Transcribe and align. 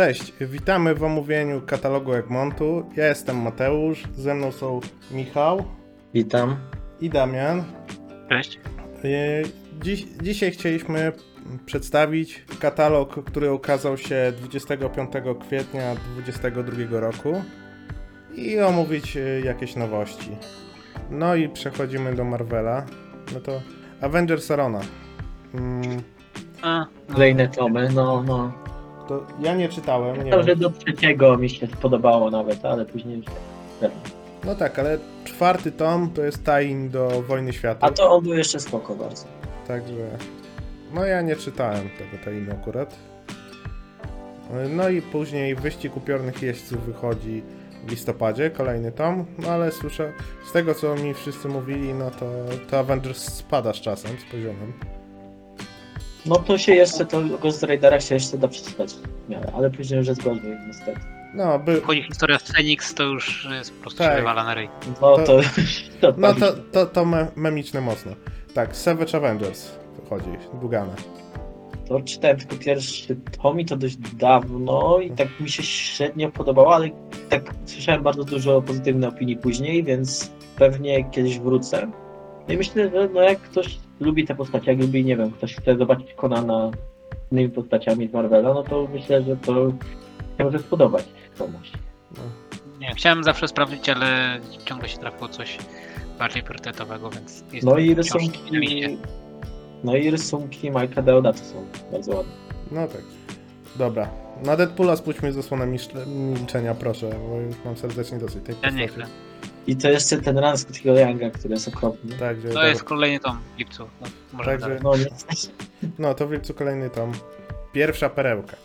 Cześć, 0.00 0.32
witamy 0.40 0.94
w 0.94 1.04
omówieniu 1.04 1.60
katalogu 1.60 2.12
Egmontu. 2.12 2.84
Ja 2.96 3.06
jestem 3.06 3.42
Mateusz, 3.42 4.02
ze 4.14 4.34
mną 4.34 4.52
są 4.52 4.80
Michał 5.10 5.64
Witam. 6.14 6.56
i 7.00 7.10
Damian. 7.10 7.64
Cześć. 8.28 8.60
Dziś, 9.82 10.06
dzisiaj 10.22 10.50
chcieliśmy 10.50 11.12
przedstawić 11.66 12.44
katalog, 12.60 13.24
który 13.24 13.52
ukazał 13.52 13.96
się 13.98 14.32
25 14.36 15.10
kwietnia 15.40 15.94
2022 15.94 17.00
roku 17.00 17.42
i 18.34 18.60
omówić 18.60 19.16
e, 19.16 19.40
jakieś 19.40 19.76
nowości. 19.76 20.36
No 21.10 21.34
i 21.34 21.48
przechodzimy 21.48 22.14
do 22.14 22.24
Marvela. 22.24 22.86
No 23.34 23.40
to 23.40 23.60
Avengers 24.00 24.50
Arona. 24.50 24.80
Mm, 25.54 26.02
A, 26.62 26.86
Kolejne 27.12 27.48
tomy, 27.48 27.88
no, 27.94 28.22
no. 28.22 28.69
To 29.10 29.26
ja 29.40 29.54
nie 29.54 29.68
czytałem, 29.68 30.24
nie 30.24 30.30
To, 30.30 30.42
że 30.42 30.48
wiem. 30.48 30.58
do 30.58 30.70
trzeciego 30.70 31.38
mi 31.38 31.50
się 31.50 31.66
spodobało 31.66 32.30
nawet, 32.30 32.64
ale 32.64 32.84
później 32.84 33.16
już 33.16 33.26
tak. 33.80 33.90
No 34.44 34.54
tak, 34.54 34.78
ale 34.78 34.98
czwarty 35.24 35.72
tom 35.72 36.10
to 36.10 36.22
jest 36.22 36.44
tie 36.44 36.88
do 36.88 37.22
Wojny 37.22 37.52
Światów. 37.52 37.84
A 37.84 37.90
to 37.90 38.10
on 38.10 38.24
był 38.24 38.34
jeszcze 38.34 38.60
spoko 38.60 38.94
bardzo. 38.94 39.24
Także. 39.68 40.08
No 40.94 41.04
ja 41.04 41.22
nie 41.22 41.36
czytałem 41.36 41.88
tego 41.98 42.24
tainu 42.24 42.52
akurat. 42.52 42.96
No 44.70 44.88
i 44.88 45.02
później 45.02 45.54
Wyścig 45.54 45.96
Upiornych 45.96 46.42
Jeźdźców 46.42 46.86
wychodzi 46.86 47.42
w 47.86 47.90
listopadzie, 47.90 48.50
kolejny 48.50 48.92
tom, 48.92 49.26
no 49.38 49.48
ale 49.48 49.72
słyszę, 49.72 50.12
z 50.48 50.52
tego 50.52 50.74
co 50.74 50.94
mi 50.94 51.14
wszyscy 51.14 51.48
mówili, 51.48 51.94
no 51.94 52.10
to, 52.10 52.26
to 52.70 52.78
Avengers 52.78 53.22
spada 53.34 53.72
z 53.72 53.76
czasem, 53.80 54.10
z 54.28 54.32
poziomem. 54.32 54.72
No 56.26 56.36
to 56.36 56.58
się 56.58 56.74
jeszcze, 56.74 57.06
to 57.06 57.22
Ghost 57.22 57.62
Raidera 57.62 58.00
się 58.00 58.14
jeszcze 58.14 58.38
da 58.38 58.48
przeczytać 58.48 58.92
w 59.26 59.28
miarę, 59.28 59.52
ale 59.56 59.70
później 59.70 59.98
już 59.98 60.08
jest 60.08 60.22
gorzej 60.22 60.56
niestety. 60.66 61.00
No, 61.34 61.58
by, 61.58 61.80
chodzi 61.80 62.02
historia 62.02 62.38
z 62.38 62.52
Phoenix, 62.52 62.94
to 62.94 63.02
już 63.02 63.48
jest 63.50 63.74
po 63.74 63.80
prostu 63.80 63.98
Tak. 63.98 64.16
wywala 64.16 64.44
na 64.44 64.54
ryj. 64.54 64.68
No 65.02 65.16
To- 65.16 65.24
to... 65.26 65.40
to, 66.00 66.14
no 66.16 66.34
to, 66.34 66.52
to, 66.72 66.86
to 66.86 67.04
me, 67.04 67.26
memiczne 67.36 67.80
mocno. 67.80 68.12
Tak, 68.54 68.76
Savage 68.76 69.16
Avengers 69.16 69.70
wychodzi, 70.02 70.30
Dugana. 70.60 70.92
To 71.88 72.00
czytałem 72.00 72.36
tylko 72.36 72.56
pierwszy 72.64 73.16
tom 73.42 73.60
i 73.60 73.64
to 73.64 73.76
dość 73.76 73.96
dawno 73.96 74.98
i 74.98 75.10
tak 75.10 75.40
mi 75.40 75.50
się 75.50 75.62
średnio 75.62 76.30
podobało, 76.30 76.74
ale 76.74 76.88
tak 77.28 77.42
słyszałem 77.66 78.02
bardzo 78.02 78.24
dużo 78.24 78.62
pozytywnych 78.62 79.08
opinii 79.08 79.36
później, 79.36 79.84
więc 79.84 80.30
pewnie 80.56 81.04
kiedyś 81.10 81.38
wrócę. 81.38 81.90
No 82.48 82.54
I 82.54 82.56
myślę, 82.56 82.90
że 82.90 83.08
no 83.14 83.20
jak 83.22 83.40
ktoś 83.40 83.78
lubi 84.00 84.24
te 84.26 84.34
postacie, 84.34 84.70
jak 84.72 84.80
lubi, 84.80 85.04
nie 85.04 85.16
wiem, 85.16 85.30
ktoś 85.30 85.56
chce 85.56 85.76
zobaczyć 85.76 86.14
Conana 86.14 86.70
z 87.28 87.32
innymi 87.32 87.48
postaciami 87.48 88.08
z 88.08 88.12
Marvela, 88.12 88.54
no 88.54 88.62
to 88.62 88.88
myślę, 88.92 89.22
że 89.22 89.36
to 89.36 89.54
się 90.38 90.44
może 90.44 90.58
spodobać 90.58 91.04
komuś. 91.38 91.72
No. 92.16 92.22
Nie 92.80 92.94
chciałem 92.94 93.24
zawsze 93.24 93.48
sprawdzić, 93.48 93.88
ale 93.88 94.40
ciągle 94.64 94.88
się 94.88 94.98
trafiło 94.98 95.28
coś 95.28 95.58
bardziej 96.18 96.42
priorytetowego, 96.42 97.10
więc 97.10 97.44
jest 97.52 97.66
No 97.66 97.78
i 97.78 97.94
rysunki, 97.94 98.40
no 99.84 99.96
i 99.96 100.10
rysunki 100.10 100.70
Majka 100.70 101.02
Deodata 101.02 101.38
są 101.38 101.64
bardzo 101.92 102.16
ładne. 102.16 102.32
No 102.72 102.86
tak. 102.88 103.02
Dobra. 103.76 104.08
Na 104.44 104.56
Deadpoola 104.56 104.96
spójrzmy 104.96 105.32
zasłonę 105.32 105.66
misz- 105.66 106.06
milczenia, 106.06 106.74
proszę, 106.74 107.10
bo 107.30 107.40
już 107.40 107.54
mam 107.64 107.76
serdecznie 107.76 108.18
dosyć 108.18 108.44
tej 108.44 108.54
Ja 108.62 108.70
nie 108.70 108.88
postaci. 108.88 109.10
chcę. 109.10 109.29
I 109.70 109.76
to 109.76 109.88
jeszcze 109.90 110.16
ten 110.16 110.38
run 110.38 110.56
z 110.56 110.60
Scottiego 110.60 110.98
Younga, 110.98 111.30
który 111.30 111.54
jest 111.54 111.68
okropny. 111.68 112.16
Także, 112.18 112.48
To 112.48 112.54
dobra. 112.54 112.68
jest 112.68 112.84
kolejny 112.84 113.20
tom 113.20 113.38
w 113.54 113.58
lipcu. 113.58 113.88
No, 114.00 114.06
może 114.32 114.50
Także-. 114.50 114.80
No 114.82 114.96
nie, 114.96 115.06
No 115.98 116.14
to 116.14 116.26
w 116.26 116.32
lipcu 116.32 116.54
kolejny 116.54 116.90
tom. 116.90 117.12
Pierwsza 117.72 118.08
perełka, 118.08 118.56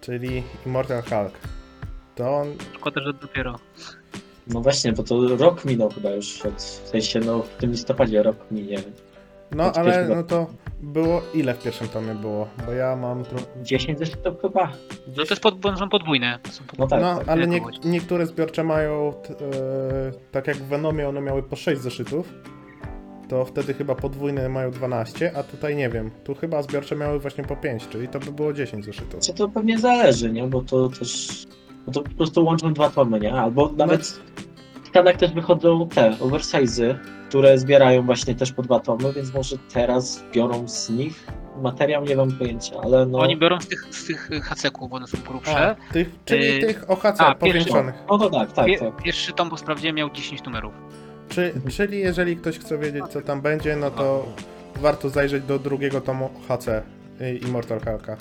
czyli 0.00 0.42
Immortal 0.66 1.02
Hulk. 1.02 1.32
To 2.14 2.36
on, 2.36 2.46
Szkoda, 2.74 3.00
że 3.00 3.12
dopiero. 3.12 3.58
No 4.46 4.60
właśnie, 4.60 4.92
bo 4.92 5.02
to 5.02 5.36
rok 5.36 5.64
minął 5.64 5.90
chyba 5.90 6.10
już 6.10 6.42
od, 6.46 6.54
w 6.54 6.88
sensie 6.88 7.20
no 7.20 7.42
w 7.42 7.48
tym 7.48 7.70
listopadzie 7.70 8.22
rok 8.22 8.36
minie. 8.50 8.78
no 9.50 9.72
ale 9.72 10.08
no 10.08 10.22
to 10.22 10.46
było, 10.80 11.22
ile 11.34 11.54
w 11.54 11.62
pierwszym 11.62 11.88
tomie 11.88 12.14
było? 12.14 12.48
Bo 12.66 12.72
ja 12.72 12.96
mam 12.96 13.24
tro... 13.24 13.38
10 13.62 13.98
zresztą 13.98 14.36
chyba. 14.42 14.72
No 15.08 15.14
to 15.14 15.20
jest 15.30 15.42
pod, 15.42 15.58
bo 15.60 15.76
są 15.76 15.88
podwójne. 15.88 16.38
To 16.42 16.50
są 16.52 16.64
No 16.78 16.86
podwójne. 16.86 17.04
tak, 17.06 17.14
No, 17.16 17.18
tak. 17.18 17.28
ale 17.28 17.46
nie, 17.46 17.60
niektóre 17.84 18.26
zbiorcze 18.26 18.64
mają, 18.64 19.12
t, 19.22 19.34
e, 19.34 20.12
tak 20.32 20.46
jak 20.46 20.56
w 20.56 20.68
Venomie 20.68 21.08
one 21.08 21.20
miały 21.20 21.42
po 21.42 21.56
6 21.56 21.80
zeszytów, 21.82 22.32
to 23.28 23.44
wtedy 23.44 23.74
chyba 23.74 23.94
podwójne 23.94 24.48
mają 24.48 24.70
12, 24.70 25.32
a 25.36 25.42
tutaj 25.42 25.76
nie 25.76 25.88
wiem, 25.88 26.10
tu 26.24 26.34
chyba 26.34 26.62
zbiorcze 26.62 26.96
miały 26.96 27.18
właśnie 27.18 27.44
po 27.44 27.56
5, 27.56 27.88
czyli 27.88 28.08
to 28.08 28.18
by 28.20 28.32
było 28.32 28.52
10 28.52 28.84
zeszytów. 28.84 29.20
Czy 29.20 29.34
to 29.34 29.48
pewnie 29.48 29.78
zależy, 29.78 30.32
nie? 30.32 30.42
Bo 30.46 30.62
to 30.62 30.88
też. 30.88 31.28
Bo 31.86 31.92
to 31.92 32.02
po 32.02 32.10
prostu 32.10 32.44
łączą 32.44 32.72
dwa 32.74 32.90
tomy, 32.90 33.20
nie? 33.20 33.32
Albo 33.34 33.72
nawet 33.76 34.02
w 34.84 34.88
Stanach 34.88 35.16
też 35.16 35.32
wychodzą 35.32 35.88
te 35.88 36.10
oversize'y, 36.20 36.94
które 37.28 37.58
zbierają 37.58 38.02
właśnie 38.02 38.34
też 38.34 38.52
po 38.52 38.62
dwa 38.62 38.80
tomy, 38.80 39.12
więc 39.12 39.34
może 39.34 39.56
teraz 39.72 40.24
biorą 40.34 40.68
z 40.68 40.90
nich 40.90 41.26
materiał, 41.62 42.04
nie 42.04 42.16
mam 42.16 42.32
pojęcia, 42.32 42.76
ale 42.84 43.06
no. 43.06 43.18
Oni 43.18 43.36
biorą 43.36 43.60
z 43.60 43.66
tych, 43.68 43.86
z 43.90 44.06
tych 44.06 44.30
haceków, 44.44 44.90
bo 44.90 44.96
one 44.96 45.06
są 45.06 45.18
A, 45.24 45.28
grubsze. 45.28 45.76
tych, 45.92 46.08
czyli 46.24 46.48
Y, 46.56 46.60
tych 46.60 46.90
OHC 46.90 47.04
a, 47.04 47.34
pierwszy- 47.34 47.38
powiększonych. 47.38 47.94
No 48.10 48.18
to 48.18 48.30
tak, 48.30 48.52
tak, 48.52 48.66
Pie, 48.66 48.78
tak. 48.78 49.02
pierwszy 49.02 49.32
tom 49.32 49.50
po 49.50 49.56
sprawdzie 49.56 49.92
miał 49.92 50.10
10 50.10 50.42
numerów. 50.44 50.74
Czy, 51.28 51.52
czyli 51.76 51.98
jeżeli 51.98 52.36
ktoś 52.36 52.58
chce 52.58 52.78
wiedzieć, 52.78 53.04
co 53.10 53.20
tam 53.22 53.40
będzie, 53.40 53.76
no 53.76 53.90
to 53.90 54.26
warto 54.76 55.08
zajrzeć 55.08 55.44
do 55.44 55.58
drugiego 55.58 56.00
tomu 56.00 56.30
HC 56.48 56.68
y, 56.68 57.36
Immortal 57.36 57.80
Hulka. 57.80 58.16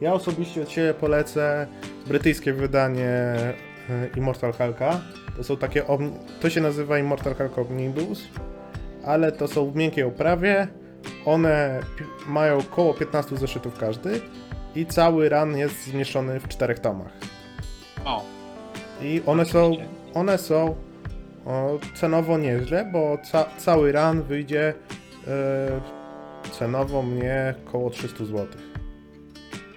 Ja 0.00 0.12
osobiście 0.12 0.62
od 0.62 0.70
siebie 0.70 0.94
polecę 0.94 1.66
brytyjskie 2.06 2.52
wydanie 2.52 3.34
y, 3.90 4.18
Immortal 4.18 4.52
Hulka. 4.52 5.00
To 5.36 5.44
są 5.44 5.56
takie, 5.56 5.82
to 6.40 6.50
się 6.50 6.60
nazywa 6.60 6.98
Immortal 6.98 7.34
Hulk 7.34 7.58
Omnibus, 7.70 8.22
ale 9.04 9.32
to 9.32 9.48
są 9.48 9.70
w 9.70 9.76
miękkiej 9.76 10.04
oprawie. 10.04 10.68
One 11.24 11.80
mają 12.26 12.58
około 12.58 12.94
15 12.94 13.36
zeszytów 13.36 13.78
każdy 13.78 14.20
i 14.74 14.86
cały 14.86 15.28
run 15.28 15.56
jest 15.56 15.84
zmieszczony 15.86 16.40
w 16.40 16.48
czterech 16.48 16.78
tomach. 16.78 17.12
O, 18.04 18.24
I 19.02 19.22
one 19.26 19.44
są, 19.44 19.72
one 20.14 20.38
są 20.38 20.74
o, 21.46 21.78
cenowo 21.94 22.38
nieźle, 22.38 22.90
bo 22.92 23.18
ca, 23.32 23.44
cały 23.58 23.92
run 23.92 24.22
wyjdzie 24.22 24.74
e, 25.26 25.80
cenowo 26.50 27.02
mnie 27.02 27.54
około 27.66 27.90
300 27.90 28.24
zł. 28.24 28.46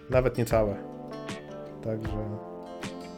Nawet 0.09 0.37
niecałe. 0.37 0.75
Także. 1.83 2.48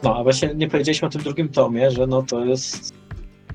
No, 0.02 0.16
a 0.16 0.22
właśnie 0.22 0.54
nie 0.54 0.68
powiedzieliśmy 0.68 1.08
o 1.08 1.10
tym 1.10 1.22
drugim 1.22 1.48
tomie, 1.48 1.90
że 1.90 2.06
no 2.06 2.22
to 2.22 2.44
jest 2.44 2.94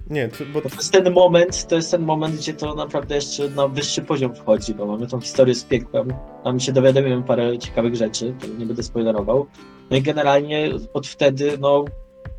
Nie, 0.09 0.28
to- 0.28 0.44
bo 0.53 0.62
To 0.62 0.69
jest 0.69 0.91
ten 0.91 1.13
moment, 1.13 1.68
to 1.68 1.75
jest 1.75 1.91
ten 1.91 2.02
moment, 2.02 2.35
gdzie 2.35 2.53
to 2.53 2.75
naprawdę 2.75 3.16
jeszcze 3.16 3.50
na 3.50 3.68
wyższy 3.68 4.02
poziom 4.02 4.35
wchodzi, 4.35 4.74
bo 4.74 4.86
mamy 4.86 5.07
tą 5.07 5.22
historię 5.22 5.56
z 5.56 5.63
piekłem, 5.63 6.13
tam 6.44 6.59
się 6.59 6.72
dowiadujemy 6.72 7.24
parę 7.24 7.57
ciekawych 7.57 7.96
rzeczy, 7.96 8.36
to 8.41 8.47
nie 8.47 8.66
będę 8.66 8.84
spoilerował. 8.84 9.46
No 9.91 9.97
i 9.97 10.02
generalnie 10.02 10.69
od 10.94 11.07
wtedy, 11.07 11.57
no, 11.62 11.86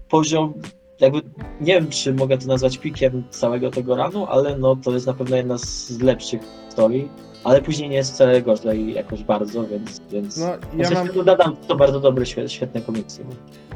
poziom, 0.08 0.54
jakby, 1.00 1.20
nie 1.60 1.74
wiem, 1.74 1.88
czy 1.88 2.14
mogę 2.14 2.38
to 2.38 2.46
nazwać 2.46 2.78
pikiem 2.78 3.24
całego 3.30 3.70
tego 3.70 3.96
ranu, 3.96 4.26
ale 4.26 4.58
no, 4.58 4.76
to 4.76 4.92
jest 4.92 5.06
na 5.06 5.14
pewno 5.14 5.36
jedna 5.36 5.58
z 5.58 6.00
lepszych 6.00 6.40
historii, 6.66 7.08
ale 7.44 7.62
później 7.62 7.88
nie 7.88 7.96
jest 7.96 8.12
wcale 8.14 8.42
gorzej 8.42 8.94
jakoś 8.94 9.22
bardzo, 9.24 9.64
więc, 9.66 10.00
więc... 10.10 10.36
no, 10.36 10.46
Ja 10.76 10.90
mam, 10.90 11.06
mam... 11.16 11.24
Dodam, 11.24 11.56
to 11.56 11.76
bardzo 11.76 12.00
dobre, 12.00 12.24
świe- 12.26 12.48
świetne 12.48 12.80
komiksy. 12.80 13.24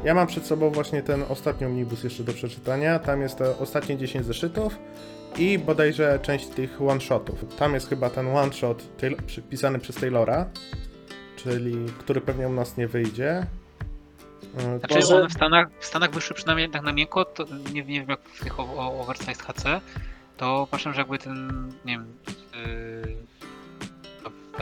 ja 0.03 0.13
mam 0.13 0.27
przed 0.27 0.45
sobą 0.45 0.69
właśnie 0.69 1.01
ten 1.03 1.23
ostatni 1.29 1.67
omnibus 1.67 2.03
jeszcze 2.03 2.23
do 2.23 2.33
przeczytania. 2.33 2.99
Tam 2.99 3.21
jest 3.21 3.37
te 3.37 3.57
ostatnie 3.57 3.97
10 3.97 4.25
zeszytów 4.25 4.79
i 5.37 5.59
bodajże 5.59 6.19
część 6.21 6.47
tych 6.47 6.81
one-shotów. 6.81 7.55
Tam 7.57 7.73
jest 7.73 7.89
chyba 7.89 8.09
ten 8.09 8.27
one-shot 8.37 8.83
Taylor- 9.01 9.21
przypisany 9.25 9.79
przez 9.79 9.95
Taylora, 9.95 10.45
czyli 11.35 11.75
który 11.99 12.21
pewnie 12.21 12.47
u 12.47 12.53
nas 12.53 12.77
nie 12.77 12.87
wyjdzie. 12.87 13.45
E, 14.57 14.79
Znaczy 14.79 14.95
Może- 14.95 15.15
one 15.17 15.29
w 15.29 15.33
Stanach, 15.33 15.67
w 15.79 15.85
Stanach 15.85 16.11
wyszły 16.11 16.35
przynajmniej 16.35 16.69
tak 16.69 16.81
na 16.83 16.93
miękko, 16.93 17.25
to 17.25 17.45
nie, 17.73 17.81
nie 17.83 17.99
wiem 17.99 18.09
jak 18.09 18.21
w 18.21 18.43
tych 18.43 18.59
o, 18.59 18.63
o 18.63 18.99
oversize 19.01 19.33
HC, 19.43 19.81
to 20.37 20.67
patrzę, 20.71 20.93
że 20.93 20.99
jakby 21.01 21.17
ten, 21.19 21.67
nie 21.85 21.93
wiem, 21.93 22.05
yy, 23.05 23.15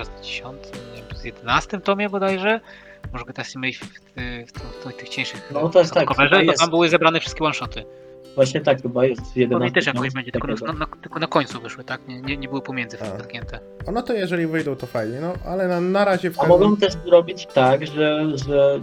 z 0.04 0.26
10, 0.26 0.58
nie 0.96 1.02
wiem, 1.02 1.18
z 1.18 1.24
11 1.24 1.80
tomie 1.80 2.10
bodajże, 2.10 2.60
może 3.14 3.26
go 3.26 3.34
teraz 3.34 3.56
mieli 3.56 3.74
w, 3.74 3.80
w, 3.80 3.86
w, 3.86 4.52
w, 4.52 4.94
w 4.94 4.94
tych 4.94 5.10
cieńszych 5.10 5.52
No 5.54 5.70
to 5.70 5.80
jest 5.80 5.94
tak, 5.94 6.08
coverze, 6.08 6.36
to 6.36 6.42
jest. 6.42 6.60
tam 6.60 6.70
były 6.70 6.90
zebrane 6.90 7.20
wszystkie 7.20 7.44
one-shoty. 7.44 7.86
Właśnie 8.36 8.62
tak 8.62 8.82
chyba 8.82 9.06
jest 9.06 9.22
Pewnie 9.22 9.42
11. 9.42 9.74
też 9.76 9.86
jakoś 9.86 10.08
no, 10.08 10.14
będzie, 10.14 10.32
tylko 10.32 10.48
na, 10.48 10.74
na, 10.74 10.86
tylko 11.02 11.20
na 11.20 11.28
końcu 11.28 11.62
wyszły, 11.62 11.84
tak? 11.84 12.08
Nie, 12.08 12.22
nie, 12.22 12.38
nie 12.38 12.48
były 12.48 12.62
pomiędzy 12.62 12.98
A. 13.02 13.06
wtargnięte. 13.06 13.60
O, 13.86 13.92
no 13.92 14.02
to 14.02 14.14
jeżeli 14.14 14.48
wyjdą, 14.48 14.76
to 14.76 14.88
fajnie, 14.88 15.20
no 15.22 15.34
ale 15.46 15.68
na, 15.68 15.82
na 15.82 16.06
razie 16.06 16.32
w 16.32 16.40
A 16.40 16.48
mogą 16.48 16.78
też 16.78 16.94
zrobić 17.06 17.48
tak, 17.54 17.88
że, 17.88 18.38
że 18.38 18.82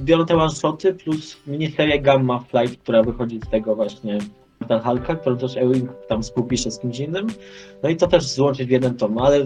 biorą 0.00 0.26
te 0.26 0.36
one-shoty 0.36 0.94
plus 0.94 1.36
miniserię 1.46 2.00
Gamma 2.00 2.38
Flight, 2.38 2.82
która 2.82 3.02
wychodzi 3.02 3.40
z 3.46 3.50
tego 3.50 3.76
właśnie 3.76 4.18
Metal 4.60 4.80
Hulka, 4.80 5.16
którą 5.16 5.36
też 5.38 5.56
Ewing 5.56 5.90
tam 6.08 6.22
współpisze 6.22 6.70
z 6.70 6.78
kimś 6.78 6.98
innym. 6.98 7.26
No 7.82 7.88
i 7.88 7.96
to 7.96 8.06
też 8.06 8.24
złączyć 8.28 8.68
w 8.68 8.70
jeden 8.70 8.94
tom, 8.96 9.18
ale 9.18 9.38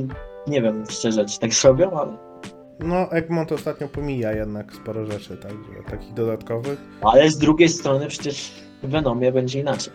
nie 0.47 0.63
wiem 0.63 0.85
szczerze, 0.91 1.25
czy 1.25 1.41
tak 1.41 1.55
zrobią, 1.55 1.91
ale 1.91 2.17
no 2.81 3.11
Egmont 3.13 3.53
ostatnio 3.53 3.89
pomija 3.89 4.33
jednak 4.33 4.73
sporo 4.73 5.07
rzeczy, 5.07 5.37
tak, 5.37 5.53
takich 5.91 6.15
dodatkowych. 6.15 6.79
Ale 7.03 7.31
z 7.31 7.39
drugiej 7.39 7.69
strony 7.69 8.07
przecież 8.07 8.53
w 8.83 8.89
Venomie 8.89 9.33
będzie 9.33 9.61
inaczej. 9.61 9.93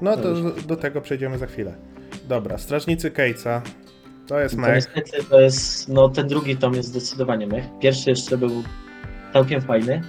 No 0.00 0.16
to 0.16 0.36
z- 0.36 0.66
do 0.66 0.76
tego 0.76 1.00
przejdziemy 1.00 1.38
za 1.38 1.46
chwilę. 1.46 1.74
Dobra, 2.28 2.58
Strażnicy 2.58 3.10
Cage'a. 3.10 3.60
To 4.26 4.40
jest 4.40 4.54
To 4.54 4.60
mech. 4.60 4.74
niestety 4.74 5.24
to 5.30 5.40
jest, 5.40 5.88
no 5.88 6.08
ten 6.08 6.28
drugi 6.28 6.56
tom 6.56 6.74
jest 6.74 6.88
zdecydowanie 6.88 7.46
mech. 7.46 7.64
Pierwszy 7.80 8.10
jeszcze 8.10 8.38
był 8.38 8.50
całkiem 9.32 9.60
fajny. 9.60 10.02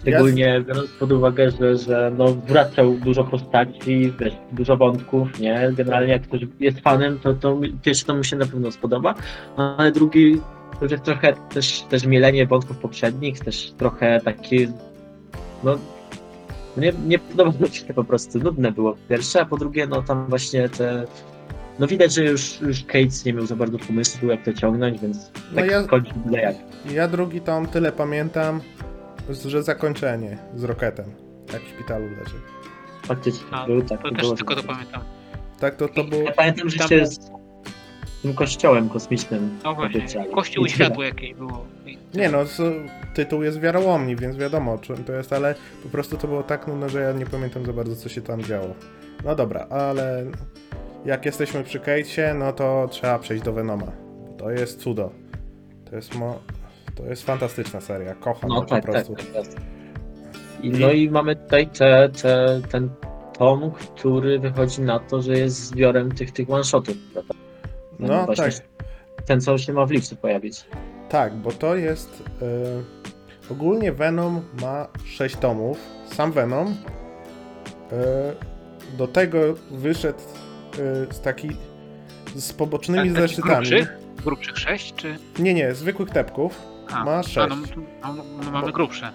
Szczególnie 0.00 0.64
biorąc 0.68 0.90
pod 0.90 1.12
uwagę, 1.12 1.50
że, 1.50 1.76
że 1.76 2.12
no, 2.18 2.24
wracał 2.34 2.94
dużo 2.94 3.24
postaci, 3.24 4.12
wiesz, 4.20 4.34
dużo 4.52 4.76
wątków, 4.76 5.40
nie? 5.40 5.72
Generalnie 5.76 6.12
jak 6.12 6.22
ktoś 6.22 6.40
jest 6.60 6.80
fanem, 6.80 7.18
to, 7.18 7.34
to 7.34 7.60
pierwszy 7.82 8.04
to 8.04 8.14
mu 8.14 8.24
się 8.24 8.36
na 8.36 8.46
pewno 8.46 8.70
spodoba, 8.70 9.14
ale 9.56 9.92
drugi 9.92 10.40
to 10.80 10.86
jest 10.86 11.04
trochę 11.04 11.34
też, 11.54 11.80
też 11.80 12.06
mielenie 12.06 12.46
wątków 12.46 12.78
poprzednich, 12.78 13.40
też 13.40 13.72
trochę 13.78 14.20
taki, 14.24 14.68
no 15.64 15.78
nie, 16.76 16.92
nie 17.06 17.18
podobało 17.18 17.54
mi 17.60 17.68
się 17.74 17.94
po 17.94 18.04
prostu, 18.04 18.38
nudne 18.38 18.72
było 18.72 18.96
pierwsze, 19.08 19.40
a 19.40 19.44
po 19.44 19.56
drugie, 19.56 19.86
no 19.86 20.02
tam 20.02 20.26
właśnie 20.28 20.68
te, 20.68 21.04
no 21.78 21.86
widać, 21.86 22.14
że 22.14 22.24
już, 22.24 22.60
już 22.60 22.84
Cates 22.84 23.24
nie 23.24 23.32
miał 23.32 23.46
za 23.46 23.56
bardzo 23.56 23.78
pomysłu, 23.78 24.28
jak 24.28 24.44
to 24.44 24.52
ciągnąć, 24.52 25.00
więc 25.00 25.30
No 25.52 25.60
tak 25.60 25.70
ja- 25.70 25.84
skończył 25.84 26.12
byle 26.26 26.40
jak. 26.42 26.56
Ja 26.92 27.08
drugi 27.08 27.40
tom 27.40 27.66
tyle 27.66 27.92
pamiętam, 27.92 28.60
że 29.46 29.62
zakończenie 29.62 30.38
z 30.56 30.64
Rocketem. 30.64 31.06
Jak 31.52 31.62
w 31.62 31.68
szpitalu 31.68 32.04
leży. 32.04 32.34
Faktycznie 33.06 33.46
A, 33.50 33.66
był 33.66 33.82
tak. 33.82 34.02
To 34.02 34.10
też 34.10 34.20
było 34.20 34.34
tylko 34.34 34.54
to 34.54 34.62
tak. 34.62 34.70
pamiętam. 34.70 35.02
Tak, 35.60 35.76
to, 35.76 35.88
to 35.88 36.04
było... 36.04 36.22
Ja 36.22 36.32
pamiętam, 36.32 36.68
że 36.70 36.88
się 36.88 37.06
z 37.06 37.18
tym 38.22 38.34
kościołem 38.34 38.88
kosmicznym 38.88 39.58
No 39.64 39.74
właśnie, 39.74 40.00
obiecali. 40.00 40.30
kościół 40.30 40.66
I 40.66 40.70
światło 40.70 41.04
jakieś 41.04 41.34
było. 41.34 41.66
I- 41.86 41.98
Nie 42.14 42.28
no, 42.28 42.38
tytuł 43.14 43.42
jest 43.42 43.60
wiarołomni, 43.60 44.16
więc 44.16 44.36
wiadomo 44.36 44.72
o 44.72 44.78
czym 44.78 45.04
to 45.04 45.12
jest, 45.12 45.32
ale 45.32 45.54
po 45.82 45.88
prostu 45.88 46.16
to 46.16 46.28
było 46.28 46.42
tak 46.42 46.66
nudne, 46.66 46.88
że 46.88 47.00
ja 47.00 47.12
nie 47.12 47.26
pamiętam 47.26 47.66
za 47.66 47.72
bardzo 47.72 47.96
co 47.96 48.08
się 48.08 48.22
tam 48.22 48.42
działo. 48.42 48.74
No 49.24 49.34
dobra, 49.34 49.66
ale 49.70 50.24
jak 51.04 51.26
jesteśmy 51.26 51.64
przy 51.64 51.80
Cage'ie, 51.80 52.34
no 52.38 52.52
to 52.52 52.88
trzeba 52.90 53.18
przejść 53.18 53.44
do 53.44 53.52
Venoma. 53.52 53.92
To 54.38 54.50
jest 54.50 54.80
cudo. 54.80 55.10
To 55.90 55.96
jest 55.96 56.14
mo... 56.14 56.38
To 56.94 57.06
jest 57.06 57.22
fantastyczna 57.26 57.80
seria, 57.80 58.14
kocham 58.14 58.50
No 58.50 58.64
tak, 58.64 58.86
po 58.86 58.92
tak, 58.92 59.06
prostu. 59.06 59.14
tak. 59.14 59.34
jest. 59.34 59.56
I, 60.62 60.70
no 60.70 60.90
i 60.90 61.10
mamy 61.10 61.36
tutaj 61.36 61.66
te, 61.66 62.08
te, 62.08 62.60
ten 62.70 62.90
tom, 63.38 63.70
który 63.70 64.38
wychodzi 64.38 64.82
na 64.82 64.98
to, 64.98 65.22
że 65.22 65.38
jest 65.38 65.56
zbiorem 65.56 66.12
tych, 66.14 66.32
tych 66.32 66.50
one-shotów. 66.50 66.96
No 67.98 68.26
właśnie 68.26 68.44
tak, 68.44 69.24
Ten, 69.26 69.40
co 69.40 69.58
się 69.58 69.72
ma 69.72 69.86
w 69.86 69.90
lipcu 69.90 70.16
pojawić. 70.16 70.64
tak, 71.08 71.34
bo 71.34 71.52
to 71.52 71.76
jest... 71.76 72.22
y, 72.42 73.52
ogólnie 73.52 73.92
Venom 73.92 74.42
ma 74.62 74.88
6 75.04 75.36
tomów. 75.36 75.78
Sam 76.06 76.32
Venom 76.32 76.68
y, 76.68 76.74
do 78.96 79.08
tego 79.08 79.38
wyszedł 79.70 80.18
y, 80.18 81.14
z 81.14 81.20
taki 81.20 81.48
z 82.36 82.52
pobocznymi 82.52 82.98
takich 83.08 83.16
zeszytami. 83.16 83.66
grubszych? 83.68 83.96
Grubszych 84.24 84.58
6 84.58 84.94
czy. 84.94 85.16
Nie, 85.38 85.54
nie, 85.54 85.74
zwykłych 85.74 86.10
tepków. 86.10 86.62
A, 86.90 87.04
Ma 87.04 87.12
a 87.18 87.22
sześć. 87.22 87.48
no, 87.48 88.14
no, 88.14 88.24
no, 88.44 88.50
mamy 88.50 88.72
grubsze. 88.72 89.12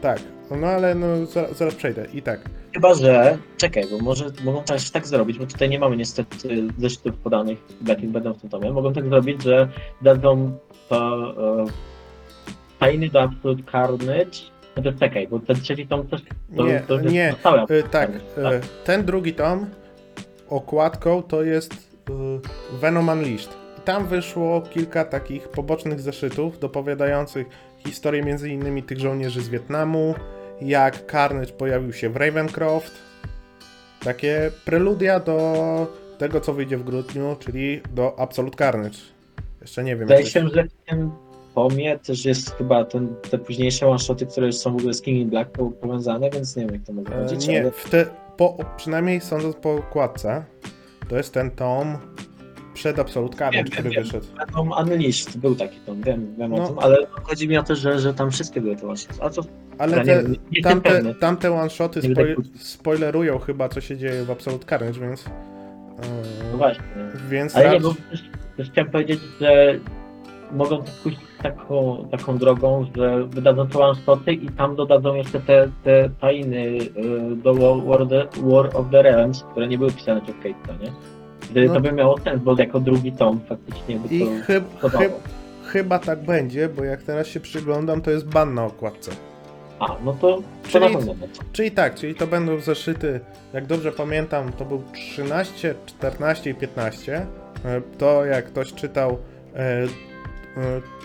Tak, 0.00 0.20
no 0.50 0.66
ale 0.66 0.94
no 0.94 1.26
zaraz, 1.26 1.56
zaraz 1.56 1.74
przejdę. 1.74 2.06
I 2.14 2.22
tak. 2.22 2.40
Chyba, 2.74 2.94
że. 2.94 3.38
Czekaj, 3.56 3.84
bo 3.90 3.98
może 3.98 4.24
mogą 4.44 4.62
też 4.62 4.90
tak 4.90 5.06
zrobić, 5.06 5.38
bo 5.38 5.46
tutaj 5.46 5.68
nie 5.68 5.78
mamy 5.78 5.96
niestety 5.96 6.68
zeszytów 6.78 7.16
podanych, 7.16 7.58
jakich 7.86 8.10
będą 8.10 8.32
w 8.34 8.40
tym 8.40 8.50
tomie. 8.50 8.72
Mogą 8.72 8.92
tak 8.92 9.08
zrobić, 9.08 9.42
że 9.42 9.68
dadzą 10.02 10.58
to 10.88 11.34
e, 11.62 11.66
tajny 12.78 13.08
do 13.08 13.22
Absolute 13.22 13.62
Carnage. 13.72 14.38
No 14.76 14.82
to 14.82 14.92
czekaj, 14.92 15.28
bo 15.28 15.38
ten 15.38 15.60
trzeci 15.60 15.86
tom 15.86 16.06
też 16.06 16.22
to, 16.56 16.66
Nie, 16.66 16.80
to 16.80 16.94
jest 17.00 17.14
nie. 17.14 17.34
Y, 17.70 17.82
tak, 17.90 18.10
y, 18.10 18.20
ten 18.84 19.04
drugi 19.04 19.34
tom 19.34 19.66
okładką 20.48 21.22
to 21.22 21.42
jest 21.42 21.96
Venom 22.72 23.08
Unleashed. 23.08 23.63
Tam 23.84 24.06
wyszło 24.06 24.62
kilka 24.62 25.04
takich 25.04 25.48
pobocznych 25.48 26.00
zeszytów 26.00 26.58
dopowiadających 26.58 27.46
historię 27.78 28.22
między 28.22 28.48
innymi 28.48 28.82
tych 28.82 28.98
żołnierzy 28.98 29.42
z 29.42 29.48
Wietnamu, 29.48 30.14
jak 30.60 31.10
Carnage 31.12 31.52
pojawił 31.52 31.92
się 31.92 32.08
w 32.08 32.16
Ravencroft. 32.16 32.92
Takie 34.04 34.50
preludia 34.64 35.20
do 35.20 35.86
tego, 36.18 36.40
co 36.40 36.52
wyjdzie 36.52 36.76
w 36.78 36.84
grudniu, 36.84 37.36
czyli 37.38 37.80
do 37.94 38.18
Absolute 38.18 38.56
Carnage. 38.58 38.98
Jeszcze 39.60 39.84
nie 39.84 39.96
wiem. 39.96 40.08
Wydaje 40.08 40.26
się, 40.26 40.48
że 40.48 40.64
w 40.64 40.90
tym 40.90 41.10
pomie 41.54 41.98
też 41.98 42.24
jest 42.24 42.54
chyba 42.54 42.84
ten, 42.84 43.14
te 43.30 43.38
późniejsze 43.38 43.86
one-shoty, 43.86 44.26
które 44.26 44.52
są 44.52 44.72
w 44.72 44.76
ogóle 44.76 44.94
z 44.94 45.02
King 45.02 45.18
in 45.18 45.30
Black 45.30 45.50
po- 45.50 45.70
powiązane, 45.70 46.30
więc 46.30 46.56
nie 46.56 46.64
wiem 46.64 46.74
jak 46.74 46.84
to 46.84 46.92
może 46.92 47.14
E, 47.14 47.22
chodzić, 47.22 47.46
Nie, 47.48 47.60
ale 47.60 47.70
w 47.70 47.90
te, 47.90 48.06
po, 48.36 48.56
przynajmniej 48.76 49.20
sądząc 49.20 49.56
po 49.56 49.74
okładce, 49.74 50.44
to 51.08 51.16
jest 51.16 51.34
ten 51.34 51.50
tom 51.50 51.98
przed 52.74 52.98
Absolute 52.98 53.36
Carnage, 53.36 53.56
Wiem, 53.56 53.72
który 53.72 53.90
wiem, 53.90 54.04
wyszedł. 54.04 54.26
Venom 54.46 54.72
Unleashed 54.72 55.36
był 55.36 55.54
taki 55.54 55.80
tom, 55.80 56.02
wiem, 56.02 56.34
wiem 56.38 56.50
No. 56.50 56.64
o 56.64 56.66
tym, 56.66 56.78
ale 56.78 56.96
chodzi 57.22 57.48
mi 57.48 57.58
o 57.58 57.62
to, 57.62 57.76
że, 57.76 57.98
że 57.98 58.14
tam 58.14 58.30
wszystkie 58.30 58.60
były 58.60 58.76
te 58.76 58.86
one 58.86 58.96
A 59.20 59.30
co 59.30 59.42
Ale 59.78 59.96
nie 59.96 60.04
te, 60.04 60.24
nie 60.52 60.62
tamte, 60.62 61.14
tamte 61.14 61.52
one-shoty 61.52 62.00
Nie 62.08 62.36
spoilerują 62.58 63.38
chyba, 63.38 63.68
co 63.68 63.80
się 63.80 63.96
dzieje 63.96 64.24
w 64.24 64.30
Absolute 64.30 64.66
Carnage, 64.66 65.00
więc... 65.00 65.24
no 66.50 66.54
e, 66.54 66.56
właśnie. 66.56 66.84
więc 67.30 67.56
Ale 67.56 67.70
nie, 67.70 67.76
rac- 67.80 67.82
bo 67.82 67.94
też, 68.10 68.24
też 68.56 68.70
chciałem 68.70 68.90
powiedzieć, 68.90 69.20
że 69.40 69.78
mogą 70.52 70.82
pójść 71.02 71.18
taką, 71.42 72.08
taką 72.10 72.38
drogą, 72.38 72.86
że 72.96 73.24
wydadzą 73.26 73.66
te 73.68 73.78
one-shoty 73.78 74.32
i 74.32 74.48
tam 74.48 74.76
dodadzą 74.76 75.14
jeszcze 75.14 75.40
te, 75.40 75.68
te 75.84 76.10
tajny 76.20 76.58
y, 76.58 76.88
do 77.36 77.54
War, 77.54 78.02
of 78.02 78.08
the- 78.08 78.28
War 78.42 78.76
of 78.76 78.86
the 78.90 79.02
Realms, 79.02 79.44
które 79.50 79.68
nie 79.68 79.78
były 79.78 79.92
pisane 79.92 80.20
przez 80.20 80.34
Kate'a, 80.36 80.80
nie? 80.82 80.92
Gdy 81.50 81.66
No. 81.68 81.74
to 81.74 81.80
by 81.80 81.92
miało 81.92 82.20
sens, 82.20 82.42
bo 82.42 82.56
jako 82.58 82.80
drugi 82.80 83.12
tom 83.12 83.40
faktycznie 83.48 83.96
by 83.96 84.08
to 84.08 84.14
I 84.14 84.26
chyb, 84.46 84.64
podało. 84.64 85.02
chyb, 85.04 85.12
chyba 85.66 85.98
tak 85.98 86.22
będzie, 86.22 86.68
bo 86.68 86.84
jak 86.84 87.02
teraz 87.02 87.26
się 87.26 87.40
przyglądam, 87.40 88.00
to 88.02 88.10
jest 88.10 88.26
ban 88.28 88.54
na 88.54 88.64
okładce. 88.64 89.10
A, 89.78 89.96
no 90.04 90.12
to, 90.12 90.42
to 90.62 90.68
Czyli-. 90.80 90.96
Czyli 91.52 91.70
tak, 91.70 91.94
czyli 91.94 92.14
to 92.14 92.26
będą 92.26 92.60
zeszyty, 92.60 93.20
jak 93.52 93.66
dobrze 93.66 93.92
pamiętam, 93.92 94.52
to 94.52 94.64
był 94.64 94.82
13, 94.92 95.74
14 95.86 96.50
i 96.50 96.54
15. 96.54 97.26
E, 97.64 97.80
To 97.98 98.24
jak 98.24 98.44
ktoś 98.46 98.72
czytał 98.74 99.18
e, 99.54 99.58
e, 99.60 99.86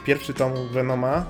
pierwszy 0.06 0.34
tom 0.34 0.52
Venoma 0.74 1.26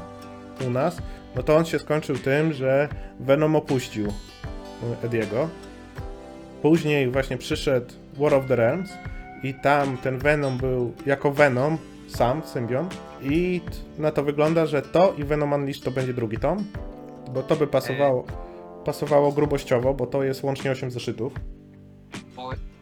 u 0.68 0.70
nas, 0.70 0.98
no 1.36 1.44
to 1.44 1.56
on 1.56 1.66
się 1.66 1.80
skończył 1.80 2.16
tym, 2.18 2.54
że 2.54 2.90
Venom 3.20 3.56
opuścił 3.56 4.08
e, 4.08 5.06
Ediego. 5.06 5.50
Później 6.62 7.10
właśnie 7.12 7.38
przyszedł 7.38 7.94
War 8.20 8.34
of 8.34 8.46
the 8.46 8.56
Realms 8.56 8.94
i 9.44 9.54
tam 9.54 9.98
ten 9.98 10.18
Venom 10.18 10.58
był 10.58 10.94
jako 11.06 11.32
Venom, 11.32 11.78
sam, 12.08 12.44
symbion. 12.44 12.90
I 13.22 13.62
na 13.98 14.12
to 14.12 14.24
wygląda, 14.24 14.66
że 14.66 14.82
to 14.82 15.14
i 15.18 15.24
Venom 15.24 15.54
Unleashed 15.54 15.84
to 15.84 15.92
będzie 15.92 16.14
drugi 16.14 16.38
tom, 16.38 16.66
bo 17.34 17.44
to 17.44 17.56
by 17.56 17.68
pasowało, 17.68 18.26
pasowało 18.86 19.32
grubościowo, 19.32 19.94
bo 19.94 20.08
to 20.08 20.24
jest 20.24 20.44
łącznie 20.44 20.72
8 20.72 20.92
zeszytów. 20.92 21.34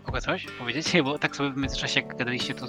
Mogę 0.08 0.22
coś 0.22 0.48
powiedzieć? 0.60 1.01
Bo 1.03 1.20
tak 1.20 1.36
sobie 1.36 1.50
w 1.50 1.58
międzyczasie, 1.58 2.01
jak 2.01 2.15
gadaliście, 2.15 2.53
to 2.53 2.65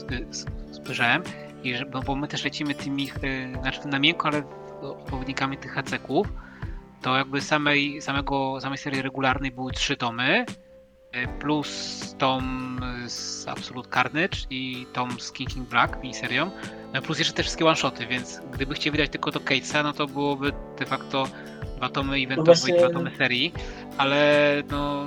spojrzałem. 0.73 1.23
I 1.65 1.75
że, 1.75 1.87
bo, 1.87 2.03
bo 2.03 2.17
my 2.17 2.29
też 2.29 2.45
lecimy 2.45 2.75
tymi, 2.75 3.11
y, 3.11 3.61
znaczy 3.61 3.89
na 3.89 3.99
miękko, 3.99 4.29
ale 4.29 4.43
odpowiednikami 4.81 5.57
tych 5.57 5.73
haceków. 5.73 6.33
To 7.03 7.17
jakby 7.17 7.41
samej, 7.41 8.03
samego, 8.03 8.61
samej 8.61 8.79
serii 8.79 9.03
regularnej 9.03 9.51
były 9.51 9.73
trzy 9.73 9.97
tomy. 9.97 10.45
Y, 11.17 11.29
Plus 11.41 11.99
tom 12.19 12.81
z 13.07 13.49
Absolute 13.49 13.89
Carnage 13.91 14.39
i 14.51 14.87
tom 14.93 15.21
z 15.21 15.33
King 15.33 15.51
King 15.51 15.69
Black, 15.69 16.03
miniserią. 16.03 16.51
No 16.95 17.03
plus 17.03 17.19
jeszcze 17.19 17.35
te 17.35 17.43
wszystkie 17.43 17.67
one-shoty, 17.67 18.07
więc 18.07 18.41
gdyby 18.53 18.75
chcieli 18.75 18.91
wydać 18.91 19.11
tylko 19.11 19.31
do 19.31 19.41
Catesa, 19.41 19.83
no 19.83 19.93
to 19.93 20.07
byłoby 20.07 20.53
de 20.79 20.87
facto 20.87 21.29
dwa 21.77 21.89
tomy 21.89 22.17
eventowe 22.17 22.53
właśnie- 22.55 22.75
i 22.75 22.79
dwa 22.79 22.91
tomy 22.91 23.11
serii. 23.19 23.53
Ale 23.99 24.63
no 24.71 25.07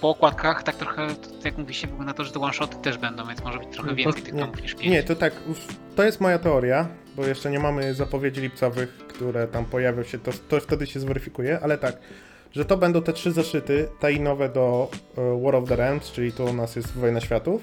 po 0.00 0.10
okładkach 0.10 0.62
tak 0.62 0.76
trochę, 0.76 1.06
to, 1.14 1.30
jak 1.44 1.58
mówi 1.58 1.74
się, 1.74 1.86
na 1.98 2.14
to, 2.14 2.24
że 2.24 2.32
te 2.32 2.40
one-shoty 2.40 2.76
też 2.76 2.98
będą, 2.98 3.26
więc 3.26 3.44
może 3.44 3.58
być 3.58 3.68
trochę 3.68 3.90
No 3.90 3.96
to 3.96 3.96
więcej 3.96 4.22
tych 4.22 4.34
nie- 4.34 4.40
tomów 4.40 4.62
niż 4.62 4.74
pięć. 4.74 4.86
Nie, 4.92 5.02
to 5.02 5.16
tak, 5.16 5.32
to 5.96 6.04
jest 6.04 6.20
moja 6.20 6.38
teoria, 6.38 6.88
bo 7.16 7.26
jeszcze 7.26 7.50
nie 7.50 7.58
mamy 7.58 7.94
zapowiedzi 7.94 8.40
lipcowych, 8.40 8.88
które 9.08 9.48
tam 9.48 9.64
pojawią 9.64 10.02
się, 10.02 10.18
to, 10.18 10.30
to 10.48 10.60
wtedy 10.60 10.86
się 10.86 11.00
zweryfikuje, 11.00 11.60
ale 11.62 11.78
tak, 11.78 11.96
że 12.56 12.64
to 12.64 12.76
będą 12.76 13.02
te 13.02 13.12
trzy 13.12 13.32
zeszyty 13.32 13.88
tajnowe 14.00 14.48
do 14.48 14.88
e, 15.18 15.42
War 15.42 15.54
of 15.56 15.68
the 15.68 15.76
Realms, 15.76 16.12
czyli 16.12 16.32
tu 16.32 16.44
u 16.44 16.52
nas 16.52 16.76
jest 16.76 16.92
Wojna 16.92 17.20
Światów. 17.20 17.62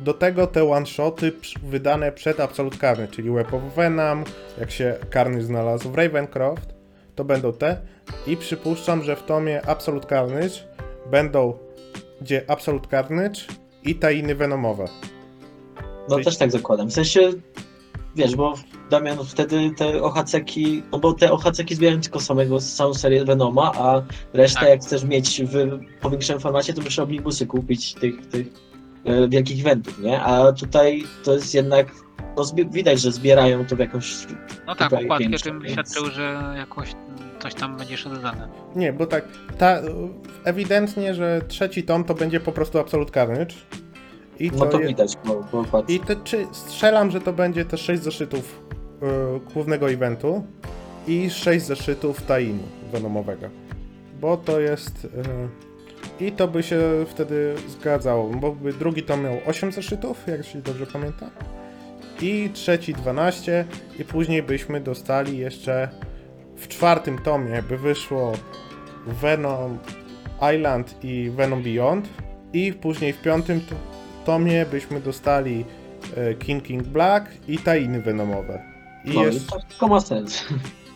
Do 0.00 0.14
tego 0.14 0.46
te 0.46 0.70
one-shoty 0.70 1.32
wydane 1.62 2.12
przed 2.12 2.40
Absolute 2.40 2.78
Carnage, 2.78 3.12
czyli 3.12 3.30
Web 3.30 3.54
of 3.54 3.62
Venom, 3.76 4.24
jak 4.58 4.70
się 4.70 4.96
Carnage 5.12 5.42
znalazł 5.42 5.90
w 5.90 5.94
Ravencroft, 5.94 6.74
to 7.14 7.24
będą 7.24 7.52
te. 7.52 7.80
I 8.26 8.36
przypuszczam, 8.36 9.02
że 9.02 9.16
w 9.16 9.22
tomie 9.22 9.66
Absolute 9.66 10.08
Carnage 10.08 10.54
będą 11.10 11.58
gdzie 12.20 12.44
Absolute 12.50 12.88
Carnage 12.88 13.40
i 13.84 13.94
tajny 13.94 14.34
Venomowe. 14.34 14.84
No 16.08 16.14
Czyli- 16.14 16.24
też 16.24 16.36
tak 16.36 16.50
zakładam. 16.50 16.88
W 16.88 16.92
sensie, 16.92 17.30
wiesz, 18.16 18.36
bo 18.36 18.54
Damian, 18.90 19.18
wtedy 19.24 19.70
te 19.76 20.02
OHC-ki, 20.02 20.82
no 20.92 20.98
bo 20.98 21.12
te 21.12 21.32
OHC-ki 21.32 21.74
zbierają 21.74 22.00
tylko 22.00 22.20
samego, 22.20 22.60
samą 22.60 22.94
serię 22.94 23.24
Venoma, 23.24 23.72
a 23.74 24.02
resztę 24.32 24.60
Tak. 24.60 24.68
jak 24.68 24.80
chcesz 24.80 25.04
mieć 25.04 25.42
w 25.44 25.78
powiększonym 26.00 26.40
formacie, 26.40 26.74
to 26.74 26.82
musisz 26.82 26.98
omnibusy 26.98 27.46
kupić 27.46 27.94
tych, 27.94 28.26
tych 28.26 28.46
e, 29.04 29.28
wielkich 29.28 29.60
eventów, 29.66 29.98
nie? 29.98 30.20
A 30.22 30.52
tutaj 30.52 31.04
to 31.24 31.34
jest 31.34 31.54
jednak, 31.54 31.86
no 32.36 32.42
zbi- 32.44 32.70
widać, 32.72 33.00
że 33.00 33.12
zbierają 33.12 33.66
to 33.66 33.76
w 33.76 33.78
jakąś... 33.78 34.26
No 34.66 34.74
tak, 34.74 34.90
pięć, 35.18 35.42
tym 35.42 35.62
świadczyły, 35.68 36.10
że 36.10 36.54
jakoś 36.56 36.88
coś 37.42 37.54
tam 37.54 37.76
będzie 37.76 37.92
jeszcze 37.92 38.10
dodane. 38.10 38.48
Nie, 38.76 38.92
bo 38.92 39.06
tak, 39.06 39.24
ta, 39.58 39.80
ewidentnie, 40.44 41.14
że 41.14 41.40
trzeci 41.48 41.82
tom 41.82 42.04
to 42.04 42.14
będzie 42.14 42.40
po 42.40 42.52
prostu 42.52 42.78
Absolute 42.78 43.12
Carnage. 43.12 43.54
I 44.38 44.50
No 44.56 44.66
to 44.66 44.80
je- 44.80 44.86
widać 44.88 45.16
po 45.52 45.58
okładce. 45.60 45.92
I 45.92 46.00
te, 46.00 46.16
czy 46.24 46.46
strzelam, 46.52 47.10
że 47.10 47.20
to 47.20 47.32
będzie 47.32 47.64
te 47.64 47.76
6 47.78 48.02
zeszytów 48.02 48.60
głównego 49.54 49.90
eventu 49.90 50.44
i 51.06 51.30
6 51.30 51.66
zeszytów 51.66 52.22
tainu 52.22 52.62
venomowego. 52.92 53.46
Bo 54.20 54.36
to 54.36 54.60
jest. 54.60 55.04
y, 55.04 55.08
I 56.24 56.32
to 56.32 56.48
by 56.48 56.62
się 56.62 56.80
wtedy 57.08 57.54
zgadzało, 57.68 58.28
bo 58.28 58.56
drugi 58.78 59.02
tom 59.02 59.22
miał 59.22 59.36
8 59.46 59.72
zeszytów, 59.72 60.24
jak 60.26 60.44
się 60.44 60.58
dobrze 60.62 60.86
pamiętam. 60.86 61.30
I 62.22 62.50
trzeci 62.52 62.94
12, 62.94 63.64
i 63.98 64.04
później 64.04 64.42
byśmy 64.42 64.80
dostali 64.80 65.38
jeszcze 65.38 65.88
w 66.56 66.68
czwartym 66.68 67.18
tomie 67.18 67.62
by 67.62 67.78
wyszło 67.78 68.32
Venom 69.06 69.78
Island 70.56 71.04
i 71.04 71.30
Venom 71.36 71.62
Beyond. 71.62 72.08
I 72.52 72.72
później 72.72 73.12
w 73.12 73.22
piątym 73.22 73.60
to- 73.60 73.74
tomie 74.24 74.66
byśmy 74.66 75.00
dostali 75.00 75.64
e, 76.16 76.34
King 76.34 76.62
King 76.64 76.82
Black 76.82 77.26
i 77.48 77.58
tainy 77.58 78.00
Venomowe. 78.02 78.69
I 79.04 79.14
No, 79.14 79.24
jeszcze, 79.24 79.52
to 79.52 79.58
wszystko 79.60 79.88
ma 79.88 80.00
sens. 80.00 80.44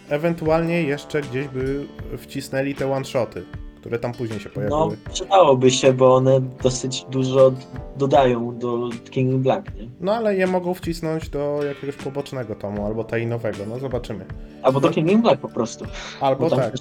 ewentualnie 0.08 0.82
jeszcze 0.82 1.20
gdzieś 1.20 1.48
by 1.48 1.86
wcisnęli 2.18 2.74
te 2.74 2.92
one-shoty, 2.92 3.44
które 3.80 3.98
tam 3.98 4.12
później 4.12 4.40
się 4.40 4.48
No, 4.48 4.54
pojawiły. 4.54 4.96
przydałoby 5.12 5.70
się, 5.70 5.92
bo 5.92 6.14
one 6.14 6.40
dosyć 6.62 7.06
dużo 7.10 7.52
dodają 7.96 8.58
do 8.58 8.88
King 9.10 9.34
Black, 9.42 9.74
nie? 9.74 9.88
No 10.00 10.12
ale 10.14 10.36
je 10.36 10.46
mogą 10.46 10.74
wcisnąć 10.74 11.28
do 11.28 11.60
jakiegoś 11.66 11.96
pobocznego 11.96 12.54
tomu 12.54 12.86
albo 12.86 13.04
tainowego, 13.04 13.58
no 13.68 13.78
zobaczymy. 13.78 14.24
Albo 14.62 14.80
do 14.80 14.88
No. 14.88 14.94
King 14.94 15.22
Black 15.22 15.40
po 15.40 15.48
prostu. 15.48 15.84
Albo 16.20 16.50
tak. 16.50 16.72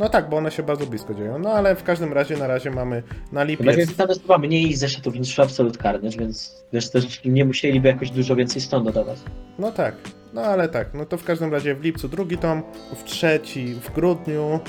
No 0.00 0.08
tak, 0.08 0.28
bo 0.28 0.36
one 0.36 0.50
się 0.50 0.62
bardzo 0.62 0.86
blisko 0.86 1.14
dzieją. 1.14 1.38
No 1.38 1.50
ale 1.50 1.76
w 1.76 1.82
każdym 1.82 2.12
razie 2.12 2.36
na 2.36 2.46
razie 2.46 2.70
mamy 2.70 3.02
na 3.32 3.40
Tak 3.40 3.48
lipiec. 3.48 3.76
więc 3.76 3.96
tam 3.96 4.08
jest 4.08 4.22
chyba 4.22 4.38
mniej 4.38 4.74
zeszytów 4.74 5.14
niż 5.14 5.38
Absolute 5.38 5.82
Carnage, 5.82 6.18
więc 6.18 6.64
wiesz, 6.72 6.90
też 6.90 7.24
nie 7.24 7.44
musieliby 7.44 7.88
jakoś 7.88 8.10
dużo 8.10 8.36
więcej 8.36 8.62
stron 8.62 8.84
dodawać. 8.84 9.18
No 9.58 9.72
tak, 9.72 9.94
no 10.32 10.42
ale 10.42 10.68
tak, 10.68 10.94
no 10.94 11.06
to 11.06 11.16
w 11.16 11.24
każdym 11.24 11.52
razie 11.52 11.74
w 11.74 11.80
lipcu 11.84 12.08
drugi 12.08 12.38
tom, 12.38 12.62
w 12.96 13.04
trzeci 13.04 13.74
w 13.74 13.92
grudniu. 13.92 14.60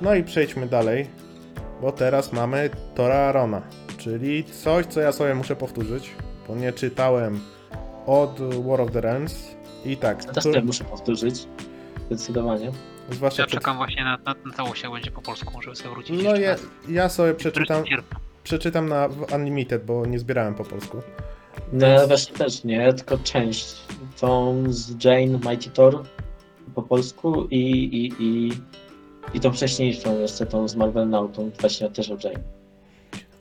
No 0.00 0.14
i 0.14 0.24
przejdźmy 0.24 0.66
dalej, 0.66 1.06
bo 1.80 1.92
teraz 1.92 2.32
mamy 2.32 2.70
Tora 2.94 3.14
Arona, 3.16 3.62
czyli 3.98 4.44
coś, 4.44 4.86
co 4.86 5.00
ja 5.00 5.12
sobie 5.12 5.34
muszę 5.34 5.56
powtórzyć, 5.56 6.10
bo 6.48 6.54
nie 6.54 6.72
czytałem 6.72 7.40
od 8.06 8.40
War 8.66 8.80
of 8.80 8.90
the 8.90 9.00
Realms. 9.00 9.56
I 9.84 9.96
tak, 9.96 10.24
też 10.24 10.44
to 10.44 10.62
muszę 10.64 10.84
powtórzyć. 10.84 11.46
Zdecydowanie. 12.06 12.72
Zwłaszcza 13.10 13.42
Ja 13.42 13.46
przed... 13.46 13.60
czekam 13.60 13.76
właśnie 13.76 14.04
na, 14.04 14.16
na, 14.16 14.34
na 14.46 14.52
całość, 14.56 14.82
jak 14.82 14.92
będzie 14.92 15.10
po 15.10 15.22
polsku, 15.22 15.62
żeby 15.62 15.76
sobie 15.76 15.90
wrócić 15.90 16.22
No 16.22 16.36
ja, 16.36 16.56
ja 16.88 17.08
sobie 17.08 17.34
przeczytam, 17.34 17.84
przeczytam 18.44 18.88
na 18.88 19.08
Unlimited, 19.34 19.84
bo 19.84 20.06
nie 20.06 20.18
zbierałem 20.18 20.54
po 20.54 20.64
polsku. 20.64 21.02
No 21.72 21.86
ja 21.86 22.06
właśnie 22.06 22.36
też 22.36 22.64
nie, 22.64 22.92
tylko 22.92 23.18
część. 23.18 23.76
Tą 24.20 24.64
z 24.68 25.04
Jane 25.04 25.38
Mighty 25.50 25.70
Thor 25.70 26.02
po 26.74 26.82
polsku 26.82 27.46
i, 27.50 27.60
i, 27.60 28.12
i, 28.24 28.52
i 29.34 29.40
tą 29.40 29.52
wcześniejszą 29.52 30.18
jeszcze, 30.18 30.46
tą 30.46 30.68
z 30.68 30.76
Marvel 30.76 31.08
Now, 31.08 31.32
tą 31.32 31.50
właśnie 31.60 31.90
też 31.90 32.10
o 32.10 32.16
Jane. 32.24 32.42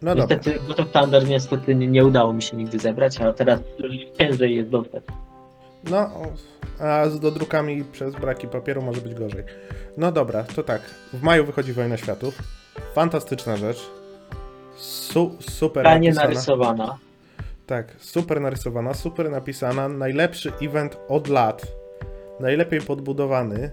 No 0.02 0.16
dobra. 0.16 0.36
niestety, 0.36 0.60
bo 0.68 0.74
to 0.74 0.86
Thunder 0.86 1.28
niestety 1.28 1.76
nie, 1.76 1.88
nie 1.88 2.06
udało 2.06 2.34
mi 2.34 2.42
się 2.42 2.58
nigdy 2.58 2.80
zebrać, 2.80 3.22
a 3.22 3.34
teraz 3.34 3.60
już 3.80 3.96
ciężej 4.18 4.56
jest 4.56 4.70
dostać. 4.70 5.04
No, 5.90 6.10
a 6.80 7.10
z 7.10 7.20
dodrukami 7.20 7.84
przez 7.84 8.16
braki 8.16 8.48
papieru 8.48 8.82
może 8.82 9.02
być 9.02 9.14
gorzej. 9.16 9.44
No 9.98 10.12
dobra, 10.12 10.44
to 10.44 10.64
tak. 10.64 10.82
W 11.14 11.22
maju 11.24 11.46
wychodzi 11.46 11.74
Wojna 11.74 11.98
Światów. 11.98 12.38
Fantastyczna 12.96 13.58
rzecz. 13.58 13.90
Su 14.76 15.36
super 15.40 15.84
Fajnie 15.84 16.08
napisana. 16.10 16.28
narysowana. 16.28 16.98
Tak, 17.68 17.96
super 18.00 18.42
narysowana, 18.42 18.94
super 18.94 19.32
napisana. 19.32 19.88
Najlepszy 19.90 20.52
event 20.62 20.98
od 21.08 21.28
lat. 21.28 21.62
Najlepiej 22.40 22.82
podbudowany. 22.82 23.72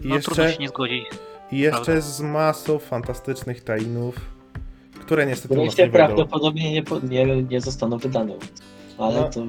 I 0.00 0.08
No 0.08 0.18
trudno 0.20 0.44
jeszcze, 0.44 0.52
się 0.52 0.58
nie 0.62 0.68
zgodzić. 0.68 1.04
i 1.52 1.58
jeszcze 1.58 1.84
prawda. 1.84 2.00
z 2.00 2.20
masą 2.20 2.78
fantastycznych 2.78 3.64
tainów, 3.64 4.14
które 5.00 5.26
niestety 5.26 5.54
Które 5.54 5.70
się 5.70 5.82
nie 5.86 5.90
prawdopodobnie 5.92 6.72
nie, 6.72 6.84
nie, 7.26 7.42
nie 7.42 7.60
zostaną 7.60 7.98
wydane. 7.98 8.34
Ale 8.98 9.20
No. 9.20 9.28
to 9.28 9.46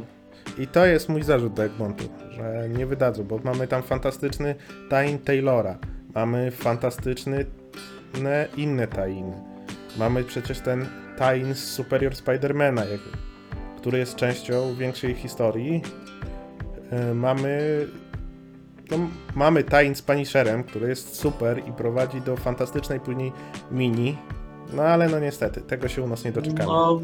I 0.58 0.68
to 0.68 0.86
jest 0.86 1.10
mój 1.10 1.24
zarzut 1.24 1.54
do 1.54 1.64
Egmontu, 1.64 2.04
że 2.32 2.70
nie 2.70 2.86
wydadzą, 2.86 3.24
bo 3.24 3.40
mamy 3.44 3.68
tam 3.68 3.84
fantastyczny 3.84 4.56
tain 4.90 5.20
Taylora, 5.20 5.78
mamy 6.16 6.52
fantastyczny 6.52 7.46
ne- 8.22 8.48
inne 8.58 8.88
tainy. 8.88 9.34
Mamy 9.98 10.24
przecież 10.24 10.60
ten 10.60 10.86
tain 11.18 11.56
z 11.56 11.64
Superior 11.64 12.16
Spidermana, 12.16 12.84
który 13.78 13.98
jest 13.98 14.16
częścią 14.16 14.76
większej 14.76 15.16
historii. 15.16 15.82
E, 16.92 17.14
mamy 17.14 17.86
no, 18.92 18.98
mamy 19.36 19.64
tain 19.64 19.96
z 19.96 20.02
Punisherem, 20.02 20.64
który 20.64 20.90
jest 20.90 21.16
super 21.16 21.62
i 21.68 21.72
prowadzi 21.72 22.22
do 22.22 22.38
fantastycznej 22.38 23.00
później 23.00 23.32
mini. 23.72 24.18
No 24.74 24.84
ale 24.84 25.10
no 25.10 25.20
niestety, 25.20 25.62
tego 25.62 25.88
się 25.88 26.02
u 26.02 26.08
nas 26.08 26.24
nie 26.26 26.32
doczekamy. 26.32 26.66
No, 26.66 27.02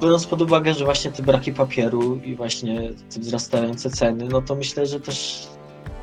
biorąc 0.00 0.26
pod 0.26 0.42
uwagę, 0.42 0.74
że 0.74 0.84
właśnie 0.84 1.10
te 1.12 1.22
braki 1.22 1.52
papieru 1.52 2.16
i 2.24 2.34
właśnie 2.34 2.90
te 3.14 3.20
wzrastające 3.20 3.90
ceny, 3.90 4.24
no 4.30 4.42
to 4.42 4.54
myślę, 4.54 4.86
że 4.86 5.00
też 5.00 5.48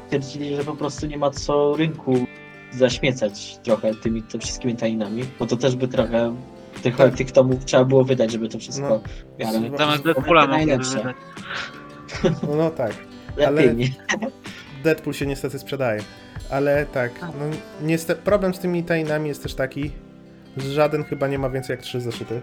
stwierdzili, 0.06 0.56
że 0.56 0.64
po 0.64 0.76
prostu 0.76 1.08
nie 1.08 1.18
ma 1.18 1.30
co 1.32 1.76
rynku 1.76 2.26
zaśmiecać 2.72 3.58
trochę 3.64 3.96
tymi 3.96 4.24
te 4.24 4.40
wszystkimi 4.40 4.76
tainami, 4.76 5.24
bo 5.40 5.46
to 5.48 5.58
też 5.58 5.76
by 5.76 5.88
trochę 5.88 6.36
tych, 6.84 6.96
Tak. 6.98 7.16
tych 7.16 7.32
tomów 7.32 7.66
trzeba 7.66 7.86
było 7.86 8.04
wydać, 8.04 8.32
żeby 8.32 8.50
to 8.50 8.60
wszystko 8.60 8.90
No. 8.90 9.02
w 9.36 9.40
miarę 9.40 9.78
Zamiast 9.78 10.04
Deadpoola 10.04 10.48
najlepsze. 10.48 11.14
No, 12.24 12.56
no 12.58 12.70
tak. 12.70 12.94
ale-? 13.48 13.76
Deadpool 14.84 15.14
się 15.14 15.26
niestety 15.26 15.60
sprzedaje. 15.60 16.04
Ale 16.52 16.86
tak, 16.86 17.22
no, 17.22 17.46
niestety, 17.82 18.22
problem 18.22 18.54
z 18.54 18.60
tymi 18.60 18.84
tainami 18.84 19.28
jest 19.30 19.44
też 19.44 19.54
taki, 19.56 19.92
żaden 20.62 21.04
chyba 21.04 21.28
nie 21.28 21.40
ma 21.40 21.50
więcej 21.50 21.74
jak 21.74 21.82
trzy 21.82 22.02
zeszyty. 22.02 22.42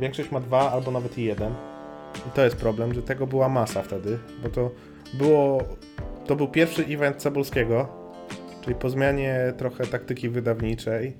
Większość 0.00 0.30
ma 0.30 0.40
dwa 0.40 0.72
albo 0.72 0.90
nawet 0.90 1.18
i 1.18 1.24
jeden. 1.24 1.54
I 2.28 2.30
to 2.34 2.44
jest 2.44 2.56
problem, 2.56 2.94
że 2.94 3.02
tego 3.02 3.26
była 3.26 3.48
masa 3.48 3.82
wtedy, 3.82 4.18
bo 4.42 4.48
to 4.48 4.70
było. 5.14 5.62
To 6.26 6.36
był 6.36 6.48
pierwszy 6.48 6.84
event 6.84 7.16
Cebulskiego, 7.16 7.88
czyli 8.64 8.76
po 8.76 8.90
zmianie 8.90 9.52
trochę 9.56 9.86
taktyki 9.86 10.28
wydawniczej, 10.28 11.16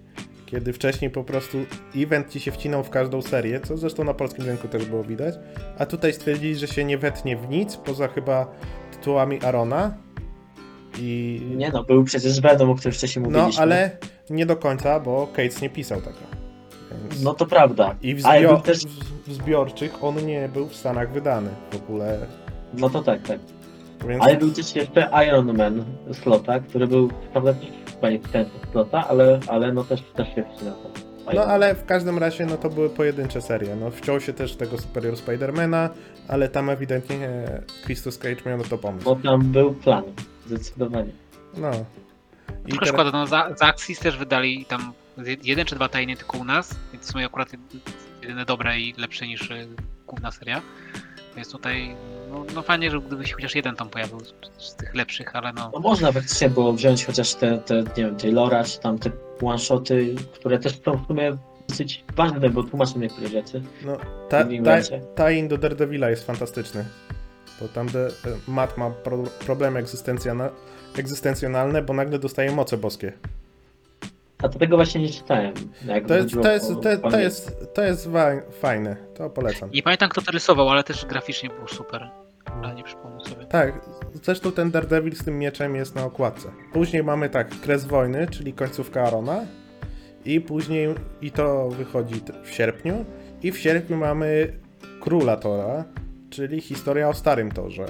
kiedy 0.46 0.72
wcześniej 0.72 1.10
po 1.10 1.25
prostu 1.25 1.58
event 1.96 2.28
ci 2.28 2.40
się 2.40 2.52
wcinał 2.52 2.84
w 2.84 2.90
każdą 2.90 3.22
serię, 3.22 3.60
co 3.60 3.76
zresztą 3.76 4.04
na 4.04 4.14
polskim 4.14 4.44
rynku 4.44 4.68
też 4.68 4.84
było 4.84 5.04
widać, 5.04 5.34
a 5.78 5.87
tutaj 5.87 6.12
stwierdzili, 6.12 6.56
że 6.56 6.68
się 6.68 6.84
nie 6.84 6.99
wetnie 6.99 7.37
w 7.37 7.49
nic, 7.49 7.76
poza 7.76 8.08
chyba 8.08 8.46
tytułami 8.92 9.40
Arona. 9.42 9.94
I... 10.99 11.40
Nie 11.56 11.70
no, 11.70 11.85
był 11.85 12.04
przecież 12.04 12.40
Venom, 12.40 12.70
o 12.70 12.75
którym 12.75 12.92
wcześniej 12.92 13.23
No, 13.23 13.38
mówiliśmy. 13.38 13.62
ale 13.62 13.90
nie 14.30 14.47
do 14.47 14.56
końca, 14.56 15.00
bo 15.00 15.26
Cates 15.26 15.62
nie 15.62 15.70
pisał 15.70 16.00
tego. 16.00 16.18
Więc... 16.90 17.23
No 17.23 17.35
to 17.35 17.47
prawda. 17.47 17.94
I 18.02 18.14
w, 18.14 18.20
zbio... 18.20 18.49
był 18.49 18.61
też... 18.61 18.78
w- 18.87 19.28
w 19.28 19.32
zbiorczych 19.32 20.04
on 20.04 20.26
nie 20.26 20.49
był 20.49 20.68
w 20.68 20.76
Stanach 20.76 21.12
wydany 21.12 21.50
w 21.70 21.76
ogóle. 21.76 22.18
No 22.75 22.90
to 22.90 23.02
tak, 23.02 23.23
tak. 23.23 23.38
Więc... 24.09 24.23
Ale 24.23 24.37
był 24.37 24.50
też 24.50 24.76
jeszcze 24.76 25.11
Iron 25.28 25.56
Man 25.56 25.85
slota, 26.12 26.61
który 26.61 26.87
był, 26.87 27.11
prawda, 27.32 27.54
nie 28.02 28.18
ten 28.18 28.47
slota, 28.73 29.09
ale, 29.09 29.40
ale 29.49 29.73
no 29.73 29.85
też, 29.85 30.02
też 30.16 30.28
się 30.35 30.42
tam. 30.42 30.75
No 31.35 31.42
ale 31.44 31.75
w 31.75 31.85
każdym 31.85 32.18
razie 32.18 32.47
no 32.47 32.56
to 32.56 32.70
były 32.70 32.90
pojedyncze 32.90 33.40
serie. 33.42 33.76
No 33.76 33.90
wciął 33.90 34.20
się 34.20 34.32
też 34.32 34.56
tego 34.56 34.78
Superior 34.78 35.16
Spidermana, 35.16 35.90
ale 36.28 36.49
tam 36.49 36.70
ewidentnie 36.70 37.28
Christus 37.85 38.18
Cage 38.18 38.37
miał 38.47 38.59
na 38.59 38.64
to 38.64 38.78
pomysł. 38.78 39.04
Bo 39.04 39.16
tam 39.16 39.40
był 39.42 39.75
plan, 39.75 40.02
zdecydowanie. 40.47 41.12
No. 41.56 41.70
I 42.66 42.70
Trochę 42.70 42.87
szkoda, 42.87 43.11
no 43.11 43.26
za, 43.26 43.54
za 43.56 43.66
Axis 43.66 43.99
też 43.99 44.16
wydali 44.16 44.64
tam 44.64 44.92
jeden 45.42 45.66
czy 45.66 45.75
dwa 45.75 45.88
tajny 45.88 46.16
tylko 46.16 46.38
u 46.38 46.44
nas, 46.44 46.75
więc 46.92 47.06
w 47.06 47.11
sumie 47.12 47.26
akurat 47.26 47.49
jedyne 48.23 48.44
dobre 48.44 48.78
i 48.78 48.94
lepsze 48.99 49.26
niż 49.26 49.50
y, 49.50 49.68
główna 50.06 50.30
seria. 50.30 50.62
Więc 51.37 51.52
tutaj, 51.52 51.97
no, 52.30 52.44
no 52.54 52.62
fajnie, 52.62 52.90
że 52.90 53.00
gdyby 53.00 53.26
się 53.26 53.35
chociaż 53.35 53.54
jeden 53.54 53.76
tam 53.76 53.88
pojawił 53.88 54.20
z, 54.20 54.35
z 54.59 54.75
tych 54.75 54.94
lepszych, 54.94 55.37
ale 55.37 55.52
no, 55.52 55.70
No 55.75 55.80
można 55.80 56.12
faktycznie 56.12 56.50
było 56.50 56.73
wziąć 56.73 57.06
chociaż 57.06 57.35
te, 57.35 57.59
te 57.59 57.75
nie 57.75 58.04
wiem, 58.04 58.16
Taylora, 58.16 58.64
czy 58.64 58.80
tam 58.80 58.99
te 58.99 59.11
one-shoty, 59.42 60.14
które 60.35 60.59
też 60.59 60.80
są 60.85 61.04
w 61.04 61.06
sumie 61.06 61.37
dosyć 61.68 62.04
ważne, 62.16 62.50
bo 62.50 62.62
tłumaczą 62.62 62.99
niektóre 62.99 63.28
rzeczy. 63.28 63.62
No, 63.85 63.97
ta, 64.28 64.44
ta, 64.44 64.80
tie-in 65.16 65.49
do 65.49 65.59
Daredevila 65.59 66.11
jest 66.11 66.26
fantastyczny. 66.26 66.85
Bo 67.60 67.68
tam 67.68 67.86
de, 67.88 68.06
e, 68.06 68.10
Matt 68.48 68.78
ma 68.78 68.90
pro, 68.90 69.18
problemy 69.46 69.82
egzystencjona- 69.82 70.50
egzystencjonalne, 70.98 71.82
bo 71.82 71.92
nagle 71.94 72.18
dostaje 72.18 72.52
moce 72.52 72.76
boskie. 72.76 73.12
A 74.42 74.48
to 74.48 74.58
tego 74.58 74.76
właśnie 74.76 75.00
nie 75.02 75.08
czytałem. 75.08 75.54
Jak 75.84 76.06
To 76.06 76.14
jest, 76.14 76.34
to 76.42 76.52
jest, 76.52 76.68
to, 76.68 76.74
to 76.74 76.98
pamięć. 76.98 77.22
jest, 77.22 77.74
to 77.74 77.82
jest 77.82 78.08
fajne, 78.60 78.96
to 79.14 79.30
polecam. 79.30 79.70
Nie 79.70 79.82
pamiętam 79.82 80.08
kto 80.08 80.22
to 80.22 80.32
rysował, 80.32 80.68
ale 80.68 80.84
też 80.84 81.06
graficznie 81.06 81.50
był 81.50 81.68
super. 81.68 82.10
Ale 82.62 82.74
nie 82.74 82.82
przypomnę 82.84 83.20
sobie. 83.24 83.46
Tak, 83.46 83.80
zresztą 84.22 84.52
ten 84.52 84.70
Daredevil 84.70 85.16
z 85.16 85.24
tym 85.24 85.38
mieczem 85.38 85.74
jest 85.76 85.94
na 85.94 86.04
okładce. 86.04 86.48
Później 86.72 87.04
mamy 87.04 87.28
tak, 87.30 87.60
Kres 87.60 87.84
Wojny, 87.84 88.26
czyli 88.30 88.52
końcówka 88.52 89.02
Arona. 89.02 89.40
I 90.24 90.40
później, 90.40 90.94
i 91.22 91.30
to 91.30 91.68
wychodzi 91.68 92.22
w 92.44 92.50
sierpniu. 92.50 93.04
I 93.42 93.52
w 93.52 93.58
sierpniu 93.58 93.96
mamy 93.96 94.52
Króla 95.00 95.36
Tora, 95.36 95.84
czyli 96.30 96.60
historia 96.60 97.08
o 97.08 97.14
Starym 97.14 97.50
Torze. 97.50 97.84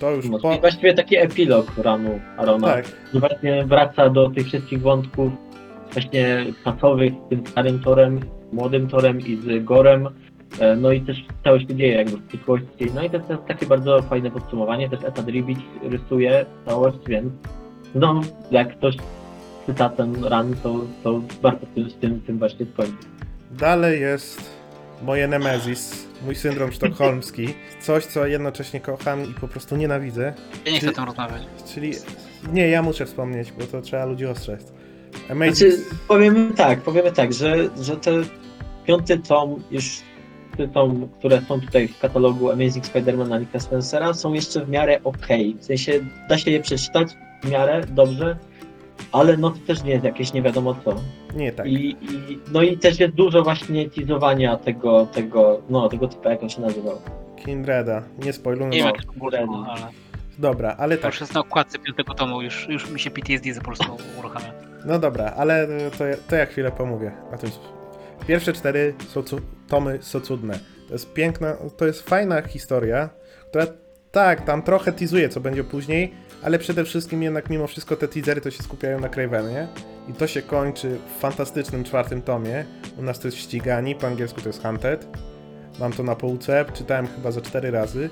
To 0.00 0.10
już 0.10 0.28
No, 0.28 0.38
po... 0.38 0.48
czyli 0.48 0.60
właściwie 0.60 0.94
taki 0.94 1.16
epilog 1.16 1.78
ranu 1.78 2.20
Arona. 2.36 2.66
Tak, 2.68 2.84
że 3.14 3.20
właśnie 3.20 3.64
wraca 3.66 4.10
do 4.10 4.30
tych 4.30 4.46
wszystkich 4.46 4.80
wątków 4.80 5.32
właśnie 5.92 6.46
czasowych 6.64 7.12
z 7.26 7.28
tym 7.30 7.46
starym 7.46 7.80
torem, 7.80 8.20
młodym 8.52 8.88
torem 8.88 9.20
i 9.20 9.36
z 9.36 9.64
Gorem. 9.64 10.08
E, 10.60 10.76
No 10.76 10.92
i 10.92 11.00
też 11.00 11.24
cały 11.44 11.60
się 11.60 11.66
dzieje 11.66 11.94
jakby 11.94 12.16
w 12.16 12.26
przyszłości. 12.28 12.86
No 12.94 13.02
i 13.02 13.10
to 13.10 13.16
jest 13.16 13.28
takie 13.48 13.66
bardzo 13.66 14.02
fajne 14.02 14.30
podsumowanie. 14.30 14.88
Też 14.90 15.04
Eta 15.04 15.22
Dribic 15.22 15.58
rysuje 15.82 16.46
całość, 16.66 16.98
więc 17.06 17.32
no 17.94 18.20
jak 18.50 18.76
ktoś 18.76 18.96
czyta 19.66 19.88
ten 19.88 20.14
run, 20.24 20.54
to, 20.62 20.80
to 21.04 21.20
warto 21.42 21.66
z 21.88 21.94
tym, 21.94 22.20
tym 22.20 22.38
właśnie 22.38 22.66
skończyć. 22.66 22.96
dalej 23.50 24.00
jest 24.00 24.57
moje 25.02 25.28
Nemesis, 25.28 26.06
mój 26.24 26.34
syndrom 26.34 26.72
sztokholmski. 26.72 27.54
Coś, 27.80 28.06
co 28.06 28.26
jednocześnie 28.26 28.80
kocham 28.80 29.30
i 29.30 29.34
po 29.34 29.48
prostu 29.48 29.76
nienawidzę. 29.76 30.34
Ja 30.66 30.72
nie 30.72 30.78
chcę 30.78 30.90
o 30.90 30.92
tym 30.92 31.04
rozmawiać. 31.04 31.42
Czyli... 31.74 31.92
Nie, 32.52 32.68
ja 32.68 32.82
muszę 32.82 33.06
wspomnieć, 33.06 33.52
bo 33.52 33.64
to 33.64 33.80
trzeba 33.80 34.04
ludzi 34.04 34.26
ostrzec. 34.26 34.72
Amazing... 35.30 35.56
Znaczy, 35.56 35.96
powiemy 36.08 36.54
tak, 36.54 36.80
powiemy 36.80 37.12
tak, 37.12 37.32
że, 37.32 37.68
że 37.82 37.96
te 37.96 38.12
piąty 38.86 39.18
tom, 39.18 39.62
już 39.70 40.02
te 40.56 40.68
tom, 40.68 41.08
które 41.18 41.42
są 41.48 41.60
tutaj 41.60 41.88
w 41.88 41.98
katalogu 41.98 42.50
Amazing 42.50 42.84
Spider-Man 42.84 43.40
Nicka 43.40 43.60
Spencera, 43.60 44.14
są 44.14 44.32
jeszcze 44.32 44.64
w 44.64 44.68
miarę 44.68 45.00
okej. 45.04 45.56
W 45.60 45.64
sensie 45.64 46.00
da 46.28 46.38
się 46.38 46.50
je 46.50 46.60
przeczytać 46.60 47.08
w 47.42 47.50
miarę 47.50 47.84
dobrze, 47.88 48.36
ale 49.12 49.36
no 49.36 49.50
to 49.50 49.56
też 49.66 49.82
nie 49.82 49.90
jest 49.90 50.04
jakieś 50.04 50.32
nie 50.32 50.42
wiadomo 50.42 50.74
co. 50.84 50.94
Nie 51.36 51.52
tak. 51.52 51.66
I, 51.66 51.90
i, 51.90 51.96
no 52.52 52.62
i 52.62 52.78
też 52.78 53.00
jest 53.00 53.14
dużo 53.14 53.42
właśnie 53.42 53.90
teasowania 53.90 54.56
tego, 54.56 55.06
tego, 55.06 55.60
no 55.70 55.88
tego 55.88 56.08
typu, 56.08 56.28
jak 56.28 56.42
on 56.42 56.48
się 56.48 56.60
nazywał. 56.60 56.98
Kindreda, 57.44 58.02
nie 58.24 58.32
spoilując. 58.32 58.72
Nie 58.74 58.78
wiem 58.78 58.88
No, 58.88 58.94
jak 58.96 59.04
to 59.04 59.12
było, 59.46 59.66
ale 59.68 59.86
Dobra, 60.38 60.76
ale 60.78 60.96
to 60.96 61.02
tak. 61.02 61.12
już 61.12 61.20
jest 61.20 61.34
na 61.34 61.40
okładce 61.40 61.78
piątego 61.78 62.14
tomu, 62.14 62.42
już, 62.42 62.68
już 62.68 62.90
mi 62.90 63.00
się 63.00 63.10
PTSD 63.10 63.54
po 63.54 63.64
prostu 63.64 63.96
uruchamia. 64.18 64.52
No 64.86 64.98
dobra, 64.98 65.32
ale 65.36 65.68
to, 65.98 66.06
ja- 66.06 66.16
to 66.28 66.36
ja 66.36 66.46
chwilę 66.46 66.70
pomówię. 66.70 67.12
A 67.32 67.38
to 67.38 67.46
jest... 67.46 67.60
Pierwsze 68.26 68.52
cztery 68.52 68.94
są 69.08 69.22
cu... 69.22 69.40
tomy 69.68 69.98
są 70.02 70.20
cudne. 70.20 70.58
To 70.88 70.92
jest 70.94 71.12
piękna, 71.12 71.56
to 71.76 71.86
jest 71.86 72.08
fajna 72.08 72.42
historia, 72.42 73.08
która 73.48 73.66
tak, 74.12 74.44
tam 74.44 74.62
trochę 74.62 74.92
teasuje, 74.92 75.28
co 75.28 75.40
będzie 75.40 75.64
później, 75.64 76.12
ale 76.42 76.58
przede 76.58 76.84
wszystkim 76.84 77.22
jednak 77.22 77.50
mimo 77.50 77.66
wszystko 77.66 77.96
te 77.96 78.08
teasery 78.08 78.40
to 78.40 78.50
się 78.50 78.62
skupiają 78.62 79.00
na 79.00 79.08
Cravenie 79.08 79.68
i 80.08 80.12
to 80.12 80.26
się 80.26 80.42
kończy 80.42 80.98
w 81.16 81.20
fantastycznym 81.20 81.84
czwartym 81.84 82.22
tomie. 82.22 82.64
U 82.98 83.02
nas 83.02 83.18
to 83.20 83.28
jest 83.28 83.38
Ścigani, 83.38 83.94
po 83.94 84.06
angielsku 84.06 84.40
to 84.40 84.48
jest 84.48 84.62
Hunted. 84.62 85.06
Mam 85.80 85.92
to 85.92 86.02
na 86.02 86.16
półce, 86.16 86.64
czytałem 86.74 87.06
chyba 87.06 87.30
za 87.30 87.40
cztery 87.40 87.70
razy. 87.70 88.10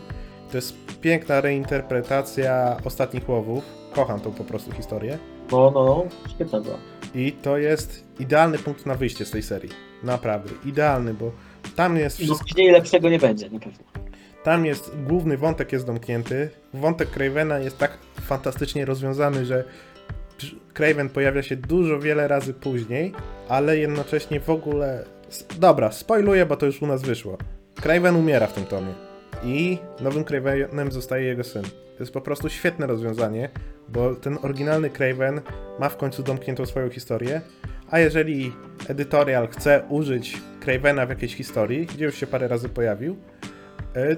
To 0.50 0.58
jest 0.58 0.76
piękna 1.00 1.40
reinterpretacja 1.40 2.76
Ostatnich 2.84 3.28
Łowów. 3.28 3.64
Kocham 3.92 4.20
tą 4.20 4.32
po 4.32 4.44
prostu 4.44 4.72
historię. 4.72 5.18
No, 5.52 5.70
no, 5.74 5.84
no, 5.84 6.04
świetna 6.34 6.60
była. 6.60 6.78
I 7.14 7.32
to 7.32 7.58
jest 7.58 8.04
idealny 8.20 8.58
punkt 8.58 8.86
na 8.86 8.94
wyjście 8.94 9.24
z 9.24 9.30
tej 9.30 9.42
serii. 9.42 9.70
Naprawdę, 10.02 10.50
idealny, 10.64 11.14
bo 11.14 11.32
tam 11.76 11.96
jest 11.96 12.16
wszystko. 12.16 12.38
później 12.38 12.70
lepszego 12.70 13.08
nie 13.08 13.18
będzie, 13.18 13.50
na 13.50 13.58
pewno. 13.58 13.84
Tam 14.44 14.66
jest 14.66 14.92
główny 15.06 15.38
wątek 15.38 15.72
jest 15.72 15.86
domknięty. 15.86 16.50
Wątek 16.74 17.10
Cravena 17.10 17.58
jest 17.58 17.78
tak 17.78 17.98
fantastycznie 18.26 18.84
rozwiązany, 18.84 19.44
że 19.44 19.64
Craven 20.74 21.08
pojawia 21.08 21.42
się 21.42 21.56
dużo 21.56 22.00
wiele 22.00 22.28
razy 22.28 22.54
później, 22.54 23.12
ale 23.48 23.78
jednocześnie 23.78 24.40
w 24.40 24.50
ogóle. 24.50 25.04
Dobra, 25.58 25.92
spoiluję, 25.92 26.46
bo 26.46 26.56
to 26.56 26.66
już 26.66 26.82
u 26.82 26.86
nas 26.86 27.02
wyszło. 27.02 27.38
Craven 27.74 28.16
umiera 28.16 28.46
w 28.46 28.52
tym 28.52 28.64
tomie. 28.64 28.94
I 29.44 29.78
nowym 30.00 30.24
Cravenem 30.24 30.92
zostaje 30.92 31.24
jego 31.24 31.44
syn. 31.44 31.62
To 31.62 32.02
jest 32.02 32.12
po 32.12 32.20
prostu 32.20 32.48
świetne 32.48 32.86
rozwiązanie, 32.86 33.48
bo 33.88 34.14
ten 34.14 34.38
oryginalny 34.42 34.90
Craven 34.90 35.40
ma 35.80 35.88
w 35.88 35.96
końcu 35.96 36.22
domkniętą 36.22 36.66
swoją 36.66 36.90
historię. 36.90 37.40
A 37.90 37.98
jeżeli 37.98 38.52
edytorial 38.88 39.48
chce 39.48 39.82
użyć 39.88 40.36
Cravena 40.60 41.06
w 41.06 41.08
jakiejś 41.08 41.34
historii, 41.34 41.86
gdzie 41.86 42.04
już 42.04 42.14
się 42.14 42.26
parę 42.26 42.48
razy 42.48 42.68
pojawił, 42.68 43.16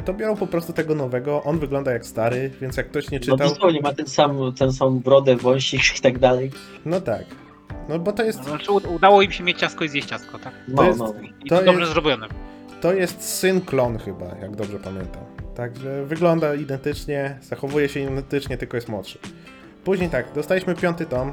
to 0.05 0.15
biorą 0.15 0.37
po 0.37 0.47
prostu 0.47 0.73
tego 0.73 0.95
nowego. 0.95 1.43
On 1.43 1.59
wygląda 1.59 1.93
jak 1.93 2.07
stary, 2.07 2.51
więc 2.61 2.77
jak 2.77 2.89
ktoś 2.89 3.11
nie 3.11 3.19
No 3.19 3.25
czytał. 3.25 3.39
dosłownie 3.49 3.81
ma 3.81 3.93
ten 3.95 4.07
sam, 4.07 4.39
ten 4.59 4.73
sam 4.73 4.99
brodę, 4.99 5.37
wąsik 5.37 5.99
i 5.99 6.01
tak 6.01 6.19
dalej. 6.19 6.51
No 6.85 7.01
tak. 7.01 7.25
No 7.89 7.99
bo 7.99 8.13
to 8.13 8.23
jest, 8.25 8.45
Znaczy 8.45 8.73
u- 8.73 8.95
udało 8.95 9.23
im 9.23 9.33
się 9.33 9.45
mieć 9.45 9.59
ciastko 9.59 9.85
i 9.85 9.89
zjeść 9.89 10.09
ciastko, 10.09 10.39
tak? 10.39 10.53
No, 10.69 10.83
jest- 10.85 10.99
no. 10.99 11.15
I 11.45 11.49
To 11.49 11.59
to, 11.59 11.65
dobrze 11.65 11.81
jest- 11.81 11.93
zrobione. 11.93 12.27
to 12.81 12.93
jest 12.93 13.23
syn 13.23 13.61
klon 13.61 13.99
chyba, 13.99 14.27
jak 14.41 14.57
dobrze 14.57 14.79
pamiętam. 14.79 15.23
Także 15.55 16.05
wygląda 16.07 16.55
identycznie, 16.55 17.39
zachowuje 17.43 17.89
się 17.89 18.01
identycznie, 18.01 18.57
tylko 18.59 18.77
jest 18.77 18.89
młodszy. 18.89 19.19
Później 19.85 20.11
tak, 20.11 20.33
dostaliśmy 20.35 20.75
piąty 20.75 21.07
tom. 21.07 21.33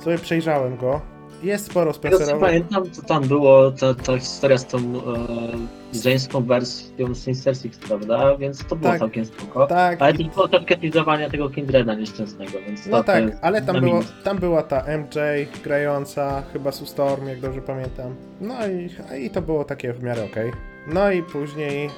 Sobie 0.00 0.18
przejrzałem 0.18 0.76
go. 0.76 1.00
Jest 1.42 1.66
sporo 1.66 1.92
co 1.92 1.98
Spencerowych. 1.98 2.40
pamiętam, 2.40 2.90
to 2.90 3.02
tam 3.02 3.28
było 3.28 3.70
ta, 3.70 3.94
ta 3.94 4.18
historia 4.18 4.58
z 4.58 4.66
tą 4.66 4.78
e, 4.78 6.40
wersją 6.40 7.14
Sinister 7.14 7.56
Six, 7.56 7.78
prawda? 7.78 8.36
Więc 8.36 8.64
to 8.66 8.76
było 8.76 8.90
Tak. 8.90 9.00
całkiem 9.00 9.24
spoko. 9.24 9.66
Tak, 9.66 10.02
Ale 10.02 10.12
to 10.14 10.24
było 10.24 10.48
troszkę 10.48 10.76
teasowania 10.76 11.30
tego 11.30 11.50
Kindreda 11.50 11.94
nieszczęsnego, 11.94 12.52
więc 12.66 12.86
no 12.86 13.04
tak, 13.04 13.24
ale 13.42 13.62
tam, 13.62 13.80
było, 13.80 14.00
tam 14.24 14.38
była 14.38 14.62
ta 14.62 14.84
MJ 14.98 15.18
grająca, 15.64 16.42
chyba 16.52 16.72
Sue 16.72 16.86
Storm, 16.86 17.28
jak 17.28 17.40
dobrze 17.40 17.62
pamiętam. 17.62 18.14
No 18.40 18.54
i, 18.66 18.90
i 19.24 19.30
to 19.30 19.42
było 19.42 19.64
takie 19.64 19.92
w 19.92 20.02
miarę 20.02 20.24
okej. 20.24 20.52
No 20.86 21.10
i 21.10 21.22
później 21.22 21.90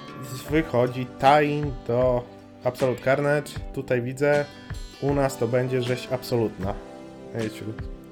wychodzi 0.51 1.07
Tain 1.19 1.73
do 1.89 2.23
Absolute 2.65 3.03
Carnage. 3.05 3.53
Tutaj 3.75 4.03
widzę, 4.03 4.45
u 5.03 5.15
nas 5.15 5.39
to 5.39 5.49
będzie 5.49 5.83
rzeź 5.83 6.09
absolutna. 6.13 6.75
Wiecie, 7.35 7.65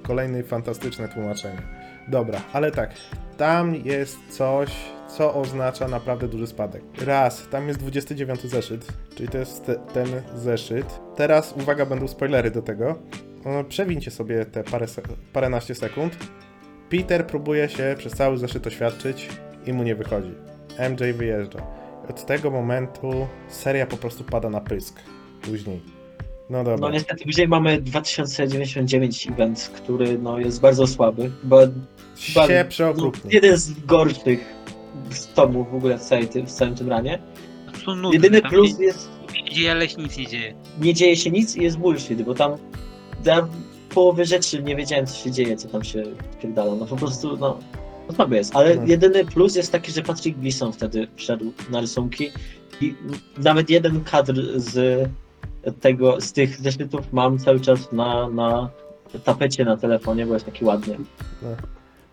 kolejne 0.02 0.42
fantastyczne 0.42 1.08
tłumaczenie. 1.08 1.62
Dobra, 2.08 2.40
ale 2.52 2.70
tak, 2.70 2.94
tam 3.36 3.74
jest 3.74 4.18
coś, 4.30 4.70
co 5.16 5.34
oznacza 5.34 5.88
naprawdę 5.88 6.28
duży 6.28 6.46
spadek. 6.46 6.82
Raz, 7.04 7.48
tam 7.50 7.68
jest 7.68 7.80
29 7.80 8.40
zeszyt, 8.40 8.86
czyli 9.14 9.28
to 9.28 9.38
jest 9.38 9.66
te, 9.66 9.74
ten 9.74 10.08
zeszyt. 10.34 11.00
Teraz, 11.16 11.54
uwaga, 11.56 11.86
będą 11.86 12.08
spoilery 12.08 12.50
do 12.50 12.62
tego. 12.62 12.98
No, 13.44 13.64
Przewincie 13.64 14.10
sobie 14.10 14.44
te 14.44 14.64
parę, 14.64 14.86
paręnaście 15.32 15.74
sekund. 15.74 16.16
Peter 16.90 17.26
próbuje 17.26 17.68
się 17.68 17.94
przez 17.98 18.12
cały 18.12 18.38
zeszyt 18.38 18.66
oświadczyć 18.66 19.28
i 19.66 19.72
mu 19.72 19.82
nie 19.82 19.94
wychodzi. 19.94 20.34
MJ 20.90 21.12
wyjeżdża. 21.12 21.66
Od 22.08 22.26
tego 22.26 22.50
momentu 22.50 23.26
seria 23.48 23.86
po 23.86 23.96
prostu 23.96 24.24
pada 24.24 24.50
na 24.50 24.60
pysk. 24.60 25.00
Później. 25.42 25.91
No 26.52 26.64
dobra. 26.64 26.76
No 26.88 26.90
niestety 26.90 27.24
później 27.24 27.48
mamy 27.48 27.80
2099 27.80 29.26
event, 29.28 29.70
który 29.76 30.18
no, 30.18 30.38
jest 30.38 30.60
bardzo 30.60 30.86
słaby, 30.86 31.30
bo 31.44 31.58
chyba 32.26 32.46
się 32.46 32.64
przeokrutnie. 32.68 33.30
jeden 33.30 33.56
z 33.56 33.84
gorszych 33.86 34.54
z 35.10 35.26
tomów 35.26 35.70
w 35.70 35.74
ogóle 35.74 35.98
w, 35.98 36.02
całej 36.02 36.28
tym, 36.28 36.46
w 36.46 36.52
całym 36.52 36.74
tym 36.74 36.88
ranie. 36.88 37.18
Jedyny 38.12 38.42
plus 38.42 38.78
się- 38.78 38.84
jest, 38.84 39.08
się 39.34 39.54
dzieje, 39.54 39.72
ale 39.72 39.88
się 39.88 40.02
nic 40.02 40.16
nie 40.16 40.26
dzieje. 40.26 40.54
nie 40.80 40.94
dzieje 40.94 41.16
się 41.16 41.30
nic 41.30 41.56
i 41.56 41.62
jest 41.62 41.78
bullshit, 41.78 42.22
bo 42.22 42.34
tam 42.34 42.52
dla 43.22 43.48
połowy 43.94 44.24
rzeczy 44.24 44.62
nie 44.62 44.76
wiedziałem 44.76 45.06
co 45.06 45.14
się 45.16 45.30
dzieje, 45.30 45.56
co 45.56 45.68
tam 45.68 45.84
się 45.84 46.02
pierdala. 46.42 46.74
No 46.74 46.86
po 46.86 46.96
prostu, 46.96 47.36
no, 47.36 47.58
no 48.08 48.14
słaby 48.14 48.36
jest. 48.36 48.56
Ale 48.56 48.74
No. 48.76 48.82
jedyny 48.86 49.24
plus 49.24 49.56
jest 49.56 49.72
taki, 49.72 49.92
że 49.92 50.02
Patrick 50.02 50.38
Gleason 50.38 50.72
wtedy 50.72 51.08
wszedł 51.16 51.52
na 51.70 51.80
rysunki 51.80 52.30
i 52.80 52.94
nawet 53.38 53.70
jeden 53.70 54.04
kadr 54.04 54.34
z 54.56 55.08
tego, 55.80 56.20
z 56.20 56.32
tych 56.32 56.60
zeszytów 56.60 57.12
mam 57.12 57.38
cały 57.38 57.60
czas 57.60 57.92
na, 57.92 58.28
na 58.28 58.70
tapecie 59.24 59.64
na 59.64 59.76
telefonie, 59.76 60.26
bo 60.26 60.34
jest 60.34 60.46
taki 60.46 60.64
ładny. 60.64 60.96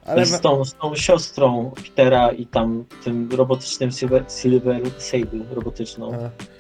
Ale 0.06 0.26
z, 0.26 0.42
tą, 0.42 0.66
z 0.66 0.74
tą 0.74 0.96
siostrą 0.96 1.72
Petera 1.76 2.32
i 2.32 2.46
tam 2.46 2.86
tym 3.04 3.30
robotycznym 3.32 3.92
Silver, 3.92 4.26
Silver 4.32 4.82
Sable 4.98 5.46
robotyczną. 5.52 6.12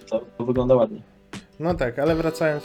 To, 0.10 0.22
to 0.38 0.46
wygląda 0.46 0.76
ładnie. 0.76 1.02
No 1.60 1.74
tak, 1.74 2.00
ale 2.00 2.16
wracając. 2.16 2.64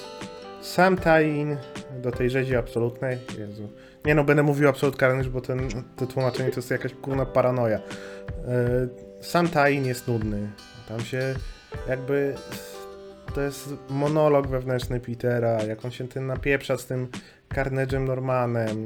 Sam 0.61 0.97
tie-in 0.97 1.57
do 2.03 2.11
tej 2.11 2.31
rzezi 2.31 2.57
absolutnej. 2.57 3.19
Jezu. 3.39 3.69
Nie 4.05 4.15
no, 4.15 4.25
będę 4.25 4.43
mówił 4.43 4.69
absolut 4.69 4.97
bo 5.33 5.41
ten, 5.41 5.69
to 5.97 6.07
tłumaczenie 6.07 6.51
to 6.51 6.57
jest 6.57 6.71
jakaś 6.71 6.95
kurna 6.95 7.27
paranoja. 7.27 7.79
Yy, 7.79 8.89
Sam 9.21 9.49
tie-in 9.49 9.85
jest 9.85 10.09
nudny. 10.09 10.51
Tam 10.89 11.01
się 11.01 11.35
jakby 11.89 12.35
to 13.35 13.41
jest 13.41 13.75
monolog 13.91 14.47
wewnętrzny 14.47 15.01
Petera, 15.01 15.63
jak 15.63 15.85
on 15.85 15.91
się 15.91 16.09
tym 16.09 16.27
napieprza 16.27 16.79
z 16.79 16.87
tym 16.87 17.09
Carnage'em 17.55 18.01
Normanem. 18.01 18.79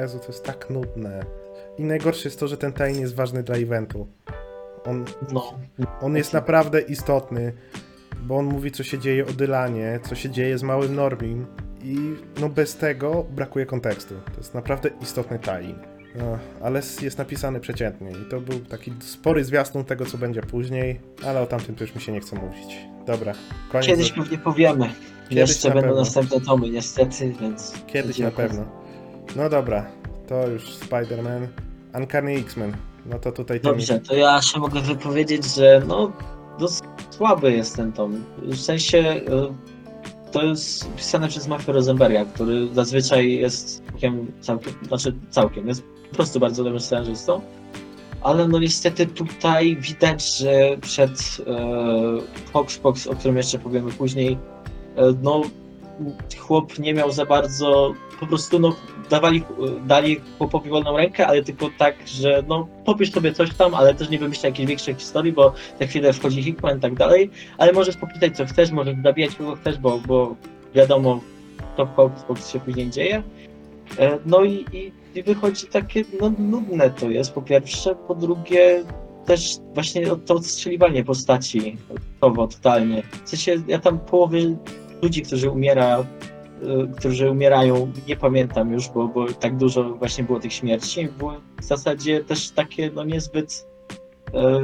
Jezu, 0.00 0.18
to 0.18 0.26
jest 0.26 0.44
tak 0.44 0.70
nudne. 0.70 1.24
I 1.78 1.84
najgorsze 1.84 2.28
jest 2.28 2.40
to, 2.40 2.48
że 2.48 2.56
ten 2.56 2.72
tajn 2.72 3.00
jest 3.00 3.14
ważny 3.14 3.42
dla 3.42 3.56
eventu. 3.56 4.06
On, 4.84 5.04
No, 5.32 5.54
on 6.00 6.16
jest 6.16 6.32
naprawdę 6.32 6.80
istotny, 6.80 7.52
bo 8.22 8.36
on 8.36 8.46
mówi, 8.46 8.70
co 8.70 8.82
się 8.82 8.98
dzieje 8.98 9.26
o 9.26 9.32
Dylanie, 9.32 10.00
co 10.02 10.14
się 10.14 10.30
dzieje 10.30 10.58
z 10.58 10.62
małym 10.62 10.94
Normim 10.94 11.46
i 11.82 12.16
no 12.40 12.48
bez 12.48 12.76
tego 12.76 13.24
brakuje 13.30 13.66
kontekstu. 13.66 14.14
To 14.34 14.40
jest 14.40 14.54
naprawdę 14.54 14.90
istotny 15.02 15.38
tajn. 15.38 15.97
No, 16.18 16.38
ale 16.62 16.82
jest 17.02 17.18
napisany 17.18 17.60
przeciętnie 17.60 18.10
i 18.10 18.30
to 18.30 18.40
był 18.40 18.60
taki 18.60 18.92
spory 19.00 19.44
zwiastun 19.44 19.84
tego, 19.84 20.06
co 20.06 20.18
będzie 20.18 20.40
później, 20.40 21.00
ale 21.26 21.40
o 21.40 21.46
tamtym 21.46 21.74
to 21.74 21.84
już 21.84 21.94
mi 21.94 22.00
się 22.00 22.12
nie 22.12 22.20
chce 22.20 22.36
mówić. 22.36 22.76
Dobra, 23.06 23.32
koniec. 23.72 23.86
kiedyś 23.86 24.12
pewnie 24.12 24.38
powiemy. 24.38 24.90
Kiedyś 25.28 25.38
Jeszcze 25.38 25.68
na 25.68 25.74
będą 25.74 25.88
pewno. 25.88 26.02
następne 26.02 26.40
tomy, 26.40 26.70
niestety, 26.70 27.32
więc... 27.40 27.72
Kiedyś 27.86 28.18
na 28.18 28.30
pewno. 28.30 28.64
No 29.36 29.48
dobra, 29.48 29.86
to 30.28 30.48
już 30.48 30.62
Spider-Man. 30.64 31.46
Uncanny 31.94 32.32
X-Men. 32.32 32.72
No 33.06 33.18
to 33.18 33.32
tutaj 33.32 33.60
Dobrze, 33.60 34.00
to 34.00 34.14
ja 34.14 34.42
się 34.42 34.60
mogę 34.60 34.80
wypowiedzieć, 34.80 35.54
że 35.54 35.82
no 35.86 36.12
dosyć 36.58 36.84
słaby 37.10 37.52
jest 37.52 37.76
ten 37.76 37.92
tom. 37.92 38.24
W 38.42 38.56
sensie 38.60 38.98
y, 38.98 39.22
to 40.30 40.42
jest 40.42 40.96
pisane 40.96 41.28
przez 41.28 41.48
Mafia 41.48 41.72
Rosenberga, 41.72 42.24
który 42.24 42.68
zazwyczaj 42.74 43.32
jest 43.32 43.82
całkiem, 43.90 44.32
całkiem 44.40 44.74
znaczy 44.88 45.14
całkiem, 45.30 45.68
jest 45.68 45.82
po 46.10 46.16
prostu 46.16 46.40
bardzo 46.40 46.64
dobrym 46.64 46.80
scenarzystą. 46.80 47.40
Ale 48.20 48.48
no 48.48 48.58
niestety 48.58 49.06
tutaj 49.06 49.76
widać, 49.76 50.36
że 50.36 50.76
przed 50.80 51.38
e, 51.46 52.50
Foxbox, 52.52 53.06
o 53.06 53.14
którym 53.14 53.36
jeszcze 53.36 53.58
powiemy 53.58 53.92
później, 53.92 54.38
e, 54.96 55.14
no 55.22 55.42
chłop 56.38 56.78
nie 56.78 56.94
miał 56.94 57.12
za 57.12 57.26
bardzo, 57.26 57.94
po 58.20 58.26
prostu 58.26 58.58
no 58.58 58.76
dawali, 59.10 59.42
dali 59.86 60.20
chłopowi 60.38 60.70
wolną 60.70 60.96
rękę, 60.96 61.26
ale 61.26 61.42
tylko 61.42 61.70
tak, 61.78 61.94
że 62.06 62.42
no 62.48 62.68
popisz 62.84 63.12
sobie 63.12 63.32
coś 63.32 63.54
tam, 63.54 63.74
ale 63.74 63.94
też 63.94 64.10
nie 64.10 64.18
wymyślaj 64.18 64.52
jakiejś 64.52 64.68
większej 64.68 64.94
historii, 64.94 65.32
bo 65.32 65.52
za 65.80 65.86
chwilę 65.86 66.12
wchodzi 66.12 66.42
Hickman 66.42 66.78
i 66.78 66.80
tak 66.80 66.94
dalej, 66.94 67.30
ale 67.58 67.72
możesz 67.72 67.96
popisać 67.96 68.36
co 68.36 68.46
chcesz, 68.46 68.70
możesz 68.70 68.96
zabijać 69.02 69.34
kogo 69.34 69.56
chcesz, 69.56 69.78
bo, 69.78 70.00
bo 70.06 70.36
wiadomo, 70.74 71.20
to 71.76 71.86
w 71.86 71.94
Foxbox 71.94 72.52
się 72.52 72.60
później 72.60 72.90
dzieje. 72.90 73.22
E, 73.98 74.18
No 74.26 74.44
i, 74.44 74.64
i, 74.72 74.92
i 75.14 75.22
wychodzi 75.22 75.66
takie 75.66 76.04
no, 76.20 76.32
nudne 76.38 76.90
to 76.90 77.10
jest 77.10 77.32
po 77.32 77.42
pierwsze, 77.42 77.94
po 77.94 78.14
drugie 78.14 78.84
też 79.26 79.56
właśnie 79.74 80.06
to 80.06 80.34
odstrzeliwanie 80.34 81.04
postaci 81.04 81.76
to 82.20 82.30
totalnie. 82.30 83.02
W 83.24 83.28
sensie 83.28 83.56
ja 83.68 83.78
tam 83.78 83.98
połowy 83.98 84.56
ludzi, 85.02 85.22
którzy 85.22 85.50
umiera, 85.50 86.00
y, 86.00 86.96
którzy 86.96 87.30
umierają, 87.30 87.92
nie 88.08 88.16
pamiętam 88.16 88.72
już, 88.72 88.88
bo, 88.88 89.08
bo 89.08 89.32
tak 89.32 89.56
dużo 89.56 89.94
właśnie 89.94 90.24
było 90.24 90.40
tych 90.40 90.52
śmierci. 90.52 91.08
Było 91.18 91.32
w 91.60 91.64
zasadzie 91.64 92.24
też 92.24 92.50
takie 92.50 92.90
no 92.90 93.04
niezbyt 93.04 93.66
e, 94.34 94.62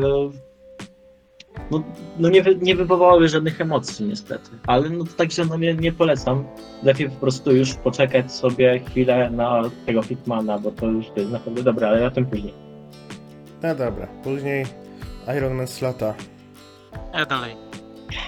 no, 1.70 1.82
no 2.18 2.28
nie, 2.28 2.42
wy, 2.42 2.56
nie 2.56 2.76
wywołały 2.76 3.28
żadnych 3.28 3.60
emocji 3.60 4.06
niestety. 4.06 4.50
Ale 4.66 4.90
no 4.90 5.04
to 5.04 5.12
także 5.12 5.44
no 5.44 5.56
nie, 5.56 5.74
nie 5.74 5.92
polecam. 5.92 6.44
Lepiej 6.82 7.10
po 7.10 7.16
prostu 7.16 7.52
już 7.56 7.74
poczekać 7.74 8.32
sobie 8.32 8.78
chwilę 8.78 9.30
na 9.30 9.62
tego 9.86 10.02
Hitmana, 10.02 10.58
bo 10.58 10.70
to 10.70 10.86
już 10.86 11.06
jest 11.16 11.30
naprawdę 11.30 11.62
dobre, 11.62 11.88
ale 11.88 12.06
o 12.06 12.10
tym 12.10 12.26
później. 12.26 12.54
No 13.62 13.74
dobra, 13.74 14.06
później 14.24 14.66
Iron 15.36 15.54
Man 15.54 15.66
Slota. 15.66 16.14
A 17.12 17.24
dalej. 17.24 17.73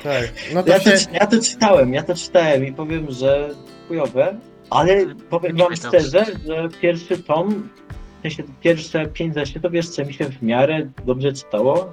Tak, 0.03 0.33
no 0.55 0.63
to 0.63 0.71
Ja 0.71 0.81
to, 0.81 0.97
się... 0.97 1.07
ja 1.13 1.27
to 1.27 1.41
czytałem, 1.43 1.95
ja 1.95 2.03
to 2.03 2.15
czytałem 2.15 2.67
i 2.67 2.73
powiem, 2.73 3.07
że 3.11 3.51
chujowe, 3.89 4.37
ale 4.71 5.07
powiem 5.31 5.57
Nie 5.57 5.63
wam 5.63 5.77
szczerze, 5.77 6.25
że 6.47 6.69
pierwszy 6.81 7.19
tom, 7.19 7.69
w 8.19 8.23
sensie 8.23 8.43
pierwsze 8.61 9.07
pięć 9.07 9.35
zeszytów 9.35 9.75
jeszcze 9.75 10.05
mi 10.05 10.15
się 10.15 10.25
w 10.25 10.43
miarę 10.43 10.91
dobrze 11.07 11.33
czytało, 11.33 11.93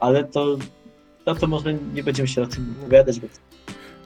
ale 0.00 0.24
to, 0.24 0.56
no 1.26 1.34
to 1.34 1.46
może 1.46 1.74
nie 1.74 2.02
będziemy 2.02 2.28
się 2.28 2.42
o 2.42 2.46
tym 2.46 2.74
opowiadać, 2.80 3.20
bo 3.20 3.26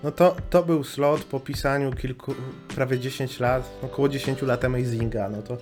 No 0.04 0.10
to, 0.10 0.36
to 0.50 0.62
był 0.62 0.84
slot 0.84 1.24
po 1.24 1.40
pisaniu 1.40 1.92
kilku, 1.92 2.34
prawie 2.74 2.98
10 2.98 3.40
lat, 3.40 3.78
około 3.82 4.08
10 4.08 4.42
lat 4.42 4.64
Amazinga, 4.64 5.28
no 5.28 5.42
to 5.42 5.56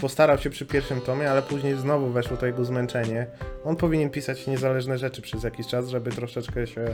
postarał 0.00 0.38
się 0.38 0.50
przy 0.50 0.66
pierwszym 0.66 1.00
tomie, 1.00 1.30
ale 1.30 1.42
później 1.42 1.74
znowu 1.74 2.06
weszło 2.10 2.36
to 2.36 2.46
jego 2.46 2.64
zmęczenie. 2.64 3.26
On 3.64 3.76
powinien 3.76 4.10
pisać 4.10 4.46
niezależne 4.46 4.98
rzeczy 4.98 5.22
przez 5.22 5.42
jakiś 5.42 5.66
czas, 5.66 5.88
żeby 5.88 6.10
troszeczkę 6.10 6.66
się 6.66 6.84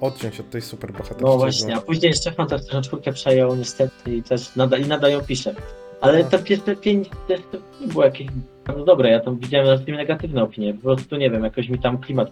odciąć 0.00 0.40
od 0.40 0.50
tej 0.50 0.62
superbohaterszczyzny. 0.62 1.30
no 1.30 1.38
właśnie, 1.38 1.76
a 1.76 1.80
później 1.80 2.10
jeszcze 2.10 2.32
Fantastyczną 2.32 2.80
czwórkę 2.82 3.12
przejął 3.12 3.56
niestety 3.56 4.14
i 4.16 4.22
też 4.22 4.56
nada, 4.56 4.76
i 4.76 4.86
nadal 4.86 5.10
ją 5.12 5.20
pisze. 5.20 5.54
Ale 6.00 6.22
No. 6.22 6.30
te 6.30 6.38
pierwsze 6.38 6.76
pięć 6.76 7.08
też 7.28 7.40
to 7.52 7.58
nie 7.80 7.86
było 7.88 8.04
jakieś 8.04 8.26
bardzo 8.66 8.84
dobre, 8.84 9.10
ja 9.10 9.20
tam 9.20 9.38
widziałem 9.38 9.66
raczej 9.68 9.94
negatywne 9.96 10.42
opinie, 10.42 10.74
po 10.74 10.82
prostu 10.82 11.16
nie 11.16 11.30
wiem, 11.30 11.44
jakoś 11.44 11.68
mi 11.68 11.78
tam 11.78 11.98
klimat 11.98 12.30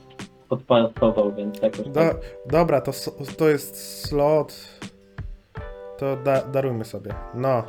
podpasował, 0.48 1.34
więc 1.34 1.62
jakoś 1.62 1.80
Do, 1.80 1.90
tak. 2.00 2.16
dobra, 2.46 2.80
to, 2.80 2.92
to 3.38 3.48
jest 3.48 4.00
slot. 4.06 4.54
To 5.98 6.16
da, 6.16 6.42
darujmy 6.42 6.84
sobie. 6.84 7.14
No. 7.34 7.64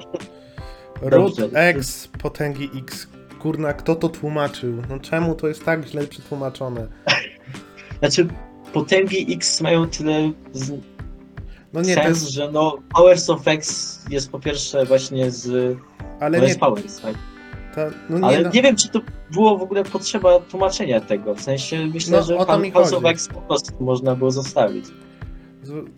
Root 1.02 1.36
Dobrze. 1.38 1.60
X 1.60 2.08
potęgi 2.08 2.70
X. 2.78 3.08
Kurna, 3.40 3.74
kto 3.74 3.96
to 3.96 4.10
tłumaczył? 4.10 4.74
No 4.90 5.00
czemu 5.00 5.36
to 5.36 5.48
jest 5.48 5.66
tak 5.66 5.86
źle 5.88 6.08
przetłumaczone? 6.08 6.88
Znaczy, 8.00 8.28
potęgi 8.74 9.34
X 9.34 9.62
mają 9.62 9.88
tyle 9.88 10.32
z... 10.54 10.72
No 11.74 11.82
nie, 11.82 11.94
sens, 11.96 12.08
jest, 12.08 12.30
że 12.32 12.52
no 12.52 12.78
Powers 12.96 13.30
of 13.30 13.48
X 13.48 14.00
jest 14.10 14.32
po 14.32 14.40
pierwsze 14.40 14.86
właśnie 14.86 15.32
z... 15.32 15.78
ale 16.20 16.38
no 16.38 16.44
nie, 16.44 16.48
jest 16.48 16.60
Powers, 16.60 17.02
tak? 17.02 17.16
to, 17.76 17.82
no 18.10 18.20
nie, 18.20 18.26
Ale 18.26 18.42
no, 18.42 18.50
nie 18.54 18.62
wiem, 18.62 18.76
czy 18.76 18.90
to 18.90 19.00
było 19.32 19.58
w 19.58 19.62
ogóle 19.62 19.84
potrzeba 19.84 20.40
tłumaczenia 20.40 21.02
tego, 21.02 21.36
w 21.36 21.42
sensie 21.42 21.86
myślę, 21.94 22.18
No, 22.18 22.24
że 22.24 22.38
House 22.74 22.94
of. 22.94 23.06
X 23.06 23.28
po 23.28 23.42
prostu 23.42 23.84
można 23.84 24.16
było 24.16 24.32
zostawić. 24.32 24.86
z- 25.64 25.90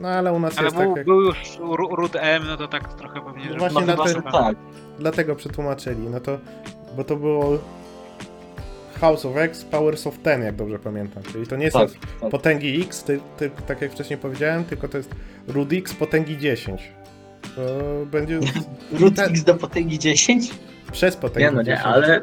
no 0.00 0.08
ale 0.08 0.32
u 0.32 0.38
nas 0.40 0.58
Ale 0.58 0.64
jest 0.66 0.76
był, 0.76 0.88
tak, 0.88 0.96
jak, 0.96 1.06
był 1.06 1.20
już 1.20 1.58
Ru- 1.58 1.96
Root 1.96 2.16
M, 2.16 2.42
no 2.46 2.56
to 2.56 2.68
tak 2.68 2.94
trochę 2.94 3.20
pewnie, 3.20 3.44
że... 3.52 3.58
Właśnie 3.58 3.80
no 3.80 3.86
na 3.86 3.92
chyba, 3.92 4.04
te- 4.04 4.12
że 4.12 4.22
tak. 4.22 4.56
dlatego 4.98 5.36
przetłumaczyli, 5.36 6.08
no 6.10 6.20
to, 6.20 6.38
bo 6.96 7.04
to 7.04 7.16
było 7.16 7.58
House 9.00 9.24
of 9.26 9.36
X, 9.36 9.64
Powers 9.64 10.06
of 10.06 10.18
Ten, 10.18 10.42
jak 10.42 10.56
dobrze 10.56 10.78
pamiętam, 10.78 11.22
czyli 11.22 11.46
to 11.46 11.56
nie 11.56 11.64
jest 11.64 11.76
Tak, 11.76 11.90
tak. 12.20 12.30
potęgi 12.30 12.82
X, 12.82 13.04
ty, 13.04 13.20
ty, 13.36 13.50
tak 13.66 13.82
jak 13.82 13.92
wcześniej 13.92 14.18
powiedziałem, 14.18 14.64
tylko 14.64 14.88
to 14.88 14.96
jest 14.98 15.14
Root 15.48 15.72
X 15.72 15.94
potęgi 15.94 16.38
10. 16.38 16.92
To 17.56 17.60
będzie 18.06 18.40
Root 19.00 19.18
X 19.18 19.44
do 19.44 19.54
potęgi 19.54 19.98
10? 19.98 20.50
przez 20.92 21.16
potęgi 21.16 21.44
Nie 21.44 21.50
no, 21.50 21.62
nie, 21.62 21.64
10. 21.64 21.86
ale 21.86 22.22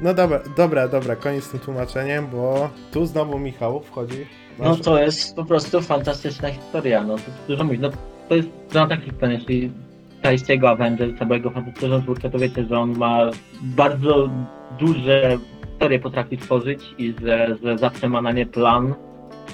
No 0.00 0.14
dobra, 0.14 0.40
dobra, 0.56 0.88
dobra, 0.88 1.16
koniec 1.16 1.44
z 1.44 1.48
tym 1.50 1.60
tłumaczeniem, 1.60 2.26
bo 2.26 2.70
tu 2.92 3.06
znowu 3.06 3.38
Michał 3.38 3.80
wchodzi. 3.82 4.26
No 4.58 4.76
to 4.76 5.02
jest 5.02 5.36
po 5.36 5.44
prostu 5.44 5.80
fantastyczna 5.80 6.50
historia, 6.50 7.04
no 7.04 7.16
to 7.16 7.22
dużo 7.48 7.64
mówić, 7.64 7.80
no 7.80 7.90
to 8.28 8.34
jest 8.34 8.48
no 8.74 8.86
taki 8.86 9.12
plan, 9.12 9.32
jeśli 9.32 9.70
czytaliście 10.16 10.52
jego 10.52 10.70
Avengers, 10.70 11.18
całego 11.18 11.50
fantastyczną 11.50 12.02
czwórkę, 12.02 12.30
to 12.30 12.38
wiecie, 12.38 12.64
że 12.64 12.78
on 12.78 12.98
ma 12.98 13.30
bardzo 13.62 14.30
duże 14.78 15.38
historie 15.66 15.98
potrafi 15.98 16.38
tworzyć 16.38 16.94
i 16.98 17.14
że, 17.22 17.56
że 17.62 17.78
zawsze 17.78 18.08
ma 18.08 18.22
na 18.22 18.32
nie 18.32 18.46
plan 18.46 18.94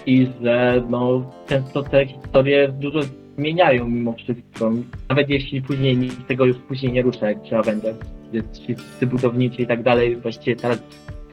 i 0.06 0.28
że 0.42 0.82
no 0.88 1.30
często 1.46 1.82
te 1.82 2.06
historie 2.06 2.68
dużo 2.68 3.00
zmieniają 3.36 3.88
mimo 3.88 4.12
wszystko. 4.12 4.72
Nawet 5.08 5.30
jeśli 5.30 5.62
później 5.62 5.96
nikt 5.96 6.26
tego 6.28 6.44
już 6.44 6.56
później 6.56 6.92
nie 6.92 7.02
rusza, 7.02 7.28
jak 7.28 7.42
przy 7.42 7.56
Avengers, 7.56 7.98
gdzie 8.30 8.42
wszyscy 8.52 9.06
budowniczy 9.06 9.62
i 9.62 9.66
tak 9.66 9.82
dalej, 9.82 10.16
właściwie 10.16 10.56
teraz 10.56 10.78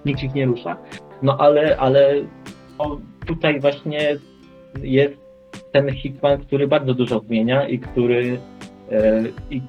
nikt 0.05 0.23
ich 0.23 0.33
nie 0.33 0.45
rusza. 0.45 0.77
No 1.21 1.37
ale, 1.37 1.77
ale 1.77 2.15
tutaj 3.25 3.59
właśnie 3.59 4.17
jest 4.83 5.15
ten 5.71 5.93
Hickman, 5.93 6.41
który 6.41 6.67
bardzo 6.67 6.93
dużo 6.93 7.19
zmienia 7.19 7.67
i 7.67 7.79
który 7.79 8.39
e, 8.91 9.23
i 9.49 9.61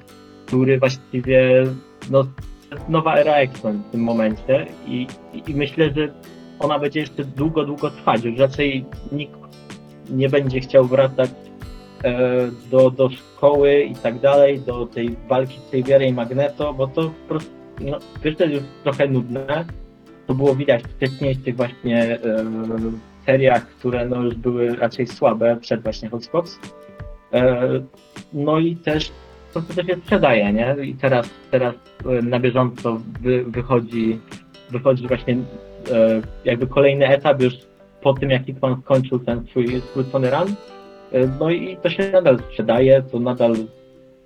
który 0.45 0.79
właściwie 0.79 1.63
no, 2.11 2.25
jest 2.71 2.89
nowa 2.89 3.15
era 3.15 3.33
X-Men 3.35 3.83
w 3.87 3.91
tym 3.91 4.01
momencie 4.01 4.65
i, 4.87 5.07
i, 5.47 5.55
myślę, 5.55 5.93
że 5.95 6.13
ona 6.59 6.79
będzie 6.79 6.99
jeszcze 6.99 7.23
długo, 7.23 7.65
długo 7.65 7.89
trwać. 7.89 8.23
Już 8.23 8.39
raczej 8.39 8.85
nikt 9.11 9.37
nie 10.09 10.29
będzie 10.29 10.59
chciał 10.59 10.85
wracać 10.85 11.29
e, 12.03 12.13
do, 12.71 12.91
do 12.91 13.09
szkoły 13.09 13.81
i 13.81 13.95
tak 13.95 14.19
dalej, 14.19 14.59
do 14.59 14.85
tej 14.85 15.15
walki 15.29 15.59
z 15.59 15.73
Xavierem 15.73 16.09
i 16.09 16.13
Magneto, 16.13 16.73
bo 16.73 16.87
to 16.87 17.01
po 17.01 17.27
prostu 17.27 17.51
no, 17.81 17.99
to 18.37 18.45
już 18.45 18.63
trochę 18.83 19.07
nudne. 19.07 19.65
To 20.27 20.33
było 20.33 20.55
widać 20.55 20.83
w 20.83 20.87
wcześniejszych 20.87 21.55
właśnie 21.55 22.03
e, 22.03 22.19
seriach, 23.25 23.67
które 23.67 24.05
no, 24.05 24.23
już 24.23 24.35
były 24.35 24.75
raczej 24.75 25.07
słabe 25.07 25.57
przed 25.61 25.83
właśnie 25.83 26.09
Hotspots. 26.09 26.59
E, 27.33 27.69
no 28.33 28.59
i 28.59 28.75
też 28.75 29.11
to 29.53 29.61
się 29.61 29.95
sprzedaje, 29.95 30.53
nie? 30.53 30.75
I 30.83 30.95
teraz, 30.95 31.29
teraz 31.51 31.75
e, 32.05 32.21
na 32.21 32.39
bieżąco 32.39 33.01
wy, 33.21 33.43
wychodzi, 33.43 34.19
wychodzi 34.69 35.07
właśnie 35.07 35.37
jakby 36.45 36.67
kolejny 36.67 37.07
etap 37.07 37.41
już 37.41 37.53
po 38.01 38.13
tym, 38.13 38.29
jak 38.29 38.45
Hickman 38.45 38.81
skończył 38.81 39.19
ten 39.19 39.47
swój 39.47 39.81
skrócony 39.81 40.29
run. 40.29 40.55
No 41.39 41.51
i 41.51 41.77
to 41.77 41.89
się 41.89 42.11
nadal 42.11 42.39
sprzedaje, 42.39 43.03
to 43.11 43.19
nadal 43.19 43.55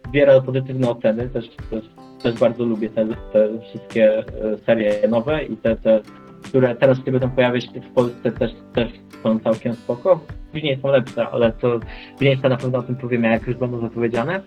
zbiera 0.07 0.41
pozytywne 0.41 0.89
oceny, 0.89 1.29
też, 1.29 1.49
też, 1.69 1.83
też 2.23 2.39
bardzo 2.39 2.65
lubię 2.65 2.89
te, 2.89 3.08
te 3.34 3.62
wszystkie 3.62 4.17
e, 4.19 4.23
serie 4.65 5.08
nowe 5.08 5.43
i 5.43 5.58
te, 5.58 5.75
te, 5.75 6.01
które 6.43 6.75
teraz 6.75 7.06
się 7.06 7.12
będą 7.12 7.30
pojawiać 7.30 7.67
w 7.67 7.93
Polsce 7.93 8.32
też, 8.32 8.51
też 8.73 8.91
są 9.23 9.39
całkiem 9.39 9.75
spoko. 9.75 10.19
Później 10.51 10.80
są 10.82 10.88
lepsze, 10.88 11.27
ale 11.27 11.51
to 11.51 11.80
później 12.13 12.39
na 12.49 12.58
pewno 12.58 12.80
o 12.80 12.84
tym 12.84 12.95
powiemy, 12.95 13.27
jak 13.27 13.47
już 13.47 13.56
będą 13.56 13.82
zapowiedziane. 13.82 14.41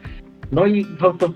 No 0.52 0.66
i 0.66 0.84
House 0.84 1.22
of 1.22 1.30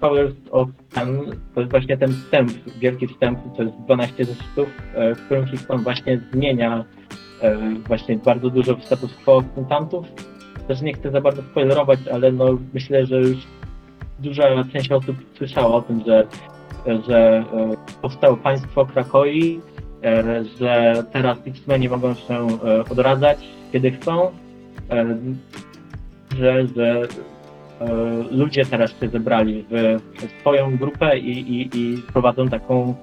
Powers 0.00 0.34
of 0.50 0.68
Ten 0.94 1.18
to 1.54 1.60
jest 1.60 1.70
właśnie 1.70 1.96
ten 1.96 2.12
wstęp, 2.12 2.50
wielki 2.78 3.06
wstęp, 3.06 3.38
to 3.56 3.62
jest 3.62 3.76
12 3.76 4.24
zeszytów, 4.24 4.68
e, 4.94 5.14
w 5.14 5.24
którym 5.24 5.46
Hickman 5.46 5.82
właśnie 5.82 6.20
zmienia 6.32 6.84
e, 7.42 7.58
właśnie 7.86 8.16
bardzo 8.16 8.50
dużo 8.50 8.76
w 8.76 8.84
status 8.84 9.14
quo 9.24 9.44
mutantów. 9.56 10.06
Też 10.68 10.82
nie 10.82 10.92
chcę 10.92 11.10
za 11.10 11.20
bardzo 11.20 11.42
spoilerować, 11.42 11.98
ale 12.12 12.32
no 12.32 12.58
myślę, 12.74 13.06
że 13.06 13.20
już 13.20 13.46
duża 14.20 14.64
część 14.72 14.92
osób 14.92 15.16
słyszała 15.36 15.74
o 15.74 15.82
tym, 15.82 16.02
że, 16.06 16.26
że 17.08 17.18
e, 17.18 17.44
powstało 18.02 18.36
państwo 18.36 18.86
Krakoi, 18.86 19.60
e, 20.04 20.44
że 20.58 21.04
teraz 21.12 21.38
X-Meni 21.46 21.88
mogą 21.88 22.14
się 22.14 22.34
e, 22.34 22.84
odradzać, 22.90 23.38
kiedy 23.72 23.90
chcą, 23.90 24.30
że, 26.38 26.66
że 26.66 27.02
ludzie 28.30 28.66
teraz 28.66 29.00
się 29.00 29.08
zebrali 29.08 29.64
w 29.70 30.40
swoją 30.40 30.76
grupę 30.76 31.18
i, 31.18 31.30
i, 31.30 31.78
i 31.78 31.98
prowadzą 31.98 32.48
taką 32.48 32.94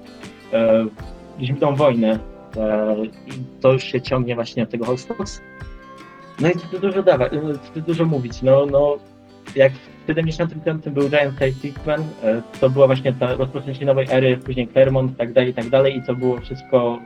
zimną 1.40 1.74
wojnę. 1.74 2.18
I 3.26 3.60
to 3.60 3.72
już 3.72 3.84
się 3.84 4.00
ciągnie 4.00 4.34
właśnie 4.34 4.62
od 4.62 4.70
tego 4.70 4.84
Hogwarts. 4.84 5.40
No 6.40 6.48
i 6.48 6.52
co 6.52 6.66
tu 6.66 6.78
dużo 6.78 7.02
dawać, 7.02 7.32
co 7.32 7.72
tu 7.74 7.80
dużo 7.80 8.04
mówić. 8.04 8.42
No, 8.42 8.66
no, 8.66 8.96
jak 9.56 9.72
75 10.08 10.88
był 10.88 11.08
Giant 11.08 11.38
Size 11.38 11.68
X-Men, 11.68 12.00
e, 12.22 12.42
to 12.60 12.70
była 12.70 12.86
właśnie 12.86 13.12
ta 13.12 13.34
rozpoczęcie 13.34 13.86
nowej 13.86 14.06
ery, 14.10 14.36
później 14.36 14.68
Claremont 14.68 15.16
tak 15.16 15.32
dalej, 15.32 15.50
i 15.50 15.54
tak 15.54 15.68
dalej 15.68 15.96
i 15.96 16.02
to 16.02 16.14
było 16.14 16.40
wszystko 16.40 16.98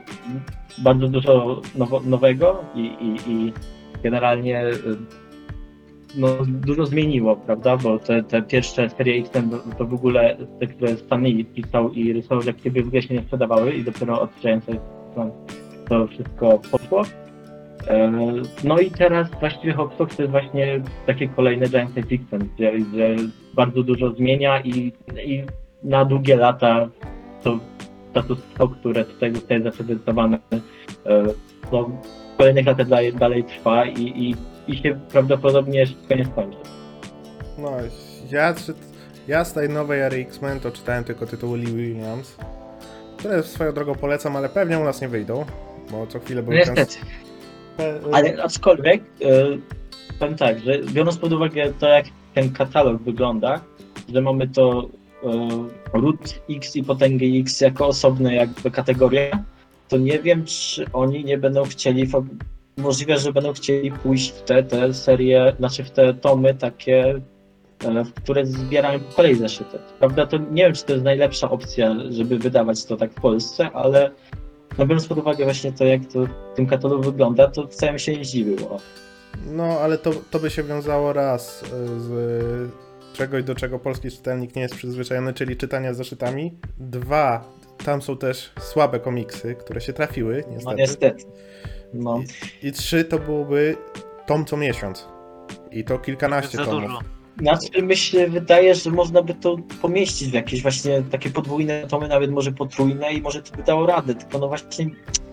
bardzo 0.77 1.07
dużo 1.07 1.61
nowo, 1.75 1.99
nowego 1.99 2.63
i, 2.75 2.79
i, 2.79 3.31
i 3.31 3.53
generalnie 4.03 4.59
e, 4.59 4.71
no, 6.15 6.27
dużo 6.47 6.85
zmieniło, 6.85 7.35
prawda? 7.35 7.77
Bo 7.77 7.99
te, 7.99 8.23
te 8.23 8.41
pierwsze 8.41 8.89
serie 8.89 9.21
X-Men 9.21 9.49
to- 9.77 9.85
w 9.85 9.93
ogóle 9.93 10.37
te, 10.59 10.67
które 10.67 10.97
Stan 10.97 11.23
Lee 11.23 11.45
pisał 11.45 11.93
i 11.93 12.13
rysował, 12.13 12.41
że 12.41 12.53
kiedy 12.53 12.83
w 12.83 12.87
ogóle 12.87 13.01
się 13.01 13.13
nie 13.13 13.21
sprzedawały 13.21 13.73
i 13.73 13.83
dopiero 13.83 14.21
od 14.21 14.29
Giant 14.41 14.65
to 15.89 16.07
wszystko 16.07 16.59
poszło. 16.71 17.03
E, 17.87 18.11
No 18.63 18.79
i 18.79 18.91
teraz 18.91 19.27
właściwie 19.39 19.73
Hot 19.73 19.93
Fox 19.97 20.15
to 20.15 20.21
jest 20.23 20.31
właśnie 20.31 20.81
takie 21.05 21.27
kolejne 21.27 21.65
Giant 21.69 21.89
Size 21.95 22.15
X-Men, 22.15 22.49
gdzie, 22.55 22.71
gdzie 22.79 23.15
bardzo 23.53 23.83
dużo 23.83 24.11
zmienia 24.13 24.61
i, 24.61 24.93
i 25.25 25.43
na 25.83 26.05
długie 26.05 26.35
lata 26.35 26.89
to 27.43 27.59
status 28.11 28.39
quo, 28.57 28.67
które 28.67 29.05
tutaj 29.05 29.33
zostaje 29.35 29.61
zaprezentowane, 29.63 30.39
e, 31.05 31.23
no, 31.71 31.89
w 32.33 32.37
kolejnych 32.37 32.65
latach 32.65 32.87
dalej, 32.87 33.13
dalej 33.13 33.43
trwa 33.43 33.85
i, 33.85 34.01
i, 34.01 34.35
i 34.67 34.77
się 34.77 34.99
prawdopodobnie 35.11 35.85
szybko 35.87 36.15
nie 36.15 36.25
skończy. 36.25 36.57
No, 37.57 37.71
ja, 38.31 38.53
ja 39.27 39.45
z 39.45 39.53
tej 39.53 39.69
nowej 39.69 40.01
ery 40.01 40.17
X-Men 40.17 40.59
to 40.59 40.71
czytałem 40.71 41.03
tylko 41.03 41.25
tytuły 41.25 41.57
Lee 41.57 41.65
Williams, 41.73 42.37
które 43.17 43.43
swoją 43.43 43.73
drogą 43.73 43.95
polecam, 43.95 44.35
ale 44.35 44.49
pewnie 44.49 44.79
u 44.79 44.83
nas 44.83 45.01
nie 45.01 45.07
wyjdą, 45.07 45.45
bo 45.91 46.07
co 46.07 46.19
chwilę 46.19 46.43
były 46.43 46.55
Niestety. 46.55 46.81
pe- 46.81 47.05
Ale 48.11 48.43
aczkolwiek, 48.43 49.01
e, 49.21 49.27
powiem 50.19 50.35
tak, 50.35 50.59
że 50.59 50.79
biorąc 50.79 51.17
pod 51.17 51.33
uwagę 51.33 51.73
to, 51.79 51.87
jak 51.87 52.05
ten 52.33 52.53
katalog 52.53 53.01
wygląda, 53.01 53.61
że 54.13 54.21
mamy 54.21 54.47
to 54.47 54.89
e, 55.23 55.99
root 55.99 56.41
X 56.49 56.75
i 56.75 56.83
potęgę 56.83 57.25
X 57.25 57.61
jako 57.61 57.87
osobne 57.87 58.35
jakby 58.35 58.71
kategorie, 58.71 59.31
to 59.89 59.97
nie 59.97 60.19
wiem, 60.19 60.45
czy 60.45 60.85
oni 60.93 61.23
nie 61.23 61.37
będą 61.37 61.63
chcieli, 61.63 62.07
możliwe, 62.77 63.17
że 63.17 63.33
będą 63.33 63.53
chcieli 63.53 63.91
pójść 63.91 64.31
w 64.31 64.41
te, 64.41 64.63
te 64.63 64.93
serie, 64.93 65.55
znaczy 65.59 65.83
w 65.83 65.91
te 65.91 66.13
tomy 66.13 66.53
takie, 66.53 67.21
e, 67.85 68.03
w 68.03 68.13
które 68.13 68.45
zbierają 68.45 68.99
po 68.99 69.15
kolei 69.15 69.35
zeszyty. 69.35 69.77
Prawda, 69.99 70.25
to 70.25 70.37
nie 70.37 70.63
wiem, 70.63 70.73
czy 70.73 70.83
to 70.83 70.93
jest 70.93 71.05
najlepsza 71.05 71.49
opcja, 71.49 71.95
żeby 72.09 72.37
wydawać 72.37 72.85
to 72.85 72.97
tak 72.97 73.11
w 73.11 73.21
Polsce, 73.21 73.71
ale 73.71 74.11
no 74.77 74.85
biorąc 74.85 75.07
pod 75.07 75.17
uwagę 75.17 75.43
właśnie 75.43 75.71
to, 75.71 75.85
jak 75.85 76.01
to 76.05 76.25
w 76.25 76.55
tym 76.55 76.67
katalogu 76.67 77.03
wygląda, 77.03 77.47
to 77.47 77.67
wcale 77.67 77.93
mi 77.93 77.99
się 77.99 78.17
nie 78.17 78.25
zdziwiło. 78.25 78.79
No, 79.45 79.63
ale 79.63 79.97
to, 79.97 80.11
to 80.31 80.39
by 80.39 80.49
się 80.49 80.63
wiązało 80.63 81.13
raz 81.13 81.63
y, 81.63 81.65
z 81.99 82.71
czegoś, 83.13 83.43
do 83.43 83.55
czego 83.55 83.79
polski 83.79 84.11
czytelnik 84.11 84.55
nie 84.55 84.61
jest 84.61 84.75
przyzwyczajony, 84.75 85.33
czyli 85.33 85.57
czytania 85.57 85.93
z 85.93 85.97
zeszytami. 85.97 86.53
Dwa, 86.77 87.43
tam 87.85 88.01
są 88.01 88.17
też 88.17 88.51
słabe 88.59 88.99
komiksy, 88.99 89.55
które 89.55 89.81
się 89.81 89.93
trafiły, 89.93 90.43
No 90.47 90.53
niestety. 90.55 90.75
niestety. 90.77 91.23
No. 91.93 92.19
I 92.63 92.71
trzy, 92.71 93.03
to 93.05 93.19
byłoby 93.19 93.77
tom 94.27 94.45
co 94.45 94.57
miesiąc. 94.57 95.07
I 95.71 95.83
to 95.83 95.99
kilkanaście 95.99 96.57
tomów. 96.57 96.81
dużo. 96.81 96.99
Znaczy 97.39 97.81
mi 97.81 97.95
się 97.97 98.27
wydaje, 98.27 98.75
że 98.75 98.91
można 98.91 99.21
by 99.21 99.33
to 99.33 99.55
pomieścić 99.81 100.29
w 100.29 100.33
jakieś 100.33 100.61
właśnie 100.61 101.01
takie 101.11 101.29
podwójne 101.29 101.87
tomy, 101.87 102.07
nawet 102.07 102.31
może 102.31 102.51
potrójne 102.51 103.13
i 103.13 103.21
może 103.21 103.41
to 103.41 103.57
by 103.57 103.63
dało 103.63 103.85
radę, 103.85 104.15
tylko 104.15 104.39
no 104.39 104.47
właśnie 104.47 104.85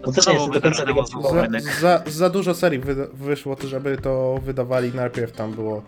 no 0.07 0.13
też 0.13 0.27
nie 0.27 0.35
jest 0.35 0.51
do 0.51 0.61
końca 0.61 0.87
tego 0.87 1.05
Za, 1.07 1.47
za, 1.81 2.03
za 2.07 2.31
dużo 2.31 2.55
serii 2.55 2.79
wy, 2.79 2.95
wyszło, 3.15 3.57
to 3.57 3.69
żeby 3.69 3.97
to 3.97 4.39
wydawali 4.45 4.93
najpierw 4.95 5.33
tam 5.33 5.53
było 5.53 5.83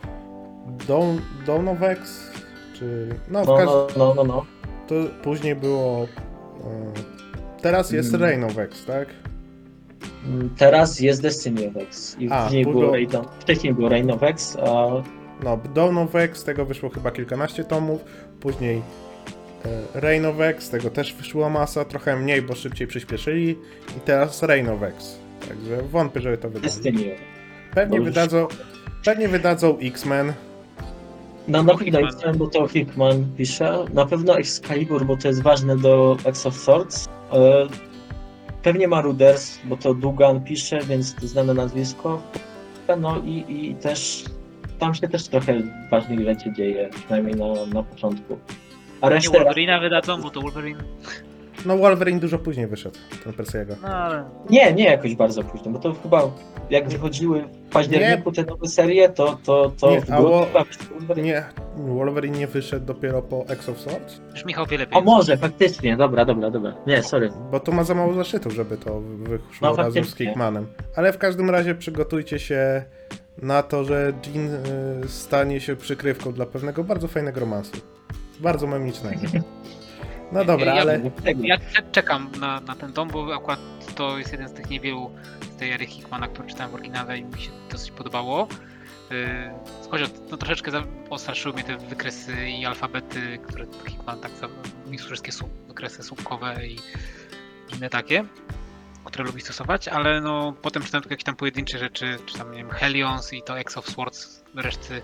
Dawn, 0.88 1.18
Dawn 1.46 1.68
of 1.68 1.82
X, 1.82 2.30
czy... 2.78 3.08
No, 3.30 3.44
w 3.44 3.46
No, 3.46 3.56
każdym... 3.56 3.98
no, 3.98 4.14
no, 4.14 4.14
no, 4.14 4.24
no. 4.24 4.46
To 4.88 4.94
później 5.22 5.56
było... 5.56 6.04
y, 6.04 7.62
teraz 7.62 7.90
jest 7.90 8.08
Mm. 8.14 8.22
Reign 8.22 8.44
of 8.44 8.58
X, 8.58 8.84
tak? 8.84 9.08
Mm, 10.26 10.50
Teraz 10.58 11.00
jest 11.00 11.22
Destiny 11.22 11.66
of 11.68 11.76
X 11.76 12.16
i 12.18 12.28
A, 12.30 12.40
wcześniej 12.40 12.64
było- 12.66 12.92
of, 13.20 13.26
wcześniej 13.40 13.74
było 13.74 13.88
Rain 13.88 14.10
of 14.10 14.22
X, 14.22 14.56
a 14.56 14.86
No, 15.42 15.58
Dawn 15.74 15.98
of 15.98 16.14
X, 16.14 16.40
z 16.40 16.44
tego 16.44 16.64
wyszło 16.64 16.90
chyba 16.90 17.10
kilkanaście 17.10 17.64
tomów, 17.64 18.04
później 18.40 18.82
e, 19.94 20.00
Reign 20.00 20.24
of 20.26 20.40
X, 20.40 20.64
z 20.64 20.70
tego 20.70 20.90
też 20.90 21.14
wyszła 21.14 21.48
masa, 21.50 21.84
trochę 21.84 22.16
mniej, 22.16 22.42
bo 22.42 22.54
szybciej 22.54 22.86
przyspieszyli 22.86 23.50
i 23.96 24.00
teraz 24.04 24.42
Reign 24.42 24.68
of 24.68 24.82
X. 24.82 25.18
Także 25.48 25.82
wątpię, 25.82 26.20
żeby 26.20 26.38
to 26.38 26.50
wydali. 26.50 27.10
Pewnie 27.74 28.00
wydadzą, 28.00 28.46
pewnie 29.04 29.28
wydadzą 29.28 29.78
X-Men, 29.78 30.32
No 31.48 31.62
na 31.62 31.74
pewno. 31.78 32.00
X-Men, 32.00 32.36
bo 32.38 32.46
to 32.46 32.68
Hickman 32.68 33.26
pisze. 33.36 33.84
Na 33.94 34.06
pewno 34.06 34.38
Excalibur, 34.38 35.04
bo 35.06 35.16
to 35.16 35.28
jest 35.28 35.42
ważne 35.42 35.76
do 35.76 36.16
X 36.24 36.46
of 36.46 36.56
Swords. 36.56 37.08
E, 37.32 37.66
Pewnie 38.62 38.88
Marauders, 38.88 39.58
bo 39.64 39.76
to 39.76 39.94
Dugan 39.94 40.44
pisze, 40.44 40.80
więc 40.80 41.14
to 41.14 41.26
znane 41.26 41.54
nazwisko. 41.54 42.22
No 42.98 43.18
i, 43.24 43.44
i 43.48 43.74
też 43.74 44.24
tam 44.82 44.94
się 44.94 45.08
też 45.08 45.28
trochę 45.28 45.54
ważnych 45.90 46.20
rzeczy 46.24 46.52
dzieje, 46.52 46.88
przynajmniej 46.94 47.34
na, 47.36 47.46
na 47.74 47.82
początku. 47.82 48.38
A 49.00 49.06
Nie 49.08 49.14
resztę 49.14 49.38
Wolverina 49.38 49.80
wydadzą, 49.80 50.22
bo 50.22 50.30
to 50.30 50.40
Wolverine. 50.40 50.78
no 51.66 51.76
Wolverine 51.76 52.20
dużo 52.20 52.38
później 52.38 52.66
wyszedł, 52.66 52.98
ten 53.24 53.32
Persiego. 53.32 53.74
No 53.82 53.88
ale. 53.88 54.24
nie, 54.50 54.72
nie 54.72 54.84
jakoś 54.84 55.14
bardzo 55.14 55.44
późno, 55.44 55.70
bo 55.72 55.78
to 55.78 55.94
chyba 56.02 56.22
jak 56.70 56.88
wychodziły 56.88 57.42
w 57.42 57.72
październiku 57.72 58.32
te 58.32 58.44
nowe 58.44 58.68
serie, 58.68 59.08
to, 59.08 59.38
to, 59.44 59.72
to 59.80 59.90
Nie, 59.90 60.00
w 60.00 60.06
wo- 60.10 60.46
Wolverine. 60.98 61.26
Nie, 61.28 61.44
Wolverine 61.76 62.38
nie 62.38 62.46
wyszedł 62.46 62.86
dopiero 62.86 63.22
po 63.22 63.44
X 63.48 63.68
of 63.68 63.78
Swords, 63.80 64.20
Już 64.32 64.44
Michał 64.44 64.66
wie 64.66 64.86
A 64.90 65.00
może, 65.00 65.36
faktycznie, 65.36 65.96
dobra, 65.96 66.24
dobra, 66.24 66.50
dobra. 66.50 66.74
Nie, 66.86 67.02
sorry. 67.02 67.30
bo 67.50 67.60
to 67.60 67.72
ma 67.72 67.84
za 67.84 67.94
mało 67.94 68.14
zaszytów, 68.14 68.52
żeby 68.52 68.76
to 68.76 69.00
wyszło 69.00 69.42
No, 69.70 69.76
razem 69.76 70.04
z. 70.04 70.14
Kickmanem. 70.14 70.66
Ale 70.96 71.12
w 71.12 71.18
każdym 71.18 71.50
razie 71.50 71.74
przygotujcie 71.74 72.38
się 72.38 72.82
na 73.38 73.62
to, 73.62 73.84
że 73.84 74.12
Jean 74.34 74.54
y, 75.04 75.08
stanie 75.08 75.60
się 75.60 75.76
przykrywką 75.76 76.32
dla 76.32 76.46
pewnego 76.46 76.84
bardzo 76.84 77.08
fajnego 77.08 77.40
romansu. 77.40 77.72
Bardzo 78.40 78.66
memicznego. 78.66 79.20
No 80.32 80.44
dobra, 80.44 80.74
Ja- 80.74 80.80
ale 80.80 81.00
Ja 81.42 81.58
cze- 81.58 81.82
czekam 81.92 82.30
na, 82.40 82.60
na 82.60 82.74
ten 82.76 82.92
tom, 82.92 83.08
bo 83.08 83.34
akurat 83.34 83.58
to 83.94 84.18
jest 84.18 84.32
jeden 84.32 84.48
z 84.48 84.52
tych 84.52 84.70
niewielu 84.70 85.10
z 85.54 85.56
tej 85.56 85.72
ery 85.72 85.86
Hickmana, 85.86 86.28
który 86.28 86.48
czytałem 86.48 86.70
w 86.72 86.74
oryginale 86.74 87.18
i 87.18 87.24
mi 87.24 87.40
się 87.40 87.50
dosyć 87.70 87.90
podobało. 87.90 88.48
Yy, 89.10 89.16
Choć 89.90 90.00
no, 90.30 90.36
troszeczkę 90.36 90.70
postraszyły 91.08 91.54
mnie 91.54 91.64
te 91.64 91.76
wykresy 91.76 92.48
i 92.48 92.66
alfabety, 92.66 93.38
które 93.48 93.66
Hickman 93.88 94.20
tak 94.20 94.30
za- 94.40 94.48
mi 94.90 94.98
wszystkie 94.98 95.32
słup, 95.32 95.50
wykresy 95.68 96.02
słupkowe 96.02 96.66
i 96.66 96.76
inne 97.76 97.90
takie. 97.90 98.24
Które 99.04 99.24
lubi 99.24 99.40
stosować, 99.40 99.88
ale 99.88 100.20
no 100.20 100.54
potem 100.62 100.82
czytam 100.82 101.00
tylko 101.02 101.12
jakieś 101.12 101.24
tam 101.24 101.36
pojedyncze 101.36 101.78
rzeczy, 101.78 102.16
czy 102.26 102.38
tam 102.38 102.52
nie 102.52 102.58
wiem, 102.58 102.70
Helions 102.70 103.32
i 103.32 103.42
to 103.42 103.58
X 103.58 103.78
of 103.78 103.86
Swords, 103.86 104.42
reszty 104.54 105.02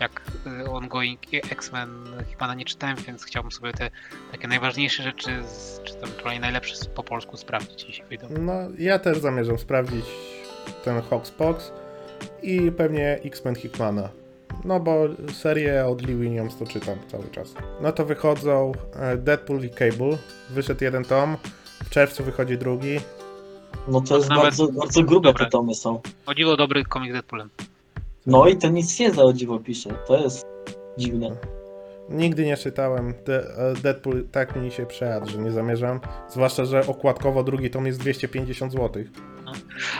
jak 0.00 0.22
y, 0.46 0.70
ongoing 0.70 1.20
X-Men 1.50 2.04
Hickmana 2.28 2.54
nie 2.54 2.64
czytałem, 2.64 2.96
więc 3.06 3.24
chciałbym 3.24 3.52
sobie 3.52 3.72
te 3.72 3.90
takie 4.32 4.48
najważniejsze 4.48 5.02
rzeczy, 5.02 5.42
czy 5.84 5.94
tam 5.94 6.10
ewentualnie 6.20 6.40
najlepsze 6.40 6.74
po 6.94 7.02
polsku 7.02 7.36
sprawdzić, 7.36 7.84
jeśli 7.84 8.04
wyjdą. 8.04 8.26
No, 8.40 8.52
ja 8.78 8.98
też 8.98 9.18
zamierzam 9.18 9.58
sprawdzić 9.58 10.04
ten 10.84 11.02
Hawkspox 11.02 11.72
i 12.42 12.72
pewnie 12.72 13.18
X-Men 13.24 13.54
Hickmana. 13.54 14.08
No 14.64 14.80
bo 14.80 15.08
serię 15.32 15.86
od 15.86 16.02
Lee 16.02 16.16
Williams 16.16 16.56
to 16.56 16.66
czytam 16.66 16.98
cały 17.08 17.28
czas. 17.28 17.54
No 17.80 17.92
to 17.92 18.04
wychodzą 18.04 18.72
e, 18.96 19.16
Deadpool 19.16 19.64
i 19.64 19.70
Cable. 19.70 20.18
Wyszedł 20.50 20.84
jeden 20.84 21.04
tom, 21.04 21.36
w 21.84 21.90
czerwcu 21.90 22.24
wychodzi 22.24 22.58
drugi. 22.58 23.00
No 23.88 24.00
to 24.00 24.16
jest 24.16 24.28
Nawet- 24.28 24.42
bardzo, 24.44 24.68
bardzo 24.72 25.02
grube 25.02 25.28
Dobra. 25.28 25.44
te 25.44 25.50
tomy 25.50 25.74
są. 25.74 26.00
O 26.26 26.34
dziwo 26.34 26.56
dobry 26.56 26.84
komik 26.84 27.10
z 27.10 27.12
Deadpoolem. 27.12 27.50
No 28.26 28.46
i 28.48 28.56
to 28.56 28.68
nic 28.68 29.00
nie 29.00 29.10
za 29.12 29.22
o 29.22 29.32
dziwo 29.32 29.58
pisze. 29.58 29.90
To 30.06 30.16
jest 30.20 30.46
dziwne. 30.98 31.36
Nigdy 32.08 32.46
nie 32.46 32.56
czytałem. 32.56 33.14
De- 33.26 33.54
e, 33.56 33.74
Deadpool 33.82 34.24
tak 34.32 34.56
mi 34.56 34.70
się 34.70 34.86
przejadł, 34.86 35.30
że 35.30 35.38
nie 35.38 35.52
zamierzam. 35.52 36.00
Zwłaszcza, 36.28 36.64
że 36.64 36.86
okładkowo 36.86 37.42
drugi 37.44 37.70
tom 37.70 37.86
jest 37.86 37.98
250 38.00 38.72
zł. 38.72 39.02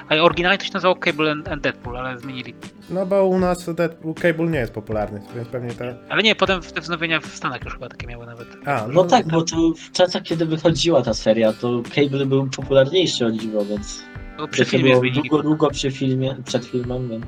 Ale 0.09 0.23
oryginalnie 0.23 0.59
to 0.59 0.65
się 0.65 0.71
nazywało 0.75 0.97
Cable 0.97 1.33
and, 1.33 1.49
and 1.49 1.63
Deadpool, 1.63 1.97
ale 1.97 2.19
zmienili. 2.19 2.55
No 2.91 3.07
bo 3.07 3.25
u 3.27 3.39
nas 3.39 3.75
Deadpool 3.75 4.15
Cable 4.15 4.47
nie 4.47 4.59
jest 4.59 4.73
popularny, 4.73 5.21
więc 5.37 5.49
pewnie 5.49 5.71
te... 5.71 5.95
Ale 6.09 6.23
nie, 6.23 6.35
potem 6.35 6.61
te 6.61 6.81
wznowienia 6.81 7.21
w 7.21 7.27
Stanach 7.27 7.65
już 7.65 7.73
chyba 7.75 7.89
takie 7.89 8.07
miały 8.07 8.27
nawet. 8.27 8.49
A, 8.67 8.87
No 8.93 9.05
tak, 9.05 9.29
bo 9.29 9.43
to 9.43 9.57
w 9.77 9.93
czasach, 9.93 10.23
kiedy 10.23 10.47
wychodziła 10.47 11.03
ta 11.03 11.15
seria, 11.15 11.53
to 11.53 11.83
Cable 11.95 12.27
był 12.27 12.47
popularniejszy 12.57 13.27
o 13.27 13.31
dziwo, 13.31 13.65
więc 13.65 14.03
No, 14.39 14.49
przy 14.49 14.65
to 14.65 14.71
filmie 14.71 14.97
zmienili. 14.97 15.29
długo, 15.29 15.43
długo 15.43 15.71
przy 15.71 15.91
filmie, 15.91 16.37
przed 16.45 16.65
filmem, 16.67 17.09
więc 17.09 17.25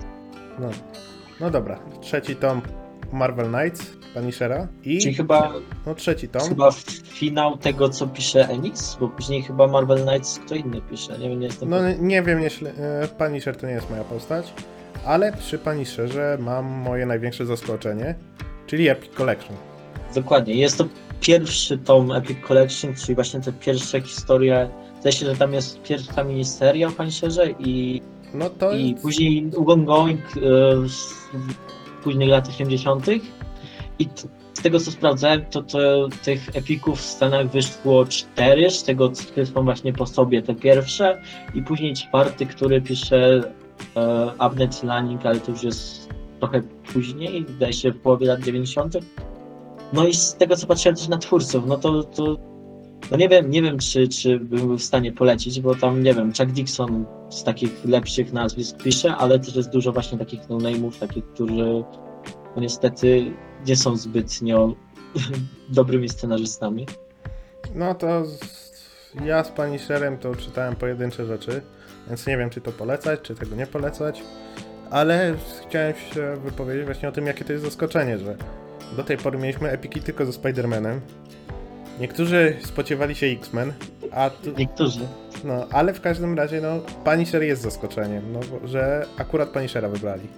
No. 0.59 0.69
no 1.41 1.51
dobra, 1.51 1.79
trzeci 2.01 2.37
tom 2.37 2.63
Marvel 3.13 3.47
Knights, 3.49 3.97
Punishera 4.15 4.69
i 4.85 4.99
Czyli 4.99 5.15
chyba, 5.15 5.53
no 5.87 5.95
trzeci 5.95 6.29
tom. 6.29 6.49
chyba 6.49 6.71
finał 7.05 7.57
tego, 7.57 7.89
co 7.89 8.07
pisze 8.07 8.49
Enix, 8.49 8.97
bo 9.01 9.09
później 9.09 9.43
chyba 9.43 9.67
Marvel 9.67 10.03
Knights 10.07 10.39
kto 10.39 10.55
inny 10.55 10.81
pisze, 10.91 11.19
nie 11.19 11.29
wiem, 11.29 11.41
nie 11.41 11.47
jestem 11.47 11.71
No 11.71 11.77
pewien. 11.79 12.07
nie 12.07 12.23
wiem, 12.23 12.41
jeśli 12.43 12.67
e, 12.67 12.73
Punisher 13.19 13.57
to 13.57 13.67
nie 13.67 13.73
jest 13.73 13.91
moja 13.91 14.05
postać, 14.05 14.53
ale 15.07 15.33
przy 15.33 15.59
Punisherze 15.59 16.39
mam 16.41 16.65
moje 16.67 17.07
największe 17.07 17.47
zaskoczenie, 17.47 18.15
czyli 18.67 18.89
Epic 18.89 19.13
Collection. 19.15 19.57
Dokładnie, 20.15 20.55
jest 20.55 20.79
to 20.79 20.85
pierwszy 21.21 21.79
tom 21.79 22.13
Epic 22.13 22.39
Collection, 22.49 22.95
czyli 22.95 23.15
właśnie 23.15 23.41
te 23.41 23.53
pierwsze 23.53 24.01
historie, 24.01 24.69
zdaje 25.01 25.13
się, 25.13 25.27
że 25.27 25.37
tam 25.37 25.53
jest 25.55 25.83
pierwsza 25.83 26.25
miniseria 26.25 26.89
o 26.89 26.91
Punisherze 26.91 27.51
i 27.59 28.03
No 28.35 28.51
to 28.51 28.73
I 28.73 28.95
później 29.03 29.51
ongoing 29.67 30.21
e, 30.21 30.41
z 30.89 31.13
w 31.35 32.03
późnych 32.05 32.29
lat 32.29 32.49
80. 32.49 33.07
I 34.03 34.09
z 34.55 34.63
tego 34.63 34.81
co 34.81 34.91
sprawdzałem, 34.91 35.45
to, 35.51 35.63
to 35.63 36.09
tych 36.25 36.57
epików 36.57 36.99
w 36.99 37.05
Stanach 37.05 37.51
wyszło 37.51 38.07
cztery, 38.07 38.71
z 38.71 38.85
tego 38.85 39.09
trzy 39.09 39.47
są 39.47 39.65
właśnie 39.65 39.93
po 39.93 40.07
sobie 40.07 40.43
te 40.43 40.55
pierwsze 40.55 41.23
i 41.55 41.63
później 41.63 41.95
czwarty, 41.95 42.47
który 42.47 42.81
pisze 42.81 43.41
e, 43.97 44.33
Abnet 44.39 44.83
Lanning, 44.83 45.27
ale 45.27 45.41
to 45.41 45.51
już 45.51 45.63
jest 45.63 46.09
trochę 46.41 46.63
później, 46.93 47.45
wydaje 47.45 47.73
się 47.73 47.93
w 47.93 48.01
połowie 48.01 48.27
lat 48.27 48.41
90. 48.41 48.97
No 49.93 50.07
i 50.07 50.15
z 50.15 50.35
tego 50.35 50.57
co 50.57 50.67
patrzyłem 50.67 50.97
też 50.97 51.09
na 51.09 51.19
twórców, 51.19 51.65
no 51.67 51.77
to, 51.77 52.03
to 52.03 52.37
no 53.11 53.17
nie 53.17 53.29
wiem, 53.29 53.51
nie 53.51 53.63
wiem 53.63 53.79
czy, 53.79 54.09
czy 54.09 54.41
był 54.41 54.79
w 54.79 54.83
stanie 54.83 55.13
polecić, 55.13 55.61
bo 55.61 55.75
tam 55.75 56.03
nie 56.03 56.15
wiem, 56.15 56.33
Chuck 56.39 56.53
Dixon 56.53 57.05
z 57.31 57.45
takich 57.45 57.85
lepszych 57.85 58.33
nazwisk 58.33 58.83
pisze, 58.83 59.17
ale 59.17 59.39
też 59.39 59.57
jest 59.57 59.71
dużo 59.71 59.93
właśnie 59.93 60.19
takich 60.19 60.49
no-name'ów, 60.49 60.99
takich, 60.99 61.25
którzy 61.25 61.85
no 62.57 62.63
niestety 62.63 63.33
nie 63.67 63.77
są 63.77 63.97
zbytnio 64.07 64.75
dobrymi 65.69 66.09
scenarzystami. 66.09 66.87
No 67.75 67.95
to 67.95 68.25
z... 68.27 68.39
ja 69.25 69.45
z 69.45 69.49
Punisherem 69.49 70.19
to 70.19 70.37
czytałem 70.37 70.77
pojedyncze 70.77 71.27
rzeczy, 71.27 71.63
więc 72.09 72.27
nie 72.27 72.37
wiem, 72.39 72.51
czy 72.51 72.61
to 72.61 72.73
polecać, 72.73 73.21
czy 73.23 73.35
tego 73.35 73.57
nie 73.57 73.67
polecać, 73.67 74.23
ale 74.91 75.35
chciałem 75.69 75.95
się 76.15 76.37
wypowiedzieć 76.45 76.85
właśnie 76.85 77.09
o 77.09 77.13
tym, 77.13 77.27
jakie 77.27 77.45
to 77.45 77.53
jest 77.53 77.65
zaskoczenie, 77.65 78.19
że 78.19 78.37
do 78.97 79.05
tej 79.05 79.17
pory 79.17 79.39
mieliśmy 79.39 79.71
epiki 79.71 80.01
tylko 80.01 80.27
ze 80.27 80.33
Spider-Manem. 80.33 81.01
Niektórzy 82.01 82.57
spodziewali 82.65 83.15
się 83.15 83.27
X-Men, 83.27 83.73
a 84.13 84.31
tu, 84.31 84.53
Niektórzy. 84.59 85.01
no, 85.45 85.67
ale 85.71 85.95
w 85.95 86.01
każdym 86.01 86.35
razie, 86.35 86.61
no, 86.61 86.79
Punisher 87.05 87.43
jest 87.43 87.63
zaskoczeniem, 87.63 88.33
no, 88.33 88.41
że 88.69 89.07
akurat 89.17 89.49
Punishera 89.49 89.89
wybrali. 89.89 90.29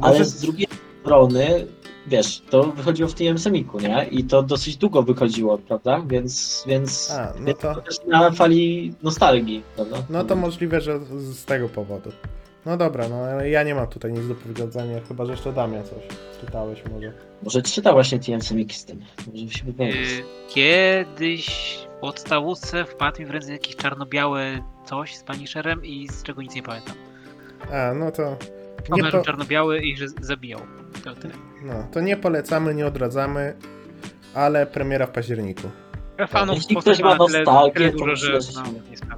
Ale 0.00 0.12
Może- 0.12 0.24
z 0.24 0.40
drugiej 0.40 0.66
strony, 1.04 1.66
wiesz, 2.06 2.42
to 2.50 2.62
wychodziło 2.64 3.08
w 3.08 3.14
tym 3.14 3.38
semiku, 3.38 3.80
nie? 3.80 4.06
I 4.10 4.24
to 4.24 4.42
dosyć 4.42 4.76
długo 4.76 5.02
wychodziło, 5.02 5.58
prawda? 5.58 6.02
Więc, 6.06 6.64
więc, 6.66 7.10
A, 7.10 7.32
no 7.38 7.46
więc 7.46 7.58
to, 7.58 7.74
też 7.74 7.96
na 8.06 8.30
fali 8.30 8.94
nostalgii, 9.02 9.62
prawda? 9.76 9.96
no 10.10 10.24
to 10.24 10.36
możliwe, 10.36 10.80
że 10.80 11.00
z 11.00 11.34
z 11.38 11.44
tego 11.44 11.68
powodu. 11.68 12.10
No 12.66 12.76
dobra, 12.76 13.08
no 13.08 13.16
ale 13.16 13.50
ja 13.50 13.62
nie 13.62 13.74
mam 13.74 13.86
tutaj 13.86 14.12
nic 14.12 14.28
do 14.28 14.34
powiedzenia, 14.34 15.00
chyba 15.08 15.24
że 15.24 15.32
jeszcze 15.32 15.52
Damian 15.52 15.84
coś 15.84 16.02
czytałeś 16.40 16.82
może. 16.94 17.12
Może 17.42 17.62
czyta 17.62 17.92
właśnie 17.92 18.18
TM 18.18 18.42
Semiki 18.42 18.74
z 18.76 18.84
tym. 18.84 19.00
Może 19.26 19.54
się 19.54 19.64
wypowiedzieć. 19.64 20.10
Y, 20.10 20.24
Kiedyś 20.48 21.48
w 21.96 22.00
podstawówce 22.00 22.84
wpadł 22.84 23.20
mi 23.20 23.26
w 23.26 23.30
ręce 23.30 23.52
jakieś 23.52 23.76
czarno-białe 23.76 24.60
coś 24.86 25.14
z 25.16 25.22
Punisherem 25.22 25.84
i 25.84 26.08
z 26.08 26.22
czego 26.22 26.42
nic 26.42 26.54
nie 26.54 26.62
pamiętam. 26.62 26.94
A, 27.72 27.94
no 27.94 28.10
to 28.10 28.36
Kamerą 28.90 29.18
po, 29.18 29.24
czarno-biały 29.24 29.80
i 29.80 29.96
że 29.96 30.08
zabijał. 30.08 30.60
To 31.04 31.14
tyle. 31.14 31.34
no, 31.62 31.88
to 31.92 32.00
nie 32.00 32.16
polecamy, 32.16 32.74
nie 32.74 32.86
odradzamy, 32.86 33.54
ale 34.34 34.66
premiera 34.66 35.06
w 35.06 35.10
październiku. 35.10 35.70
Ja 36.18 36.26
fanów 36.26 36.56
Jeśli 36.56 36.76
ktoś 36.76 37.00
ma 37.00 37.14
nostalgię, 37.14 37.92
to 37.92 37.98
dużo, 37.98 38.16
że 38.16 38.38
no. 38.54 39.16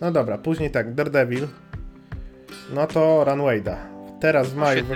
No 0.00 0.12
dobra, 0.12 0.38
później 0.38 0.70
tak, 0.70 0.94
Daredevil. 0.94 1.46
No 2.74 2.86
to 2.86 3.24
Runwayda. 3.24 3.76
Teraz 4.20 4.48
w 4.48 4.56
maju, 4.56 4.84
wy, 4.84 4.94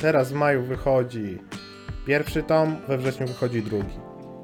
teraz 0.00 0.32
w 0.32 0.34
maju 0.34 0.62
wychodzi 0.62 1.38
pierwszy 2.06 2.42
tom, 2.42 2.76
we 2.88 2.98
wrześniu 2.98 3.26
wychodzi 3.26 3.62
drugi. 3.62 3.94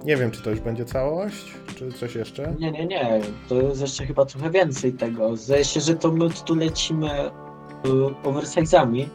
Nie 0.05 0.17
wiem, 0.17 0.31
czy 0.31 0.43
to 0.43 0.51
już 0.51 0.61
będzie 0.61 0.85
całość, 0.85 1.55
czy 1.77 1.93
coś 1.93 2.15
jeszcze. 2.15 2.55
Nie, 2.59 2.73
nie, 2.73 2.87
nie. 2.87 3.21
To 3.49 3.55
jest 3.55 3.81
jeszcze 3.81 4.07
chyba 4.07 4.25
trochę 4.25 4.51
więcej 4.51 4.93
tego. 4.93 5.37
Zdaje 5.37 5.65
się, 5.65 5.81
że 5.81 5.95
to 5.95 6.13
my 6.13 6.31
tu 6.47 6.55
lecimy 6.55 7.31
oversize'ami, 8.25 9.07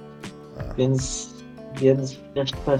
A. 0.60 0.73
więc, 0.73 1.29
więc 1.75 2.17
jeszcze 2.36 2.79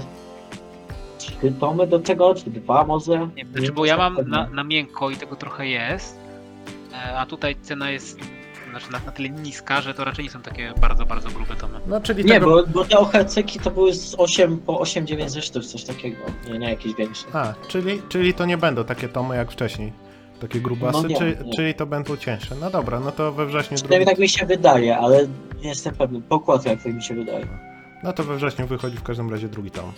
trzy 1.18 1.52
tomy 1.60 1.86
do 1.86 1.98
tego, 1.98 2.34
czy 2.34 2.50
dwa 2.50 2.84
może. 2.84 3.18
Nie, 3.18 3.44
Nie 3.44 3.50
znaczy, 3.52 3.72
bo 3.72 3.84
ja 3.84 3.96
mam 3.96 4.14
na, 4.14 4.18
pewny. 4.18 4.56
na 4.56 4.64
miękko 4.64 5.10
i 5.10 5.16
tego 5.16 5.36
trochę 5.36 5.66
jest, 5.66 6.16
e, 6.92 7.18
a 7.18 7.26
tutaj 7.26 7.56
cena 7.62 7.90
jest 7.90 8.18
znaczy 8.70 8.92
na, 8.92 9.00
na 9.06 9.12
tyle 9.12 9.28
niska, 9.30 9.80
że 9.80 9.94
to 9.94 10.04
raczej 10.04 10.24
nie 10.24 10.30
są 10.30 10.42
takie 10.42 10.72
bardzo, 10.80 11.06
bardzo 11.06 11.28
grube 11.28 11.56
tomy. 11.56 11.80
No, 11.86 12.00
czyli 12.00 12.24
Nie, 12.24 12.32
tego... 12.34 12.46
bo, 12.46 12.66
bo 12.66 12.84
te 12.84 12.98
OHC-ki 12.98 13.60
to 13.60 13.70
były 13.70 13.94
z 13.94 14.14
8 14.18 14.58
po 14.58 14.72
8-9 14.72 15.28
zresztą, 15.28 15.60
coś 15.60 15.84
takiego. 15.84 16.16
Nie, 16.50 16.58
nie 16.58 16.68
jakieś 16.70 16.94
większe. 16.94 17.26
A, 17.32 17.54
czyli, 17.68 18.02
czyli 18.08 18.34
to 18.34 18.44
nie 18.44 18.56
będą 18.58 18.84
takie 18.84 19.08
tomy 19.08 19.36
jak 19.36 19.52
wcześniej. 19.52 19.92
Takie 20.40 20.60
grubasy, 20.60 21.02
No 21.02 21.08
nie, 21.08 21.16
czy, 21.16 21.36
nie. 21.44 21.52
czyli 21.52 21.74
to 21.74 21.86
będą 21.86 22.16
cięższe. 22.16 22.54
No 22.60 22.70
dobra, 22.70 23.00
no 23.00 23.12
to 23.12 23.32
we 23.32 23.46
wrześniu 23.46 23.76
drugi. 23.76 23.82
Przynajmniej 23.82 24.06
tak 24.06 24.18
mi 24.18 24.28
się 24.28 24.46
wydaje, 24.46 24.98
ale 24.98 25.26
nie 25.62 25.68
jestem 25.68 25.94
pewny. 25.94 26.22
Pokład 26.22 26.66
jak 26.66 26.82
tak 26.82 26.94
mi 26.94 27.02
się 27.02 27.14
wydaje. 27.14 27.46
No 28.04 28.12
to 28.12 28.24
we 28.24 28.36
wrześniu 28.36 28.66
wychodzi 28.66 28.96
w 28.96 29.02
każdym 29.02 29.30
razie 29.30 29.48
drugi 29.48 29.70
tom. 29.70 29.92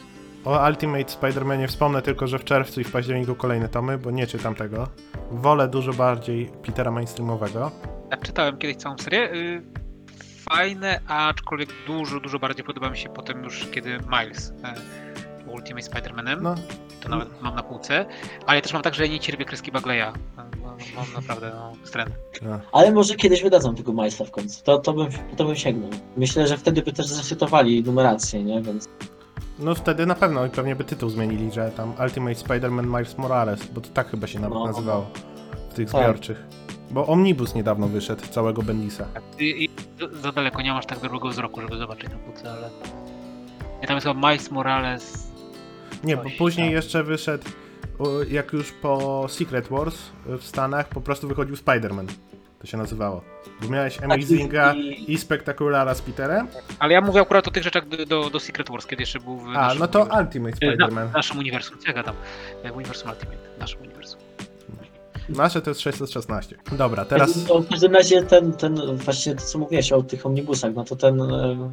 O 0.44 0.66
Ultimate 0.68 1.04
Spider-Manie 1.04 1.68
wspomnę 1.68 2.02
tylko, 2.02 2.26
że 2.26 2.38
w 2.38 2.44
czerwcu 2.44 2.80
i 2.80 2.84
w 2.84 2.92
październiku 2.92 3.34
kolejne 3.34 3.68
tomy, 3.68 3.98
bo 3.98 4.10
nie 4.10 4.26
czytam 4.26 4.54
tego. 4.54 4.88
Wolę 5.30 5.68
dużo 5.68 5.92
bardziej 5.92 6.50
Petera 6.66 6.90
mainstreamowego. 6.90 7.70
Tak, 8.10 8.20
czytałem 8.26 8.56
kiedyś 8.58 8.76
całą 8.76 8.98
serię. 8.98 9.32
Y, 9.32 9.62
fajne, 10.50 11.00
aczkolwiek 11.08 11.68
dużo, 11.86 12.20
dużo 12.20 12.38
bardziej 12.38 12.64
podoba 12.64 12.90
mi 12.90 12.98
się 12.98 13.08
potem 13.08 13.44
już, 13.44 13.66
kiedy 13.66 13.98
Miles 14.20 14.52
e, 14.64 14.74
Ultimate 15.52 15.86
Spider-Manem. 15.86 16.42
No, 16.42 16.54
To 17.02 17.08
nawet 17.08 17.42
mam 17.42 17.54
na 17.54 17.62
półce. 17.62 18.06
Ale 18.46 18.56
ja 18.58 18.62
też 18.62 18.72
mam 18.72 18.82
tak, 18.82 18.94
że 18.94 19.06
ja 19.06 19.12
nie 19.12 19.20
cierpię 19.20 19.44
kreski 19.44 19.72
Bagleya. 19.72 20.12
No, 20.36 20.42
no, 20.62 20.76
Mam 20.96 21.12
naprawdę 21.14 21.50
no, 21.54 21.72
wstręt. 21.84 22.10
no. 22.42 22.60
Ale 22.72 22.92
może 22.92 23.14
kiedyś 23.14 23.42
wydadzą 23.42 23.74
tego 23.74 23.92
Majsa 23.92 24.24
w 24.24 24.30
końcu. 24.30 24.64
To, 24.64 24.78
to, 24.78 24.92
bym, 24.92 25.06
to 25.36 25.44
bym 25.44 25.56
sięgnął. 25.56 25.90
Myślę, 26.16 26.46
że 26.46 26.56
wtedy 26.58 26.82
by 26.82 26.92
też 26.92 27.06
zresetowali 27.06 27.82
numerację, 27.82 28.44
nie? 28.44 28.62
Więc 28.62 28.88
no 29.58 29.74
wtedy 29.74 30.06
na 30.06 30.14
pewno 30.14 30.46
i 30.46 30.50
pewnie 30.50 30.76
by 30.76 30.84
tytuł 30.84 31.08
zmienili, 31.10 31.52
że 31.52 31.70
tam 31.70 31.92
Ultimate 32.04 32.34
Spider-Man 32.34 32.86
Miles 32.86 33.18
Morales, 33.18 33.66
bo 33.66 33.80
to 33.80 33.88
tak 33.88 34.10
chyba 34.10 34.26
się 34.26 34.40
nawet 34.40 34.58
No. 34.58 34.66
nazywało 34.66 35.06
w 35.70 35.74
tych 35.74 35.90
Tak. 35.90 36.02
zbiorczych. 36.02 36.42
Bo 36.90 37.06
Omnibus 37.06 37.54
niedawno 37.54 37.88
wyszedł, 37.88 38.22
całego 38.30 38.62
Bendisa. 38.62 39.06
I, 39.38 39.64
i 39.64 39.70
za- 40.00 40.20
za 40.20 40.32
daleko, 40.32 40.62
nie 40.62 40.72
masz 40.72 40.86
tak 40.86 41.00
dobrego 41.00 41.28
wzroku, 41.28 41.60
żeby 41.60 41.76
zobaczyć 41.76 42.10
na 42.10 42.16
półce, 42.18 42.50
ale... 42.52 42.70
I 43.82 43.86
tam 43.86 43.96
jest 43.96 44.06
chyba 44.06 44.28
Miles 44.30 44.50
Morales. 44.50 45.31
Nie, 46.04 46.16
bo 46.16 46.22
później 46.38 46.66
tam. 46.66 46.74
jeszcze 46.74 47.02
wyszedł, 47.04 47.44
jak 48.30 48.52
już 48.52 48.72
po 48.72 49.26
Secret 49.28 49.68
Wars 49.68 49.94
w 50.26 50.44
Stanach, 50.44 50.88
po 50.88 51.00
prostu 51.00 51.28
wychodził 51.28 51.54
Spider-Man. 51.56 52.06
to 52.60 52.66
się 52.66 52.76
nazywało. 52.76 53.22
Bo 53.62 53.68
miałeś 53.68 54.02
Amazinga 54.02 54.74
i- 54.74 55.12
i 55.12 55.18
Spectaculara 55.18 55.94
z 55.94 56.02
Peterem, 56.02 56.46
Ale 56.78 56.92
ja 56.94 57.00
mówię 57.00 57.20
akurat 57.20 57.48
o 57.48 57.50
tych 57.50 57.62
rzeczach 57.62 57.88
do, 57.88 58.06
do, 58.06 58.30
do 58.30 58.40
Secret 58.40 58.70
Wars, 58.70 58.86
kiedy 58.86 59.02
jeszcze 59.02 59.20
był 59.20 59.36
w 59.38 59.48
a 59.48 59.52
naszym 59.52 59.78
no 59.78 59.88
to 59.88 59.98
uniwersum. 60.00 60.26
Ultimate 60.26 60.56
Spider-Man. 60.56 60.94
Na, 60.94 61.06
w 61.06 61.12
naszym 61.12 61.38
uniwersum, 61.38 61.78
co 61.78 61.86
ja 61.88 61.92
gadam? 61.94 62.14
E, 62.64 62.72
Uniwersum 62.72 63.10
Ultimate, 63.10 63.38
w 63.56 63.60
naszym 63.60 63.80
uniwersum. 63.82 64.20
Nasze 65.28 65.62
to 65.62 65.70
jest 65.70 65.80
616. 65.80 66.56
Dobra, 66.72 67.04
teraz... 67.04 67.48
No, 67.48 67.58
w 67.60 67.68
każdym 67.68 67.94
razie 67.94 68.22
ten, 68.22 68.52
ten, 68.52 68.96
właśnie 68.96 69.34
to 69.34 69.40
co 69.42 69.58
mówiłeś 69.58 69.92
o 69.92 70.02
tych 70.02 70.26
omnibusach, 70.26 70.74
no 70.74 70.84
to 70.84 70.96
ten, 70.96 71.20
e, 71.22 71.70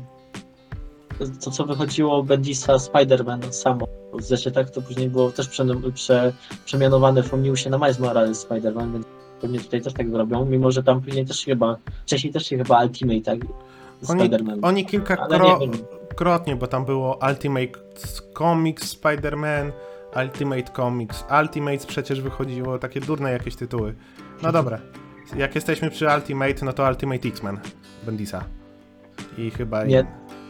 to 1.43 1.51
co 1.51 1.65
wychodziło 1.65 2.24
Bendisa 2.24 2.74
Spider-Man 2.76 3.51
samo 3.51 3.88
w 4.14 4.24
zeszytach, 4.24 4.70
to 4.70 4.82
później 4.82 5.10
było 5.10 5.32
też 5.32 5.49
prze, 5.49 5.66
prze, 5.93 6.34
przemianowane 6.66 7.24
w 7.24 7.34
omnibusie 7.34 7.70
na 7.70 7.78
Miles 7.78 7.99
Morales 7.99 8.47
Spider-Man, 8.47 8.93
więc 8.93 9.05
pewnie 9.41 9.60
tutaj 9.60 9.82
też 9.82 9.93
tak 9.93 10.10
zrobią, 10.10 10.45
mimo 10.45 10.72
że 10.72 10.84
tam 10.84 11.01
później 11.01 11.26
też 11.26 11.45
chyba, 11.45 11.78
wcześniej 12.05 12.34
też 12.34 12.45
się 12.45 12.57
chyba 12.57 12.84
Ultimate 12.84 13.22
tak, 13.22 13.39
Oni, 14.10 14.22
Spider-Man. 14.22 14.60
oni 14.62 14.86
kilkakrotnie, 14.86 16.55
bo 16.55 16.68
tam 16.68 16.86
było 16.86 17.20
Ultimate 17.30 17.80
Comics 18.38 18.95
Spider-Man, 18.95 19.72
Ultimate 20.24 20.72
Comics, 20.76 21.26
Ultimates 21.41 21.86
przecież 21.86 22.22
wychodziło, 22.22 22.80
takie 22.80 23.01
durne 23.01 23.32
jakieś 23.32 23.55
tytuły. 23.55 23.95
No 24.43 24.51
dobra, 24.51 24.80
jak 25.38 25.55
jesteśmy 25.55 25.89
przy 25.89 26.07
Ultimate, 26.16 26.66
no 26.66 26.74
to 26.74 26.88
Ultimate 26.89 27.28
X-Men 27.28 27.60
Bendisa. 28.05 28.43
I 29.38 29.51
chyba... 29.51 29.86
Nie, 29.86 30.05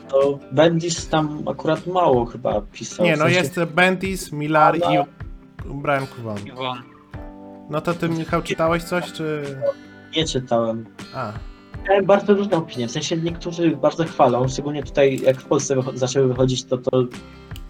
To 0.09 0.39
Bendis 0.51 1.09
tam 1.09 1.43
akurat 1.47 1.87
mało 1.87 2.25
chyba 2.25 2.61
pisał. 2.61 3.05
Nie, 3.05 3.15
w 3.15 3.19
no 3.19 3.25
sensie- 3.25 3.39
jest 3.39 3.59
Bendis, 3.73 4.31
Millar 4.31 4.77
i 4.77 4.81
Brian 5.65 6.07
Kuwan. 6.07 6.37
No 7.69 7.81
to 7.81 7.93
ty, 7.93 8.09
Michał, 8.09 8.41
czytałeś 8.41 8.83
coś, 8.83 9.11
czy... 9.11 9.43
Nie 10.15 10.25
czytałem. 10.25 10.85
A, 11.15 11.31
Miałem 11.89 12.05
bardzo 12.05 12.33
różne 12.33 12.57
opinie, 12.57 12.87
w 12.87 12.91
sensie 12.91 13.17
niektórzy 13.17 13.77
bardzo 13.77 14.03
chwalą, 14.03 14.47
szczególnie 14.47 14.83
tutaj 14.83 15.19
jak 15.19 15.41
w 15.41 15.45
Polsce 15.45 15.75
wycho- 15.75 15.97
zaczęły 15.97 16.27
wychodzić, 16.27 16.63
to, 16.63 16.77
to, 16.77 17.03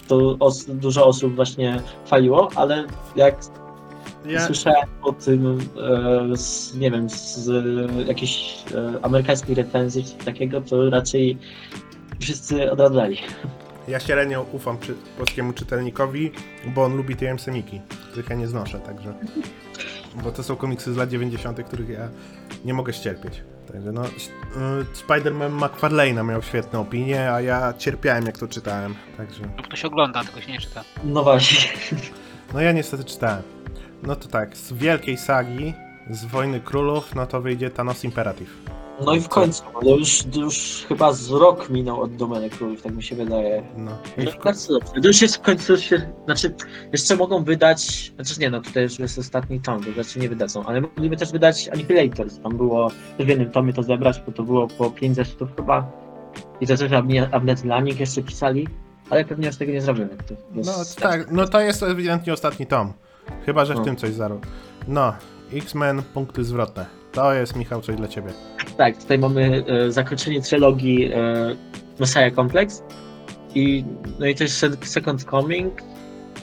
to 0.08 0.38
os- 0.40 0.66
dużo 0.66 1.06
osób 1.08 1.36
właśnie 1.36 1.82
chwaliło, 2.06 2.50
ale 2.56 2.86
jak 3.16 3.36
ja... 4.26 4.40
słyszałem 4.46 4.88
o 5.02 5.14
tym 5.14 5.60
e, 6.32 6.38
z, 6.38 6.76
nie 6.76 6.92
wiem, 6.92 7.10
z 7.10 7.50
e, 7.50 8.04
jakiejś 8.04 8.64
e, 8.76 9.06
amerykańskiej 9.06 9.56
recenzji 9.56 10.04
czy 10.04 10.26
takiego, 10.26 10.62
to 10.62 10.90
raczej 10.90 11.38
wszyscy 12.20 12.72
odradzali. 12.72 13.18
Ja 13.88 14.00
średnio 14.00 14.46
ufam 14.52 14.78
czy, 14.80 14.96
polskiemu 15.18 15.54
czytelnikowi, 15.54 16.32
bo 16.66 16.84
on 16.84 16.96
lubi 16.96 17.16
te 17.16 17.40
Semiki, 17.40 17.82
których 18.12 18.30
ja 18.30 18.36
nie 18.36 18.48
znoszę, 18.48 18.80
także... 18.80 19.14
Bo 20.24 20.32
to 20.32 20.44
są 20.44 20.56
komiksy 20.56 20.94
z 20.94 20.98
lat 20.98 21.10
90., 21.10 21.64
których 21.64 21.90
ja 21.90 22.10
nie 22.66 22.74
mogę 22.74 22.94
ścierpieć. 22.94 23.44
Także 23.72 23.92
no, 23.92 24.06
y, 24.06 24.10
Spider-Man 25.08 25.60
McFarlane'a 25.60 26.26
miał 26.26 26.42
świetne 26.42 26.80
opinie, 26.80 27.32
a 27.32 27.42
ja 27.42 27.74
cierpiałem 27.78 28.26
jak 28.26 28.38
to 28.38 28.48
czytałem, 28.48 28.96
także... 29.18 29.44
No 29.58 29.64
ktoś 29.64 29.86
ogląda, 29.86 30.24
tylko 30.24 30.42
się 30.42 30.52
nie 30.52 30.60
czyta. 30.60 30.84
No 31.04 31.24
właśnie. 31.24 31.70
No 32.54 32.62
ja 32.62 32.72
niestety 32.72 33.04
czytałem. 33.04 33.44
No 34.04 34.16
to 34.16 34.28
tak, 34.28 34.58
z 34.58 34.74
wielkiej 34.74 35.18
sagi, 35.18 35.74
z 36.10 36.26
Wojny 36.26 36.60
Królów, 36.60 37.16
no 37.16 37.26
to 37.26 37.42
wyjdzie 37.42 37.70
Thanos 37.70 38.04
Imperative. 38.04 38.50
No 39.06 39.14
i 39.16 39.22
w 39.22 39.28
końcu, 39.30 39.64
ale 39.82 39.92
już, 39.92 40.24
już 40.36 40.86
chyba 40.88 41.14
z 41.14 41.30
rok 41.32 41.70
minął 41.70 42.02
od 42.02 42.16
Domeny 42.16 42.50
Królów, 42.50 42.82
tak 42.82 42.96
mi 42.96 43.04
się 43.04 43.16
wydaje. 43.16 43.64
No, 43.78 43.92
i 44.18 44.26
No 44.26 44.32
w, 44.32 44.36
i 44.36 44.40
bardzo 44.44 44.74
dobrze. 44.80 45.02
To 45.02 45.08
już 45.08 45.22
jest 45.22 45.36
w 45.38 45.42
końcu 45.42 45.78
się, 45.78 46.12
znaczy 46.26 46.56
jeszcze 46.94 47.16
mogą 47.16 47.44
wydać, 47.44 48.12
znaczy 48.16 48.40
nie 48.40 48.50
no, 48.50 48.62
tutaj 48.62 48.84
już 48.84 49.00
jest 49.00 49.20
ostatni 49.20 49.62
tom, 49.62 49.84
to 49.84 49.92
znaczy 49.94 50.20
nie 50.20 50.30
wydadzą, 50.30 50.66
ale 50.66 50.82
mogliby 50.82 51.18
też 51.18 51.32
wydać 51.32 51.70
Annihilators, 51.70 52.40
tam 52.40 52.58
było, 52.58 52.92
też 53.18 53.26
w 53.26 53.30
jednym 53.30 53.52
tomie 53.52 53.74
to 53.74 53.84
zebrać, 53.84 54.22
bo 54.26 54.32
to 54.32 54.44
było 54.44 54.68
po 54.68 54.92
5 54.92 55.16
zeszytów 55.16 55.50
chyba 55.56 55.92
i 56.62 56.68
to 56.68 56.78
też 56.78 56.92
Abne- 56.92 57.30
Abnet 57.32 57.66
Lanik 57.66 58.00
jeszcze 58.00 58.22
pisali, 58.22 58.68
ale 59.10 59.26
pewnie 59.26 59.48
już 59.48 59.56
tego 59.56 59.72
nie 59.72 59.82
zrobimy. 59.82 60.10
To 60.28 60.34
no 60.54 60.78
jest- 60.78 60.98
tak, 61.00 61.32
no 61.32 61.48
to 61.48 61.60
jest 61.62 61.84
ewidentnie 61.84 62.34
ostatni 62.34 62.66
tom. 62.68 62.94
Chyba, 63.46 63.66
że 63.66 63.74
w 63.74 63.78
No. 63.78 63.84
tym 63.84 63.96
coś 63.96 64.14
zarób. 64.14 64.48
No, 64.88 65.14
X-Men, 65.54 66.02
punkty 66.14 66.44
zwrotne. 66.44 66.99
To 67.12 67.34
jest, 67.34 67.56
Michał, 67.56 67.82
coś 67.82 67.96
dla 67.96 68.08
ciebie. 68.08 68.30
Tak, 68.78 68.98
tutaj 68.98 69.20
mamy 69.20 69.64
e, 69.68 69.92
zakończenie 69.92 70.42
trylogii 70.42 71.06
e, 71.14 71.56
Messiah 72.00 72.34
Complex 72.36 72.84
i 73.56 73.86
no 74.20 74.26
i 74.26 74.36
to 74.36 74.44
jest 74.44 74.58
se- 74.58 74.78
Second 74.82 75.24
Coming 75.24 75.82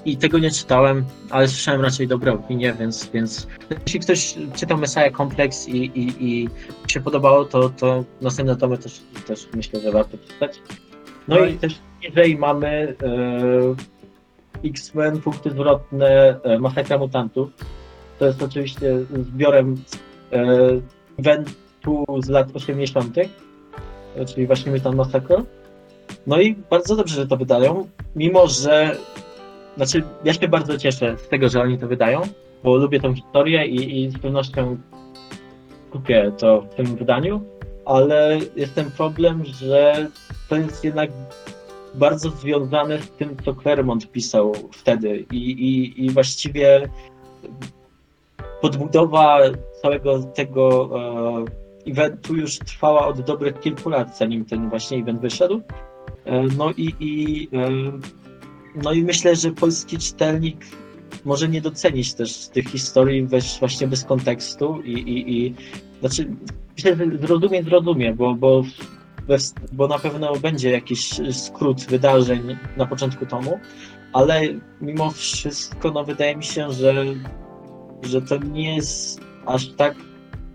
i 0.05 0.17
tego 0.17 0.39
nie 0.39 0.51
czytałem, 0.51 1.05
ale 1.31 1.49
słyszałem 1.49 1.81
raczej 1.81 2.09
dobre 2.09 2.33
opinie, 2.33 2.73
więc, 2.81 3.07
więc 3.15 3.47
jeśli 3.87 4.01
ktoś 4.01 4.35
czytał 4.55 4.79
Messiah 4.79 5.17
Complex 5.17 5.69
i, 5.69 5.77
i, 5.77 6.25
i 6.25 6.49
się 6.89 7.01
podobało, 7.01 7.45
to, 7.45 7.69
to 7.69 8.05
następne 8.21 8.57
tomy 8.57 8.79
też, 8.79 9.01
też 9.27 9.49
myślę, 9.55 9.81
że 9.81 9.93
warto 9.93 10.19
czytać. 10.29 10.59
No, 11.29 11.37
No 11.37 11.45
i, 11.47 11.53
i- 11.55 11.59
też 11.59 11.79
niżej 12.09 12.37
mamy 12.39 12.97
e, 14.63 14.69
X-Men, 14.69 15.21
punkty 15.21 15.51
zwrotne, 15.51 16.41
e, 16.43 16.59
Masakra 16.59 16.99
Mutantów. 16.99 17.49
To 18.19 18.27
jest 18.27 18.43
oczywiście 18.43 18.99
zbiorem 19.33 19.77
eventu 21.19 22.05
z 22.23 22.29
lat 22.29 22.49
80., 22.55 23.19
e, 23.19 24.25
czyli 24.27 24.47
właśnie 24.47 24.73
Mutant 24.73 24.97
Massacre. 24.97 25.43
No 26.27 26.41
i 26.41 26.55
bardzo 26.71 26.97
dobrze, 26.97 27.15
że 27.15 27.27
to 27.27 27.37
wydają, 27.37 27.89
mimo 28.17 28.49
że, 28.49 28.97
znaczy 29.77 30.03
ja 30.25 30.33
się 30.33 30.49
bardzo 30.49 30.79
cieszę 30.79 31.17
z 31.19 31.29
tego, 31.29 31.49
że 31.49 31.61
oni 31.61 31.79
to 31.79 31.89
wydają, 31.89 32.23
bo 32.65 32.77
lubię 32.77 33.01
tą 33.01 33.15
historię 33.15 33.67
i, 33.67 34.05
i 34.05 34.11
z 34.11 34.19
pewnością 34.19 34.79
kupię 35.91 36.33
to 36.39 36.61
w 36.63 36.75
tym 36.75 36.87
wydaniu, 36.87 37.41
ale 37.85 38.39
jest 38.57 38.75
ten 38.75 38.91
problem, 38.91 39.45
że 39.45 40.09
to 40.49 40.57
jest 40.57 40.85
jednak 40.85 41.11
bardzo 41.95 42.31
związane 42.31 42.99
z 42.99 43.11
tym, 43.11 43.37
co 43.45 43.55
Claremont 43.55 44.11
pisał 44.11 44.53
wtedy 44.73 45.27
i, 45.33 45.37
i, 45.37 46.05
i 46.05 46.11
właściwie 46.11 46.89
podbudowa 48.67 49.39
całego 49.83 50.23
tego 50.23 50.91
e, 51.87 51.91
eventu 51.91 52.37
już 52.37 52.59
trwała 52.59 53.07
od 53.07 53.21
dobrych 53.21 53.61
kilku 53.61 53.91
lat, 53.91 54.19
zanim 54.19 54.45
ten 54.45 54.71
właśnie 54.71 54.99
event 54.99 55.21
wyszedł. 55.21 55.63
E, 56.25 56.43
no 56.43 56.71
i, 56.77 56.95
i 57.01 57.49
e, 57.53 57.71
no 58.83 58.93
i 58.93 59.03
myślę, 59.03 59.37
że 59.37 59.53
polski 59.53 59.99
czytelnik 59.99 60.67
może 61.25 61.49
nie 61.49 61.61
docenić 61.61 62.15
też 62.15 62.49
tych 62.49 62.69
historii 62.69 63.29
właśnie 63.61 63.89
bez 63.89 64.05
kontekstu 64.05 64.83
i, 64.85 64.93
i, 64.93 65.37
i 65.37 65.55
znaczy 66.01 66.31
myślę, 66.77 66.97
że 66.97 67.19
zrozumie, 67.19 67.63
zrozumie, 67.63 68.15
bo, 68.15 68.35
bo, 68.35 68.63
bo 69.73 69.89
na 69.89 69.99
pewno 69.99 70.37
będzie 70.37 70.71
jakiś 70.71 71.21
skrót 71.33 71.85
wydarzeń 71.85 72.57
na 72.77 72.87
początku 72.87 73.27
tomu, 73.27 73.59
ale 74.13 74.41
mimo 74.81 75.11
wszystko 75.11 75.91
no 75.91 76.05
wydaje 76.05 76.37
mi 76.37 76.45
się, 76.45 76.73
że 76.73 77.05
że 78.03 78.23
to 78.23 78.37
nie 78.37 78.77
jest 78.77 79.21
aż 79.47 79.69
tak 79.69 79.95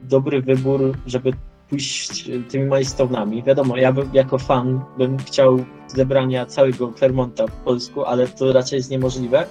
dobry 0.04 0.42
wybór, 0.42 0.98
żeby 1.06 1.34
pójść 1.70 2.30
tymi 2.50 2.70
milestone'ami. 2.70 3.44
Wiadomo, 3.44 3.78
ja 3.78 3.92
bym, 3.92 4.10
jako 4.14 4.38
fan 4.38 4.82
bym 4.98 5.18
chciał 5.18 5.66
zebrania 5.88 6.46
całego 6.46 6.92
Clermonta 6.92 7.48
w 7.48 7.52
polsku, 7.52 8.06
ale 8.06 8.28
to 8.28 8.54
raczej 8.54 8.78
jest 8.78 8.92
niemożliwe, 8.92 9.46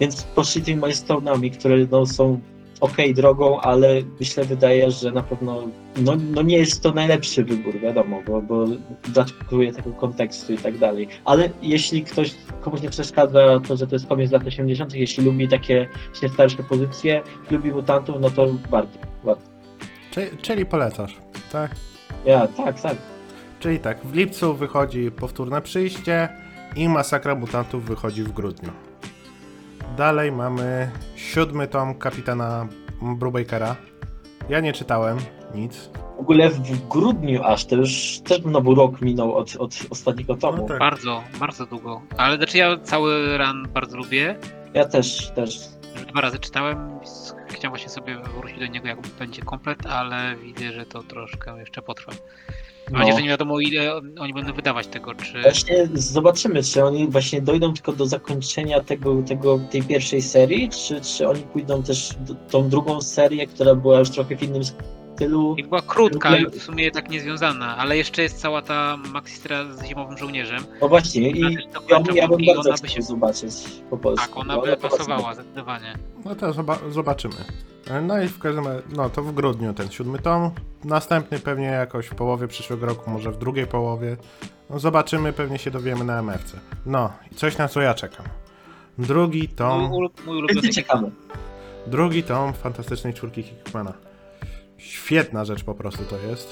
więc 0.00 0.22
poszli 0.22 0.62
tymi 0.62 0.82
milestone'ami, 0.82 1.50
które 1.58 1.76
no, 1.90 2.06
są 2.06 2.40
ok 2.82 2.96
drogą, 3.14 3.60
ale 3.60 4.02
myślę, 4.20 4.44
wydaje, 4.44 4.90
że 4.90 5.12
na 5.12 5.22
pewno 5.22 5.62
no, 5.96 6.16
no 6.34 6.42
nie 6.42 6.58
jest 6.58 6.82
to 6.82 6.92
najlepszy 6.92 7.44
wybór, 7.44 7.80
wiadomo, 7.80 8.22
bo, 8.26 8.42
bo 8.42 8.64
brakuje 9.08 9.72
tego 9.72 9.92
kontekstu 9.92 10.52
i 10.52 10.58
tak 10.58 10.78
dalej. 10.78 11.08
Ale 11.24 11.50
jeśli 11.62 12.02
ktoś, 12.02 12.34
komuś 12.60 12.82
nie 12.82 12.90
przeszkadza 12.90 13.60
to, 13.68 13.76
że 13.76 13.86
to 13.86 13.94
jest 13.94 14.06
komiks 14.06 14.30
z 14.30 14.32
lat 14.32 14.46
80., 14.46 14.94
jeśli 14.94 15.24
lubi 15.24 15.48
takie 15.48 15.88
się 16.20 16.28
starsze 16.28 16.62
pozycje, 16.62 17.22
lubi 17.50 17.72
mutantów, 17.72 18.16
no 18.20 18.30
to 18.30 18.46
warto, 18.70 18.98
warto. 19.24 19.42
Czyli, 20.10 20.26
czyli 20.42 20.66
polecasz, 20.66 21.16
tak? 21.52 21.70
Ja, 22.24 22.46
tak, 22.46 22.80
tak. 22.80 22.96
Czyli 23.60 23.78
tak, 23.78 24.04
w 24.04 24.14
lipcu 24.14 24.54
wychodzi 24.54 25.10
powtórne 25.10 25.62
przyjście 25.62 26.28
i 26.76 26.88
Masakra 26.88 27.34
Mutantów 27.34 27.84
wychodzi 27.84 28.22
w 28.22 28.32
grudniu. 28.32 28.91
Dalej 29.96 30.32
mamy 30.32 30.90
siódmy 31.16 31.68
tom 31.68 31.94
Kapitana 31.94 32.66
Brubakera. 33.02 33.76
Ja 34.48 34.60
nie 34.60 34.72
czytałem 34.72 35.18
nic. 35.54 35.90
W 36.16 36.20
ogóle 36.20 36.50
w 36.50 36.88
grudniu 36.88 37.42
aż, 37.42 37.64
to 37.64 37.76
już 37.76 38.20
też 38.24 38.42
znowu 38.42 38.74
rok 38.74 39.00
minął 39.00 39.34
od, 39.34 39.56
od 39.56 39.74
ostatniego 39.90 40.36
tomu. 40.36 40.62
No 40.62 40.68
tak. 40.68 40.78
Bardzo, 40.78 41.22
bardzo 41.40 41.66
długo. 41.66 42.02
Ale 42.16 42.36
znaczy 42.36 42.58
ja 42.58 42.78
cały 42.78 43.38
ran 43.38 43.68
bardzo 43.74 43.96
lubię. 43.96 44.36
Ja 44.74 44.84
też, 44.84 45.30
też. 45.30 45.60
Już 46.02 46.10
dwa 46.12 46.20
razy 46.20 46.38
czytałem. 46.38 46.98
Chciałem 47.48 47.70
właśnie 47.70 47.88
sobie 47.88 48.18
wrócić 48.40 48.58
do 48.58 48.66
niego, 48.66 48.88
jak 48.88 48.98
będzie 49.18 49.42
komplet, 49.42 49.86
ale 49.86 50.36
widzę, 50.36 50.72
że 50.72 50.86
to 50.86 51.02
troszkę 51.02 51.58
jeszcze 51.58 51.82
potrwa. 51.82 52.12
Mam 52.12 52.92
No. 52.92 52.98
nadzieję, 52.98 53.16
że 53.16 53.22
nie 53.22 53.28
wiadomo, 53.28 53.60
ile 53.60 53.96
oni 54.20 54.34
będą 54.34 54.52
wydawać 54.52 54.86
tego, 54.86 55.14
czy. 55.14 55.42
Właśnie 55.42 55.88
zobaczymy, 55.94 56.62
czy 56.62 56.84
oni 56.84 57.08
właśnie 57.08 57.42
dojdą 57.42 57.72
tylko 57.72 57.92
do 57.92 58.06
zakończenia 58.06 58.80
tego, 58.80 59.22
tego, 59.22 59.58
tej 59.70 59.82
pierwszej 59.82 60.22
serii, 60.22 60.68
czy, 60.68 61.00
czy 61.00 61.28
oni 61.28 61.42
pójdą 61.42 61.82
też 61.82 62.14
do, 62.20 62.34
tą 62.34 62.68
drugą 62.68 63.00
serię, 63.00 63.46
która 63.46 63.74
była 63.74 63.98
już 63.98 64.10
trochę 64.10 64.36
w 64.36 64.42
innym 64.42 64.62
tylu... 65.26 65.54
I 65.56 65.64
była 65.64 65.82
krótka, 65.82 66.30
Tylu 66.30 66.50
w 66.50 66.62
sumie 66.62 66.90
tak 66.90 67.10
niezwiązana, 67.10 67.76
ale 67.76 67.96
jeszcze 67.96 68.22
jest 68.22 68.40
cała 68.40 68.62
ta 68.62 68.96
Maxistra 69.12 69.64
z 69.74 69.84
zimowym 69.84 70.18
żołnierzem. 70.18 70.62
No 70.80 70.88
właśnie, 70.88 71.30
i 71.30 71.44
Ona 71.44 71.56
też 71.56 72.14
ja, 72.16 72.22
ja 72.22 72.28
bym 72.28 72.40
i 72.40 72.46
bardzo 72.46 72.60
ona 72.70 72.78
by 72.82 72.88
chciał 72.88 72.88
się 72.96 73.02
zobaczyć 73.02 73.54
po 73.90 73.96
polsku. 73.98 74.26
Tak, 74.26 74.36
ona 74.36 74.54
No, 74.56 74.60
by 74.62 74.70
zobaczymy. 74.70 74.90
pasowała 74.98 75.34
zdecydowanie. 75.34 75.94
No 76.24 76.34
to 76.34 76.52
zoba- 76.52 76.90
zobaczymy. 76.90 77.34
No 78.02 78.22
i 78.22 78.28
w 78.28 78.38
każdym 78.38 78.66
razie, 78.66 78.82
no 78.96 79.10
to 79.10 79.22
w 79.22 79.32
grudniu 79.34 79.74
ten 79.74 79.90
siódmy 79.90 80.18
tom. 80.18 80.50
Następny 80.84 81.38
pewnie 81.38 81.66
jakoś 81.66 82.06
w 82.06 82.14
połowie 82.14 82.48
przyszłego 82.48 82.86
roku, 82.86 83.10
może 83.10 83.30
w 83.32 83.38
drugiej 83.38 83.66
połowie. 83.66 84.16
No 84.70 84.78
zobaczymy, 84.78 85.32
pewnie 85.32 85.58
się 85.58 85.70
dowiemy 85.70 86.04
na 86.04 86.18
MFC. 86.18 86.58
No 86.86 87.12
i 87.32 87.34
coś 87.34 87.58
na 87.58 87.68
co 87.68 87.80
ja 87.80 87.94
czekam. 87.94 88.26
Drugi 88.98 89.38
Mój, 89.38 89.48
tom, 89.48 89.90
ulu- 89.92 90.10
mój 90.26 90.36
ulubiony 90.38 91.10
drugi 91.86 92.22
tom 92.22 92.52
Fantastycznej 92.52 93.14
Czwórki 93.14 93.42
Hickmana. 93.42 93.92
Świetna 94.82 95.44
rzecz 95.44 95.64
po 95.64 95.74
prostu 95.74 96.04
to 96.04 96.18
jest. 96.18 96.48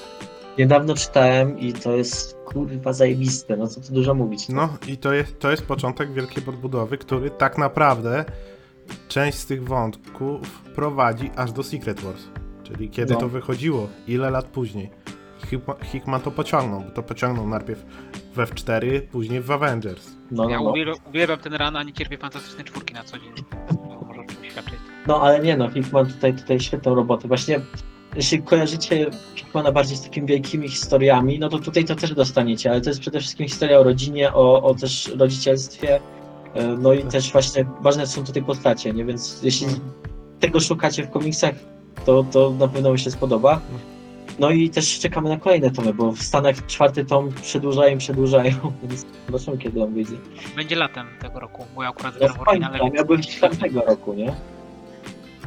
Niedawno 0.59 0.95
czytałem 0.95 1.59
i 1.59 1.73
to 1.73 1.93
jest 1.97 2.35
kurwa 2.45 2.93
zajebiste, 2.93 3.57
no 3.57 3.67
co 3.69 3.81
tu 3.81 3.93
dużo 3.93 4.15
mówić. 4.15 4.49
No 4.49 4.77
i 4.89 4.97
to 4.97 5.13
jest, 5.13 5.39
to 5.39 5.51
jest 5.51 5.67
początek 5.67 6.13
wielkiej 6.13 6.43
podbudowy, 6.43 6.99
który 6.99 7.31
tak 7.31 7.59
naprawdę 7.59 8.25
część 9.09 9.39
z 9.39 9.47
tych 9.47 9.65
wątków 9.65 10.63
prowadzi 10.75 11.31
aż 11.37 11.53
do 11.53 11.63
Secret 11.63 12.01
Wars. 12.01 12.23
Czyli 12.63 12.91
kiedy 12.91 13.15
No. 13.15 13.21
to 13.21 13.29
wychodziło, 13.29 13.89
ile 14.09 14.31
lat 14.31 14.45
później. 14.47 14.91
Hickman, 15.85 16.21
to 16.21 16.31
pociągnął, 16.31 16.81
bo 16.81 16.91
to 16.91 17.03
pociągnął 17.03 17.49
najpierw 17.49 17.85
w 18.35 18.37
F4, 18.39 19.01
później 19.03 19.41
w 19.41 19.51
Avengers. 19.51 20.11
No, 20.31 20.51
Ja 20.51 20.57
no, 20.59 20.65
no. 20.65 20.95
uwielbiam, 21.09 21.39
ten 21.39 21.55
ran, 21.55 21.77
a 21.77 21.83
nie 21.83 21.93
cierpię 21.93 22.19
fantastycznej 22.19 22.65
czwórki 22.65 22.95
na 22.95 23.05
co 23.05 23.19
dzień. 23.19 23.33
To 23.69 24.05
może 24.07 24.21
o 24.21 24.25
czymś 24.25 24.51
świadczyć. 24.53 24.75
no 25.07 25.21
ale 25.23 25.41
nie 25.41 25.57
no, 25.57 25.71
Hickman 25.71 26.07
tutaj, 26.07 26.35
tutaj 26.35 26.61
świetną 26.61 26.95
robotę. 26.95 27.29
Właśnie 27.29 27.61
jeśli 28.17 28.43
kojarzycie 28.43 29.11
Hickmana 29.35 29.73
bardziej 29.73 29.97
z 29.97 30.03
takimi 30.03 30.27
wielkimi 30.27 30.69
historiami, 30.69 31.39
no 31.39 31.49
to 31.49 31.59
tutaj 31.59 31.85
to 31.85 31.95
też 31.95 32.15
dostaniecie, 32.15 32.71
ale 32.71 32.81
to 32.81 32.91
jest 32.91 33.01
przede 33.01 33.21
wszystkim 33.21 33.49
historia 33.49 33.79
o 33.79 33.83
rodzinie, 33.83 34.33
o, 34.33 34.63
o 34.63 34.75
też 34.75 35.13
rodzicielstwie, 35.19 36.01
e, 36.55 36.67
no 36.67 36.93
i 36.93 37.03
też 37.03 37.33
właśnie 37.33 37.67
ważne 37.81 38.07
są 38.07 38.25
tutaj 38.25 38.43
postacie, 38.43 38.93
nie? 38.93 39.05
Więc 39.05 39.43
jeśli 39.43 39.67
tego 40.41 40.61
szukacie 40.61 41.05
w 41.05 41.11
komiksach, 41.11 41.55
to, 42.07 42.25
to 42.33 42.51
na 42.59 42.69
pewno 42.69 42.93
mi 42.93 42.99
się 42.99 43.11
spodoba. 43.11 43.61
No 44.39 44.51
i 44.51 44.71
też 44.71 44.99
czekamy 44.99 45.29
na 45.29 45.37
kolejne 45.37 45.71
tomy, 45.71 45.95
bo 45.95 46.13
w 46.13 46.23
Stanach 46.23 46.67
czwarty 46.67 47.05
tom 47.05 47.33
przedłużają, 47.43 47.99
przedłużają, 47.99 48.53
więc 48.83 49.07
zobaczymy 49.27 49.59
kiedy 49.59 49.83
on 49.83 49.95
wyjdzie. 49.95 50.17
Będzie 50.57 50.77
latem 50.77 51.07
tego 51.21 51.41
roku, 51.41 51.67
bo 51.75 51.83
ja 51.83 51.89
akurat 51.89 52.15
No 52.21 52.29
w 52.29 52.41
oryginale, 52.41 52.91
miał 52.91 53.05
być 53.05 53.37
czwartego 53.37 53.81
roku, 53.81 54.15
nie? 54.15 54.35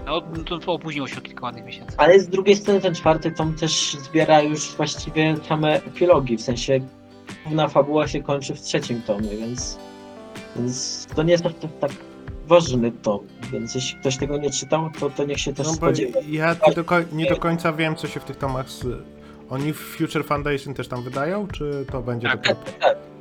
No 0.05 0.21
to, 0.45 0.59
to 0.59 0.73
opóźniło 0.73 1.07
się 1.07 1.17
o 1.17 1.21
kilka 1.21 1.45
ładnych 1.45 1.65
miesięcy. 1.65 1.93
Ale 1.97 2.19
z 2.19 2.27
drugiej 2.27 2.55
strony 2.55 2.81
ten 2.81 2.95
czwarty 2.95 3.31
tom 3.31 3.53
też 3.53 3.97
zbiera 3.99 4.41
już 4.41 4.75
właściwie 4.75 5.35
same 5.49 5.75
epilogi, 5.75 6.37
w 6.37 6.41
sensie 6.41 6.79
główna 7.43 7.67
fabuła 7.67 8.07
się 8.07 8.23
kończy 8.23 8.55
w 8.55 8.61
trzecim 8.61 9.01
tomie, 9.01 9.29
więc, 9.29 9.77
więc 10.55 11.05
to 11.15 11.23
nie 11.23 11.31
jest 11.31 11.43
tak, 11.43 11.53
tak 11.79 11.91
ważny 12.47 12.91
tom, 12.91 13.19
więc 13.51 13.75
jeśli 13.75 13.99
ktoś 13.99 14.17
tego 14.17 14.37
nie 14.37 14.49
czytał, 14.49 14.89
to, 14.99 15.09
to 15.09 15.25
niech 15.25 15.39
się 15.39 15.53
też 15.53 15.67
No 15.67 15.73
spodziewa. 15.73 16.19
ja 16.29 16.55
nie 16.67 16.73
do, 16.73 16.83
nie 17.11 17.25
do 17.25 17.37
końca 17.37 17.73
wiem, 17.73 17.95
co 17.95 18.07
się 18.07 18.19
w 18.19 18.23
tych 18.23 18.37
tomach... 18.37 18.69
Z... 18.69 18.85
Oni 19.49 19.73
w 19.73 19.77
Future 19.77 20.25
Foundation 20.25 20.73
też 20.73 20.87
tam 20.87 21.03
wydają, 21.03 21.47
czy 21.47 21.85
to 21.91 22.01
będzie 22.01 22.27
Tak. 22.27 22.37
dopiero... 22.37 22.59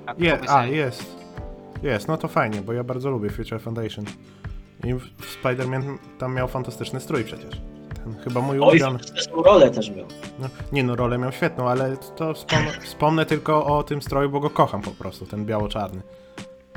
Tak, 0.06 0.20
Je, 0.20 0.32
pomysł 0.32 0.52
a, 0.54 0.66
jest. 0.66 1.16
Jest, 1.82 2.08
no 2.08 2.16
to 2.16 2.28
fajnie, 2.28 2.60
bo 2.62 2.72
ja 2.72 2.84
bardzo 2.84 3.10
lubię 3.10 3.30
Future 3.30 3.60
Foundation. 3.60 4.04
I 4.84 4.94
Spider-Man 5.42 5.98
tam 6.18 6.34
miał 6.34 6.48
fantastyczny 6.48 7.00
strój 7.00 7.24
przecież. 7.24 7.60
Ten 8.04 8.16
chyba 8.24 8.40
mój 8.40 8.60
Oj, 8.60 8.68
ulubiony. 8.68 8.98
zresztą 9.04 9.42
rolę 9.42 9.70
też 9.70 9.90
miał. 9.90 10.06
No, 10.38 10.48
nie 10.72 10.84
no, 10.84 10.96
rolę 10.96 11.18
miał 11.18 11.32
świetną, 11.32 11.68
ale 11.68 11.96
to 11.96 12.34
wspomnę, 12.34 12.70
wspomnę 12.84 13.26
tylko 13.26 13.66
o 13.66 13.82
tym 13.82 14.02
stroju, 14.02 14.30
bo 14.30 14.40
go 14.40 14.50
kocham 14.50 14.82
po 14.82 14.90
prostu, 14.90 15.26
ten 15.26 15.46
biało-czarny. 15.46 16.02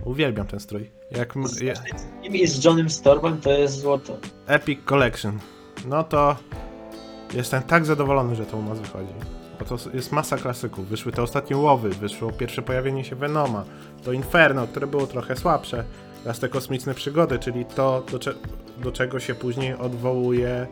Uwielbiam 0.03 0.47
ten 0.47 0.59
strój. 0.59 0.91
Jak 1.11 1.35
je, 1.61 1.75
Z 1.75 2.21
nim 2.21 2.35
i 2.35 2.47
z 2.47 2.63
Johnem 2.65 2.89
Stormem 2.89 3.41
to 3.41 3.51
jest 3.51 3.79
złoto. 3.79 4.17
Epic 4.47 4.79
Collection. 4.85 5.39
No 5.87 6.03
to 6.03 6.35
jestem 7.33 7.63
tak 7.63 7.85
zadowolony, 7.85 8.35
że 8.35 8.45
to 8.45 8.57
u 8.57 8.61
nas 8.61 8.79
wychodzi. 8.79 9.13
Bo 9.59 9.65
to 9.65 9.77
jest 9.93 10.11
masa 10.11 10.37
klasyków. 10.37 10.87
Wyszły 10.87 11.11
te 11.11 11.21
ostatnie 11.21 11.57
łowy, 11.57 11.89
wyszło 11.89 12.31
pierwsze 12.31 12.61
pojawienie 12.61 13.03
się 13.03 13.15
Venoma, 13.15 13.63
to 14.03 14.11
Inferno, 14.11 14.67
które 14.67 14.87
było 14.87 15.07
trochę 15.07 15.35
słabsze. 15.35 15.83
Teraz 16.25 16.39
te 16.39 16.49
kosmiczne 16.49 16.93
przygody, 16.93 17.39
czyli 17.39 17.65
to, 17.65 18.03
do, 18.11 18.19
cze- 18.19 18.33
do 18.83 18.91
czego 18.91 19.19
się 19.19 19.35
później 19.35 19.73
odwołuje 19.73 20.67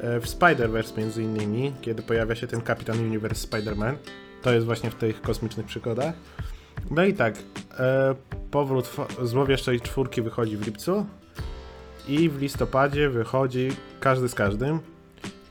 e, 0.00 0.20
w 0.20 0.26
Spider-Verse 0.26 0.98
między 0.98 1.22
innymi, 1.22 1.72
kiedy 1.80 2.02
pojawia 2.02 2.34
się 2.34 2.46
ten 2.46 2.60
Kapitan 2.60 2.98
Universe 2.98 3.48
Spider-Man. 3.48 3.94
To 4.42 4.52
jest 4.52 4.66
właśnie 4.66 4.90
w 4.90 4.94
tych 4.94 5.22
kosmicznych 5.22 5.66
przygodach. 5.66 6.14
No 6.90 7.04
i 7.04 7.14
tak, 7.14 7.34
e, 7.78 8.14
powrót 8.50 8.90
złowieszczej 9.22 9.80
czwórki 9.80 10.22
wychodzi 10.22 10.56
w 10.56 10.66
lipcu 10.66 11.06
i 12.08 12.28
w 12.28 12.40
listopadzie 12.40 13.08
wychodzi 13.08 13.68
każdy 14.00 14.28
z 14.28 14.34
każdym. 14.34 14.80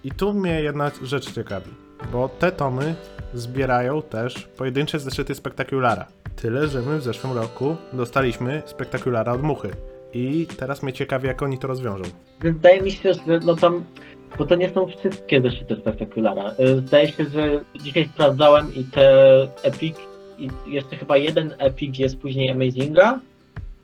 I 0.04 0.12
tu 0.12 0.34
mnie 0.34 0.62
jedna 0.62 0.92
rzecz 1.04 1.32
ciekawi, 1.32 1.72
bo 2.12 2.30
te 2.30 2.52
tomy 2.52 2.96
zbierają 3.34 4.02
też 4.02 4.50
pojedyncze 4.58 5.00
zeszyty 5.00 5.36
Spektakulara. 5.36 6.08
Tyle, 6.36 6.68
że 6.68 6.82
my 6.82 6.98
w 6.98 7.04
zeszłym 7.04 7.34
roku 7.34 7.76
dostaliśmy 7.94 8.62
Spektakulara 8.66 9.34
od 9.34 9.44
Muchy. 9.44 9.72
I 10.14 10.48
teraz 10.58 10.84
mnie 10.84 10.94
ciekawi, 10.94 11.28
jak 11.28 11.42
oni 11.42 11.58
to 11.58 11.68
rozwiążą. 11.68 12.04
Wydaje 12.40 12.82
mi 12.82 12.92
się, 12.92 13.14
że 13.14 13.40
no 13.46 13.56
tam, 13.56 13.84
bo 14.38 14.46
to 14.46 14.56
nie 14.56 14.70
są 14.70 14.88
wszystkie 14.88 15.42
zeszyty 15.42 15.76
spektakulara. 15.76 16.56
Y, 16.60 16.78
Zdaje 16.78 17.12
się, 17.12 17.26
że 17.26 17.62
dzisiaj 17.84 18.10
sprawdzałem 18.14 18.76
i 18.76 18.84
te 18.84 19.48
Epic, 19.64 19.96
i 20.40 20.50
jeszcze 20.68 20.96
chyba 20.96 21.18
jeden 21.18 21.56
Epic 21.58 22.00
jest 22.00 22.18
później 22.18 22.52
Amazinga, 22.52 23.20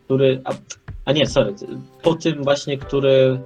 który, 0.05 0.41
a, 0.43 0.51
a 1.05 1.11
nie, 1.11 1.27
sorry, 1.27 1.53
po 2.01 2.15
tym 2.15 2.43
właśnie, 2.43 2.77
który, 2.77 3.39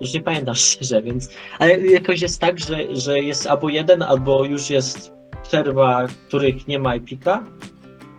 już 0.00 0.14
nie 0.14 0.20
pamiętam 0.22 0.54
szczerze, 0.54 1.02
więc, 1.02 1.30
ale 1.58 1.80
jakoś 1.80 2.22
jest 2.22 2.40
tak, 2.40 2.58
że, 2.58 2.96
że 2.96 3.20
jest 3.20 3.46
albo 3.46 3.68
jeden, 3.68 4.02
albo 4.02 4.44
już 4.44 4.70
jest 4.70 5.12
przerwa, 5.42 6.06
których 6.28 6.68
nie 6.68 6.78
ma 6.78 6.94
Epica, 6.94 7.44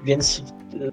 więc 0.05 0.39
y, 0.73 0.91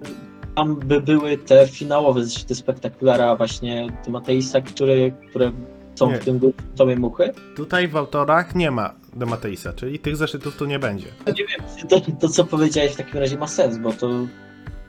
tam 0.55 0.75
by 0.75 1.01
były 1.01 1.37
te 1.37 1.67
finałowe 1.67 2.23
zeszyty 2.23 2.55
spektakulara 2.55 3.35
właśnie 3.35 3.87
Mateisa, 4.07 4.61
które, 4.61 5.11
które 5.11 5.51
są 5.95 6.11
Nie. 6.11 6.17
w 6.17 6.25
tym 6.25 6.39
tomie 6.75 6.95
muchy. 6.95 7.33
Tutaj 7.55 7.87
w 7.87 7.97
autorach 7.97 8.55
nie 8.55 8.71
ma 8.71 8.93
Demateisa, 9.13 9.73
czyli 9.73 9.99
tych 9.99 10.17
zeszytów 10.17 10.57
tu 10.57 10.65
nie 10.65 10.79
będzie. 10.79 11.07
No 11.27 11.33
nie 11.37 11.45
wiem, 11.45 11.89
to, 11.89 12.01
to 12.19 12.29
co 12.29 12.43
powiedziałeś 12.45 12.91
w 12.91 12.95
takim 12.95 13.19
razie 13.19 13.37
ma 13.37 13.47
sens, 13.47 13.77
bo 13.77 13.93
to, 13.93 14.09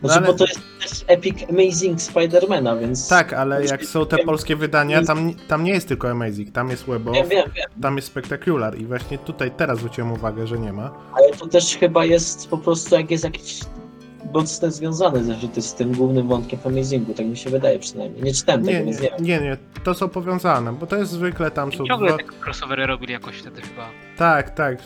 znaczy, 0.09 0.18
ale- 0.18 0.26
bo 0.26 0.34
to 0.34 0.44
jest 0.44 0.61
też 0.80 1.05
Epic 1.07 1.36
Amazing 1.50 2.03
Spidermana, 2.03 2.76
więc... 2.76 3.09
Tak, 3.09 3.32
ale 3.32 3.64
jak 3.64 3.84
są 3.84 4.07
te 4.07 4.18
polskie 4.18 4.57
wydania, 4.57 5.03
tam, 5.05 5.34
tam 5.48 5.64
nie 5.64 5.72
jest 5.72 5.88
tylko 5.88 6.11
Amazing, 6.11 6.53
tam 6.53 6.70
jest 6.70 6.84
Webow, 6.84 7.14
Wiem, 7.14 7.28
wiem, 7.28 7.50
wiem, 7.57 7.82
tam 7.82 7.96
jest 7.96 8.09
Spectacular 8.09 8.78
i 8.78 8.86
właśnie 8.86 9.18
tutaj 9.18 9.50
teraz 9.57 9.78
zwróciłem 9.78 10.12
uwagę, 10.12 10.46
że 10.46 10.59
nie 10.59 10.72
ma. 10.72 10.90
ale 11.12 11.30
to 11.38 11.46
też 11.46 11.76
chyba 11.76 12.05
jest 12.05 12.48
po 12.48 12.59
prostu 12.59 12.94
jak 12.94 13.11
jest 13.11 13.24
jakiś 13.24 13.61
mocno 14.32 14.70
związane 14.70 15.24
zeszyty 15.24 15.62
z 15.62 15.74
tym 15.74 15.92
głównym 15.92 16.28
wątkiem 16.28 16.58
w 16.58 16.66
Amazingu, 16.66 17.14
tak 17.14 17.26
mi 17.26 17.36
się 17.36 17.50
wydaje 17.50 17.78
przynajmniej. 17.78 18.22
Nie 18.22 18.34
czytałem 18.34 18.64
tego, 18.64 18.78
Nie, 18.78 18.84
więc 18.84 19.00
nie, 19.00 19.04
nie 19.04 19.16
wiem. 19.16 19.24
nie, 19.26 19.40
nie, 19.40 19.56
to 19.84 19.94
są 19.94 20.08
powiązane, 20.08 20.72
bo 20.72 20.86
to 20.86 20.96
jest 20.96 21.12
zwykle 21.12 21.50
tam 21.50 21.72
są 21.72 21.86
Ciągle 21.86 22.08
dwa... 22.08 22.18
te 22.18 22.24
crossovery 22.44 22.86
robili 22.86 23.12
jakoś 23.12 23.36
wtedy 23.36 23.62
chyba. 23.62 23.88
Tak, 24.16 24.50
tak, 24.50 24.78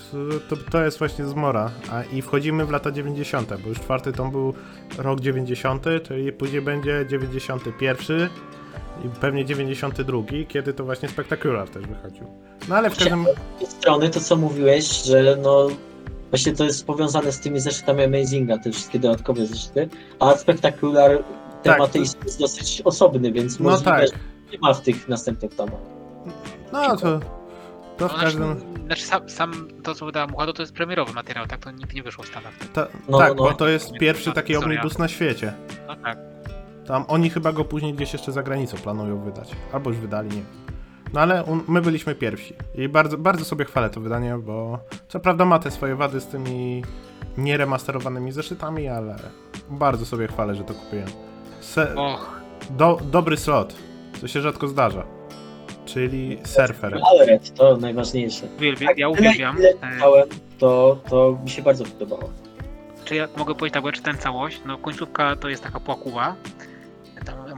to, 0.48 0.56
to 0.70 0.84
jest 0.84 0.98
właśnie 0.98 1.24
zmora. 1.24 1.70
A, 1.92 2.02
I 2.02 2.22
wchodzimy 2.22 2.66
w 2.66 2.70
lata 2.70 2.90
90., 2.90 3.48
bo 3.62 3.68
już 3.68 3.80
czwarty 3.80 4.12
tom 4.12 4.30
był 4.30 4.54
rok 4.98 5.20
90., 5.20 5.84
czyli 6.08 6.32
później 6.32 6.62
będzie 6.62 7.06
91 7.08 8.28
i 9.04 9.08
pewnie 9.20 9.44
92, 9.44 10.22
kiedy 10.48 10.72
to 10.74 10.84
właśnie 10.84 11.08
Spectacular 11.08 11.68
też 11.68 11.86
wychodził. 11.86 12.24
No 12.68 12.76
ale 12.76 12.90
w 12.90 12.96
każdym... 12.98 13.26
Z 13.64 13.68
strony 13.68 14.10
to 14.10 14.20
co 14.20 14.36
mówiłeś, 14.36 15.02
że 15.02 15.36
no 15.42 15.68
właśnie 16.30 16.52
to 16.52 16.64
jest 16.64 16.86
powiązane 16.86 17.32
z 17.32 17.40
tymi 17.40 17.60
zeszytami 17.60 18.02
Amazinga, 18.02 18.58
te 18.58 18.70
wszystkie 18.72 18.98
dodatkowe 18.98 19.46
zeszyty, 19.46 19.88
a 20.20 20.34
Spectacular 20.36 21.18
Tak, 21.62 21.74
temat 21.74 21.92
to- 21.92 21.98
jest 21.98 22.38
dosyć 22.38 22.82
osobny, 22.84 23.32
więc 23.32 23.60
No 23.60 23.70
możliwe, 23.70 23.90
tak. 23.90 24.06
że 24.08 24.12
nie 24.52 24.58
ma 24.58 24.74
w 24.74 24.80
tych 24.80 25.08
następnych 25.08 25.54
tomach. 25.54 25.80
No 26.72 26.96
to... 26.96 27.20
To 27.96 28.08
w 28.08 28.12
No, 28.12 28.18
każdym... 28.18 28.44
znaczy, 28.44 28.66
znaczy 28.86 29.02
sam, 29.02 29.30
sam 29.30 29.68
to 29.82 29.94
co 29.94 30.06
wydała 30.06 30.26
Mucha, 30.26 30.46
to, 30.46 30.52
to 30.52 30.62
jest 30.62 30.72
premierowy 30.72 31.12
materiał, 31.12 31.46
tak? 31.46 31.60
To 31.60 31.70
nigdy 31.70 31.94
nie 31.94 32.02
wyszło 32.02 32.24
w 32.24 32.28
Stanach. 32.28 32.52
Ta, 32.72 32.86
No, 33.08 33.18
tak, 33.18 33.28
no, 33.28 33.34
bo 33.34 33.50
no. 33.50 33.56
to 33.56 33.68
jest 33.68 33.92
pierwszy 34.00 34.32
taki 34.32 34.56
omnibus 34.56 34.98
na 34.98 35.08
świecie. 35.08 35.52
No 35.88 35.96
tak. 35.96 36.18
Tam 36.86 37.04
oni 37.08 37.30
chyba 37.30 37.52
go 37.52 37.64
później 37.64 37.94
gdzieś 37.94 38.12
jeszcze 38.12 38.32
za 38.32 38.42
granicą 38.42 38.76
planują 38.76 39.20
wydać. 39.20 39.50
Albo 39.72 39.90
już 39.90 39.98
wydali, 39.98 40.28
nie 40.28 40.34
wiem. 40.34 40.46
No 41.12 41.20
ale 41.20 41.44
un- 41.44 41.62
my 41.68 41.80
byliśmy 41.82 42.14
pierwsi. 42.14 42.54
I 42.74 42.88
bardzo, 42.88 43.18
bardzo 43.18 43.44
sobie 43.44 43.64
chwalę 43.64 43.90
to 43.90 44.00
wydanie, 44.00 44.34
bo 44.38 44.78
co 45.08 45.20
prawda 45.20 45.44
ma 45.44 45.58
te 45.58 45.70
swoje 45.70 45.96
wady 45.96 46.20
z 46.20 46.26
tymi 46.26 46.82
nieremasterowanymi 47.38 48.32
zeszytami, 48.32 48.88
ale 48.88 49.16
bardzo 49.70 50.06
sobie 50.06 50.26
chwalę, 50.28 50.54
że 50.54 50.64
to 50.64 50.74
kupiłem. 50.74 51.08
Se- 51.60 51.94
Och, 51.94 52.40
do, 52.70 52.98
dobry 53.10 53.36
slot, 53.36 53.74
co 54.20 54.28
się 54.28 54.40
rzadko 54.40 54.68
zdarza. 54.68 55.02
czyli 55.86 56.38
surfer. 56.44 56.98
Alred, 57.12 57.54
to 57.54 57.76
najważniejsze. 57.76 58.46
Uwielbiam, 58.56 58.88
Tak, 58.88 58.98
ja 58.98 59.10
tyle, 59.10 59.28
uwielbiam. 59.28 59.58
ile 59.58 59.68
E, 59.68 59.92
czytałem, 59.94 60.28
to, 60.58 60.98
to 61.10 61.38
mi 61.44 61.50
się 61.50 61.62
bardzo 61.62 61.84
podobało. 61.84 62.30
Czy 63.04 63.14
ja 63.14 63.28
mogę 63.36 63.54
powiedzieć 63.54 63.74
tak, 63.74 63.82
bo 63.82 63.88
ja 63.88 63.92
czytałem 63.92 64.18
całość, 64.20 64.60
no 64.66 64.78
końcówka 64.78 65.36
to 65.36 65.48
jest 65.48 65.62
taka 65.62 65.80
płakuwa, 65.80 66.24
tam 66.24 66.36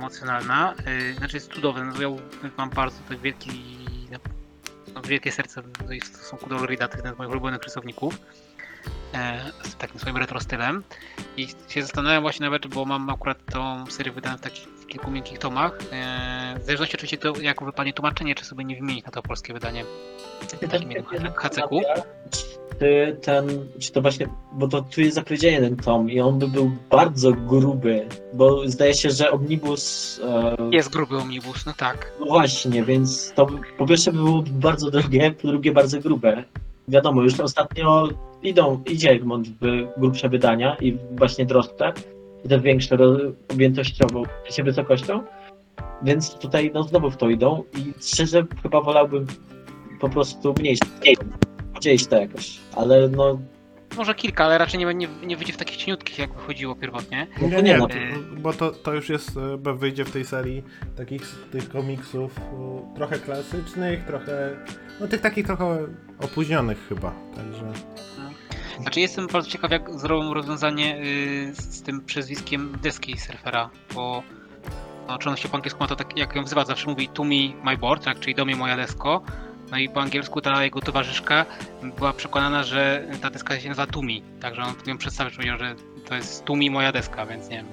emocjonalna, 0.09 0.74
yy, 0.86 1.14
znaczy 1.14 1.36
jest 1.36 1.52
cudowne, 1.52 1.84
no 1.84 2.02
ja 2.02 2.09
mam 2.56 2.70
bardzo 2.70 2.98
tak 3.09 3.18
wielki, 3.18 3.50
no, 4.11 4.18
no, 4.94 5.02
wielkie 5.02 5.32
serce 5.32 5.62
w 5.62 6.04
stosunku 6.04 6.48
do 6.48 6.66
Rida, 6.66 6.88
to 6.88 6.94
jest 6.94 7.04
jeden 7.04 7.14
z 7.14 7.18
moich 7.18 7.30
ulubionych 7.30 7.62
rysowników, 7.62 8.18
e, 9.14 9.40
z 9.62 9.76
takim 9.76 10.00
swoim 10.00 10.16
retro 10.16 10.40
stylem. 10.40 10.82
I 11.36 11.48
się 11.68 11.82
zastanawiam 11.82 12.22
właśnie 12.22 12.46
nawet, 12.46 12.66
bo 12.66 12.84
mam 12.84 13.11
akurat 13.11 13.38
tą 13.52 13.86
serię 13.86 14.12
wydaną 14.12 14.36
w 14.36 14.40
takich 14.40 14.68
w 14.68 14.86
kilku 14.86 15.11
miękkich 15.11 15.38
tomach, 15.38 15.78
e, 15.92 16.54
w 16.61 16.64
zależności 16.64 16.96
oczywiście 16.96 17.18
to 17.18 17.40
jak 17.40 17.64
wypadnie 17.64 17.92
tłumaczenie, 17.92 18.34
czy 18.34 18.44
sobie 18.44 18.64
nie 18.64 18.76
wymienić 18.76 19.04
na 19.04 19.11
to 19.11 19.22
polskie 19.22 19.52
wydanie. 19.52 19.84
W 20.40 20.68
takim 20.70 20.90
HCQ. 21.36 21.80
Czy 22.78 23.16
ten, 23.22 23.46
czy 23.78 23.92
to 23.92 24.02
właśnie, 24.02 24.28
bo 24.52 24.68
to 24.68 24.82
tu 24.82 25.00
jest 25.00 25.14
zapowiedziany 25.14 25.60
ten 25.60 25.76
tom 25.76 26.10
i 26.10 26.20
on 26.20 26.38
by 26.38 26.48
był 26.48 26.70
bardzo 26.90 27.32
gruby, 27.32 28.06
bo 28.34 28.68
zdaje 28.68 28.94
się, 28.94 29.10
że 29.10 29.30
Omnibus, 29.30 30.20
e, 30.24 30.56
Jest 30.72 30.92
gruby 30.92 31.16
omnibus, 31.16 31.66
no 31.66 31.72
tak. 31.76 32.12
no 32.20 32.26
właśnie, 32.26 32.84
więc 32.84 33.32
to 33.34 33.46
po 33.78 33.86
pierwsze 33.86 34.12
by 34.12 34.18
było 34.18 34.44
bardzo 34.50 34.90
drogie, 34.90 35.30
po 35.30 35.48
drugie 35.48 35.72
bardzo 35.72 36.00
grube. 36.00 36.44
Wiadomo, 36.88 37.22
już 37.22 37.40
ostatnio 37.40 38.08
idą, 38.42 38.82
idzie 38.86 39.10
Egmont 39.10 39.48
w 39.48 39.86
grubsze 39.96 40.28
wydania 40.28 40.76
i 40.80 40.98
właśnie 41.10 41.46
droższe, 41.46 41.92
i 42.44 42.48
te 42.48 42.60
większe 42.60 42.96
objętościowo, 43.52 44.22
sensie 44.44 44.62
wysokością, 44.62 45.22
więc 46.02 46.34
tutaj 46.34 46.70
no 46.74 46.82
znowu 46.82 47.10
w 47.10 47.16
to 47.16 47.28
idą 47.28 47.62
i 47.78 47.92
szczerze 48.02 48.46
chyba 48.62 48.80
wolałbym 48.80 49.26
po 50.00 50.08
prostu 50.08 50.54
mniejsze, 50.58 50.84
gdzieś 51.78 52.06
to 52.06 52.20
jakoś, 52.20 52.58
ale 52.76 53.08
no 53.08 53.38
Może 53.96 54.14
kilka, 54.14 54.44
ale 54.44 54.58
raczej 54.58 54.80
nie, 54.80 54.94
nie, 54.94 55.08
nie 55.26 55.36
wyjdzie 55.36 55.52
w 55.52 55.56
takich 55.56 55.76
cieniutkich, 55.76 56.18
jak 56.18 56.34
wychodziło 56.34 56.74
pierwotnie. 56.74 57.26
No 57.40 57.48
Nie, 57.48 57.56
to 57.56 57.60
nie, 57.62 57.72
nie, 57.72 57.78
no. 57.78 57.88
to- 57.88 57.94
bo 58.36 58.52
to, 58.52 58.70
to 58.70 58.94
już 58.94 59.08
jest, 59.08 59.36
e, 59.36 59.58
bo 59.58 59.74
wyjdzie 59.74 60.04
w 60.04 60.10
tej 60.10 60.24
serii 60.24 60.62
takich 60.96 61.22
tych 61.52 61.68
komiksów 61.68 62.38
e, 62.38 62.94
trochę 62.96 63.18
klasycznych, 63.18 64.04
trochę, 64.04 64.56
no 65.00 65.08
tych 65.08 65.20
takich 65.20 65.46
trochę 65.46 65.86
opóźnionych 66.20 66.78
chyba, 66.88 67.12
także... 67.36 67.72
Znaczy 68.80 69.00
jestem 69.00 69.26
bardzo 69.26 69.50
ciekaw, 69.50 69.70
jak 69.70 70.00
zrobią 70.00 70.34
rozwiązanie 70.34 70.98
y, 71.02 71.54
z, 71.54 71.74
z 71.74 71.82
tym 71.82 72.00
przezwiskiem 72.04 72.72
deski 72.82 73.18
surfera, 73.18 73.70
bo 73.94 74.22
no, 75.08 75.18
czy 75.18 75.30
on 75.30 75.36
się 75.36 75.48
po 75.48 75.54
angielsku 75.56 75.80
ma 75.80 75.86
to 75.88 75.96
tak, 75.96 76.16
jak 76.16 76.36
ją 76.36 76.44
wzywa, 76.44 76.64
zawsze 76.64 76.90
mówi 76.90 77.08
to 77.08 77.24
me 77.24 77.34
my 77.64 77.76
board, 77.76 78.04
tak, 78.04 78.20
czyli 78.20 78.34
do 78.34 78.44
mnie 78.44 78.56
moja 78.56 78.76
desko. 78.76 79.22
No 79.70 79.78
i 79.78 79.88
po 79.88 80.00
angielsku 80.00 80.40
ta 80.40 80.64
jego 80.64 80.80
towarzyszka 80.80 81.46
była 81.98 82.12
przekonana, 82.12 82.62
że 82.64 83.06
ta 83.22 83.30
deska 83.30 83.60
się 83.60 83.68
nazywa 83.68 83.86
Tumi, 83.86 84.22
także 84.40 84.62
on 84.62 84.74
ją 84.86 84.98
przedstawił, 84.98 85.36
powiedział, 85.36 85.58
że 85.58 85.74
to 86.08 86.14
jest 86.14 86.44
Tumi 86.44 86.70
moja 86.70 86.92
deska, 86.92 87.26
więc 87.26 87.48
nie 87.48 87.56
wiem, 87.56 87.66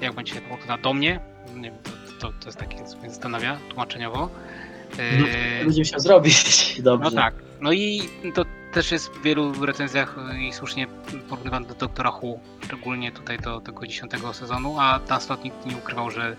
jak 0.00 0.12
będzie 0.12 0.34
się 0.34 0.40
to 0.66 0.78
do 0.78 0.94
mnie, 0.94 1.20
nie 1.54 1.70
wiem, 1.70 1.78
to, 1.82 1.90
to, 2.20 2.32
to 2.40 2.46
jest 2.46 2.58
takie, 2.58 2.84
co 2.84 2.98
mnie 2.98 3.10
zastanawia 3.10 3.58
tłumaczeniowo. 3.68 4.30
No, 4.98 5.26
Y, 5.26 5.64
będzie 5.64 5.80
musiał 5.80 6.00
zrobić 6.00 6.44
dobrze. 6.82 7.10
no 7.10 7.16
tak. 7.16 7.34
No 7.60 7.72
i 7.72 8.02
to 8.34 8.44
też 8.72 8.92
jest 8.92 9.08
w 9.08 9.22
wielu 9.22 9.66
recenzjach 9.66 10.16
i 10.48 10.52
słusznie 10.52 10.86
porównywane 11.28 11.66
do 11.66 11.74
Doktora 11.74 12.10
Who, 12.10 12.38
szczególnie 12.64 13.12
tutaj 13.12 13.38
do 13.38 13.60
tego 13.60 13.86
dziesiątego 13.86 14.32
sezonu, 14.32 14.80
a 14.80 15.00
Dan 15.08 15.20
Slott 15.20 15.44
nikt 15.44 15.66
nie 15.66 15.76
ukrywał, 15.76 16.10
że 16.10 16.36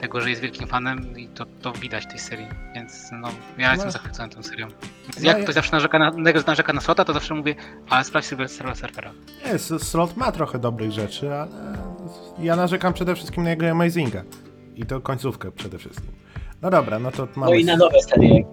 tego, 0.00 0.20
że 0.20 0.30
jest 0.30 0.42
wielkim 0.42 0.66
fanem 0.68 1.18
i 1.18 1.28
to, 1.28 1.46
to 1.62 1.72
widać 1.72 2.04
w 2.04 2.06
tej 2.08 2.18
serii, 2.18 2.46
więc 2.74 3.10
no, 3.12 3.28
ja 3.58 3.70
jestem 3.70 3.86
No. 3.88 3.92
zachwycony 3.92 4.28
tą 4.28 4.42
serią. 4.42 4.68
Więc 5.02 5.20
No 5.20 5.28
jak 5.28 5.36
ja- 5.38 5.42
ktoś 5.42 5.54
zawsze 5.54 5.72
narzeka 5.72 5.98
na, 5.98 6.10
narzeka 6.46 6.72
na 6.72 6.80
Slota, 6.80 7.04
to 7.04 7.12
zawsze 7.12 7.34
mówię, 7.34 7.54
ale 7.90 8.04
sprawdź 8.04 8.26
Sylwestra 8.26 8.74
Surfera. 8.74 9.12
Nie, 9.46 9.58
Slot 9.58 10.16
ma 10.16 10.32
trochę 10.32 10.58
dobrych 10.58 10.90
rzeczy, 10.92 11.34
ale 11.34 11.48
ja 12.38 12.56
narzekam 12.56 12.92
przede 12.92 13.14
wszystkim 13.14 13.44
na 13.44 13.50
jego 13.50 13.68
Amazinga. 13.70 14.22
I 14.76 14.86
to 14.86 15.00
końcówkę 15.00 15.52
przede 15.52 15.78
wszystkim. 15.78 16.10
No 16.62 16.70
dobra, 16.70 16.98
no 16.98 17.10
to 17.10 17.28
mamy... 17.36 17.52
No 17.52 17.58
i 17.58 17.64
na 17.64 17.76
nowe 17.76 18.02
serie, 18.02 18.44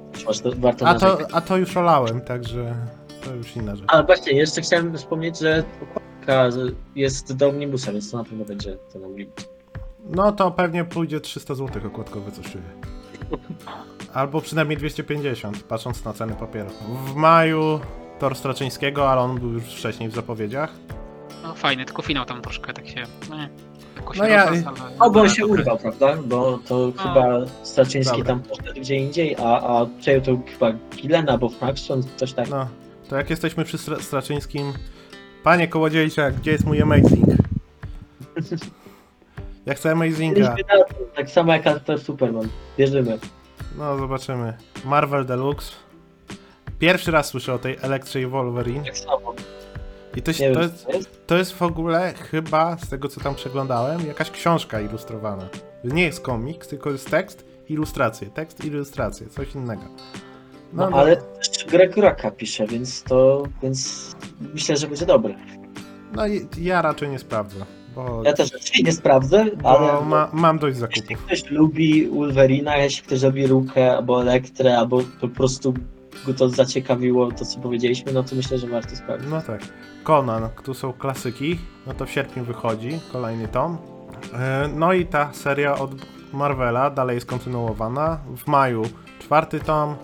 warto 0.55 0.87
a, 0.87 0.95
to, 0.95 1.17
a 1.33 1.41
to 1.41 1.57
już 1.57 1.77
olałem, 1.77 2.21
także 2.21 2.75
to 3.23 3.33
już 3.35 3.55
inna 3.55 3.75
rzecz. 3.75 3.85
Ale 3.87 4.03
właśnie, 4.03 4.33
jeszcze 4.33 4.61
chciałem 4.61 4.97
wspomnieć, 4.97 5.39
że 5.39 5.63
okładka 5.83 6.49
jest 6.95 7.35
do 7.35 7.49
Omnibusa, 7.49 7.91
więc 7.91 8.11
to 8.11 8.17
na 8.17 8.23
pewno 8.23 8.45
będzie 8.45 8.77
ten 8.93 9.03
Omnibus. 9.05 9.45
No 10.09 10.31
to 10.31 10.51
pewnie 10.51 10.83
pójdzie 10.83 11.19
300 11.19 11.55
zł 11.55 11.81
okładkowe, 11.87 12.31
coś 12.31 12.45
czuję. 12.51 12.63
Albo 14.13 14.41
przynajmniej 14.41 14.77
250, 14.77 15.63
patrząc 15.63 16.05
na 16.05 16.13
ceny 16.13 16.33
papieru. 16.33 16.69
W 17.05 17.15
maju 17.15 17.79
Tor 18.19 18.35
Straczyńskiego, 18.35 19.09
ale 19.09 19.21
on 19.21 19.39
był 19.39 19.49
już 19.49 19.63
wcześniej 19.63 20.09
w 20.09 20.15
zapowiedziach. 20.15 20.73
No 21.43 21.53
fajny, 21.55 21.85
tylko 21.85 22.01
finał 22.01 22.25
tam 22.25 22.41
troszkę 22.41 22.73
tak 22.73 22.87
się... 22.87 23.03
No, 23.29 23.35
nie, 23.37 23.49
jakoś 23.95 24.17
No 24.17 24.25
ja- 24.27 24.49
rozlazł, 24.49 24.81
ale- 25.19 25.29
się 25.29 25.45
urwał, 25.45 25.77
prawda? 25.77 26.17
Bo 26.25 26.59
to 26.67 26.91
No. 26.95 27.03
chyba 27.03 27.25
Straczyński 27.63 28.17
Dobra. 28.17 28.25
tam 28.35 28.43
poszedł 28.43 28.79
gdzie 28.81 28.95
indziej, 28.95 29.35
a, 29.39 29.59
a 29.61 29.85
przejął 29.99 30.21
to 30.21 30.37
chyba 30.53 30.71
Gilena 30.95 31.31
albo 31.31 31.49
Fraction, 31.49 32.03
coś 32.15 32.33
tak. 32.33 32.49
No, 32.49 32.67
to 33.09 33.15
jak 33.17 33.29
jesteśmy 33.29 33.65
przy 33.65 33.77
Stra- 33.77 34.01
Straczyńskim... 34.01 34.73
Panie 35.43 35.67
Kołodziejczak, 35.67 36.35
gdzie 36.35 36.51
jest 36.51 36.65
mój 36.65 36.81
Amazing? 36.81 37.25
Ja 39.65 39.73
chcę 39.73 39.91
Amazinga. 39.91 40.55
Tak 41.15 41.29
samo 41.29 41.53
jak 41.53 41.67
Alter 41.67 41.99
Superman. 41.99 42.47
Wierzymy. 42.77 43.19
No, 43.77 43.97
zobaczymy. 43.97 44.53
Marvel 44.85 45.25
Deluxe. 45.25 45.71
Pierwszy 46.79 47.11
raz 47.11 47.27
słyszę 47.27 47.53
o 47.53 47.59
tej 47.59 47.77
Elektrze 47.81 48.21
i 48.21 48.25
Wolverine. 48.25 48.85
Tak 48.85 48.97
samo. 48.97 49.33
I 50.15 50.21
to, 50.21 50.33
się, 50.33 50.51
to, 50.51 50.59
wiem, 50.59 50.69
jest, 50.87 51.27
to 51.27 51.37
jest 51.37 51.53
w 51.53 51.61
ogóle 51.61 52.13
chyba, 52.13 52.77
z 52.77 52.89
tego 52.89 53.07
co 53.07 53.21
tam 53.21 53.35
przeglądałem, 53.35 54.07
jakaś 54.07 54.31
książka 54.31 54.81
ilustrowana. 54.81 55.49
Nie 55.83 56.03
jest 56.03 56.21
komiks, 56.21 56.67
tylko 56.67 56.91
jest 56.91 57.11
tekst, 57.11 57.45
ilustracje. 57.69 58.29
Tekst, 58.29 58.65
ilustracje, 58.65 59.27
coś 59.27 59.55
innego. 59.55 59.83
No, 60.73 60.89
ale 60.93 61.17
też 61.17 61.65
Greg 61.65 61.97
Rocka 61.97 62.31
pisze, 62.31 62.67
więc 62.67 63.03
to, 63.03 63.43
więc 63.63 64.11
myślę, 64.53 64.77
że 64.77 64.87
będzie 64.87 65.05
dobry. 65.05 65.35
No 66.13 66.27
i 66.27 66.47
ja 66.57 66.81
raczej 66.81 67.09
nie 67.09 67.19
sprawdzę, 67.19 67.65
bo, 67.95 68.21
Ja 68.25 68.33
też 68.33 68.51
nie 68.83 68.91
sprawdzę, 68.91 69.45
ale 69.63 70.05
ma, 70.05 70.29
mam 70.33 70.59
dość 70.59 70.79
jeśli 70.79 71.01
zakupów. 71.01 71.25
ktoś 71.25 71.51
lubi 71.51 72.07
Wolverina, 72.09 72.77
jeśli 72.77 73.03
ktoś 73.03 73.23
lubi 73.23 73.47
Rukę 73.47 73.97
albo 73.97 74.21
Elektrę, 74.21 74.77
albo 74.77 75.01
po 75.21 75.27
prostu 75.27 75.73
go 76.25 76.33
to 76.33 76.49
zaciekawiło, 76.49 77.31
to 77.31 77.45
co 77.45 77.59
powiedzieliśmy, 77.59 78.13
no 78.13 78.23
to 78.23 78.35
myślę, 78.35 78.57
że 78.57 78.67
warto 78.67 78.95
sprawdzić. 78.95 79.29
No 79.31 79.41
tak. 79.41 79.61
Conan, 80.03 80.49
tu 80.63 80.73
są 80.73 80.93
klasyki, 80.93 81.59
no 81.87 81.93
to 81.93 82.05
w 82.05 82.11
sierpniu 82.11 82.43
wychodzi 82.43 82.99
kolejny 83.11 83.47
tom. 83.47 83.77
E, 84.33 84.69
No 84.75 84.93
i 84.93 85.05
ta 85.05 85.33
seria 85.33 85.75
od 85.77 85.91
Marvela 86.33 86.89
dalej 86.89 87.15
jest 87.15 87.27
kontynuowana. 87.27 88.19
W 88.37 88.47
maju 88.47 88.83
czwarty 89.19 89.59
tom, 89.59 89.95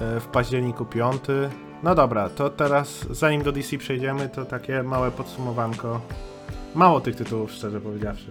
e, 0.00 0.20
w 0.20 0.26
październiku 0.26 0.84
piąty. 0.84 1.48
No 1.82 1.94
dobra, 1.94 2.28
to 2.28 2.50
teraz 2.50 3.06
zanim 3.10 3.42
do 3.42 3.52
DC 3.52 3.78
przejdziemy, 3.78 4.28
to 4.28 4.44
takie 4.44 4.82
małe 4.82 5.10
podsumowanko. 5.10 6.00
Mało 6.74 7.00
tych 7.00 7.16
tytułów, 7.16 7.52
szczerze 7.52 7.80
powiedziawszy. 7.80 8.26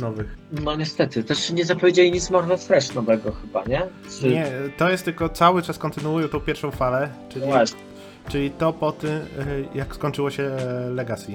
Nowych. 0.00 0.36
No 0.52 0.76
niestety, 0.76 1.24
też 1.24 1.50
nie 1.50 1.64
zapowiedzieli 1.64 2.12
nic 2.12 2.30
Marvel 2.30 2.58
Fresh 2.58 2.94
nowego 2.94 3.32
chyba, 3.32 3.64
nie? 3.64 3.82
Czy... 4.20 4.28
Nie, 4.28 4.52
to 4.76 4.90
jest 4.90 5.04
tylko 5.04 5.28
cały 5.28 5.62
czas 5.62 5.78
kontynuują 5.78 6.28
tą 6.28 6.40
pierwszą 6.40 6.70
falę, 6.70 7.08
czyli 7.28 7.44
właśnie. 7.44 7.78
Czyli 8.28 8.50
to 8.50 8.72
po 8.72 8.92
tym, 8.92 9.10
y, 9.10 9.24
jak 9.74 9.94
skończyło 9.94 10.30
się 10.30 10.56
Legacy. 10.90 11.32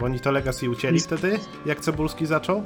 Bo 0.00 0.06
oni 0.06 0.20
to 0.20 0.30
Legacy 0.30 0.70
ucięli 0.70 1.00
wtedy, 1.00 1.38
jak 1.66 1.80
Cebulski 1.80 2.26
zaczął. 2.26 2.62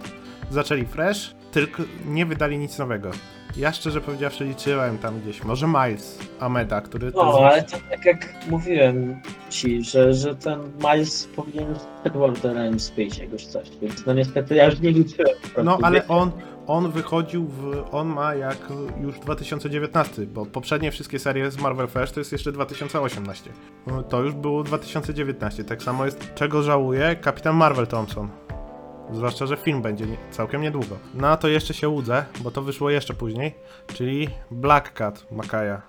Zaczęli 0.50 0.86
fresh, 0.86 1.34
tylko 1.52 1.82
nie 2.06 2.26
wydali 2.26 2.58
nic 2.58 2.78
nowego. 2.78 3.10
Ja 3.56 3.72
szczerze 3.72 4.00
powiedziawszy 4.00 4.44
liczyłem 4.44 4.98
tam 4.98 5.20
gdzieś, 5.20 5.44
może 5.44 5.66
Miles 5.66 6.18
Ameda, 6.40 6.80
który 6.80 7.06
No, 7.06 7.12
to 7.12 7.46
ale 7.48 7.62
to 7.62 7.76
tak 7.90 8.04
jak 8.04 8.34
mówiłem 8.50 9.20
ci, 9.50 9.84
że, 9.84 10.14
że 10.14 10.34
ten 10.34 10.60
Miles 10.92 11.26
powinien 11.36 11.74
przed 12.00 12.12
Worderem 12.14 12.80
Space 12.80 13.24
jakoś 13.24 13.46
coś, 13.46 13.70
więc 13.82 14.06
no 14.06 14.12
niestety 14.14 14.54
ja 14.54 14.64
już 14.66 14.80
nie 14.80 14.90
liczyłem. 14.90 15.34
po 15.42 15.48
prostu. 15.48 15.62
No 15.64 15.78
ale 15.82 16.08
on, 16.08 16.30
on 16.66 16.90
wychodził 16.90 17.46
w. 17.46 17.84
On 17.92 18.08
ma 18.08 18.34
jak 18.34 18.58
już 19.00 19.18
2019, 19.18 20.26
bo 20.26 20.46
poprzednie 20.46 20.90
wszystkie 20.90 21.18
serie 21.18 21.50
z 21.50 21.58
Marvel 21.58 21.88
Fest 21.88 22.14
to 22.14 22.20
jest 22.20 22.32
jeszcze 22.32 22.52
2018. 22.52 23.50
No, 23.86 24.02
To 24.02 24.22
już 24.22 24.34
było 24.34 24.62
2019. 24.64 25.64
Tak 25.64 25.82
samo 25.82 26.04
jest, 26.04 26.34
czego 26.34 26.62
żałuję, 26.62 27.16
Kapitan 27.16 27.56
Marvel 27.56 27.86
Thompson. 27.86 28.28
Zwłaszcza, 29.12 29.46
że 29.46 29.56
film 29.56 29.82
będzie 29.82 30.06
nie, 30.06 30.16
całkiem 30.30 30.62
niedługo. 30.62 30.98
No 31.14 31.28
a 31.28 31.36
to 31.36 31.48
jeszcze 31.48 31.74
się 31.74 31.88
łudzę, 31.88 32.24
bo 32.40 32.50
to 32.50 32.62
wyszło 32.62 32.90
jeszcze 32.90 33.14
później, 33.14 33.54
czyli 33.94 34.28
Black 34.50 34.92
Cat 34.92 35.26
Makaja. 35.32 35.82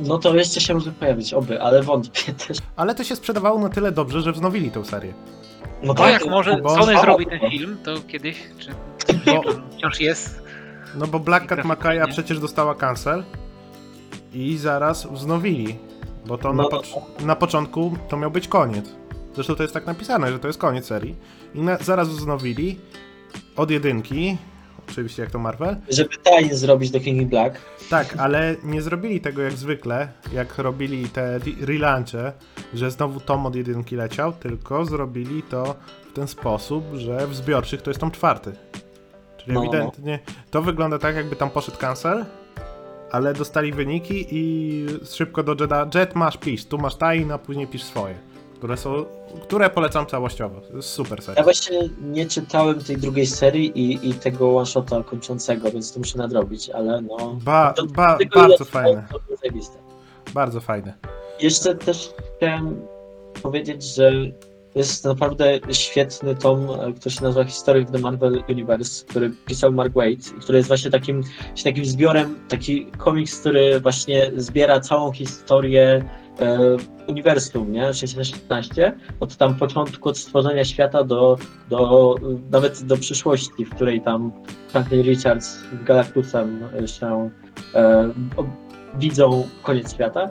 No 0.00 0.18
to 0.18 0.34
jeszcze 0.34 0.60
się 0.60 0.74
może 0.74 0.92
pojawić, 0.92 1.34
oby, 1.34 1.62
ale 1.62 1.82
wątpię 1.82 2.32
też. 2.46 2.58
Ale 2.76 2.94
to 2.94 3.04
się 3.04 3.16
sprzedawało 3.16 3.58
na 3.60 3.68
tyle 3.68 3.92
dobrze, 3.92 4.20
że 4.20 4.32
wznowili 4.32 4.70
tą 4.70 4.84
serię. 4.84 5.14
No 5.82 5.94
To 5.94 6.08
jak 6.08 6.26
może 6.26 6.56
bo- 6.62 6.82
Sony 6.84 7.00
zrobi 7.00 7.26
ten 7.26 7.40
film, 7.50 7.76
to 7.84 7.94
kiedyś, 8.08 8.36
czy 8.58 8.70
Bo, 9.26 9.42
wciąż 9.76 10.00
jest, 10.00 10.42
No 10.94 11.06
bo 11.06 11.18
Black 11.18 11.46
Cat 11.46 11.64
nie? 12.06 12.12
przecież 12.12 12.38
dostała 12.40 12.74
cancel 12.74 13.24
i 14.32 14.56
zaraz 14.56 15.06
wznowili, 15.06 15.78
bo 16.26 16.38
to 16.38 16.52
na, 16.52 16.62
No, 16.62 16.68
pocz- 16.68 17.24
na 17.24 17.36
początku 17.36 17.96
to 18.08 18.16
miał 18.16 18.30
być 18.30 18.48
koniec. 18.48 18.99
Zresztą 19.34 19.54
to 19.54 19.62
jest 19.62 19.74
tak 19.74 19.86
napisane, 19.86 20.32
że 20.32 20.38
to 20.38 20.46
jest 20.46 20.58
koniec 20.58 20.86
serii. 20.86 21.16
I 21.54 21.60
na, 21.62 21.76
zaraz 21.76 22.08
wznowili 22.08 22.78
od 23.56 23.70
jedynki, 23.70 24.36
oczywiście 24.88 25.22
jak 25.22 25.30
to 25.30 25.38
Marvel. 25.38 25.76
Żeby 25.88 26.16
tajnie 26.24 26.54
zrobić 26.56 26.90
do 26.90 27.00
King 27.00 27.20
in 27.22 27.28
Black. 27.28 27.56
Tak, 27.90 28.14
ale 28.18 28.56
nie 28.64 28.82
zrobili 28.82 29.20
tego 29.20 29.42
jak 29.42 29.52
zwykle, 29.52 30.08
jak 30.32 30.58
robili 30.58 31.08
te 31.08 31.34
re- 31.34 31.42
relaunche, 31.66 32.32
że 32.74 32.90
znowu 32.90 33.20
tom 33.20 33.46
od 33.46 33.54
jedynki 33.56 33.96
leciał, 33.96 34.32
tylko 34.32 34.84
zrobili 34.84 35.42
to 35.42 35.74
w 36.10 36.12
ten 36.12 36.28
sposób, 36.28 36.84
że 36.94 37.26
w 37.26 37.34
zbiorczych 37.34 37.82
to 37.82 37.90
jest 37.90 38.00
tom 38.00 38.10
czwarty. 38.10 38.52
Czyli 39.36 39.52
No, 39.52 39.60
no, 39.60 39.66
no. 39.66 39.72
ewidentnie 39.72 40.18
to 40.50 40.62
wygląda 40.62 40.98
tak, 40.98 41.16
jakby 41.16 41.36
tam 41.36 41.50
poszedł 41.50 41.78
cancel, 41.78 42.24
ale 43.10 43.34
dostali 43.34 43.72
wyniki 43.72 44.26
i 44.30 44.86
szybko 45.10 45.42
do 45.42 45.56
Jeda, 45.60 45.86
Jet 45.94 46.14
masz 46.14 46.36
pisz, 46.36 46.64
tu 46.64 46.78
masz 46.78 46.94
tajne, 46.94 47.34
a 47.34 47.38
później 47.38 47.66
pisz 47.66 47.82
swoje, 47.82 48.14
które 48.60 48.76
są, 48.76 49.04
które 49.42 49.70
polecam 49.70 50.06
całościowo. 50.06 50.60
To 50.60 50.76
jest 50.76 50.88
super 50.88 51.18
Ja 51.18 51.24
seria. 51.24 51.42
właśnie 51.42 51.80
nie 52.02 52.26
czytałem 52.26 52.80
tej 52.84 52.96
drugiej 52.96 53.26
serii 53.26 53.78
i, 53.78 54.08
i 54.08 54.14
tego 54.14 54.56
one-shota 54.56 55.02
kończącego, 55.02 55.70
więc 55.70 55.92
to 55.92 55.98
muszę 55.98 56.18
nadrobić, 56.18 56.70
ale 56.70 57.00
no... 57.00 57.38
Ba, 57.44 57.72
to- 57.72 57.86
ba, 57.86 58.18
bardzo 58.34 58.64
fajne, 58.64 59.06
bardzo 60.34 60.60
fajne. 60.60 60.94
Jeszcze 61.40 61.74
też 61.74 62.10
chciałem 62.36 62.80
powiedzieć, 63.42 63.82
że 63.94 64.12
jest 64.74 65.04
naprawdę 65.04 65.58
świetny 65.72 66.34
tom, 66.34 66.66
e, 66.70 66.92
który 66.92 67.10
się 67.14 67.22
nazywa 67.22 67.44
History 67.44 67.82
of 67.82 67.90
the 67.90 67.98
Marvel 67.98 68.42
Universe, 68.48 69.04
który 69.06 69.30
pisał 69.46 69.72
Mark 69.72 69.92
Waid, 69.92 70.28
i 70.38 70.40
który 70.40 70.58
jest 70.58 70.68
właśnie 70.68 70.90
takim, 70.90 71.22
takim 71.64 71.84
zbiorem, 71.84 72.38
taki 72.48 72.86
komiks, 72.86 73.40
który 73.40 73.80
właśnie 73.80 74.30
zbiera 74.36 74.80
całą 74.80 75.12
historię 75.12 76.04
uniwersum, 77.06 77.72
nie? 77.72 77.94
616, 77.94 78.92
od 79.20 79.36
tam 79.36 79.54
początku, 79.54 80.08
od 80.08 80.18
stworzenia 80.18 80.64
świata 80.64 81.04
do, 81.04 81.38
do 81.70 82.14
nawet 82.50 82.82
do 82.82 82.96
przyszłości, 82.96 83.64
w 83.64 83.74
której 83.74 84.00
tam 84.00 84.32
Franklin 84.68 85.02
Richards 85.02 85.46
z 85.46 85.84
Galactusem 85.84 86.60
się 86.86 87.30
e, 87.74 88.10
widzą 88.94 89.48
koniec 89.62 89.94
świata. 89.94 90.30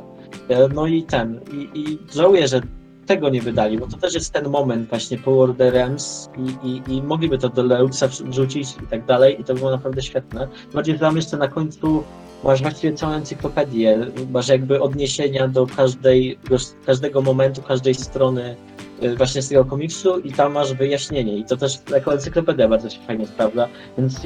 E, 0.49 0.67
No 0.67 0.87
i 0.87 1.03
ten, 1.03 1.41
i, 1.51 1.79
i 1.79 1.97
żałuję, 2.13 2.47
że 2.47 2.61
tego 3.05 3.29
nie 3.29 3.41
wydali, 3.41 3.77
bo 3.77 3.87
to 3.87 3.97
też 3.97 4.13
jest 4.13 4.33
ten 4.33 4.49
moment 4.49 4.89
właśnie 4.89 5.17
po 5.17 5.41
Order 5.41 5.73
Realms 5.73 6.29
i, 6.37 6.67
i, 6.67 6.95
i 6.95 7.03
mogliby 7.03 7.37
to 7.37 7.49
do 7.49 7.63
Leuxa 7.63 8.07
wrzucić 8.07 8.75
i 8.83 8.87
tak 8.87 9.05
dalej 9.05 9.41
i 9.41 9.43
to 9.43 9.53
było 9.53 9.71
naprawdę 9.71 10.01
świetne. 10.01 10.47
Bardziej, 10.73 10.99
tam 10.99 11.15
jeszcze 11.15 11.37
na 11.37 11.47
końcu 11.47 12.03
masz 12.43 12.61
właściwie 12.61 12.93
całą 12.93 13.13
encyklopedię, 13.13 13.97
masz 14.31 14.47
jakby 14.47 14.81
odniesienia 14.81 15.47
do 15.47 15.67
każdej, 15.67 16.39
każdego 16.85 17.21
momentu, 17.21 17.61
każdej 17.61 17.95
strony 17.95 18.55
y, 19.03 19.15
właśnie 19.15 19.41
z 19.41 19.49
tego 19.49 19.65
komiksu 19.65 20.19
i 20.19 20.31
tam 20.31 20.51
masz 20.51 20.73
wyjaśnienie 20.73 21.37
i 21.37 21.45
to 21.45 21.57
też 21.57 21.79
jako 21.91 22.13
encyklopedia 22.13 22.67
bardzo 22.67 22.89
się 22.89 22.99
fajnie 22.99 23.27
sprawdza, 23.27 23.67
więc 23.97 24.21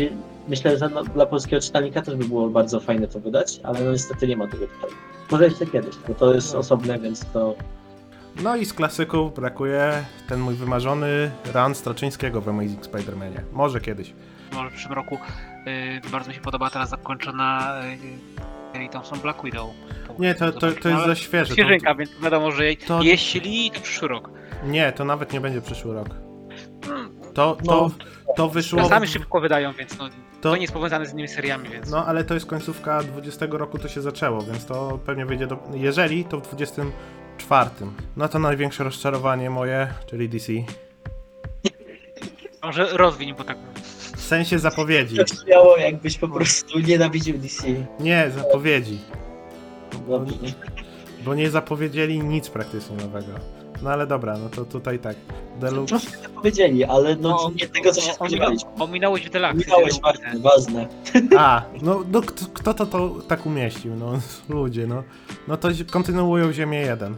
myślę, 0.47 0.77
że 0.77 0.89
dla 1.13 1.25
polskiego 1.25 1.61
czytelnika 1.61 2.01
też 2.01 2.15
by 2.15 2.25
było 2.25 2.49
bardzo 2.49 2.79
fajne 2.79 3.07
to 3.07 3.19
wydać, 3.19 3.59
ale 3.63 3.79
no 3.83 3.91
niestety 3.91 4.27
nie 4.27 4.37
ma 4.37 4.47
tego 4.47 4.67
tutaj. 4.67 4.89
Może 5.31 5.45
jeszcze 5.45 5.65
kiedyś, 5.65 5.95
bo 6.07 6.13
to 6.13 6.33
jest 6.33 6.55
osobne, 6.55 6.99
więc 6.99 7.25
to 7.33 7.55
No 8.43 8.55
i 8.55 8.65
z 8.65 8.73
klasyków 8.73 9.35
brakuje 9.35 10.05
ten 10.29 10.39
mój 10.39 10.55
wymarzony 10.55 11.31
run 11.53 11.75
Straczyńskiego 11.75 12.41
w 12.41 12.49
Amazing 12.49 12.85
Spider-Manie. 12.85 13.41
Może 13.51 13.81
kiedyś. 13.81 14.13
Może 14.53 14.69
w 14.69 14.73
przyszłym 14.73 14.93
roku 14.93 15.19
y, 16.05 16.09
bardzo 16.11 16.29
mi 16.29 16.35
się 16.35 16.41
podoba 16.41 16.69
teraz 16.69 16.89
zakończona 16.89 17.73
y, 18.75 18.79
y, 18.79 18.89
Thompson 18.89 19.19
Black 19.19 19.43
Widow. 19.43 19.69
Nie, 20.19 20.35
to, 20.35 20.51
to, 20.51 20.71
to 20.71 20.89
jest 20.89 21.05
za 21.05 21.15
świeże. 21.15 21.53
Świeżynka, 21.53 21.95
więc 21.95 22.11
wiadomo, 22.23 22.51
że 22.51 22.63
to- 22.87 23.01
jeśli 23.01 23.71
to 23.71 23.81
przyszły 23.81 24.07
rok. 24.07 24.29
To, 24.29 24.67
nie, 24.67 24.91
to 24.91 25.05
nawet 25.05 25.33
nie 25.33 25.41
będzie 25.41 25.61
przyszły 25.61 25.93
rok. 25.93 26.09
Hmm, 26.85 27.09
To, 27.33 27.57
to, 27.65 27.91
to 28.35 28.49
wyszło... 28.49 28.79
Czasami 28.79 29.07
szybko 29.07 29.41
wydają, 29.41 29.73
więc 29.73 29.97
no, 29.97 30.09
to, 30.09 30.15
To, 30.41 30.55
nie 30.55 30.61
jest 30.61 30.73
powiązane 30.73 31.05
z 31.05 31.13
innymi 31.13 31.27
seriami, 31.27 31.69
więc 31.69 31.89
no, 31.89 32.05
ale 32.05 32.23
to 32.23 32.33
jest 32.33 32.45
końcówka 32.45 33.03
20 33.03 33.45
roku, 33.49 33.79
to 33.79 33.87
się 33.87 34.01
zaczęło, 34.01 34.41
więc 34.41 34.65
to 34.65 34.99
pewnie 35.05 35.25
wyjdzie 35.25 35.47
do... 35.47 35.57
Jeżeli, 35.73 36.25
to 36.25 36.37
w 36.37 36.43
24. 36.43 37.69
No 38.17 38.27
to 38.27 38.39
największe 38.39 38.83
rozczarowanie 38.83 39.49
moje, 39.49 39.87
czyli 40.05 40.29
DC. 40.29 40.53
może 42.63 42.97
rozwiń, 42.97 43.33
bo 43.35 43.43
tak 43.43 43.57
W 44.23 44.25
sensie 44.25 44.59
zapowiedzi. 44.59 45.17
to 45.17 45.23
brzmiało 45.23 45.77
jakbyś 45.77 46.17
po 46.17 46.27
prostu 46.27 46.79
nienawidził 46.79 47.37
DC. 47.37 47.67
Nie, 47.99 48.31
zapowiedzi. 48.35 48.99
Dobrze. 50.07 50.35
Bo 51.25 51.35
nie 51.35 51.49
zapowiedzieli 51.49 52.19
nic 52.19 52.49
praktycznie 52.49 52.95
nowego. 52.95 53.27
No 53.81 53.89
ale 53.89 54.07
dobra, 54.07 54.37
no 54.37 54.49
to 54.49 54.65
tutaj 54.65 54.99
tak. 54.99 55.15
Deluxe. 55.59 55.87
Troszkę 55.99 56.17
to 56.17 56.29
powiedzieli, 56.29 56.83
ale 56.83 57.15
no, 57.15 57.51
nie 57.61 57.67
tego, 57.67 57.91
co 57.91 58.01
się 58.01 58.11
o- 58.11 58.13
spodziewaliśmy. 58.13 58.69
Ominąłeś 58.79 59.25
w 59.25 59.29
Deluxe. 59.29 59.57
Minąłeś, 59.57 59.93
wiadomo, 59.93 60.13
ważne, 60.13 60.39
ważne. 60.39 60.87
A, 61.39 61.61
no, 61.81 62.03
no 62.11 62.21
kto, 62.21 62.45
kto 62.53 62.73
to, 62.73 62.85
to 62.85 63.09
tak 63.27 63.45
umieścił? 63.45 63.95
No 63.95 64.13
ludzie, 64.49 64.87
no. 64.87 65.03
No 65.47 65.57
to 65.57 65.69
kontynuują 65.91 66.53
Ziemię 66.53 66.79
1. 66.79 67.15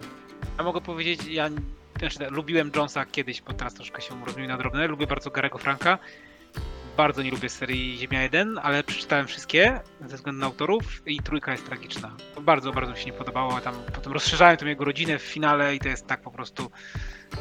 Ja 0.58 0.64
mogę 0.64 0.82
powiedzieć, 0.82 1.28
ja 1.28 1.50
znaczy, 2.00 2.20
lubiłem 2.30 2.72
Jonesa 2.76 3.06
kiedyś, 3.06 3.42
bo 3.42 3.54
teraz 3.54 3.74
troszkę 3.74 4.02
się 4.02 4.26
rozumiem 4.26 4.48
na 4.48 4.58
drobne. 4.58 4.88
Lubię 4.88 5.08
bardzo 5.08 5.32
Garego 5.32 5.58
Franka. 5.58 6.00
Bardzo 6.98 7.22
nie 7.22 7.32
lubię 7.32 7.50
serii 7.50 7.98
Ziemia 7.98 8.22
1, 8.22 8.60
ale 8.64 8.84
przeczytałem 8.84 9.28
wszystkie 9.28 9.80
ze 10.06 10.16
względu 10.16 10.40
na 10.42 10.46
autorów 10.46 10.84
i 11.06 11.20
trójka 11.20 11.52
jest 11.52 11.66
tragiczna. 11.66 12.12
Bardzo, 12.42 12.72
bardzo 12.72 12.92
mi 12.92 12.98
się 12.98 13.06
nie 13.06 13.14
podobało. 13.14 13.62
Tam 13.62 13.76
potem 13.96 14.14
rozszerzałem 14.14 14.58
tą 14.58 14.66
jego 14.66 14.86
rodzinę 14.86 15.20
w 15.20 15.22
finale 15.22 15.76
i 15.76 15.80
to 15.80 15.88
jest 15.88 16.08
tak 16.08 16.22
po 16.22 16.32
prostu, 16.32 16.72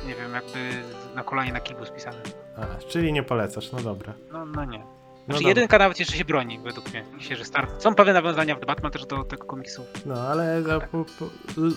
nie 0.07 0.15
wiem, 0.15 0.33
jakby 0.33 0.71
na 1.15 1.23
kolanie 1.23 1.53
na 1.53 1.61
kilku 1.61 1.87
spisane. 1.87 2.17
A, 2.57 2.85
czyli 2.89 3.13
nie 3.13 3.23
polecasz, 3.23 3.73
no 3.73 3.81
dobra. 3.81 4.13
No, 4.33 4.45
no 4.45 4.65
nie. 4.65 4.79
No 4.79 4.85
Znaczy 5.25 5.41
dobra. 5.41 5.49
jedynka 5.49 5.79
nawet 5.79 5.99
jeszcze 5.99 6.17
się 6.17 6.25
broni, 6.25 6.59
według 6.59 6.91
mnie. 6.91 7.05
Myślę, 7.13 7.37
że 7.37 7.45
start. 7.45 7.83
Są 7.83 7.95
pewne 7.95 8.13
nawiązania 8.13 8.57
w 8.57 8.67
Batman 8.67 8.93
też 8.93 9.07
do 9.07 9.25
tego 9.25 9.47
komiksu. 9.47 9.83
No, 10.07 10.15
ale 10.15 10.63
za, 10.63 10.81
po, 10.81 11.05
po, 11.19 11.27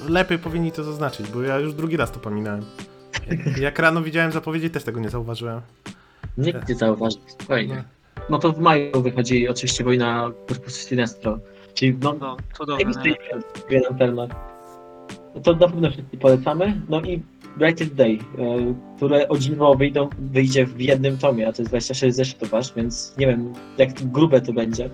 lepiej 0.10 0.40
powinni 0.40 0.72
to 0.72 0.84
zaznaczyć, 0.84 1.28
bo 1.32 1.42
ja 1.42 1.58
już 1.60 1.74
drugi 1.74 1.98
raz 1.98 2.12
to 2.12 2.20
pominąłem. 2.20 2.66
Jak 3.62 3.80
rano 3.80 4.02
widziałem 4.02 4.32
zapowiedzi, 4.32 4.70
też 4.70 4.84
tego 4.84 5.00
nie 5.00 5.10
zauważyłem. 5.10 5.62
Nikt 6.38 6.70
nie 6.70 6.76
zauważył, 6.76 7.22
spokojnie. 7.28 7.84
No 8.30 8.40
to 8.40 8.52
w 8.52 8.60
maju 8.60 9.02
wychodzi 9.02 9.48
oczywiście 9.50 9.84
wojna 9.84 10.32
Corpus 10.48 10.74
Sinestro, 10.88 11.40
czyli 11.74 11.98
no, 12.02 12.14
No, 12.20 12.38
cudowne. 12.58 12.86
No 15.36 15.42
to 15.42 15.54
na 15.54 15.68
pewno 15.68 15.92
wszyscy 15.92 16.18
polecamy. 16.18 16.82
No 16.90 17.02
i 17.02 17.22
Brightest 17.58 17.96
Day, 17.96 18.12
e, 18.38 18.74
które 18.98 19.28
o 19.28 19.38
dziwo 19.38 19.76
wyjdą, 19.76 20.10
wyjdzie 20.20 20.66
w 20.66 20.82
jednym 20.82 21.18
tomie, 21.18 21.48
a 21.48 21.54
to 21.54 21.62
jest 21.62 21.72
26 21.72 22.16
zeszytów 22.16 22.54
aż, 22.54 22.74
więc 22.74 23.18
nie 23.18 23.28
wiem 23.28 23.54
jak 23.78 23.94
grube 23.94 24.42
to 24.42 24.54
będzie, 24.54 24.90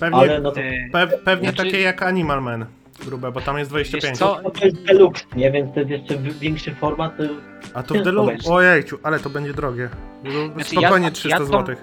Pewnie, 0.00 0.18
ale 0.18 0.40
no 0.40 0.50
to, 0.52 0.60
E, 0.60 0.90
pe, 0.92 1.06
pewnie 1.06 1.48
Znaczy- 1.48 1.64
takie 1.64 1.80
jak 1.80 2.02
Animal 2.02 2.42
Man. 2.42 2.66
Grube, 3.04 3.32
bo 3.32 3.40
tam 3.40 3.58
jest 3.58 3.70
25. 3.70 4.02
Wiesz 4.10 4.18
co? 4.18 4.40
no 4.44 4.50
to 4.50 4.64
jest 4.64 4.82
deluxe, 4.82 5.24
nie? 5.36 5.50
Więc 5.52 5.74
to 5.74 5.80
jest 5.80 5.90
jeszcze 5.90 6.18
większy 6.18 6.74
format. 6.74 7.16
to- 7.16 7.22
A 7.74 7.82
to 7.82 7.94
w 7.94 8.02
Deluxe. 8.02 8.32
będzie. 8.32 8.50
Ojejciu, 8.50 8.98
ale 9.02 9.18
to 9.20 9.30
będzie 9.30 9.52
drogie. 9.54 9.88
No, 10.24 10.30
Znaczy, 10.54 10.70
Spokojnie 10.70 11.06
ja- 11.06 11.12
300 11.12 11.28
ja 11.38 11.38
to- 11.38 11.46
zł. 11.46 11.76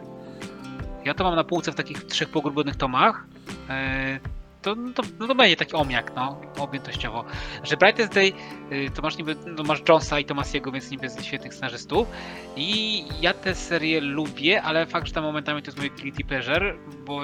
Ja 1.05 1.13
to 1.13 1.24
mam 1.24 1.36
na 1.36 1.43
półce 1.43 1.72
w 1.72 1.76
takich 1.76 2.03
trzech 2.03 2.30
pogrubonych 2.30 2.76
tomach. 2.76 3.24
E, 3.70 4.20
to, 4.62 4.76
no 4.76 4.93
to, 4.93 5.03
no 5.20 5.28
to 5.28 5.36
będzie 5.36 5.55
taki 5.55 5.74
omjak, 5.74 6.12
no, 6.16 6.41
objętościowo. 6.60 7.26
Że 7.64 7.78
Brightest 7.78 8.14
Day, 8.14 8.34
y, 8.72 8.91
to 8.95 9.01
masz 9.01 9.18
niby, 9.18 9.36
no 9.45 9.64
masz 9.64 9.82
Jonesa 9.89 10.20
i 10.20 10.26
Tomasiego, 10.26 10.72
więc 10.72 10.91
niby 10.91 11.10
z 11.10 11.24
świetnych 11.24 11.53
scenarzystów. 11.53 12.08
I 12.55 13.03
ja 13.22 13.34
tę 13.34 13.55
serię 13.55 14.01
lubię, 14.01 14.62
ale 14.62 14.86
fakt, 14.86 15.08
że 15.08 15.14
tam 15.14 15.24
momentami 15.24 15.62
to 15.62 15.68
jest 15.68 15.78
moje 15.78 15.89
guilty 15.89 16.24
pleasure, 16.24 16.76
bo 17.05 17.22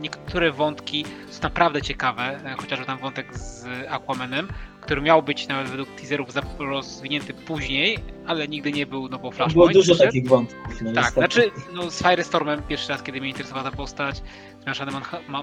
niektóre 0.00 0.52
wątki 0.52 1.04
są 1.30 1.42
naprawdę 1.42 1.82
ciekawe, 1.82 2.40
e, 2.44 2.54
chociażby 2.54 2.86
tam 2.86 2.98
wątek 2.98 3.38
z 3.38 3.66
Aquamanem, 3.90 4.48
który 4.84 5.00
miał 5.00 5.22
być 5.22 5.48
nawet 5.48 5.68
według 5.68 5.88
teaserów 5.90 6.28
rozwinięty 6.58 7.34
później, 7.34 7.98
ale 8.26 8.48
nigdy 8.48 8.72
nie 8.72 8.86
był, 8.86 9.02
no 9.02 9.08
bo 9.08 9.18
Było 9.18 9.32
Flashpoint 9.32 9.72
dużo 9.72 9.92
wyszedł. 9.92 10.08
takich 10.08 10.28
wątków. 10.28 10.82
No, 10.82 10.92
Tak, 10.92 11.12
znaczy 11.12 11.50
no, 11.74 11.90
z 11.90 12.02
Firestormem 12.02 12.62
pierwszy 12.62 12.88
raz, 12.88 13.02
kiedy 13.02 13.20
mnie 13.20 13.28
interesowała 13.28 13.70
ta 13.70 13.76
postać, 13.76 14.22
z 14.62 14.66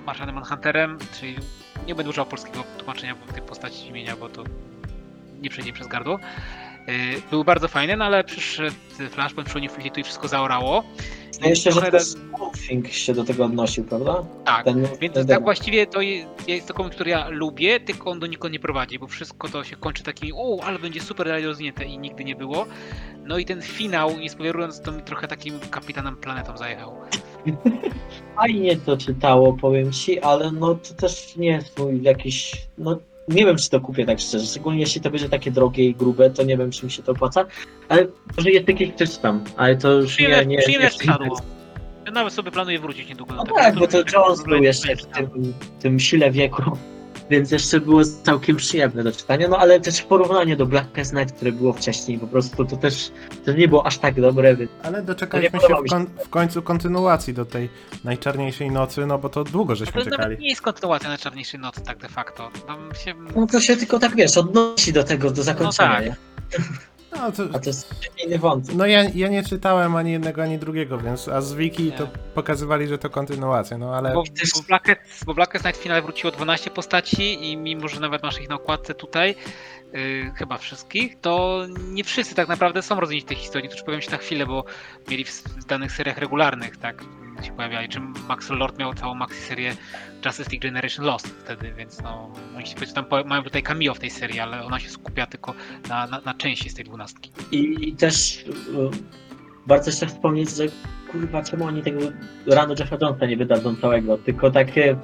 Marshanem 0.05 0.35
Manhunterem, 0.35 0.97
czyli 1.19 1.35
nie 1.87 1.95
będę 1.95 2.09
używał 2.09 2.25
polskiego 2.25 2.63
tłumaczenia 2.77 3.15
tej 3.33 3.41
postaci 3.43 3.87
imienia, 3.87 4.15
bo 4.15 4.29
to 4.29 4.43
nie 5.41 5.49
przejdzie 5.49 5.73
przez 5.73 5.87
gardło. 5.87 6.19
Yy, 6.87 6.93
Był 7.31 7.43
bardzo 7.43 7.67
fajny, 7.67 7.97
no 7.97 8.05
ale 8.05 8.23
przyszedł 8.23 8.75
Flashpoint, 9.09 9.45
przyszło 9.49 9.61
Infinity 9.61 10.01
i 10.01 10.03
wszystko 10.03 10.27
zaorało. 10.27 10.83
Zdaje 11.41 11.55
się, 11.55 11.71
że 11.71 11.81
Trochę 11.81 11.99
Swamp 11.99 12.87
się 12.91 13.13
do 13.13 13.23
tego 13.23 13.45
odnosił, 13.45 13.83
prawda? 13.83 14.23
Tak, 14.45 14.65
Ten, 14.65 14.87
Więc 15.01 15.13
ten 15.13 15.27
tak 15.27 15.43
właściwie 15.43 15.87
to 15.87 16.01
je- 16.01 16.25
jest 16.47 16.67
to 16.67 16.73
komiks, 16.73 16.95
który 16.95 17.11
ja 17.11 17.29
lubię, 17.29 17.79
tylko 17.79 18.11
on 18.11 18.19
do 18.19 18.27
nikąd 18.27 18.53
nie 18.53 18.59
prowadzi, 18.59 18.99
bo 18.99 19.07
wszystko 19.07 19.49
to 19.49 19.63
się 19.63 19.75
kończy 19.75 20.03
takimi, 20.03 20.31
o, 20.35 20.59
ale 20.63 20.79
będzie 20.79 21.01
super 21.01 21.27
dalej 21.27 21.45
rozwinięte 21.45 21.85
i 21.85 21.97
nigdy 21.99 22.23
nie 22.23 22.35
było. 22.35 22.65
No 23.25 23.37
i 23.37 23.45
ten 23.45 23.61
finał, 23.61 24.17
nie 24.17 24.29
spoilerując, 24.29 24.81
to 24.81 24.91
mi 24.91 25.01
trochę 25.03 25.27
takim 25.27 25.59
kapitanem 25.59 26.15
planetą 26.17 26.57
zajechał. 26.57 26.95
Fajnie 28.35 28.77
to 28.77 28.97
czytało, 28.97 29.53
powiem 29.53 29.91
ci, 29.91 30.19
ale 30.19 30.51
no 30.51 30.75
to 30.75 30.93
też 30.93 31.35
nie 31.35 31.47
jest 31.47 31.79
mój 31.79 32.01
jakiś, 32.03 32.67
no 32.77 32.99
nie 33.27 33.45
wiem 33.45 33.57
czy 33.57 33.69
to 33.69 33.81
kupię 33.81 34.05
tak 34.05 34.19
szczerze, 34.19 34.45
szczególnie 34.45 34.79
jeśli 34.79 35.01
to 35.01 35.09
będzie 35.11 35.29
takie 35.29 35.51
drogie 35.51 35.85
i 35.85 35.95
grube, 35.95 36.29
to 36.29 36.43
nie 36.43 36.57
wiem 36.57 36.71
czy 36.71 36.85
mi 36.85 36.91
się 36.91 37.03
to 37.03 37.11
opłaca, 37.11 37.45
ale 37.89 38.07
może 38.37 38.49
jest 38.51 38.67
jakieś 38.67 38.93
coś 38.95 39.17
tam, 39.17 39.43
ale 39.57 39.75
to 39.75 39.91
już 39.93 40.03
nie, 40.19 40.25
Przyjemne, 40.25 40.45
nie, 40.45 40.57
przyjemne 40.57 40.87
nie 40.87 40.93
czytadło. 40.99 41.39
Ja 42.05 42.11
nawet 42.11 42.33
sobie 42.33 42.51
planuję 42.51 42.79
wrócić 42.79 43.09
niedługo 43.09 43.33
No 43.35 43.43
tego. 43.43 43.55
tak, 43.55 43.75
bo 43.75 43.87
to 43.87 43.97
Jones 44.13 44.43
był 44.43 44.63
jeszcze 44.63 44.95
w 44.95 45.05
tym, 45.05 45.53
tym 45.79 45.99
sile 45.99 46.31
wieku, 46.31 46.63
więc 47.29 47.51
jeszcze 47.51 47.79
było 47.79 48.01
całkiem 48.23 48.55
przyjemne 48.57 49.03
do 49.03 49.11
czytania, 49.11 49.47
no 49.47 49.57
ale 49.57 49.79
też 49.79 49.97
w 49.97 50.05
porównaniu 50.05 50.55
do 50.57 50.65
Blackest 50.65 51.13
Night, 51.13 51.35
które 51.35 51.51
było 51.51 51.73
wcześniej, 51.73 52.19
po 52.19 52.27
prostu 52.27 52.65
to 52.65 52.77
też 52.77 53.11
to 53.45 53.53
nie 53.53 53.67
było 53.67 53.85
aż 53.85 53.97
tak 53.97 54.21
dobre, 54.21 54.55
więc 54.55 54.71
Ale 54.83 55.01
doczekaliśmy 55.01 55.59
No 55.61 55.67
się 55.67 55.75
w, 55.87 55.89
kon- 55.89 56.07
w 56.25 56.29
końcu 56.29 56.61
kontynuacji 56.61 57.33
do 57.33 57.45
tej 57.45 57.69
najczarniejszej 58.03 58.71
nocy, 58.71 59.05
no 59.05 59.17
bo 59.17 59.29
to 59.29 59.43
długo 59.43 59.75
żeśmy 59.75 60.03
To 60.03 60.09
czekali. 60.09 60.37
nie 60.37 60.49
jest 60.49 60.61
kontynuacja 60.61 61.09
na 61.09 61.17
Czarniejszej 61.17 61.59
Nocy, 61.59 61.81
tak 61.81 61.97
de 61.97 62.09
facto. 62.09 62.51
Tam 62.67 62.89
się... 63.05 63.13
no 63.35 63.47
to 63.47 63.59
się 63.59 63.77
tylko 63.77 63.99
tak 63.99 64.15
wiesz, 64.15 64.37
odnosi 64.37 64.93
do 64.93 65.03
tego, 65.03 65.31
do 65.31 65.43
zakończenia, 65.43 66.01
tak. 66.49 66.61
No, 67.11 67.31
to, 67.31 67.43
a 67.53 67.59
to 67.59 67.69
jest 67.69 67.95
inny 68.25 68.39
wątek. 68.39 68.75
no 68.75 68.85
ja, 68.85 69.03
ja 69.15 69.27
nie 69.27 69.43
czytałem 69.43 69.95
ani 69.95 70.11
jednego, 70.11 70.43
ani 70.43 70.57
drugiego, 70.57 70.97
więc 70.97 71.27
a 71.27 71.41
z 71.41 71.53
Wiki 71.53 71.91
to 71.91 72.07
pokazywali, 72.35 72.87
że 72.87 72.97
to 72.97 73.09
kontynuacja, 73.09 73.77
no 73.77 73.95
ale... 73.95 74.13
Bo, 74.13 74.23
bo, 74.55 74.63
Blackest, 74.67 75.25
bo 75.25 75.33
Blackest 75.33 75.65
Night 75.65 75.79
w 75.79 75.83
finale 75.83 76.01
wróciło 76.01 76.31
12 76.31 76.69
postaci 76.71 77.51
i 77.51 77.57
mimo, 77.57 77.87
że 77.87 77.99
nawet 77.99 78.23
masz 78.23 78.41
ich 78.41 78.49
na 78.49 78.55
okładce 78.55 78.93
tutaj, 78.93 79.35
yy, 79.93 80.31
chyba 80.35 80.57
wszystkich, 80.57 81.19
to 81.21 81.65
nie 81.87 82.03
wszyscy 82.03 82.35
tak 82.35 82.47
naprawdę 82.47 82.81
są 82.81 82.99
rodzeni 82.99 83.23
tej 83.23 83.37
historii, 83.37 83.69
którzy 83.69 83.83
pojawią 83.83 84.01
się 84.01 84.11
na 84.11 84.17
chwilę, 84.17 84.45
bo 84.45 84.65
mieli 85.09 85.25
w, 85.25 85.29
w 85.31 85.65
danych 85.65 85.91
seriach 85.91 86.17
regularnych, 86.17 86.77
tak, 86.77 87.03
się 87.43 87.51
pojawiali, 87.51 87.89
czym 87.89 88.13
Max 88.27 88.49
Lord 88.49 88.79
miał 88.79 88.93
całą 88.93 89.15
maxi 89.15 89.41
serię 89.41 89.75
Justice 90.25 90.51
League 90.51 90.61
Generation 90.61 91.05
Lost 91.05 91.27
wtedy, 91.27 91.73
więc 91.77 92.01
no, 92.01 92.29
oni 92.57 92.65
się 92.65 92.75
tam 92.75 93.05
mają 93.25 93.43
tutaj 93.43 93.63
cameo 93.63 93.93
w 93.93 93.99
tej 93.99 94.09
serii, 94.09 94.39
ale 94.39 94.63
ona 94.63 94.79
się 94.79 94.89
skupia 94.89 95.25
tylko 95.25 95.53
na, 95.89 96.07
na, 96.07 96.21
na 96.25 96.33
części 96.33 96.69
z 96.69 96.73
tej 96.73 96.85
dwunastki. 96.85 97.31
I, 97.51 97.89
I 97.89 97.95
też 97.95 98.37
y, 98.37 98.43
warto 99.67 99.89
jeszcze 99.89 100.07
wspomnieć, 100.07 100.49
że 100.49 100.63
kurwa, 101.11 101.43
czemu 101.43 101.65
oni 101.65 101.81
tego 101.81 101.99
rano 102.47 102.75
Jeffa 102.79 102.97
Jonesa 103.01 103.25
nie 103.25 103.37
wydadzą 103.37 103.75
całego, 103.75 104.17
tylko 104.17 104.51
takie 104.51 104.95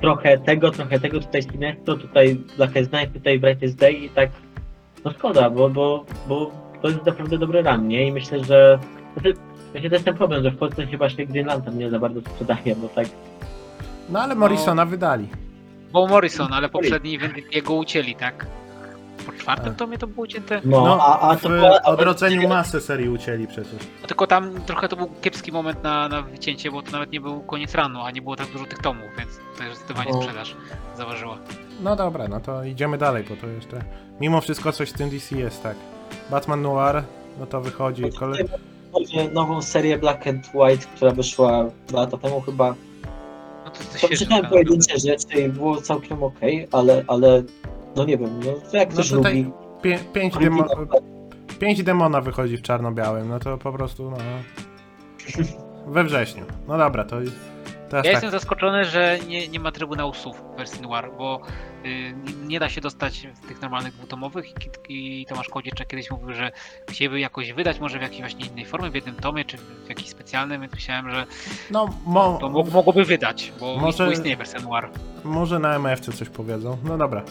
trochę 0.00 0.38
tego, 0.38 0.70
trochę 0.70 1.00
tego, 1.00 1.20
tutaj 1.20 1.42
Sinestro, 1.42 1.96
tutaj 1.96 2.34
Blackest 2.56 2.92
Night, 2.92 3.12
tutaj 3.12 3.38
Brightest 3.38 3.76
Day 3.76 3.92
i 3.92 4.10
tak 4.10 4.30
no 5.04 5.12
szkoda, 5.12 5.50
bo, 5.50 5.68
bo, 5.68 6.04
bo 6.28 6.50
to 6.82 6.88
jest 6.88 7.06
naprawdę 7.06 7.38
dobry 7.38 7.62
run, 7.62 7.88
nie? 7.88 8.06
I 8.06 8.12
myślę, 8.12 8.44
że 8.44 8.78
znaczy, 9.12 9.34
właśnie 9.72 9.90
to 9.90 9.96
jest 9.96 10.04
ten 10.04 10.16
problem, 10.16 10.42
że 10.42 10.50
w 10.50 10.56
Polsce 10.56 10.86
chyba 10.86 11.10
się 11.10 11.26
Green 11.26 11.46
Lantern 11.46 11.78
nie 11.78 11.90
za 11.90 11.98
bardzo 11.98 12.20
sprzedaje, 12.20 12.76
bo 12.76 12.88
tak 12.88 13.06
No 14.08 14.20
ale 14.20 14.34
Morrisona 14.34 14.86
wydali. 14.86 15.28
Bo 15.92 16.06
Morrison, 16.06 16.52
ale 16.52 16.68
poprzedni 16.68 17.18
jego 17.52 17.74
ucięli, 17.74 18.14
tak? 18.14 18.46
Po 19.26 19.32
czwartym 19.32 19.74
tomie 19.74 19.98
to 19.98 20.06
było 20.06 20.22
ucięte? 20.22 20.60
no, 20.64 20.84
No, 20.84 20.98
a, 21.02 21.30
a 21.30 21.36
w 21.36 21.42
to 21.42 21.48
była, 21.48 21.82
odrodzeniu 21.82 22.48
masy 22.48 22.80
serii 22.80 23.08
ucięli 23.08 23.46
przecież. 23.46 23.86
No 24.02 24.08
tylko 24.08 24.26
tam 24.26 24.60
trochę 24.66 24.88
to 24.88 24.96
był 24.96 25.10
kiepski 25.22 25.52
moment 25.52 25.82
na, 25.82 26.08
na 26.08 26.22
wycięcie, 26.22 26.70
bo 26.70 26.82
to 26.82 26.90
nawet 26.90 27.12
nie 27.12 27.20
był 27.20 27.40
koniec 27.40 27.74
ranu, 27.74 28.00
a 28.00 28.10
nie 28.10 28.22
było 28.22 28.36
tak 28.36 28.46
dużo 28.46 28.64
tych 28.66 28.78
tomów, 28.78 29.06
więc 29.18 29.30
to 29.58 29.64
już 29.64 29.74
zdecydowanie 29.74 30.10
O. 30.10 30.22
sprzedaż 30.22 30.56
zaważyła. 30.96 31.38
No 31.82 31.96
dobra, 31.96 32.28
no 32.28 32.40
to 32.40 32.64
idziemy 32.64 32.98
dalej, 32.98 33.24
bo 33.28 33.36
to 33.36 33.46
jeszcze... 33.46 33.84
Mimo 34.20 34.40
wszystko 34.40 34.72
coś 34.72 34.90
w 34.90 34.92
tym 34.92 35.10
DC 35.10 35.36
jest, 35.36 35.62
tak. 35.62 35.76
Batman 36.30 36.62
Noir, 36.62 37.02
no 37.40 37.46
to 37.46 37.60
wychodzi 37.60 38.12
kole... 38.12 38.38
Chodzi 38.92 39.20
o 39.20 39.28
nową 39.32 39.62
serię 39.62 39.98
Black 39.98 40.26
and 40.26 40.50
White, 40.54 40.86
która 40.96 41.10
wyszła 41.10 41.64
dwa 41.86 42.00
lata 42.00 42.16
temu 42.16 42.40
chyba. 42.40 42.74
No 43.64 43.70
to 43.70 43.78
To 43.92 43.98
świeży 43.98 44.16
czytałem 44.24 44.42
tak 44.42 44.52
pojedyncze 44.52 44.98
rzeczy 44.98 45.40
i 45.40 45.48
było 45.48 45.80
całkiem 45.82 46.22
okej, 46.22 46.68
ale, 46.72 47.04
ale 47.06 47.42
no 47.96 48.04
nie 48.04 48.18
wiem, 48.18 48.40
no 48.44 48.52
to 48.70 48.76
jak 48.76 48.88
No 48.88 48.94
ktoś 48.94 49.10
tutaj 49.10 49.42
lubi. 49.42 49.52
Pię 49.82 49.98
pięć, 50.12 50.34
demo 50.38 50.64
pięć 51.58 51.82
demona 51.82 52.20
wychodzi 52.20 52.56
w 52.56 52.62
czarno-białym, 52.62 53.28
no 53.28 53.38
to 53.38 53.58
po 53.58 53.72
prostu, 53.72 54.10
no... 54.10 54.16
We 55.94 56.04
wrześniu. 56.04 56.44
No 56.68 56.78
dobra, 56.78 57.04
to 57.04 57.16
teraz 57.16 57.32
Ja 57.92 58.02
tak. 58.02 58.04
jestem 58.12 58.30
zaskoczony, 58.30 58.84
że 58.84 59.18
nie, 59.28 59.48
nie 59.48 59.60
ma 59.60 59.72
Trybunału 59.72 60.14
Słów 60.14 60.36
w 60.54 60.56
wersji 60.56 60.82
Noir, 60.82 61.10
bo 61.18 61.40
nie 62.46 62.60
da 62.60 62.68
się 62.68 62.80
dostać 62.80 63.26
w 63.42 63.48
tych 63.48 63.60
normalnych 63.62 63.94
dwutomowych 63.94 64.46
i, 64.88 65.26
Tomasz 65.28 65.48
Kołodziejczak 65.48 65.88
kiedyś 65.88 66.10
mówił, 66.10 66.32
że 66.34 66.52
chcieliby 66.90 67.20
jakoś 67.20 67.52
wydać, 67.52 67.80
może 67.80 67.98
w 67.98 68.02
jakiejś 68.02 68.20
właśnie 68.20 68.46
innej 68.46 68.66
formie, 68.66 68.90
w 68.90 68.94
jednym 68.94 69.14
tomie, 69.14 69.44
czy 69.44 69.56
w 69.58 69.88
jakiejś 69.88 70.08
specjalnym, 70.08 70.60
więc 70.60 70.72
myślałem, 70.74 71.10
że 71.10 71.26
No, 71.70 71.88
mo 72.06 72.38
to 72.40 72.46
mog- 72.48 72.72
mogłoby 72.72 73.04
wydać, 73.04 73.52
bo, 73.60 73.76
Może- 73.76 74.12
istnieje 74.12 74.36
wersja 74.36 74.60
Noir. 74.60 74.88
może 75.24 75.58
na 75.58 75.74
MFC 75.74 76.12
coś 76.12 76.28
powiedzą. 76.28 76.78
No 76.84 76.98
dobra. 76.98 77.22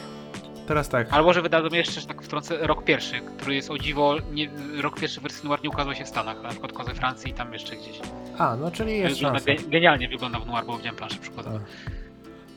Teraz 0.68 0.90
tak. 0.90 1.14
Albo 1.14 1.34
że 1.34 1.42
wydadzą 1.42 1.68
jeszcze, 1.76 2.02
że 2.02 2.08
tak 2.08 2.22
wtrącę, 2.22 2.58
rok 2.68 2.84
pierwszy, 2.84 3.22
który 3.38 3.56
jest 3.56 3.72
o 3.72 3.78
dziwo, 3.78 4.16
nie, 4.34 4.50
rok 4.82 5.00
pierwszy 5.00 5.22
wersji 5.22 5.50
Noir 5.50 5.64
nie 5.64 5.70
ukazał 5.70 5.96
się 5.96 6.04
w 6.06 6.08
Stanach, 6.08 6.42
na 6.44 6.50
przykład 6.50 6.72
ukazał 6.72 6.96
Francji 6.96 7.32
i 7.32 7.34
tam 7.34 7.54
jeszcze 7.54 7.76
gdzieś. 7.76 8.00
A, 8.38 8.56
no 8.56 8.72
czyli 8.72 8.98
jest 8.98 9.20
szansa. 9.20 9.46
genialnie 9.68 10.08
wygląda 10.10 10.40
w 10.40 10.46
Noir, 10.48 10.66
bo 10.66 10.78
widziałem 10.78 10.96
planszę 10.96 11.18
przykładowe. 11.18 11.60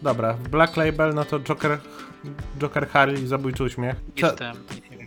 Dobra, 0.05 0.35
Black 0.51 0.77
Label, 0.77 1.15
no 1.15 1.25
to 1.25 1.41
Joker, 1.41 1.79
Joker 2.59 2.89
Harley 2.89 3.23
i 3.23 3.27
Zabójczy 3.27 3.65
Uśmiech. 3.65 3.95
Nie 4.17 4.23
Co- 4.23 4.35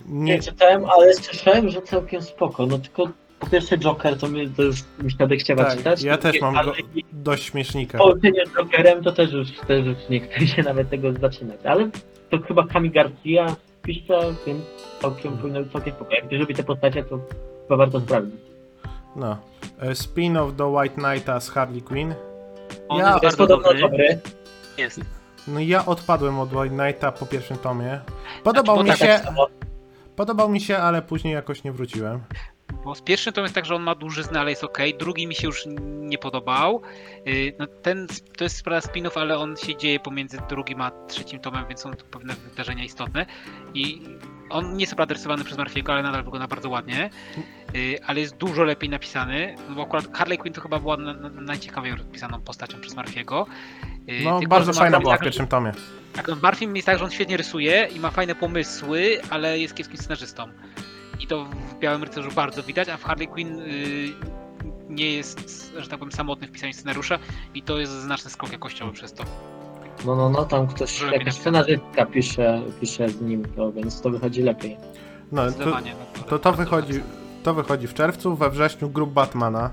nie 0.07 0.41
czytałem, 0.41 0.85
ale 0.85 1.13
słyszałem, 1.13 1.69
że 1.69 1.81
całkiem 1.81 2.21
spoko. 2.21 2.65
No 2.65 2.77
tylko 2.79 3.07
po 3.39 3.47
pierwsze 3.49 3.77
Joker 3.77 4.17
to, 4.17 4.27
mi, 4.27 4.49
to 4.49 4.63
już 4.63 4.77
mi 5.03 5.11
się 5.11 5.37
chciała 5.37 5.63
Tak, 5.65 5.77
czytać. 5.77 6.03
ja 6.03 6.17
też 6.17 6.41
mam 6.41 6.55
go- 6.65 6.73
dość 7.11 7.43
śmiesznika. 7.43 7.97
Połączenie 7.97 8.41
z 8.45 8.49
Jokerem 8.57 9.03
to 9.03 9.11
też 9.11 9.31
już, 9.31 9.47
też 9.67 9.85
już 9.85 9.97
nie 10.09 10.19
chce 10.19 10.47
się 10.47 10.63
nawet 10.63 10.89
tego 10.89 11.13
zaczynać. 11.13 11.59
Ale 11.65 11.89
to 12.29 12.39
chyba 12.47 12.67
Kami 12.67 12.89
Garcia 12.91 13.55
pisze, 13.83 14.19
więc 14.47 14.61
całkiem 15.01 15.37
powinno 15.37 15.61
być 15.63 15.71
całkiem 15.71 15.93
spoko. 15.93 16.13
Jak 16.13 16.31
lubi 16.31 16.55
te 16.55 16.63
postacie, 16.63 17.03
to 17.03 17.19
chyba 17.63 17.77
warto 17.77 17.99
sprawdzić. 17.99 18.35
No. 19.15 19.37
E, 19.79 19.89
Spin-off 19.95 20.55
do 20.55 20.69
White 20.69 20.95
Knighta 20.95 21.39
z 21.39 21.49
Harley 21.49 21.81
Quinn. 21.81 22.13
On 22.89 22.99
Ja- 22.99 23.07
jest 23.09 23.19
To 23.21 23.25
jest 23.27 23.37
bardzo 23.37 23.57
podobno 23.57 23.81
dobry. 23.81 24.07
dobry. 24.07 24.19
Jest. 24.77 25.01
No 25.47 25.59
ja 25.59 25.85
odpadłem 25.85 26.39
od 26.39 26.53
White 26.53 26.75
Knighta 26.75 27.11
po 27.11 27.25
pierwszym 27.25 27.57
tomie. 27.57 28.01
Podobał 28.43 28.75
Znaczy, 28.83 28.91
mi 28.91 28.97
się, 28.97 29.05
Tak 29.07 29.23
samo. 29.23 29.47
podobał 30.15 30.49
mi 30.49 30.61
się, 30.61 30.77
ale 30.77 31.01
później 31.01 31.33
jakoś 31.33 31.63
nie 31.63 31.71
wróciłem. 31.71 32.19
Bo 32.83 32.95
z 32.95 33.01
pierwszym 33.01 33.33
to 33.33 33.41
jest 33.41 33.55
tak, 33.55 33.65
że 33.65 33.75
on 33.75 33.83
ma 33.83 33.95
dłużyznę, 33.95 34.39
ale 34.39 34.49
jest 34.49 34.63
ok. 34.63 34.77
Drugi 34.99 35.27
mi 35.27 35.35
się 35.35 35.47
już 35.47 35.63
nie 35.85 36.17
podobał. 36.17 36.81
Yy, 37.25 37.53
No 37.59 37.67
ten 37.67 38.07
to 38.37 38.43
jest 38.43 38.57
sprawa 38.57 38.81
spinów, 38.81 39.17
ale 39.17 39.37
on 39.37 39.57
się 39.57 39.75
dzieje 39.77 39.99
pomiędzy 39.99 40.37
drugim 40.49 40.81
a 40.81 40.91
trzecim 41.07 41.39
tomem, 41.39 41.65
więc 41.67 41.81
są 41.81 41.93
tu 41.93 42.05
pewne 42.05 42.33
wydarzenia 42.33 42.83
istotne. 42.83 43.25
I 43.73 44.01
on 44.49 44.73
nie 44.73 44.81
jest 44.81 44.95
prawda 44.95 45.13
rysowany 45.13 45.43
przez 45.43 45.57
Marfiego, 45.57 45.93
ale 45.93 46.03
nadal 46.03 46.23
wygląda 46.23 46.47
bardzo 46.47 46.69
ładnie. 46.69 47.09
Yy, 47.73 47.99
Ale 48.07 48.19
jest 48.19 48.37
dużo 48.37 48.63
lepiej 48.63 48.89
napisany. 48.89 49.55
No 49.69 49.75
bo 49.75 49.81
akurat 49.83 50.17
Harley 50.17 50.37
Quinn 50.37 50.53
to 50.53 50.61
chyba 50.61 50.79
była 50.79 50.97
na, 50.97 51.13
na, 51.13 51.29
najciekawiej 51.29 51.95
rozpisaną 51.95 52.41
postacią 52.41 52.81
przez 52.81 52.95
Marfiego. 52.95 53.47
Yy, 54.07 54.21
No, 54.23 54.39
tylko, 54.39 54.55
bardzo 54.55 54.73
fajna 54.73 54.91
tam 54.91 55.01
była 55.01 55.13
w 55.15 55.17
tak, 55.17 55.23
pierwszym 55.23 55.47
tomie. 55.47 55.71
tak, 56.13 56.27
no 56.27 56.35
Barfim 56.35 56.75
jest 56.75 56.85
tak, 56.85 56.97
że 56.97 57.05
on 57.05 57.11
świetnie 57.11 57.37
rysuje 57.37 57.87
i 57.95 57.99
ma 57.99 58.11
fajne 58.11 58.35
pomysły, 58.35 59.19
ale 59.29 59.59
jest 59.59 59.75
kiepskim 59.75 59.97
scenarzystą. 59.97 60.47
I 61.19 61.27
to 61.27 61.45
w 61.45 61.79
Białym 61.79 62.03
Rycerzu 62.03 62.31
bardzo 62.31 62.63
widać, 62.63 62.89
a 62.89 62.97
w 62.97 63.03
Harley 63.03 63.27
Quinn 63.27 63.59
y, 63.59 64.13
nie 64.89 65.11
jest, 65.11 65.73
że 65.77 65.87
tak 65.89 65.99
powiem, 65.99 66.11
samotny 66.11 66.47
w 66.47 66.51
pisaniu 66.51 66.73
scenariusza 66.73 67.19
i 67.53 67.61
to 67.61 67.79
jest 67.79 67.91
znaczny 67.91 68.31
skok 68.31 68.51
jakościowy 68.51 68.93
przez 68.93 69.13
to. 69.13 69.23
No, 70.05 70.15
no, 70.15 70.29
no, 70.29 70.45
tam 70.45 70.67
ktoś, 70.67 71.01
Lepiej 71.01 71.19
jakaś 71.19 71.33
scenarzystka 71.33 72.05
pisze, 72.05 72.61
pisze 72.81 73.09
z 73.09 73.21
nim, 73.21 73.43
to, 73.55 73.71
więc 73.71 74.01
to 74.01 74.09
wychodzi 74.09 74.41
lepiej. 74.41 74.77
No, 75.31 75.43
to, 75.45 75.49
Zdecydowanie. 75.51 75.93
no 76.17 76.23
to, 76.23 76.39
to 76.39 76.53
wychodzi, 76.53 76.93
to 77.43 77.53
wychodzi 77.53 77.87
w 77.87 77.93
czerwcu, 77.93 78.35
we 78.35 78.49
wrześniu 78.49 78.89
grup 78.89 79.09
Batmana. 79.11 79.69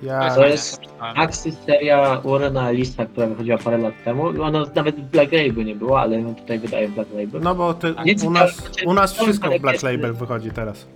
To 0.00 0.06
Ja, 0.06 0.24
jest, 0.24 0.36
To 0.36 0.46
jest. 0.46 0.80
Axis 1.00 1.54
seria 1.66 2.20
Warrena 2.20 2.70
Lisa, 2.70 3.06
która 3.06 3.26
wychodziła 3.26 3.58
parę 3.58 3.78
lat 3.78 3.94
temu. 4.04 4.42
Ona 4.42 4.64
nawet 4.74 4.96
w 4.96 5.10
Black 5.10 5.32
Label 5.32 5.64
nie 5.64 5.74
była, 5.74 6.00
ale 6.00 6.20
ją 6.20 6.34
tutaj 6.34 6.58
wydaje 6.58 6.88
w 6.88 6.94
Black 6.94 7.10
Label. 7.14 7.40
no 7.40 7.54
bo 7.54 7.74
ty, 7.74 7.94
Nie 8.04 8.14
u, 8.28 8.30
nas, 8.30 8.70
u 8.86 8.94
nas 8.94 9.12
wszystko 9.12 9.50
w 9.50 9.58
Black 9.60 9.82
Label 9.82 10.14
wychodzi 10.14 10.50
teraz. 10.50 10.86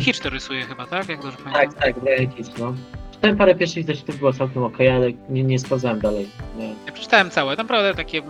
Hitch 0.00 0.20
to 0.20 0.30
rysuje 0.30 0.62
chyba, 0.62 0.86
tak? 0.86 1.08
Jak 1.08 1.22
dobrze 1.22 1.36
pamiętam. 1.44 1.72
Tak, 1.72 1.82
tak, 1.82 2.00
Brian 2.00 2.30
Hitch, 2.30 2.58
no. 2.58 2.74
Czytałem 3.22 3.38
parę 3.38 3.54
pierwszych 3.54 3.86
zeszytów, 3.86 4.18
było 4.18 4.32
całkiem 4.32 4.62
okej, 4.62 4.88
ale 4.88 5.12
nie, 5.28 5.44
nie 5.44 5.58
sprawdzałem 5.58 6.00
dalej. 6.00 6.28
Nie. 6.58 6.68
Ja 6.86 6.92
przeczytałem 6.92 7.30
całe, 7.30 7.56
naprawdę 7.56 7.94
takie 7.94 8.22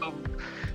no, 0.00 0.12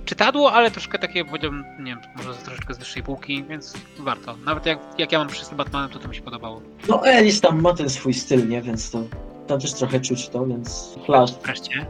czytadło, 0.04 0.52
ale 0.52 0.70
troszkę 0.70 0.98
takie, 0.98 1.24
powiedziałbym, 1.24 1.64
nie 1.78 1.84
wiem, 1.84 1.98
może 2.16 2.34
troszeczkę 2.34 2.74
z 2.74 2.78
wyższej 2.78 3.02
półki, 3.02 3.44
więc 3.44 3.74
warto. 3.98 4.36
Nawet 4.36 4.66
jak, 4.66 4.78
jak 4.98 5.12
ja 5.12 5.18
mam 5.18 5.28
wszyscy 5.28 5.54
Batmanem, 5.54 5.90
to 5.90 5.98
to 5.98 6.08
mi 6.08 6.14
się 6.14 6.22
podobało. 6.22 6.62
No 6.88 7.06
Elis 7.06 7.40
tam 7.40 7.60
ma 7.60 7.74
ten 7.74 7.90
swój 7.90 8.14
styl, 8.14 8.48
nie? 8.48 8.62
Więc 8.62 8.90
to 8.90 9.02
tam 9.46 9.60
też 9.60 9.72
trochę 9.72 10.00
czuć 10.00 10.28
to, 10.28 10.46
więc 10.46 10.98
Flash. 11.06 11.32
Wreszcie. 11.44 11.86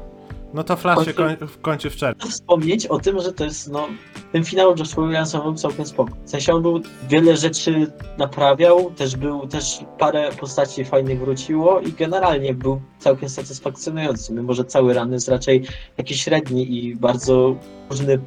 No 0.55 0.65
to 0.65 0.77
Flash 0.77 1.05
się 1.07 1.13
Kończy- 1.13 1.37
koń, 1.39 1.49
kończy 1.63 1.91
w 1.91 1.97
czerwcu. 1.97 2.29
wspomnieć 2.29 2.87
o 2.87 2.99
tym, 2.99 3.21
że 3.21 3.33
to 3.33 3.45
jest, 3.45 3.71
no, 3.73 3.89
ten 4.33 4.45
finał 4.45 4.75
Joshua 4.79 5.05
Williamsa 5.05 5.41
był 5.41 5.55
całkiem 5.55 5.87
spoko. 5.87 6.13
W 6.25 6.31
sensie 6.31 6.55
on 6.55 6.63
był, 6.63 6.81
wiele 7.09 7.37
rzeczy 7.37 7.87
naprawiał, 8.19 8.91
też 8.91 9.17
był, 9.17 9.47
też 9.47 9.81
parę 9.99 10.31
postaci 10.41 10.85
fajnych 10.85 11.21
wróciło 11.21 11.81
i 11.81 11.93
generalnie 11.93 12.55
był 12.55 12.81
całkiem 12.99 13.29
satysfakcjonujący, 13.29 14.33
mimo 14.33 14.53
że 14.55 14.65
cały 14.65 14.95
run 14.95 15.13
jest 15.13 15.29
raczej 15.29 15.63
taki 15.97 16.15
średni 16.15 16.85
i 16.85 16.97
bardzo 16.97 17.57
różny, 17.91 18.19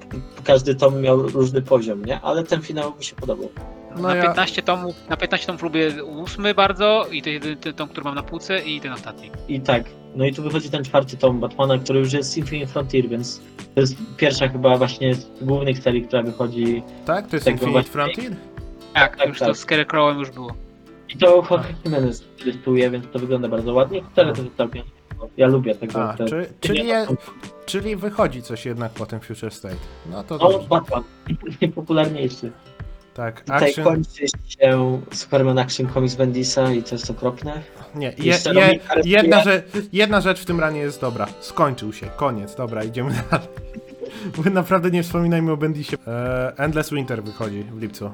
każdy 0.43 0.75
tom 0.75 1.01
miał 1.01 1.21
różny 1.21 1.61
poziom, 1.61 2.05
nie? 2.05 2.21
Ale 2.21 2.43
ten 2.43 2.61
finał 2.61 2.93
mi 2.97 3.03
się 3.03 3.15
podobał. 3.15 3.49
No 4.02 4.08
na, 4.08 4.16
ja- 4.16 4.24
15 4.24 4.62
tomów, 4.62 4.95
na 5.10 5.18
15 5.18 5.48
tomów 5.48 5.64
lubię 5.64 6.04
ósmy 6.04 6.54
bardzo 6.54 7.06
i 7.12 7.22
to 7.22 7.30
jedyny 7.30 7.56
ten 7.56 7.74
tom, 7.74 7.89
który 7.89 8.04
mam 8.04 8.16
na 8.16 8.24
półce 8.24 8.60
i 8.60 8.82
ten 8.82 8.93
ostatni. 8.93 9.32
I 9.48 9.62
tak, 9.62 9.84
no 10.16 10.26
i 10.26 10.34
tu 10.34 10.43
wychodzi 10.43 10.70
ten 10.70 10.84
czwarty 10.84 11.18
tom 11.18 11.39
Batmana, 11.39 11.78
który 11.78 12.00
już 12.00 12.14
jest 12.14 12.38
Infinite 12.38 12.68
Frontier, 12.72 13.10
więc 13.10 13.41
to 13.76 13.82
jest 13.82 13.95
pierwsza 14.18 14.48
chyba 14.48 14.78
właśnie 14.78 15.16
z 15.16 15.28
głównych 15.41 15.80
serii, 15.80 16.02
która 16.02 16.24
wychodzi 16.24 16.84
Tak? 17.06 17.28
To 17.28 17.36
jest 17.36 17.48
Infinite 17.48 17.72
właśnie- 17.72 17.91
Frontier? 17.91 18.32
Tak, 18.93 19.18
Tak, 19.18 19.28
już 19.30 19.39
tak. 19.39 19.48
to 19.48 19.56
z 19.56 19.60
Scarecrowem 19.60 20.20
już 20.20 20.32
było. 20.32 20.54
I 21.10 21.18
to 21.18 21.36
Jorge 21.52 21.66
Jimenez 21.86 22.24
rysuje, 22.45 22.89
więc 22.89 23.06
to 23.14 23.20
wygląda 23.20 23.48
bardzo 23.48 23.74
ładnie. 23.74 24.02
Wcale 24.12 24.34
to 24.34 24.41
jest 24.41 24.56
całkiem. 24.58 24.84
Ja 25.38 25.48
lubię 25.48 25.76
tego. 25.76 26.10
A, 26.10 26.14
te- 26.14 26.26
czy, 26.26 26.50
czyli, 26.60 26.88
je, 26.88 27.08
czyli 27.66 27.95
wychodzi 27.95 28.41
coś 28.41 28.66
jednak 28.66 28.91
po 28.91 29.06
tym 29.06 29.20
Future 29.20 29.52
State. 29.54 29.76
No 30.12 30.24
to 30.24 30.38
No, 30.38 30.50
dobrze. 30.50 30.68
Batman. 30.68 31.04
Najpopularniejszy. 31.62 32.52
Tak, 33.18 33.39
I 33.39 33.43
tutaj 33.43 33.70
action... 33.70 33.84
kończy 33.84 34.26
się 34.47 35.01
Superman 35.11 35.59
Action 35.59 35.89
Comics 35.93 36.15
Bendisa 36.15 36.72
i 36.72 36.84
to 36.84 36.95
jest 36.95 37.11
okropne. 37.11 37.61
Nie, 37.95 38.13
je, 38.18 38.36
je, 38.53 38.80
jedna, 39.05 39.43
rzecz, 39.43 39.65
jedna 39.93 40.22
rzecz 40.22 40.39
w 40.39 40.45
tym 40.45 40.59
ranie 40.59 40.80
jest 40.80 41.01
dobra. 41.01 41.28
Skończył 41.39 41.93
się, 41.93 42.05
koniec, 42.05 42.55
dobra, 42.55 42.84
idziemy 42.84 43.09
dalej. 43.32 43.47
Bo 44.38 44.49
naprawdę 44.49 44.91
nie 44.91 45.03
wspominajmy 45.03 45.51
o 45.51 45.57
Bendisie. 45.57 45.97
E, 46.07 46.53
Endless 46.57 46.89
Winter 46.89 47.24
wychodzi 47.24 47.63
w 47.63 47.82
lipcu. 47.82 48.11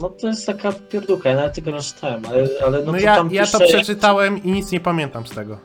No 0.00 0.08
to 0.08 0.26
jest 0.26 0.46
taka 0.46 0.72
pierdółka, 0.72 1.28
ja 1.28 1.36
nawet 1.36 1.54
tego 1.54 1.70
nie 1.70 1.80
czytałem, 1.80 2.26
ale, 2.26 2.48
ale 2.66 2.78
no, 2.78 2.84
No 2.84 2.92
to 2.92 2.98
ja, 2.98 3.16
tam 3.16 3.30
ja 3.32 3.46
to 3.46 3.58
pisze, 3.58 3.74
przeczytałem 3.74 4.44
i 4.44 4.52
nic 4.52 4.72
nie 4.72 4.80
pamiętam 4.80 5.26
z 5.26 5.30
tego. 5.30 5.58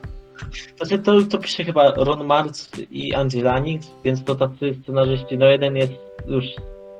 Znaczy 0.78 1.00
to, 1.00 1.22
to 1.22 1.38
pisze 1.38 1.64
chyba 1.64 1.92
Ron 1.92 2.26
Martz 2.26 2.70
i 2.92 3.14
Andrzej 3.14 3.42
Lanik, 3.42 3.82
więc 4.04 4.24
to 4.24 4.36
tacy 4.36 4.76
scenarzyści, 4.84 5.38
no 5.38 5.46
jeden 5.46 5.76
jest 5.76 5.94
już 6.28 6.46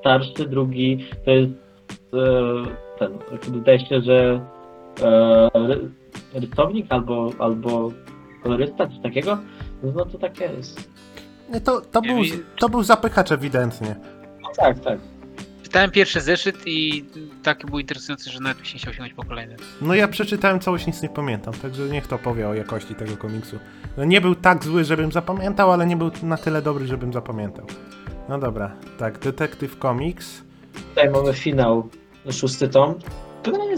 starszy, 0.02 0.48
drugi 0.50 1.06
to 1.26 1.32
jest 1.32 1.52
e, 2.14 3.00
ten, 3.00 3.12
wydaje 3.54 3.80
się, 3.80 4.02
że 4.02 4.42
e, 5.02 5.50
ry- 5.68 5.90
rysownik 6.34 6.86
albo, 6.90 7.32
albo 7.40 7.92
kolorysta, 8.44 8.88
coś 8.88 9.00
takiego, 9.04 9.38
no 9.84 10.06
to 10.06 10.18
takie 10.18 10.46
jest. 10.46 10.90
Nie, 11.54 11.62
to, 11.62 11.82
to, 11.82 12.02
Nie 12.02 12.08
był, 12.14 12.24
wiem. 12.24 12.44
to 12.60 12.70
był 12.70 12.84
zapychacz 12.84 13.32
ewidentnie. 13.32 13.96
No 14.42 14.50
tak, 14.58 14.80
tak. 14.80 15.00
Czytałem 15.64 15.92
pierwszy 15.92 16.22
zeszyt 16.22 16.56
i 16.66 17.06
taki 17.44 17.66
był 17.68 17.80
interesujący, 17.80 18.30
że 18.30 18.40
nawet 18.40 18.60
mi 18.60 18.66
się 18.66 18.74
nie 18.74 18.80
chciał 18.80 18.94
sięgnąć 18.94 19.14
po 19.14 19.24
kolejny. 19.26 19.56
No 19.82 19.96
ja 19.96 20.08
przeczytałem 20.08 20.60
całość, 20.60 20.88
nic 20.88 21.02
nie 21.02 21.10
pamiętam, 21.10 21.54
także 21.54 21.84
niech 21.90 22.08
to 22.08 22.18
powie 22.18 22.48
o 22.48 22.54
jakości 22.54 22.96
tego 22.96 23.18
komiksu. 23.18 23.60
No 23.98 24.04
nie 24.04 24.22
był 24.22 24.36
tak 24.36 24.64
zły, 24.64 24.84
żebym 24.84 25.12
zapamiętał, 25.12 25.72
ale 25.72 25.86
nie 25.86 25.98
był 25.98 26.12
na 26.24 26.38
tyle 26.38 26.62
dobry, 26.62 26.88
żebym 26.88 27.14
zapamiętał. 27.14 27.66
No 28.30 28.40
dobra, 28.40 28.76
tak, 29.00 29.20
Detective 29.20 29.76
Comics. 29.82 30.42
Tutaj 30.90 31.10
mamy 31.10 31.34
finał, 31.34 31.90
szósty 32.32 32.68
tom. 32.70 32.96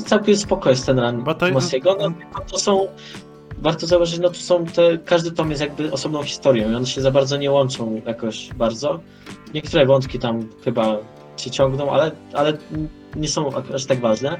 Całkiem 0.05 0.35
spoko 0.37 0.69
jest 0.69 0.85
ten 0.85 0.99
run 0.99 1.23
Bo 1.23 1.33
to- 1.35 1.49
Mosiego, 1.51 1.97
no 1.99 2.13
to 2.51 2.59
są, 2.59 2.87
warto 3.57 3.87
zauważyć, 3.87 4.19
no 4.19 4.29
to 4.29 4.35
są 4.35 4.65
te, 4.65 4.97
każdy 4.97 5.31
tom 5.31 5.49
jest 5.49 5.61
jakby 5.61 5.91
osobną 5.91 6.23
historią 6.23 6.71
i 6.71 6.75
one 6.75 6.85
się 6.85 7.01
za 7.01 7.11
bardzo 7.11 7.37
nie 7.37 7.51
łączą 7.51 8.01
jakoś 8.05 8.49
bardzo. 8.53 8.99
Niektóre 9.53 9.85
wątki 9.85 10.19
tam 10.19 10.49
chyba 10.63 10.97
się 11.37 11.51
ciągną, 11.51 11.91
ale, 11.91 12.11
ale 12.33 12.57
nie 13.15 13.27
są 13.27 13.49
aż 13.73 13.85
tak 13.85 13.99
ważne. 13.99 14.39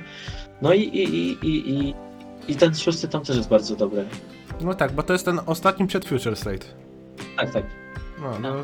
No 0.62 0.74
i, 0.74 0.82
i, 0.82 1.04
i, 1.04 1.38
i, 1.48 1.70
i, 1.70 1.94
i 2.48 2.56
ten 2.56 2.76
szósty 2.76 3.08
tom 3.08 3.24
też 3.24 3.38
jest 3.38 3.50
bardzo 3.50 3.76
dobry. 3.76 4.06
No 4.62 4.74
tak, 4.74 4.92
bo 4.92 5.04
to 5.04 5.14
jest 5.14 5.26
ten 5.26 5.40
ostatni 5.46 5.88
przed 5.88 6.06
Future 6.06 6.36
State. 6.36 6.66
Tak, 7.38 7.54
tak. 7.54 7.64
No, 8.24 8.52
do, 8.52 8.64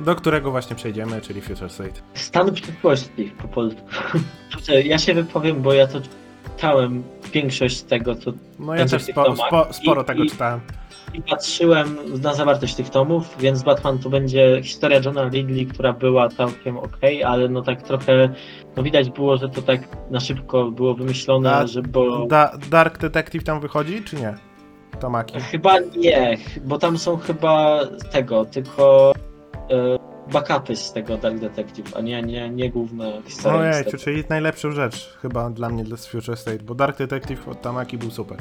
do 0.00 0.14
którego 0.16 0.50
właśnie 0.50 0.76
przejdziemy, 0.76 1.20
czyli 1.20 1.40
Future 1.40 1.70
State. 1.70 2.00
Stan 2.14 2.54
przyszłości 2.54 3.32
po 3.42 3.48
polsku. 3.48 3.80
Znaczy, 4.52 4.82
ja 4.82 4.98
się 4.98 5.14
wypowiem, 5.14 5.62
bo 5.62 5.72
ja 5.72 5.86
to 5.86 6.00
czytałem 6.56 7.02
większość 7.32 7.82
tego, 7.82 8.14
co 8.14 8.32
No 8.58 8.72
ja 8.74 8.78
Będzie 8.78 8.96
też 8.96 9.06
tych 9.06 9.14
spo, 9.14 9.36
spo, 9.36 9.66
sporo 9.72 10.02
i- 10.02 10.04
tego 10.04 10.22
i- 10.24 10.30
czytałem. 10.30 10.60
I 11.14 11.22
patrzyłem 11.22 11.96
na 12.22 12.34
zawartość 12.34 12.74
tych 12.74 12.90
tomów, 12.90 13.36
więc 13.38 13.62
Batman 13.62 13.98
to 13.98 14.10
będzie 14.10 14.60
historia 14.62 15.00
Johna 15.04 15.28
Ridley, 15.28 15.66
która 15.66 15.92
była 15.92 16.28
całkiem 16.28 16.76
okej, 16.78 17.24
ale 17.24 17.48
no 17.48 17.62
tak 17.62 17.82
trochę, 17.82 18.28
no 18.76 18.82
widać 18.82 19.10
było, 19.10 19.36
że 19.36 19.48
to 19.48 19.62
tak 19.62 19.80
na 20.10 20.20
szybko 20.20 20.70
było 20.70 20.94
wymyślone, 20.94 21.52
A 21.52 21.66
że 21.66 21.82
bo... 21.82 22.26
Da, 22.26 22.58
Dark 22.70 22.98
Detective 22.98 23.44
tam 23.44 23.60
wychodzi, 23.60 24.02
czy 24.02 24.16
nie? 24.16 24.34
Tomaki. 24.96 25.40
Chyba 25.40 25.80
nie, 25.96 26.36
bo 26.64 26.78
tam 26.78 26.98
są 26.98 27.16
chyba 27.16 27.80
tego, 28.12 28.44
tylko 28.44 29.12
e, 29.70 29.98
backupy 30.32 30.76
z 30.76 30.92
tego 30.92 31.16
Dark 31.16 31.38
Detective, 31.38 31.96
a 31.96 32.00
nie, 32.00 32.22
nie, 32.22 32.50
nie 32.50 32.70
główna 32.70 33.04
historia. 33.26 33.58
Ojej, 33.60 33.72
niestety. 33.72 33.98
czyli 33.98 34.24
najlepszą 34.28 34.72
rzecz 34.72 35.16
chyba 35.22 35.50
dla 35.50 35.68
mnie 35.68 35.84
dla 35.84 35.96
Future 35.96 36.36
State, 36.36 36.58
bo 36.64 36.74
Dark 36.74 36.98
Detective 36.98 37.48
od 37.48 37.62
Tamaki 37.62 37.98
był 37.98 38.10
super. 38.10 38.38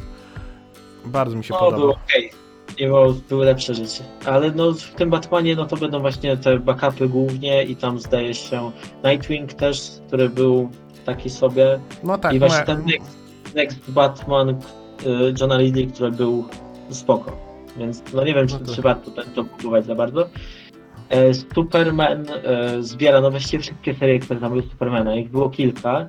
Bardzo 1.05 1.35
mi 1.35 1.43
się 1.43 1.53
No, 1.53 1.59
podobał. 1.59 1.79
było 1.79 1.93
okej. 2.07 2.31
Nie 2.79 2.87
było, 2.87 3.13
były 3.29 3.45
lepsze 3.45 3.73
rzeczy. 3.75 4.03
Ale 4.25 4.51
no 4.51 4.71
w 4.71 4.81
tym 4.95 5.09
Batmanie 5.09 5.55
no 5.55 5.65
to 5.65 5.77
będą 5.77 5.99
właśnie 5.99 6.37
te 6.37 6.59
backupy 6.59 7.09
głównie 7.09 7.63
i 7.63 7.75
tam 7.75 7.99
zdaje 7.99 8.33
się 8.33 8.71
Nightwing 9.03 9.53
też, 9.53 9.91
który 10.07 10.29
był 10.29 10.69
taki 11.05 11.29
sobie. 11.29 11.79
No 12.03 12.17
tak, 12.17 12.33
I 12.33 12.39
właśnie 12.39 12.59
me- 12.59 12.65
ten 12.65 12.85
next, 12.85 13.17
next 13.55 13.91
Batman 13.91 14.59
Johna 15.41 15.57
Ridley, 15.57 15.87
który 15.87 16.11
był 16.11 16.45
spoko. 16.89 17.37
Więc 17.77 18.03
no 18.13 18.23
nie 18.23 18.33
wiem, 18.33 18.47
czy, 18.47 18.53
No 18.59 18.65
to- 18.65 18.75
czy 18.75 18.81
warto 18.81 19.11
ten 19.11 19.23
to 19.35 19.45
kupować 19.45 19.85
za 19.85 19.95
bardzo. 19.95 20.29
E, 21.09 21.33
Superman 21.33 22.25
e, 22.43 22.83
zbiera, 22.83 23.21
no 23.21 23.31
właściwie 23.31 23.63
wszystkie 23.63 23.93
serie, 23.95 24.19
które 24.19 24.39
tam 24.39 24.49
były 24.51 24.63
Supermana, 24.63 25.15
ich 25.15 25.29
było 25.29 25.49
kilka. 25.49 26.07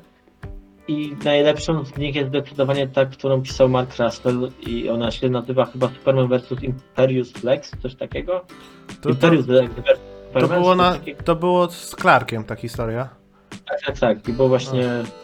I 0.89 1.17
najlepszą 1.25 1.85
z 1.85 1.97
nich 1.97 2.15
jest 2.15 2.29
zdecydowanie 2.29 2.89
ta, 2.89 3.07
którą 3.07 3.43
pisał 3.43 3.69
Mark 3.69 3.99
Russell 3.99 4.51
i 4.67 4.89
ona 4.91 5.11
się 5.11 5.29
nazywa 5.29 5.65
chyba 5.65 5.89
Superman 5.89 6.29
vs. 6.29 6.63
Imperius 6.63 7.45
Lex, 7.45 7.71
coś 7.83 7.95
takiego. 7.95 8.45
to, 8.89 8.95
to, 9.03 9.09
Imperius 9.11 9.47
Lex 9.47 9.75
vs. 9.75 9.85
to, 9.85 9.93
Superman, 10.27 10.61
było 10.61 10.75
na, 10.75 10.99
to 11.25 11.37
było 11.37 11.71
z 11.71 11.91
Clarkiem 11.91 12.45
ta 12.45 12.55
historia. 12.57 13.09
Tak, 13.69 13.81
tak, 13.87 13.99
tak. 13.99 14.29
I 14.29 14.33
było 14.33 14.49
właśnie. 14.49 14.83
No 14.83 15.24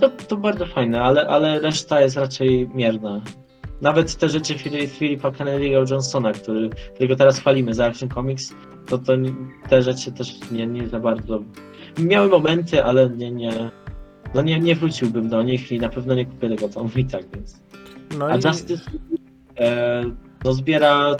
to, 0.00 0.10
to 0.10 0.36
bardzo 0.36 0.66
fajne, 0.66 1.02
ale, 1.02 1.26
ale 1.28 1.60
reszta 1.60 2.00
jest 2.00 2.16
raczej 2.16 2.68
mierna. 2.74 3.20
Nawet 3.80 4.16
te 4.16 4.28
rzeczy 4.28 4.54
Fili- 4.54 4.88
Philipa 4.88 5.30
Kennedy'ego 5.30 5.90
Johnsona, 5.90 6.32
który, 6.32 6.70
którego 6.94 7.16
teraz 7.16 7.38
chwalimy 7.40 7.74
za 7.74 7.86
Action 7.86 8.08
Comics, 8.08 8.54
to, 8.86 8.98
to 8.98 9.16
nie- 9.16 9.34
te 9.68 9.82
rzeczy 9.82 10.12
też 10.12 10.50
nie, 10.50 10.66
nie 10.66 10.88
za 10.88 11.00
bardzo. 11.00 11.42
Miały 11.98 12.28
momenty, 12.28 12.84
ale 12.84 13.10
nie, 13.10 13.30
nie. 13.30 13.70
No 14.34 14.42
nie, 14.42 14.60
nie 14.60 14.74
wróciłbym 14.76 15.28
do 15.28 15.42
nich 15.42 15.72
i 15.72 15.78
na 15.80 15.88
pewno 15.88 16.14
nie 16.14 16.26
kupię 16.26 16.48
tego 16.48 16.68
tomu 16.68 16.90
i 16.96 17.04
tak, 17.04 17.22
więc. 17.34 17.60
No 18.18 18.26
A 18.26 18.36
i 18.36 18.40
Justice 18.44 18.82
e, 19.58 20.04
no 20.44 20.52
zbiera 20.52 21.16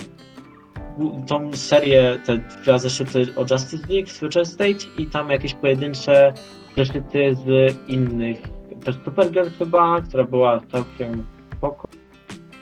tą 1.27 1.53
serię, 1.57 2.19
te 2.27 2.39
dwa 2.39 2.79
zeszyty 2.79 3.27
o 3.37 3.41
Justice 3.51 3.87
League, 3.93 4.09
Future 4.11 4.47
State 4.47 4.85
i 4.99 5.07
tam 5.07 5.31
jakieś 5.31 5.55
pojedyncze 5.55 6.33
zeszyty 6.77 7.35
z 7.45 7.75
innych. 7.89 8.54
Też 8.85 8.97
Supergirl 9.05 9.49
chyba, 9.59 10.01
która 10.01 10.25
była 10.25 10.61
całkiem 10.73 11.25
spoko. 11.57 11.89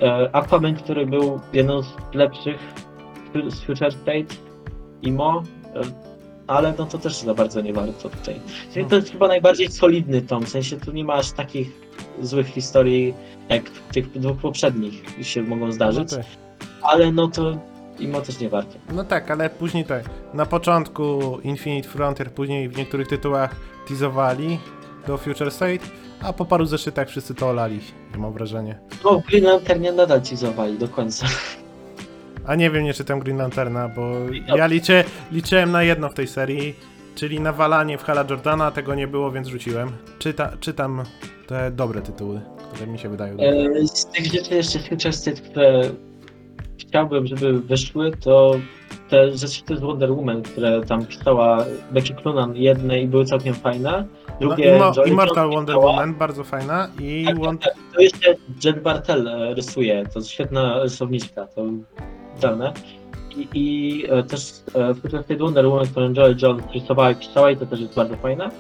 E, 0.00 0.36
Aquaman, 0.36 0.74
który 0.74 1.06
był 1.06 1.40
jedną 1.52 1.82
z 1.82 1.96
lepszych 2.14 2.58
z 3.48 3.60
Future 3.60 3.92
State, 3.92 4.34
Imo, 5.02 5.42
e, 5.74 5.80
ale 6.46 6.74
no 6.78 6.86
to 6.86 6.98
też 6.98 7.16
za 7.16 7.34
bardzo 7.34 7.60
nie 7.60 7.72
warto 7.72 8.08
tutaj. 8.08 8.40
Czyli 8.72 8.86
to 8.86 8.96
jest 8.96 9.12
chyba 9.12 9.28
najbardziej 9.28 9.68
solidny 9.70 10.22
tom, 10.22 10.44
w 10.44 10.48
sensie 10.48 10.76
tu 10.76 10.92
nie 10.92 11.04
ma 11.04 11.14
aż 11.14 11.32
takich 11.32 11.70
złych 12.20 12.46
historii 12.46 13.14
jak 13.48 13.70
w 13.70 13.94
tych 13.94 14.10
dwóch 14.10 14.36
poprzednich 14.38 15.04
się 15.22 15.42
mogą 15.42 15.66
no, 15.66 15.72
zdarzyć, 15.72 16.10
tak. 16.10 16.26
ale 16.82 17.12
no 17.12 17.28
to 17.28 17.58
Imo 17.98 18.20
też 18.20 18.40
nie 18.40 18.48
warto. 18.48 18.78
no 18.94 19.04
tak, 19.04 19.30
ale 19.30 19.50
później 19.50 19.84
tak. 19.84 20.04
Na 20.34 20.46
początku 20.46 21.38
Infinite 21.42 21.88
Frontier, 21.88 22.32
później 22.32 22.68
w 22.68 22.76
niektórych 22.76 23.08
tytułach 23.08 23.56
teasowali 23.88 24.58
do 25.07 25.18
Future 25.18 25.50
State, 25.50 25.78
a 26.22 26.32
po 26.32 26.44
paru 26.44 26.66
zeszytach 26.66 27.09
wszyscy 27.09 27.34
to 27.34 27.48
olali, 27.48 27.80
mam 28.18 28.32
wrażenie. 28.32 28.78
No 29.05 29.20
w 29.20 29.26
Green 29.26 29.44
Lanternie 29.44 29.92
nadal 29.92 30.22
ci 30.22 30.36
zawali 30.36 30.78
do 30.78 30.88
końca. 30.88 31.26
A 32.46 32.55
nie 32.55 32.70
wiem, 32.70 32.84
nie 32.84 32.94
czytam 32.94 33.20
Green 33.20 33.38
Lanterna, 33.38 33.88
bo 33.88 34.11
No. 34.48 34.57
ja 34.57 34.66
liczę, 34.66 35.05
liczyłem 35.32 35.70
na 35.72 35.82
jedno 35.82 36.09
w 36.09 36.14
tej 36.14 36.26
serii, 36.26 36.74
czyli 37.14 37.40
nawalanie 37.40 37.98
w 37.98 38.03
Hala 38.05 38.24
Jordana, 38.30 38.70
tego 38.70 38.94
nie 38.94 39.07
było, 39.07 39.30
więc 39.32 39.48
rzuciłem. 39.48 39.88
Czyta, 40.18 40.53
czytam 40.61 41.03
te 41.46 41.70
dobre 41.70 42.03
tytuły, 42.03 42.40
które 42.72 42.86
mi 42.86 42.98
się 42.98 43.09
wydają. 43.09 43.36
dobre. 43.36 43.48
E, 43.50 43.86
Z 43.86 44.07
tych 44.07 44.24
rzeczy 44.26 44.55
jeszcze 44.55 44.78
Future 44.78 45.12
State, 45.12 45.40
które 45.40 45.80
chciałbym, 46.78 47.26
żeby 47.26 47.61
wyszły, 47.61 48.11
to 48.24 48.55
te 49.09 49.36
rzeczy 49.36 49.62
to 49.64 49.72
jest 49.72 49.84
Wonder 49.84 50.12
Woman, 50.12 50.42
które 50.42 50.80
tam 50.80 51.07
pisała 51.07 51.64
Becky 51.92 52.14
Clunan 52.14 52.57
jedne 52.57 53.00
i 53.03 53.07
były 53.09 53.24
całkiem 53.24 53.55
fajne. 53.55 54.07
No, 54.43 54.49
Drugie 54.49 54.78
Immo- 54.78 54.93
Joy 54.95 55.09
Immortal 55.09 55.51
Wonder. 55.51 55.76
Woman, 55.76 56.14
bardzo 56.14 56.45
fajna. 56.45 56.88
I 57.01 57.24
Tak, 57.26 57.36
tak, 57.36 57.61
tak. 57.61 57.74
To 57.95 58.01
jeszcze 58.01 58.34
Jet 58.64 58.82
Bartel 58.82 59.28
e, 59.28 59.55
rysuje, 59.55 60.05
to 60.12 60.18
jest 60.18 60.30
świetna 60.30 60.82
rysowniczka, 60.82 61.47
to 61.47 61.64
pełne. 62.40 62.72
I, 63.36 63.49
i 63.55 64.05
e, 64.11 64.22
też 64.22 64.53
e, 65.30 65.36
Wonder 65.36 65.66
Woman, 65.66 65.86
którą 65.86 66.12
Joy 66.12 66.36
Jones 66.43 66.64
rysowała 66.74 67.11
i 67.11 67.16
pisała 67.16 67.51
i 67.51 67.57
to 67.57 67.66
też 67.66 67.80
jest 67.80 67.95
bardzo 67.95 68.16
fajne. 68.16 68.51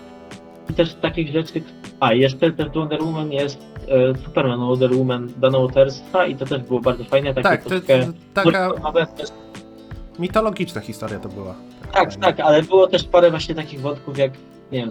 I 0.70 0.74
też 0.74 0.94
takich 0.94 1.32
rzeczy, 1.32 1.62
a 2.00 2.12
jeszcze 2.12 2.52
też 2.52 2.68
Wonder 2.74 3.02
Woman 3.02 3.32
jest 3.32 3.58
e, 3.88 4.18
Superman 4.24 4.60
Wonder 4.60 4.94
Woman 4.94 5.32
Dana 5.36 5.58
Watersa 5.58 6.26
i 6.26 6.36
to 6.36 6.46
też 6.46 6.62
było 6.62 6.80
bardzo 6.80 7.04
fajne, 7.04 7.34
takie 7.34 7.48
tak, 7.48 7.64
to 7.64 7.74
jest 7.74 7.86
troszkę 7.86 8.12
taka 8.34 8.72
mitologiczna 10.18 10.80
historia 10.80 11.18
to 11.18 11.28
była. 11.28 11.54
Tak, 11.92 12.12
fajna. 12.12 12.26
tak, 12.26 12.40
ale 12.40 12.62
było 12.62 12.86
też 12.86 13.04
parę 13.04 13.30
właśnie 13.30 13.54
takich 13.54 13.80
wątków, 13.80 14.18
jak 14.18 14.32
nie 14.72 14.78
wiem, 14.78 14.90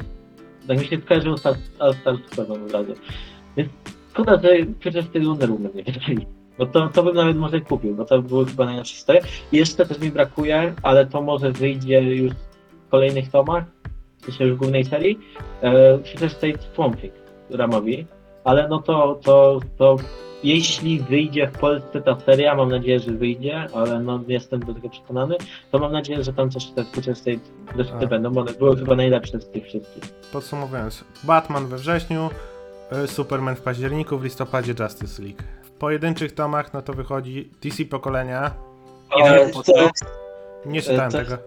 tak 0.68 0.80
mi 0.80 0.86
się 0.86 0.97
skojarzyło 0.97 1.38
Star, 1.38 1.55
Star, 1.76 1.95
Star 1.95 2.18
Superman 2.30 2.64
od 2.64 2.72
razu. 2.72 2.93
Więc 3.57 3.70
szkoda, 4.12 4.41
że 4.41 4.49
przecież 4.80 5.05
tej 5.07 5.26
Woman 5.26 5.74
nie 5.76 5.84
wydali. 5.84 6.28
Bo 6.57 6.66
to, 6.66 6.89
to 6.89 7.03
bym 7.03 7.16
nawet 7.16 7.38
może 7.38 7.62
kupił, 7.62 7.95
bo 7.95 8.05
to 8.05 8.22
były 8.22 8.45
chyba 8.45 8.66
najlepsze 8.66 8.93
historie. 8.93 9.22
Jeszcze 9.51 9.86
też 9.86 9.99
mi 9.99 10.12
brakuje, 10.12 10.74
ale 10.84 11.05
to 11.05 11.22
może 11.22 11.51
wyjdzie 11.51 12.01
już 12.01 12.34
w 12.88 12.89
kolejnych 12.89 13.30
tomach, 13.30 13.64
w 14.22 14.39
już 14.39 14.53
w 14.53 14.57
głównej 14.57 14.86
serii, 14.86 15.20
e, 15.62 15.97
przecież 15.97 16.36
tej 16.36 16.55
Swamp 16.74 17.01
Thing 17.01 17.14
ramowi, 17.49 18.05
ale 18.43 18.68
no 18.68 18.82
to, 18.82 19.20
to, 19.24 19.59
to 19.78 19.95
jeśli 20.44 21.00
wyjdzie 21.00 21.48
w 21.48 21.58
Polsce 21.60 22.02
ta 22.02 22.20
seria, 22.20 22.56
mam 22.56 22.70
nadzieję, 22.70 23.00
że 23.00 23.12
wyjdzie, 23.12 23.68
ale 23.74 24.00
no 24.00 24.18
nie 24.28 24.34
jestem 24.34 24.60
do 24.60 24.74
tego 24.74 24.89
przekonany, 24.89 25.36
to 25.72 25.80
mam 25.80 25.92
nadzieję, 25.92 26.24
że 26.24 26.34
tam 26.34 26.50
też 26.50 26.72
te 26.72 26.84
Future 26.84 27.16
State 27.16 27.39
rzeczy 27.78 27.94
A. 28.02 28.06
będą, 28.08 28.32
bo 28.32 28.42
one 28.42 28.54
były 28.54 28.78
chyba 28.78 28.96
najlepsze 28.96 29.42
z 29.42 29.50
tych 29.50 29.64
wszystkich. 29.66 30.04
Podsumowując, 30.34 31.04
Batman 31.24 31.68
we 31.68 31.78
wrześniu, 31.78 32.30
y, 33.04 33.08
Superman 33.08 33.56
w 33.56 33.62
październiku, 33.62 34.18
w 34.18 34.24
listopadzie 34.24 34.74
Justice 34.80 35.24
League. 35.24 35.42
W 35.64 35.72
pojedynczych 35.72 36.32
tomach 36.32 36.74
no 36.74 36.82
to 36.82 36.94
wychodzi 36.94 37.50
DC 37.64 37.86
pokolenia. 37.86 38.52
Nie 39.18 39.24
E, 39.26 39.39
wiem 39.39 39.52
to, 39.64 39.89
Nie 40.66 40.82
czytałem 40.82 41.12
to- 41.12 41.18
tego. 41.18 41.38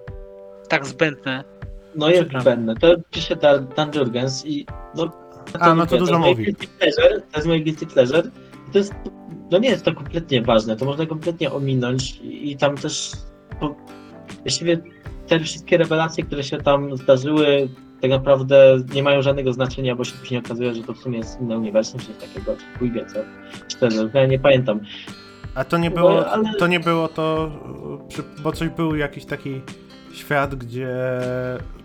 Tak 0.69 0.87
zbędne. 0.87 1.45
no 1.95 2.09
jest 2.09 2.21
Przepraszam. 2.21 2.43
zbędne. 2.53 2.75
To 2.77 2.89
pisze 3.11 3.37
Dan, 3.37 3.67
Dan 3.77 3.91
Jurgens 3.95 4.47
i 4.47 4.67
no... 4.97 5.11
A, 5.61 5.75
no 5.75 5.87
to 5.87 5.99
dużo 5.99 6.19
mówi. 6.19 6.55
To 6.55 6.87
jest 7.37 7.47
moje 7.47 7.61
guilty 7.61 7.87
pleasure. 7.87 8.23
To 8.75 8.79
jest, 8.79 8.95
no 9.51 9.59
nie 9.59 9.69
jest 9.69 9.85
to 9.85 9.93
kompletnie 9.95 10.43
ważne, 10.43 10.77
to 10.77 10.85
można 10.85 11.07
kompletnie 11.07 11.53
ominąć 11.53 12.17
i, 12.21 12.51
i 12.51 12.57
tam 12.57 12.77
też 12.77 13.13
po, 13.61 13.75
właściwie 14.41 14.79
te 15.27 15.41
wszystkie 15.41 15.79
rewelacje, 15.79 16.25
które 16.25 16.45
się 16.45 16.57
tam 16.59 16.97
zdarzyły, 16.97 17.69
tak 18.01 18.11
naprawdę 18.11 18.77
nie 18.95 19.03
mają 19.03 19.23
żadnego 19.23 19.53
znaczenia, 19.53 19.97
bo 19.97 20.05
się 20.05 20.13
później 20.21 20.41
okazuje, 20.41 20.75
że 20.75 20.83
to 20.83 20.95
w 20.95 20.99
sumie 20.99 21.19
jest 21.19 21.41
inne 21.41 21.59
uniwersum, 21.59 22.01
czy 22.01 22.07
coś 22.07 22.17
takiego, 22.17 22.57
czy 22.57 22.79
chuj 22.79 22.93
wie 22.93 23.07
co. 23.07 23.19
Czy 23.69 23.77
to, 23.79 24.19
ja 24.19 24.27
nie 24.27 24.39
pamiętam. 24.39 24.81
A 25.55 25.65
to 25.65 25.79
nie 25.79 25.91
było, 25.91 26.11
No, 26.15 26.27
ale- 26.27 26.55
to 26.59 26.67
nie 26.67 26.81
było 26.81 27.09
to, 27.09 27.51
bo 28.43 28.53
coś 28.53 28.69
był 28.69 28.97
jakiś 28.97 29.25
taki 29.25 29.61
świat, 30.13 30.55
gdzie 30.55 30.97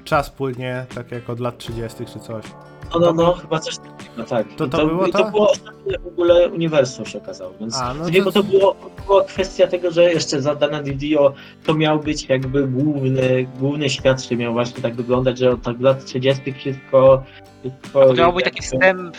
czas 0.03 0.29
płynie, 0.29 0.85
tak 0.95 1.11
jak 1.11 1.29
od 1.29 1.39
lat 1.39 1.57
30. 1.57 2.05
czy 2.05 2.19
coś. 2.19 2.45
No, 2.93 2.99
no, 2.99 3.13
no, 3.13 3.33
chyba 3.33 3.59
coś 3.59 3.77
takiego, 3.77 4.23
tak. 4.29 4.47
To- 4.57 4.65
I 4.65 4.69
to 4.69 4.87
było 4.87 5.07
i 5.07 5.11
to? 5.11 5.17
to 5.23 5.31
było 5.31 5.51
ostatnie 5.51 5.99
w 5.99 6.07
ogóle 6.07 6.49
uniwersum 6.49 7.05
się 7.05 7.17
okazało, 7.17 7.53
więc 7.59 7.77
A, 7.77 7.93
no 7.93 8.09
nie, 8.09 8.19
to- 8.19 8.25
bo 8.25 8.31
to 8.31 8.43
było, 8.43 8.75
była 9.07 9.23
kwestia 9.23 9.67
tego, 9.67 9.91
że 9.91 10.03
jeszcze 10.13 10.41
za 10.41 10.55
Dana 10.55 10.81
Didio 10.81 11.33
to 11.65 11.73
miał 11.73 11.99
być 11.99 12.29
jakby 12.29 12.67
główny, 12.67 13.47
główny 13.59 13.89
świat 13.89 14.23
się 14.23 14.35
miał 14.35 14.53
właśnie 14.53 14.81
tak 14.81 14.95
wyglądać, 14.95 15.37
że 15.37 15.51
od 15.51 15.61
tak 15.61 15.81
lat 15.81 16.05
30 16.05 16.53
wszystko... 16.53 17.23
wszystko 17.61 18.05
To 18.05 18.13
miał 18.13 18.33
być 18.33 18.43
taki 18.45 18.57
jakby- 18.63 18.77
wstęp 18.77 19.17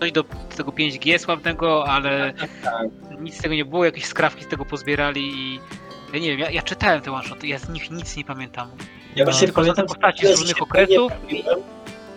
no 0.00 0.06
i 0.06 0.12
do 0.12 0.24
tego 0.56 0.70
5G 0.72 1.18
sławnego, 1.18 1.84
ale 1.86 2.32
tak. 2.64 2.88
nic 3.20 3.38
z 3.38 3.42
tego 3.42 3.54
nie 3.54 3.64
było, 3.64 3.84
jakieś 3.84 4.04
skrawki 4.04 4.44
z 4.44 4.48
tego 4.48 4.64
pozbierali 4.64 5.20
i 5.22 5.60
ja 6.12 6.18
nie 6.20 6.28
wiem, 6.30 6.38
ja, 6.38 6.50
ja 6.50 6.62
czytałem 6.62 7.00
te 7.00 7.12
one-shoty, 7.12 7.46
ja 7.46 7.58
z 7.58 7.68
nich 7.68 7.90
nic 7.90 8.16
nie 8.16 8.24
pamiętam. 8.24 8.68
Ja 9.16 9.24
No. 9.24 9.30
właśnie 9.30 9.46
Tylko 9.46 9.60
pamiętam, 9.60 9.86
postaci 9.86 10.26
z 10.26 10.30
różnych 10.40 10.62
okresów 10.62 11.12
nie 11.32 11.38
i- 11.38 11.44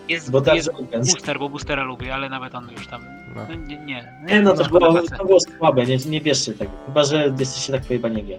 Jest, 0.10 0.32
Bo 0.32 0.42
jest 0.54 0.70
booster, 0.98 1.40
bo 1.40 1.50
boostera 1.50 1.84
lubię, 1.84 2.14
ale 2.14 2.30
nawet 2.30 2.56
on 2.56 2.72
już 2.72 2.88
tam, 2.88 3.02
No. 3.36 3.42
no 3.50 3.56
nie, 3.56 3.78
nie. 3.78 4.14
Nie 4.28 4.42
no, 4.42 4.54
to 4.54 4.70
było, 4.70 5.02
to 5.18 5.26
było 5.26 5.40
słabe, 5.40 5.86
nie, 5.86 5.98
nie 5.98 6.22
bierzcie 6.22 6.54
tego. 6.54 6.72
Chyba, 6.86 7.04
że 7.04 7.34
jesteście 7.40 7.74
tak 7.74 7.82
pojebani 7.82 8.18
jak 8.18 8.28
ja. 8.28 8.38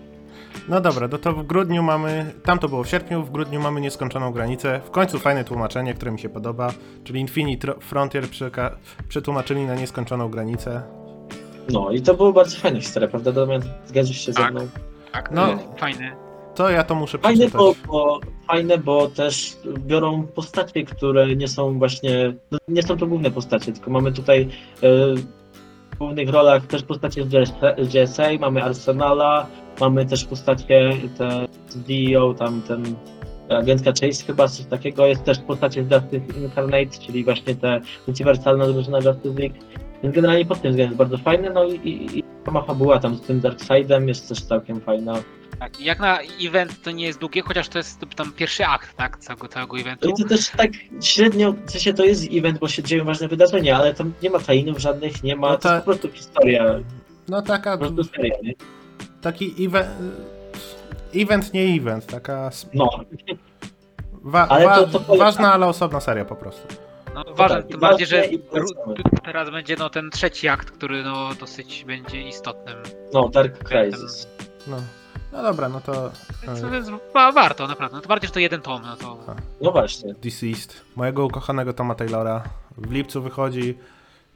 No 0.69 0.81
dobra, 0.81 1.09
no 1.09 1.19
to 1.19 1.33
w 1.33 1.47
grudniu 1.47 1.83
mamy, 1.83 2.33
tam 2.45 2.59
to 2.59 2.69
było 2.69 2.85
w 2.85 2.89
sierpniu, 2.89 3.23
w 3.23 3.31
grudniu 3.31 3.61
mamy 3.61 3.81
nieskończoną 3.81 4.33
granicę. 4.33 4.81
W 4.85 4.91
końcu 4.91 5.19
fajne 5.19 5.45
tłumaczenie, 5.45 5.95
które 5.95 6.11
mi 6.13 6.19
się 6.19 6.29
podoba, 6.29 6.73
czyli 7.05 7.21
Infinite 7.21 7.67
Ro- 7.67 7.81
Frontier 7.81 8.25
przeka- 8.25 8.71
przetłumaczyli 9.09 9.67
na 9.67 9.75
nieskończoną 9.75 10.29
granicę. 10.29 10.83
No 11.73 11.91
i 11.91 12.03
to 12.03 12.15
było 12.15 12.33
bardzo 12.33 12.57
fajna 12.59 12.81
historia, 12.81 13.09
prawda 13.09 13.33
Damian? 13.33 13.63
Zgadzasz 13.87 14.17
się 14.17 14.33
ze 14.33 14.39
Tak. 14.41 14.51
mną? 14.53 14.69
Tak, 15.13 15.31
No. 15.31 15.47
no. 15.47 15.59
fajny. 15.77 16.13
To 16.55 16.71
ja 16.71 16.85
to 16.85 16.95
muszę 16.95 17.19
Fajne 17.19 17.47
przeczytać. 17.47 17.77
bo, 17.87 17.93
bo, 17.93 18.21
fajne, 18.49 18.79
bo 18.79 19.09
też 19.09 19.57
biorą 19.79 20.27
postacie, 20.27 20.85
które 20.85 21.37
nie 21.37 21.49
są 21.49 21.79
właśnie, 21.79 22.35
no 22.51 22.59
nie 22.69 22.83
są 22.83 22.97
to 22.97 23.07
główne 23.07 23.31
postacie, 23.31 23.73
tylko 23.73 23.91
mamy 23.91 24.13
tutaj 24.13 24.49
e, 24.83 24.89
w 25.91 25.99
głównych 25.99 26.29
rolach 26.29 26.67
też 26.67 26.83
postacie 26.83 27.25
z 27.25 27.29
GSA, 27.29 27.75
z 27.79 27.89
GSA, 27.89 28.29
mamy 28.41 28.63
Arsenala, 28.63 29.47
mamy 29.81 30.07
też 30.07 30.25
postacie 30.25 30.97
te 31.19 31.47
z 31.69 31.77
DEO, 31.77 32.35
tam 32.35 32.63
ten 32.63 32.95
agentka 33.49 33.93
Chase 34.01 34.25
chyba, 34.27 34.49
coś 34.49 34.67
takiego, 34.67 35.07
jest 35.07 35.25
też 35.25 35.39
postacie 35.39 35.85
z 35.85 35.91
Justice 35.91 36.39
Incarnate, 36.39 36.99
czyli 37.07 37.25
właśnie 37.25 37.55
te 37.55 37.81
multiwersalna 38.07 38.67
drużyna 38.67 38.99
Justice 38.99 39.41
League, 39.41 39.55
więc 40.03 40.15
generalnie 40.15 40.47
pod 40.47 40.63
tym 40.63 40.71
względem 40.71 40.99
bardzo 40.99 41.19
fajne, 41.19 41.51
no 41.51 41.65
i, 41.65 41.75
i, 41.75 42.19
i 42.19 42.25
sama 42.45 42.63
fabuła 42.63 42.99
tam 42.99 43.15
z 43.15 43.21
tym 43.21 43.41
Darkseidem 43.41 44.09
jest 44.09 44.29
też 44.29 44.43
całkiem 44.43 44.81
fajna. 44.81 45.15
Tak. 45.63 45.81
Jak 45.81 45.99
na 46.01 46.19
event 46.41 46.83
to 46.83 46.91
nie 46.91 47.07
jest 47.07 47.19
długie, 47.19 47.43
chociaż 47.43 47.69
to 47.69 47.79
jest 47.79 48.01
tam 48.17 48.33
pierwszy 48.33 48.67
akt, 48.67 48.97
tak, 48.97 49.19
całego, 49.19 49.49
całego 49.49 49.79
eventu. 49.79 50.09
No 50.09 50.15
I 50.19 50.23
to 50.23 50.29
też 50.29 50.49
tak 50.49 50.71
średnio, 51.03 51.53
w 51.67 51.71
sensie 51.71 51.95
to 51.95 52.05
jest 52.05 52.25
event, 52.33 52.59
bo 52.59 52.69
się 52.69 52.83
dzieją 52.83 53.05
ważne 53.05 53.29
wydarzenia, 53.29 53.77
ale 53.77 53.95
tam 53.95 54.13
nie 54.23 54.31
ma 54.31 54.39
tajnów 54.39 54.79
żadnych, 54.79 55.23
nie 55.23 55.37
ma, 55.37 55.49
No 55.51 55.59
to 55.59 55.75
jest 55.75 55.75
ta- 55.75 55.79
po 55.81 55.85
prostu 55.85 56.11
historia, 56.11 56.65
No 57.29 57.43
taka, 57.43 57.79
po 57.79 57.91
prostu 57.93 58.05
seria, 58.17 58.35
nie? 58.43 58.55
taki 59.21 59.67
event, 59.67 59.89
event 61.15 61.55
nie 61.55 61.63
event, 61.65 62.07
taka 62.07 62.51
No, 62.75 62.91
wa- 64.23 64.49
Ale 64.49 64.65
wa- 64.65 64.87
to- 64.87 65.01
to 65.01 65.17
ważna, 65.17 65.53
ale 65.53 65.67
osobna 65.67 66.01
seria 66.01 66.25
po 66.25 66.37
prostu. 66.37 66.69
No 67.15 67.25
ważne, 67.35 67.57
tak, 67.57 67.67
tym 67.71 67.81
ważne 67.81 67.89
bardziej, 67.99 68.07
że 68.07 68.25
teraz 69.25 69.51
będzie 69.51 69.77
no, 69.79 69.91
ten 69.91 70.11
trzeci 70.11 70.49
akt, 70.49 70.71
który 70.71 71.03
no, 71.03 71.35
dosyć 71.41 71.85
będzie 71.85 72.23
istotnym. 72.23 72.77
no, 73.13 73.29
Dark 73.29 73.59
Crisis. 73.65 74.29
No, 74.67 74.77
no 75.33 75.43
dobra, 75.43 75.69
no 75.69 75.81
to 75.81 76.11
Więc, 76.47 76.65
e, 76.65 76.71
więc 76.71 76.89
wa- 77.15 77.33
warto, 77.33 77.67
naprawdę. 77.67 77.97
No, 77.97 78.03
to 78.03 78.09
bardziej, 78.09 78.29
że 78.29 78.35
to 78.35 78.41
jeden 78.41 78.61
tom, 78.61 78.83
no 78.83 78.97
to 78.97 79.19
No 79.61 79.73
właśnie. 79.73 80.15
Deceased, 80.15 80.81
mojego 80.97 81.25
ukochanego 81.27 81.73
Toma 81.73 81.95
Taylora. 81.95 82.43
W 82.79 82.91
lipcu 82.93 83.23
wychodzi 83.23 83.79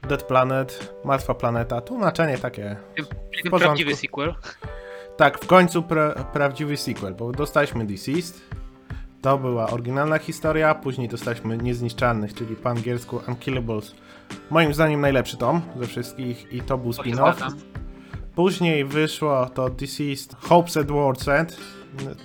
Dead 0.01 0.23
Planet, 0.23 0.93
Martwa 1.05 1.33
Planeta, 1.33 1.81
tłumaczenie 1.81 2.37
takie. 2.37 2.75
porządku. 2.95 3.59
prawdziwy 3.59 3.95
sequel. 3.95 4.33
Tak, 5.17 5.39
w 5.39 5.47
końcu 5.47 5.81
pra- 5.81 6.23
prawdziwy 6.23 6.77
sequel, 6.77 7.15
bo 7.15 7.31
dostaliśmy 7.31 7.85
Deceased, 7.85 8.41
to 9.21 9.37
była 9.37 9.69
oryginalna 9.69 10.17
historia, 10.19 10.75
później 10.75 11.07
dostaliśmy 11.09 11.57
Niezniszczalnych, 11.57 12.33
czyli 12.33 12.55
po 12.55 12.69
angielsku 12.69 13.21
Unkillables. 13.27 13.95
Moim 14.49 14.73
zdaniem 14.73 15.01
najlepszy 15.01 15.37
tom 15.37 15.61
ze 15.79 15.87
wszystkich 15.87 16.53
i 16.53 16.61
to 16.61 16.77
był 16.77 16.93
To 16.93 17.03
się 17.03 17.09
spin-off. 17.11 17.35
zgadzam. 17.35 17.59
Później 18.37 18.85
wyszło 18.85 19.45
to 19.45 19.69
Deceased 19.69 20.35
Hopes 20.41 20.77
at 20.77 20.87
World's 20.87 21.31
End. 21.31 21.57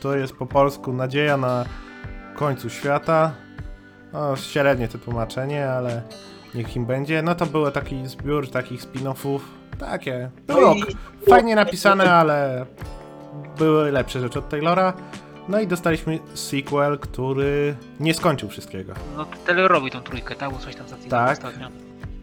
To 0.01 0.17
jest 0.17 0.33
po 0.37 0.47
polsku 0.47 0.93
Nadzieja 0.93 1.37
na 1.37 1.65
końcu 2.37 2.71
świata. 2.71 3.33
No, 4.13 4.37
średnie 4.37 4.89
to 4.89 4.99
tłumaczenie, 4.99 5.71
ale 5.71 6.03
niech 6.55 6.77
im 6.77 6.87
będzie. 6.87 7.23
No 7.23 7.35
to 7.35 7.47
był 7.47 7.71
taki 7.71 8.07
zbiór 8.09 8.51
takich 8.51 8.81
spin-offów. 8.83 9.39
Takie. 9.79 10.31
No 10.49 10.75
i 10.75 10.83
fajnie 11.31 11.55
napisane, 11.57 12.13
ale 12.13 12.67
były 13.59 13.93
lepsze 13.93 14.21
rzeczy 14.21 14.39
od 14.39 14.49
Taylora. 14.49 14.93
No 15.49 15.61
i 15.61 15.67
dostaliśmy 15.67 16.19
sequel, 16.35 16.99
który 16.99 17.77
nie 18.01 18.15
skończył 18.15 18.49
wszystkiego. 18.49 18.93
No 19.17 19.27
Taylor 19.47 19.71
robi 19.71 19.91
tą 19.91 20.01
trójkę, 20.01 20.35
tak? 20.35 20.51
Bo 20.53 20.59
coś 20.59 20.77
tam 20.77 20.89
zacytował 20.89 21.27
Tak. 21.27 21.39
ostatnio. 21.39 21.69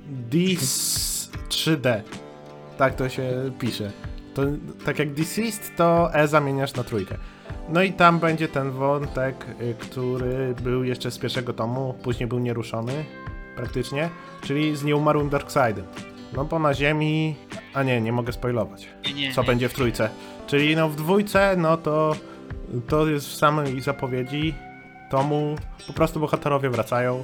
Dis 0.09 1.31
3D. 1.49 2.01
Tak 2.79 2.95
to 2.95 3.09
się 3.09 3.51
pisze. 3.59 3.91
To, 4.33 4.41
tak 4.85 4.99
jak 4.99 5.13
Deceased, 5.13 5.75
to 5.75 6.13
E 6.13 6.27
zamieniasz 6.27 6.73
na 6.73 6.83
trójkę. 6.83 7.17
No 7.69 7.83
i 7.83 7.93
tam 7.93 8.19
będzie 8.19 8.47
ten 8.47 8.71
wątek, 8.71 9.45
y, 9.61 9.75
który 9.79 10.55
był 10.63 10.83
jeszcze 10.83 11.11
z 11.11 11.17
pierwszego 11.17 11.53
tomu, 11.53 11.93
później 12.03 12.27
był 12.27 12.39
nieruszony 12.39 13.05
praktycznie, 13.55 14.09
czyli 14.41 14.75
z 14.75 14.83
nieumarłym 14.83 15.29
Darkseidem. 15.29 15.85
No 16.33 16.45
bo 16.45 16.59
na 16.59 16.73
ziemi... 16.73 17.35
A 17.73 17.83
nie, 17.83 18.01
nie 18.01 18.11
mogę 18.11 18.33
spoilować. 18.33 18.89
Nie, 19.15 19.33
Co 19.33 19.41
nie. 19.41 19.47
będzie 19.47 19.69
w 19.69 19.73
trójce. 19.73 20.09
Czyli 20.47 20.75
no 20.75 20.89
w 20.89 20.95
dwójce, 20.95 21.55
no 21.57 21.77
to... 21.77 22.15
To 22.87 23.07
jest 23.07 23.27
w 23.27 23.35
samej 23.35 23.81
zapowiedzi 23.81 24.53
tomu. 25.09 25.55
Po 25.87 25.93
prostu 25.93 26.19
bohaterowie 26.19 26.69
wracają 26.69 27.23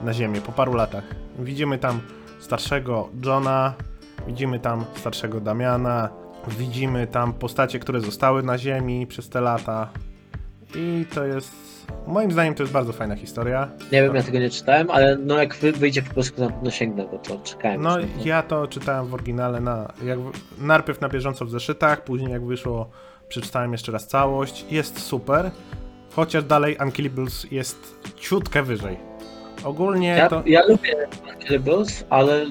na 0.00 0.12
ziemię 0.12 0.40
po 0.40 0.52
paru 0.52 0.74
latach. 0.74 1.04
Widzimy 1.38 1.78
tam 1.78 2.00
starszego 2.40 3.08
Johna, 3.24 3.74
widzimy 4.26 4.60
tam 4.60 4.84
starszego 4.94 5.40
Damiana, 5.40 6.08
widzimy 6.48 7.06
tam 7.06 7.32
postacie, 7.32 7.78
które 7.78 8.00
zostały 8.00 8.42
na 8.42 8.58
ziemi 8.58 9.06
przez 9.06 9.28
te 9.28 9.40
lata. 9.40 9.88
I 10.74 11.06
to 11.14 11.24
jest... 11.24 11.66
Moim 12.06 12.32
zdaniem 12.32 12.54
to 12.54 12.62
jest 12.62 12.72
bardzo 12.72 12.92
fajna 12.92 13.16
historia. 13.16 13.68
Nie 13.92 14.02
wiem, 14.02 14.14
ja 14.14 14.22
tego 14.22 14.38
nie 14.38 14.50
czytałem, 14.50 14.90
ale 14.90 15.16
no 15.16 15.38
jak 15.38 15.54
wy, 15.54 15.72
wyjdzie 15.72 16.02
po 16.02 16.14
polsku, 16.14 16.40
na 16.40 16.50
pewno 16.50 16.70
sięgnę, 16.70 17.06
bo 17.12 17.18
to 17.18 17.38
czekałem. 17.38 17.82
No 17.82 17.98
już 17.98 18.08
ja 18.24 18.42
to 18.42 18.66
czytałem 18.66 19.06
w 19.06 19.14
oryginale 19.14 19.60
na, 19.60 19.92
jak, 20.04 20.18
najpierw 20.58 21.00
na 21.00 21.08
bieżąco 21.08 21.44
w 21.44 21.50
zeszytach, 21.50 22.04
później 22.04 22.30
jak 22.30 22.44
wyszło 22.44 22.90
przeczytałem 23.28 23.72
jeszcze 23.72 23.92
raz 23.92 24.06
całość. 24.06 24.66
Jest 24.70 25.00
super, 25.00 25.50
chociaż 26.16 26.44
dalej 26.44 26.76
Unkillables 26.82 27.46
jest 27.50 28.08
ciutkę 28.16 28.62
wyżej. 28.62 28.96
Ogólnie 29.64 30.08
Ja, 30.08 30.28
to... 30.28 30.42
ja 30.46 30.66
lubię 30.66 30.94
Incredibles, 31.34 32.04
ale 32.10 32.46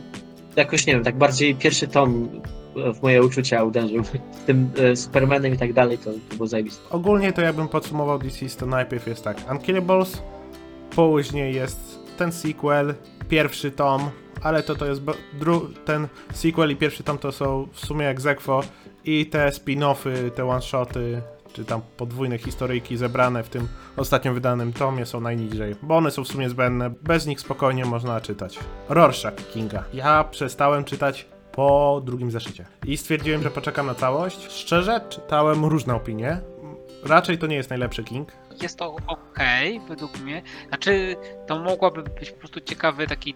jakoś 0.55 0.87
nie 0.87 0.93
wiem, 0.93 1.03
tak 1.03 1.17
bardziej 1.17 1.55
pierwszy 1.55 1.87
tom 1.87 2.29
w 2.75 3.01
moje 3.01 3.23
uczucia 3.23 3.63
uderzył. 3.63 4.03
Z 4.03 4.11
tym 4.47 4.69
e, 4.77 4.95
Supermanem 4.95 5.53
i 5.53 5.57
tak 5.57 5.73
dalej, 5.73 5.97
to, 5.97 6.11
to 6.29 6.35
było 6.35 6.47
zajebiste. 6.47 6.89
Ogólnie 6.89 7.33
to 7.33 7.41
jakbym 7.41 7.67
podsumował 7.67 8.19
DC, 8.19 8.45
to 8.59 8.65
najpierw 8.65 9.07
jest 9.07 9.23
tak 9.23 9.37
Unkillables, 9.51 10.21
później 10.95 11.55
jest 11.55 11.99
ten 12.17 12.31
sequel, 12.31 12.93
pierwszy 13.29 13.71
tom, 13.71 14.09
ale 14.41 14.63
to 14.63 14.75
to 14.75 14.85
jest 14.85 15.01
ten 15.85 16.07
sequel 16.33 16.71
i 16.71 16.75
pierwszy 16.75 17.03
tom 17.03 17.17
to 17.17 17.31
są 17.31 17.67
w 17.71 17.85
sumie 17.85 18.09
egzekwo 18.09 18.63
i 19.05 19.25
te 19.25 19.49
spin-offy, 19.49 20.31
te 20.31 20.45
one-shoty, 20.45 21.21
czy 21.55 21.65
tam 21.65 21.81
podwójne 21.97 22.37
historyjki 22.37 22.97
zebrane 22.97 23.43
w 23.43 23.49
tym 23.49 23.67
ostatnio 23.97 24.33
wydanym 24.33 24.73
tomie 24.73 25.05
są 25.05 25.21
najniżej, 25.21 25.75
bo 25.81 25.97
one 25.97 26.11
są 26.11 26.23
w 26.23 26.27
sumie 26.27 26.49
zbędne, 26.49 26.89
bez 26.89 27.25
nich 27.25 27.39
spokojnie 27.39 27.85
można 27.85 28.21
czytać. 28.21 28.59
Rorschach 28.89 29.33
Kinga. 29.53 29.83
Ja 29.93 30.23
przestałem 30.23 30.83
czytać 30.83 31.25
po 31.51 32.01
drugim 32.05 32.31
zeszycie 32.31 32.65
i 32.85 32.97
stwierdziłem, 32.97 33.43
że 33.43 33.51
poczekam 33.51 33.85
na 33.85 33.95
całość. 33.95 34.47
Szczerze, 34.51 35.01
czytałem 35.09 35.65
różne 35.65 35.95
opinie. 35.95 36.39
Raczej 37.03 37.37
to 37.37 37.47
nie 37.47 37.55
jest 37.55 37.69
najlepszy 37.69 38.03
King. 38.03 38.31
Jest 38.61 38.79
to 38.79 38.95
ok, 39.07 39.39
według 39.87 40.19
mnie. 40.19 40.41
Znaczy, 40.67 41.15
to 41.47 41.59
mogłaby 41.59 42.03
być 42.03 42.31
po 42.31 42.39
prostu 42.39 42.61
ciekawy 42.61 43.07
taki 43.07 43.35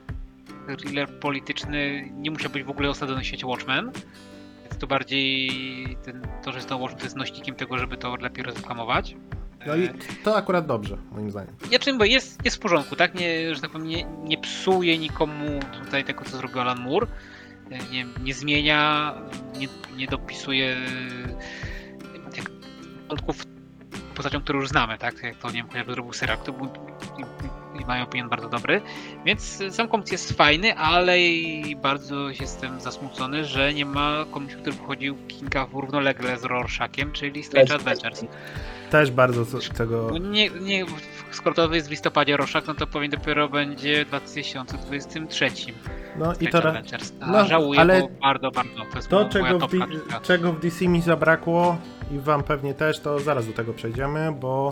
thriller 0.78 1.20
polityczny. 1.20 2.10
Nie 2.18 2.32
musiał 2.32 2.52
być 2.52 2.64
w 2.64 2.70
ogóle 2.70 2.90
osadzony 2.90 3.18
na 3.18 3.24
świecie 3.24 3.48
Watchmen. 3.48 3.92
To 4.80 4.88
bardziej 4.88 5.52
ten, 6.04 6.22
to, 6.44 6.52
że 6.52 6.58
jest 6.58 6.70
to 6.70 6.90
jest 7.04 7.16
nośnikiem 7.16 7.56
tego, 7.56 7.78
żeby 7.78 7.98
to 7.98 8.16
lepiej 8.16 8.44
rozreklamować. 8.44 9.16
No 9.68 9.76
i 9.76 9.90
to 10.24 10.38
akurat 10.38 10.66
dobrze, 10.66 10.98
moim 11.12 11.32
zdaniem. 11.32 11.56
Ja 11.72 11.80
czym, 11.80 11.98
bo 11.98 12.06
jest, 12.06 12.46
jest 12.46 12.58
w 12.58 12.60
porządku, 12.60 12.96
tak? 12.96 13.16
Nie, 13.16 13.56
że 13.56 13.62
tak 13.62 13.72
powiem, 13.72 13.88
nie, 13.88 14.04
nie 14.04 14.38
psuje 14.38 14.98
nikomu 14.98 15.60
tutaj 15.86 16.04
tego, 16.04 16.26
co 16.26 16.38
zrobił 16.38 16.60
Alan 16.60 16.80
Moore. 16.80 17.08
Nie, 17.92 18.06
nie 18.24 18.34
zmienia, 18.34 19.14
nie, 19.58 19.68
nie 19.96 20.08
dopisuje 20.08 20.76
jak, 22.38 22.52
wątków 23.08 23.46
postaciom, 24.16 24.42
które 24.42 24.60
już 24.60 24.70
znamy, 24.70 24.98
tak? 24.98 25.24
Jak 25.24 25.36
to, 25.36 25.48
nie 25.48 25.54
wiem, 25.54 25.68
chociażby 25.68 25.94
zrobił 25.94 26.14
Syrak, 26.14 26.44
to 26.44 26.54
był 26.54 26.70
i, 27.80 27.86
mają 27.86 28.04
opinion 28.04 28.30
bardzo 28.30 28.50
dobry. 28.50 28.82
Więc 29.26 29.64
sam 29.70 29.88
komiks 29.88 30.12
jest 30.12 30.34
fajny, 30.34 30.76
ale 30.78 31.20
i 31.20 31.76
bardzo 31.76 32.30
jestem 32.30 32.80
zasmucony, 32.80 33.46
że 33.46 33.74
nie 33.74 33.86
ma 33.86 34.26
komiksu, 34.32 34.60
który 34.60 34.76
wychodził 34.76 35.16
Kinga 35.28 35.66
w 35.66 35.74
równolegle 35.74 36.38
z 36.38 36.44
Rorschakiem, 36.44 37.12
czyli 37.12 37.44
Strange 37.44 37.76
Adventures. 37.76 38.26
Też 38.90 39.12
bardzo 39.12 39.46
tego... 39.78 40.12
Nie, 40.20 40.50
nie, 40.50 40.86
skoro 41.32 41.56
to 41.56 41.74
jest 41.74 41.88
w 41.88 41.92
listopadzie 41.92 42.38
Roszak, 42.38 42.68
no 42.68 42.74
to 42.74 42.88
pewnie 42.88 43.10
dopiero 43.10 43.50
będzie 43.50 44.06
w 44.06 44.08
2023. 44.08 45.50
No 46.18 46.34
i 46.40 46.48
to... 46.48 46.58
Adventures. 46.58 47.14
A 47.22 47.32
no, 47.32 47.46
żałuję, 47.46 47.80
ale 47.80 48.02
bo 48.02 48.10
bardzo, 48.22 48.52
bardzo. 48.52 48.86
To 48.92 48.96
jest 48.96 49.10
To, 49.10 49.16
moja 49.16 49.30
czego 49.30 49.68
w, 49.68 49.72
D- 49.72 50.22
czego 50.22 50.54
w 50.54 50.60
DC 50.60 50.88
mi 50.88 51.02
zabrakło 51.02 51.78
i 52.12 52.20
wam 52.20 52.44
pewnie 52.44 52.74
też, 52.74 53.00
to 53.00 53.20
zaraz 53.20 53.48
do 53.48 53.54
tego 53.54 53.74
przejdziemy, 53.74 54.32
bo 54.32 54.72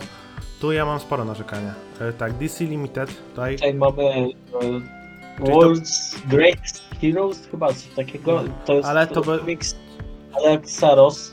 tu 0.60 0.72
ja 0.72 0.84
mam 0.86 1.00
sporo 1.00 1.24
narzekania. 1.24 1.74
E, 2.00 2.12
tak, 2.12 2.32
DC 2.32 2.64
Limited, 2.64 3.28
tutaj 3.30 3.54
Tutaj 3.54 3.74
mamy 3.74 4.02
e, 4.02 4.28
to- 4.52 5.44
World's 5.44 6.26
Greatest 6.26 6.82
Heroes, 7.00 7.48
chyba 7.50 7.68
coś 7.68 7.86
takiego. 7.96 8.44
To 8.64 8.74
jest 8.74 8.88
Ale 8.88 9.06
to 9.06 9.20
by- 9.20 9.38
komiks 9.38 9.76
Alexa 10.36 10.94
Rossa 10.94 11.32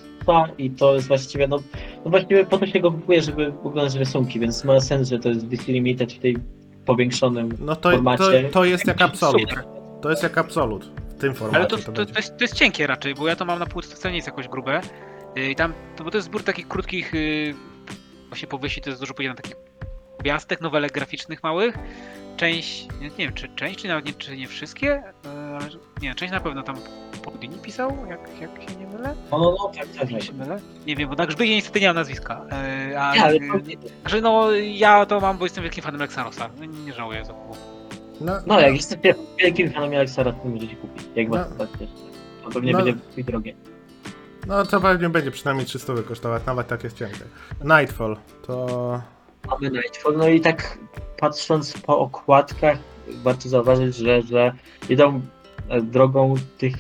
i 0.57 0.69
to 0.71 0.93
jest 0.95 1.07
właściwie, 1.07 1.47
no, 1.47 1.59
no 2.05 2.11
właściwie 2.11 2.45
po 2.45 2.57
to 2.57 2.67
się 2.67 2.79
go 2.79 2.91
kupuje, 2.91 3.21
żeby 3.21 3.53
oglądać 3.63 3.95
rysunki, 3.95 4.39
więc 4.39 4.63
ma 4.63 4.79
sens, 4.79 5.09
że 5.09 5.19
to 5.19 5.29
jest 5.29 5.47
DC 5.47 5.71
Limited 5.71 6.13
w 6.13 6.19
tej 6.19 6.37
powiększonym 6.85 7.49
no 7.59 7.75
to, 7.75 7.81
to, 7.81 7.91
formacie. 7.91 8.49
to 8.51 8.65
jest 8.65 8.87
jak 8.87 9.01
absolut. 9.01 9.41
Super. 9.49 9.63
To 10.01 10.09
jest 10.09 10.23
jak 10.23 10.37
absolut 10.37 10.91
w 11.09 11.13
tym 11.21 11.33
formacie. 11.33 11.57
Ale 11.57 11.67
to, 11.67 11.77
to 11.77 11.83
to, 11.83 11.91
będzie. 11.91 12.13
jest, 12.15 12.37
to 12.37 12.43
jest 12.43 12.53
cienkie 12.53 12.87
raczej, 12.87 13.15
bo 13.15 13.27
ja 13.27 13.35
to 13.35 13.45
mam 13.45 13.59
na 13.59 13.65
półce, 13.65 13.89
to 13.89 13.95
wcale 13.95 14.11
nie 14.11 14.17
jest 14.17 14.27
jakoś 14.27 14.47
grube. 14.47 14.81
Yy, 15.35 15.49
I 15.49 15.55
tam, 15.55 15.73
to, 15.95 16.03
bo 16.03 16.11
to 16.11 16.17
jest 16.17 16.27
zbiór 16.27 16.43
takich 16.43 16.67
krótkich, 16.67 17.13
yy, 17.13 17.53
właśnie 18.35 18.47
powieści, 18.47 18.81
to 18.81 18.89
jest 18.89 19.01
dużo 19.01 19.13
powiedziane 19.13 19.35
takich 19.35 19.55
gwiazdek, 20.19 20.61
nowelek 20.61 20.91
graficznych 20.91 21.43
małych. 21.43 21.77
Część, 22.37 22.87
nie, 23.01 23.07
nie 23.07 23.11
wiem 23.17 23.33
czy 23.33 23.49
część, 23.49 23.81
czy 23.81 23.87
nawet 23.87 24.05
nie, 24.05 24.13
czy 24.13 24.37
nie 24.37 24.47
wszystkie, 24.47 24.87
yy, 24.87 25.31
ale 25.55 25.69
nie, 26.01 26.15
część 26.15 26.31
na 26.33 26.39
pewno 26.39 26.63
tam 26.63 26.75
Podini 27.23 27.57
pisał, 27.57 27.97
jak, 28.09 28.19
jak 28.41 28.69
się 28.69 28.75
nie 28.75 28.87
mylę. 28.87 29.15
No, 29.31 29.37
no, 29.37 29.55
no, 29.59 29.71
tak, 29.75 29.87
tak, 29.87 29.95
Jak 29.95 30.09
tak. 30.09 30.23
się 30.23 30.33
mylę? 30.33 30.59
Nie 30.87 30.95
wiem, 30.95 31.09
bo 31.09 31.15
na 31.15 31.25
Grzbiegie 31.25 31.55
niestety 31.55 31.79
nie 31.81 31.87
mam 31.87 31.95
nazwiska. 31.95 32.45
Yy, 32.89 32.99
a, 32.99 33.15
Nie, 33.15 33.23
ale 33.23 33.39
to, 33.39 33.45
Także 34.03 34.21
no, 34.21 34.51
ja 34.55 35.05
to 35.05 35.19
mam, 35.19 35.37
bo 35.37 35.45
jestem 35.45 35.63
wielkim 35.63 35.83
fanem 35.83 36.01
Lexarosa. 36.01 36.49
No, 36.59 36.65
nie 36.65 36.93
żałuję 36.93 37.25
zakupu. 37.25 37.55
No, 38.21 38.33
no, 38.45 38.59
jak 38.59 38.75
jesteście 38.75 39.15
wielkim 39.37 39.71
fanem 39.71 39.93
Alexa 39.93 40.23
to 40.23 40.33
możecie 40.45 40.75
kupić, 40.75 41.03
jak 41.15 41.27
No. 41.29 41.37
was 41.37 41.49
no. 41.57 41.67
To 42.43 42.49
pewnie 42.53 42.71
No. 42.71 42.77
będzie 42.83 43.23
drogie. 43.23 43.55
No 44.47 44.65
to 44.65 44.81
pewnie 44.81 45.09
będzie 45.09 45.31
przynajmniej 45.31 45.65
300 45.65 45.93
kosztować, 46.07 46.45
nawet 46.45 46.67
tak 46.67 46.83
jest 46.83 46.97
cienkie. 46.97 47.23
Nightfall, 47.63 48.17
to... 48.47 49.01
Mamy 49.49 49.71
Nightfall, 49.71 50.17
no 50.17 50.27
i 50.27 50.41
tak 50.41 50.77
patrząc 51.17 51.73
po 51.73 51.99
okładkach, 51.99 52.77
warto 53.23 53.49
zauważyć, 53.49 53.95
że, 53.95 54.21
że 54.21 54.53
idą 54.89 55.21
e, 55.69 55.81
drogą 55.81 56.35
tych 56.57 56.75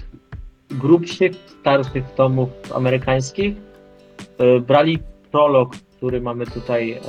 grubszych, 0.69 1.31
starszych 1.59 2.11
tomów 2.15 2.49
amerykańskich. 2.75 3.55
E, 4.37 4.59
Brali 4.59 4.99
prolog, 5.31 5.75
który 5.97 6.21
mamy 6.21 6.45
tutaj 6.45 6.91
e, 6.91 6.99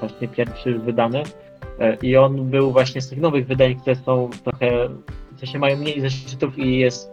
właśnie 0.00 0.28
pierwszy 0.28 0.78
wydany 0.78 1.22
i 2.02 2.16
on 2.16 2.50
był 2.50 2.72
właśnie 2.72 3.00
z 3.00 3.08
tych 3.08 3.20
nowych 3.20 3.46
wydań, 3.46 3.74
które 3.80 3.96
są 3.96 4.30
trochę, 4.44 4.88
w 5.36 5.40
sensie 5.40 5.58
mają 5.58 5.76
mniej 5.76 6.00
zeszytów 6.00 6.58
i 6.58 6.78
jest 6.78 7.10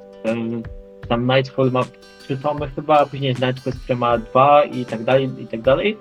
tam 1.09 1.27
Nightfall 1.27 1.71
ma 1.71 1.81
trzy 2.23 2.37
tomy 2.37 2.69
chyba, 2.75 2.99
a 2.99 3.05
później 3.05 3.29
jest 3.29 3.41
Nightfall, 3.41 3.73
który 3.83 3.99
ma 3.99 4.17
dwa 4.17 4.63
i 4.63 4.85
tak 4.85 5.03
dalej, 5.03 5.29
i 5.39 5.47
tak 5.47 5.61
dalej. 5.61 5.97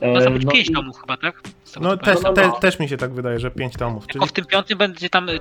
E, 0.00 0.12
No 0.12 0.20
to 0.20 0.30
być 0.30 0.44
no 0.44 0.50
5 0.52 0.68
i- 0.68 0.72
tomów 0.72 1.00
chyba, 1.00 1.16
tak? 1.16 1.40
No 1.80 1.96
też, 1.96 2.22
no, 2.22 2.32
te, 2.32 2.46
no. 2.48 2.52
też 2.52 2.78
mi 2.78 2.88
się 2.88 2.96
tak 2.96 3.12
wydaje, 3.12 3.38
że 3.38 3.50
5 3.50 3.74
tomów, 3.76 4.06
czyli... 4.06 4.12
Tylko 4.12 4.26
w 4.26 4.32
tym 4.32 4.44
piątym 4.44 4.78
będzie 4.78 5.10
tam 5.10 5.28
y, 5.28 5.38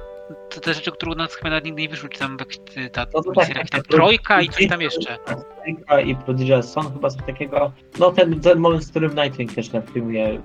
te, 0.49 0.61
te 0.61 0.73
rzeczy, 0.73 0.91
które 0.91 1.11
u 1.11 1.15
nas 1.15 1.35
chyba 1.35 1.59
nigdy 1.59 1.81
nie 1.81 1.89
wyszły, 1.89 2.09
czy 2.09 2.19
tam 2.19 2.37
jak, 2.39 2.77
y, 2.77 2.89
ta 2.89 3.05
No 3.13 3.23
to 3.23 3.31
tak, 3.31 3.45
seria, 3.47 3.61
tak, 3.61 3.69
ta 3.69 3.77
tak. 3.77 3.87
trojka 3.87 4.41
i 4.41 4.49
coś 4.49 4.67
tam 4.67 4.81
jeszcze. 4.81 5.17
Trojka 5.25 6.01
i 6.01 6.15
Prodigal 6.15 6.63
Son 6.63 6.93
chyba 6.93 7.09
coś 7.09 7.21
takiego. 7.25 7.71
No 7.99 8.11
ten, 8.11 8.39
ten 8.39 8.59
moment, 8.59 8.85
w 8.85 8.89
którym 8.89 9.15
Nightwing 9.15 9.53
też 9.53 9.69
filmuje 9.93 10.25
e, 10.25 10.39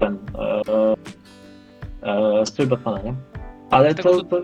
ten 0.00 0.18
e, 0.38 0.94
e, 2.40 2.46
strój 2.46 2.66
Batmana, 2.66 3.02
nie? 3.02 3.14
Ale 3.70 3.94
Tego, 3.94 4.10
to, 4.10 4.24
to 4.24 4.42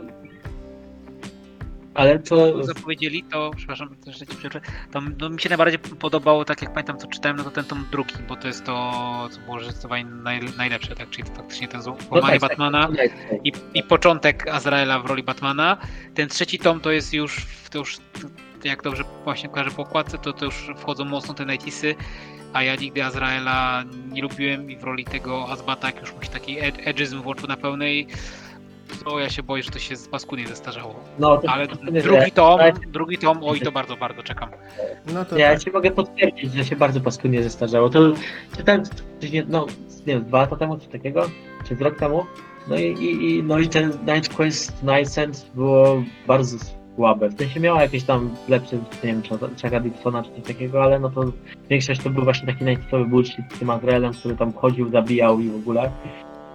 ale 1.95 2.19
to 2.19 2.65
Zapowiedzieli 2.65 3.23
to, 3.23 3.51
przepraszam, 3.57 3.97
też 3.97 4.19
że 4.19 4.27
ci 4.27 4.37
przerwę, 4.37 4.61
to 4.93 5.01
no, 5.19 5.31
mi 5.31 5.41
się 5.41 5.49
najbardziej 5.49 5.79
podobało, 5.79 6.45
tak 6.45 6.63
jak 6.63 6.73
pamiętam 6.73 6.99
co 6.99 7.07
czytałem, 7.07 7.37
no 7.37 7.45
to 7.45 7.51
ten 7.51 7.65
tom 7.65 7.87
drugi, 7.91 8.15
bo 8.29 8.37
to 8.37 8.47
jest 8.47 8.65
to, 8.65 9.29
co 9.31 9.41
było 9.41 9.61
zdecydowanie 9.61 10.05
naj, 10.05 10.41
najlepsze, 10.57 10.95
tak, 10.95 11.11
czyli 11.11 11.29
faktycznie 11.29 11.69
ten 11.69 11.81
no 11.87 11.97
złamanie 12.09 12.41
tak, 12.41 12.51
Batmana. 12.51 12.89
tak, 12.89 12.91
Nightwing. 12.91 13.47
i, 13.47 13.53
i 13.79 13.83
początek 13.83 14.49
Azraela 14.49 14.99
w 14.99 15.07
roli 15.07 15.23
Batmana. 15.23 15.77
Ten 16.15 16.29
trzeci 16.29 16.59
tom 16.59 16.81
to 16.81 16.91
jest 16.91 17.15
już, 17.15 17.47
to 17.71 17.79
już 17.79 17.97
jak 18.65 18.83
dobrze 18.83 19.05
właśnie 19.25 19.49
kojarzę 19.49 19.71
po 19.71 19.83
okładce, 19.83 20.19
to, 20.19 20.33
to 20.33 20.45
już 20.45 20.71
wchodzą 20.77 21.05
mocno 21.05 21.35
te 21.35 21.47
Nightisy, 21.47 21.95
a 22.53 22.63
ja 22.63 22.77
nigdy 22.77 23.05
Azraela 23.05 23.85
nie 24.09 24.23
lubiłem 24.23 24.71
i 24.71 24.77
w 24.77 24.85
roli 24.85 25.05
tego 25.05 25.49
Azbata, 25.49 25.87
jak 25.87 26.01
już 26.01 26.15
musi 26.15 26.29
taki 26.29 26.59
ed- 26.59 26.81
edgyzm 26.85 27.23
w 27.23 27.29
oczu 27.29 27.47
na 27.47 27.57
pełnej, 27.57 28.07
to 29.05 29.19
ja 29.19 29.29
się 29.31 29.43
boję, 29.43 29.63
że 29.63 29.71
to 29.71 29.79
się 29.79 29.95
paskudnie 30.11 30.47
zestarzało. 30.47 30.95
No, 31.19 31.37
to 31.39 31.51
Ale 31.51 31.67
nie, 31.93 32.03
drugi 32.03 32.33
tom, 32.33 32.61
drugi 32.89 33.19
tom, 33.19 33.39
oj 33.43 33.61
to 33.61 33.73
bardzo, 33.73 33.97
bardzo 33.97 34.23
czekam. 34.23 34.49
No 35.15 35.25
to 35.25 35.37
Nie, 35.37 35.43
ja 35.43 35.51
tak. 35.51 35.63
ci 35.63 35.71
mogę 35.71 35.91
potwierdzić, 35.91 36.53
że 36.53 36.65
się 36.65 36.77
bardzo 36.77 37.01
paskudnie 37.01 37.43
zestarzało. 37.43 37.89
To 37.91 38.01
czytałem, 38.57 38.83
nie- 39.33 39.45
no, 39.49 39.67
nie 40.07 40.15
wiem, 40.15 40.25
dwa 40.25 40.39
lata 40.41 40.57
temu, 40.57 40.79
czy 40.79 40.89
takiego, 40.89 41.23
czy 41.69 41.77
z 41.77 41.81
rok 41.81 41.99
temu. 41.99 42.25
No 42.69 42.77
i, 42.77 42.83
i, 42.83 43.31
i, 43.37 43.43
no 43.43 43.59
i 43.59 43.69
ten 43.69 43.91
Night 43.91 44.35
Quest, 44.35 44.83
Night 44.83 45.13
Sense 45.13 45.47
było 45.55 46.03
bardzo 46.27 46.59
słabe. 46.97 47.29
W 47.29 47.39
sensie 47.39 47.61
miała 47.61 47.83
jakieś 47.83 48.05
tam 48.05 48.31
lepsze, 48.49 48.77
nie 48.77 48.83
wiem, 49.03 49.23
czy 49.23 49.39
Chucka 49.39 49.81
Dixona 49.81 50.23
czy 50.23 50.31
coś 50.31 50.43
takiego, 50.45 50.83
ale 50.83 50.99
no 50.99 51.11
to 51.11 51.25
większość 51.71 52.01
to 52.03 52.11
był 52.11 52.25
właśnie 52.25 52.47
taki 52.47 52.65
najtypowy 52.65 53.05
bullshit 53.05 53.45
z 53.55 53.59
tym 53.59 53.71
Azraelem, 53.71 54.13
który 54.13 54.37
tam 54.37 54.53
chodził, 54.53 54.91
zabijał 54.91 55.41
i 55.41 55.49
w 55.49 55.57
ogóle. 55.57 55.91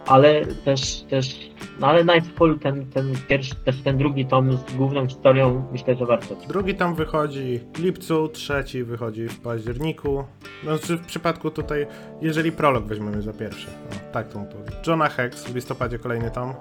Ale 0.07 0.45
też, 0.45 1.01
też, 1.01 1.49
no 1.79 1.87
ale 1.87 2.05
Nightfall, 2.05 2.59
ten, 2.59 2.85
ten 2.85 3.13
pierwszy, 3.27 3.55
też 3.55 3.81
ten 3.81 3.97
drugi 3.97 4.25
tom 4.25 4.57
z 4.57 4.73
główną 4.75 5.07
historią, 5.07 5.67
myślę, 5.71 5.95
że 5.95 6.05
warto. 6.05 6.35
Drugi 6.47 6.75
tam 6.75 6.95
wychodzi 6.95 7.59
w 7.73 7.79
lipcu, 7.79 8.27
trzeci 8.27 8.83
wychodzi 8.83 9.27
w 9.27 9.39
październiku. 9.39 10.25
No, 10.63 10.79
czy 10.79 10.97
w 10.97 11.05
przypadku 11.05 11.51
tutaj, 11.51 11.87
jeżeli 12.21 12.51
prolog 12.51 12.85
weźmiemy 12.85 13.21
za 13.21 13.33
pierwszy. 13.33 13.67
No, 13.91 13.97
tak 14.11 14.27
to 14.27 14.39
mówię. 14.39 14.55
Johna 14.87 15.09
Hex 15.09 15.43
w 15.43 15.55
listopadzie 15.55 15.99
kolejny 15.99 16.31
tom. 16.31 16.53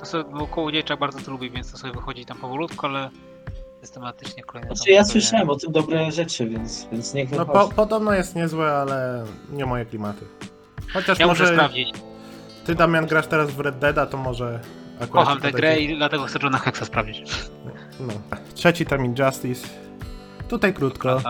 To 0.00 0.06
sobie, 0.06 0.24
kołodziejczak 0.50 0.98
bardzo 0.98 1.18
to 1.18 1.30
lubi, 1.30 1.50
więc 1.50 1.72
to 1.72 1.78
sobie 1.78 1.92
wychodzi 1.92 2.24
tam 2.24 2.36
powolutku, 2.36 2.86
ale 2.86 3.10
systematycznie 3.82 4.42
kolejne 4.42 4.76
Znaczy 4.76 4.90
ja 4.90 5.04
słyszałem 5.04 5.50
o 5.50 5.56
tym 5.56 5.72
dobre 5.72 6.12
rzeczy, 6.12 6.48
więc, 6.48 6.86
więc 6.92 7.14
niech 7.14 7.30
No 7.30 7.46
po, 7.46 7.68
podobno 7.68 8.14
jest 8.14 8.36
niezłe, 8.36 8.72
ale 8.72 9.24
nie 9.52 9.66
moje 9.66 9.84
klimaty. 9.84 10.24
Chociaż 10.92 11.18
Ja 11.18 11.26
muszę 11.26 11.42
może 11.42 11.54
sprawdzić. 11.54 12.09
Ty 12.66 12.74
Damian 12.74 13.06
grasz 13.06 13.26
teraz 13.26 13.50
w 13.50 13.60
Red 13.60 13.78
Deada, 13.78 14.06
to 14.06 14.16
może 14.16 14.60
akurat 15.00 15.26
Kocham 15.26 15.40
tę 15.40 15.52
grę 15.52 15.78
i 15.80 15.96
dlatego 15.96 16.24
chcę 16.24 16.38
Johna 16.42 16.58
Hexa 16.58 16.84
sprawdzić. 16.84 17.22
No. 18.00 18.12
Trzeci 18.54 18.86
tam 18.86 19.04
Injustice. 19.04 19.68
Tutaj 20.48 20.74
krótko. 20.74 21.22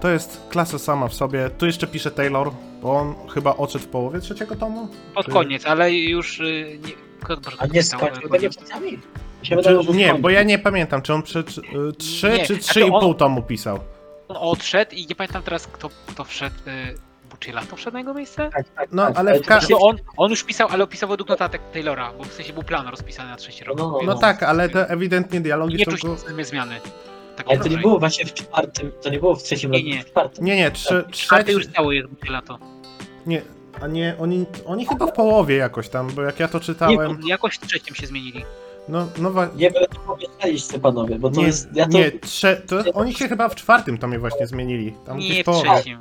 To 0.00 0.08
jest 0.08 0.40
klasa 0.50 0.78
sama 0.78 1.08
w 1.08 1.14
sobie. 1.14 1.50
Tu 1.50 1.66
jeszcze 1.66 1.86
pisze 1.86 2.10
Taylor, 2.10 2.50
bo 2.82 2.92
on 2.96 3.14
chyba 3.34 3.56
odszedł 3.56 3.84
w 3.84 3.88
połowie 3.88 4.20
trzeciego 4.20 4.56
tomu. 4.56 4.88
Pod 5.14 5.26
Czy- 5.26 5.32
koniec, 5.32 5.66
ale 5.66 5.92
już 5.94 6.40
y, 6.40 6.78
nie... 6.86 6.92
Boże, 7.36 7.56
A 7.58 7.66
nie 7.66 7.72
pisał, 7.72 8.00
skończył 8.00 8.28
ale- 8.30 8.40
tego 8.40 8.54
czasami? 8.54 8.90
Mi 8.92 8.98
się 9.46 9.56
Czy, 9.56 9.56
wydawało, 9.56 9.82
że 9.82 9.92
nie, 9.92 10.14
bo 10.14 10.30
ja 10.30 10.42
nie 10.42 10.58
pamiętam, 10.58 11.02
czy 11.02 11.14
on 11.14 11.22
przy, 11.22 11.44
czy, 11.44 11.60
y, 11.60 11.92
trzy 11.98 12.28
Nie, 12.30 12.38
czy 12.38 12.54
znaczy 12.54 12.62
trzy 12.68 12.80
i 12.80 12.90
on- 12.90 13.00
pół 13.00 13.14
tomu 13.14 13.42
pisał. 13.42 13.78
On 14.28 14.36
odszedł 14.40 14.90
i 14.94 15.06
nie 15.06 15.14
pamiętam 15.14 15.42
teraz 15.42 15.66
kto, 15.66 15.90
kto 16.06 16.24
wszedł. 16.24 16.56
Y, 16.66 16.98
Bucilla 17.30 17.62
to 17.70 17.76
wszedł 17.76 17.92
na 17.94 17.98
jego 18.00 18.14
miejsce? 18.14 18.50
Tak, 18.54 18.68
tak, 18.68 18.88
No, 18.92 19.06
tak, 19.06 19.18
ale 19.18 19.38
w 19.38 19.42
to 19.42 19.48
ka- 19.48 19.60
No 19.70 19.78
on, 19.80 19.96
on 20.16 20.30
już 20.30 20.44
pisał, 20.44 20.68
ale 20.70 20.84
opisywał 20.84 21.10
według 21.10 21.28
notatek 21.28 21.60
Taylora, 21.72 22.12
bo 22.18 22.24
w 22.24 22.32
sensie 22.32 22.52
był 22.52 22.62
plan 22.62 22.88
rozpisany 22.88 23.30
na 23.30 23.36
trzeci 23.36 23.64
rok. 23.64 23.78
No, 23.78 23.84
no, 23.90 23.98
No 24.02 24.08
więc 24.08 24.20
tak, 24.20 24.42
ale 24.42 24.68
te 24.68 24.88
ewidentnie 24.90 25.38
Nie 25.38 25.42
dialogi 25.42 25.84
są... 25.84 25.90
czuć 25.90 26.02
go- 26.02 26.16
sobie 26.16 26.44
zmiany. 26.44 26.80
Tak 27.36 27.46
Ale 27.48 27.58
to 27.58 27.68
nie 27.68 27.78
było 27.78 27.98
właśnie 27.98 28.24
w 28.26 28.34
czwartym, 28.34 28.92
to 29.02 29.10
nie 29.10 29.18
było 29.20 29.34
w 29.36 29.42
trzecim 29.42 29.70
Nie, 29.70 29.78
roku, 29.78 29.90
nie. 29.90 30.02
w 30.02 30.06
czwartym. 30.10 30.44
Nie, 30.44 30.56
nie, 30.56 30.70
trzy, 30.70 31.04
Czwarty 31.10 31.44
trzeci... 31.44 31.58
już 31.58 31.74
cały 31.76 31.94
jest 31.96 32.08
Bucilla 32.08 32.42
to. 32.42 32.58
Nie, 33.26 33.42
a 33.82 33.86
nie, 33.86 34.14
oni, 34.20 34.46
oni 34.66 34.86
chyba 34.86 35.06
w 35.06 35.12
połowie 35.12 35.56
jakoś 35.56 35.88
tam, 35.88 36.10
bo 36.10 36.22
jak 36.22 36.40
ja 36.40 36.48
to 36.48 36.60
czytałem... 36.60 37.20
Jakoś 37.26 37.54
w 37.56 37.66
trzecim 37.66 37.94
się 37.94 38.06
zmienili. 38.06 38.44
No, 38.88 39.06
no 39.18 39.30
wa- 39.30 39.48
Nie 39.56 39.70
będę 39.70 39.88
pomyśleliście 40.06 40.78
panowie, 40.78 41.18
bo 41.18 41.30
to 41.30 41.40
nie, 41.40 41.46
jest, 41.46 41.68
ja 41.74 41.84
to, 41.86 41.98
nie 41.98 42.10
trze, 42.12 42.56
to 42.56 42.76
oni 42.94 43.14
się 43.14 43.28
chyba 43.28 43.48
w 43.48 43.54
czwartym 43.54 43.98
tomie 43.98 44.18
właśnie 44.18 44.46
zmienili. 44.46 44.94
Tam 45.06 45.18
Nie 45.18 45.34
w 45.34 45.42
w 45.42 45.44
połowie. 45.44 45.70
trzecim. 45.74 45.98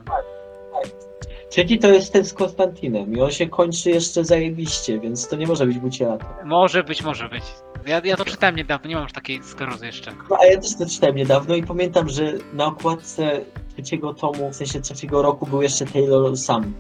Trzeci 1.50 1.80
to 1.80 1.88
jest 1.88 2.14
ten 2.14 2.26
z 2.26 2.34
Konstantinem 2.34 3.14
i 3.14 3.22
on 3.22 3.32
się 3.32 3.50
kończy 3.50 3.90
jeszcze 3.90 4.26
zajebiście, 4.26 5.00
więc 5.00 5.28
to 5.28 5.36
nie 5.36 5.48
może 5.48 5.66
być 5.66 5.78
Buciela. 5.78 6.18
Może 6.46 6.84
być, 6.84 7.04
może 7.04 7.30
być. 7.30 7.44
Ja, 7.86 8.02
ja 8.04 8.18
to 8.18 8.26
czytałem 8.26 8.56
niedawno, 8.56 8.90
nie 8.90 8.96
mam 8.96 9.04
już 9.04 9.14
takiej 9.14 9.44
sklerozy 9.44 9.86
jeszcze. 9.86 10.12
No 10.30 10.38
a 10.40 10.46
ja 10.46 10.62
też 10.62 10.78
to 10.78 10.86
czytałem 10.86 11.16
niedawno 11.16 11.56
i 11.56 11.64
pamiętam, 11.64 12.10
że 12.10 12.34
na 12.54 12.66
okładce 12.66 13.42
trzeciego 13.74 14.14
tomu, 14.14 14.50
w 14.52 14.56
sensie 14.56 14.82
trzeciego 14.82 15.22
roku 15.22 15.46
był 15.46 15.62
jeszcze 15.62 15.86
Taylor 15.86 16.38
sam. 16.38 16.74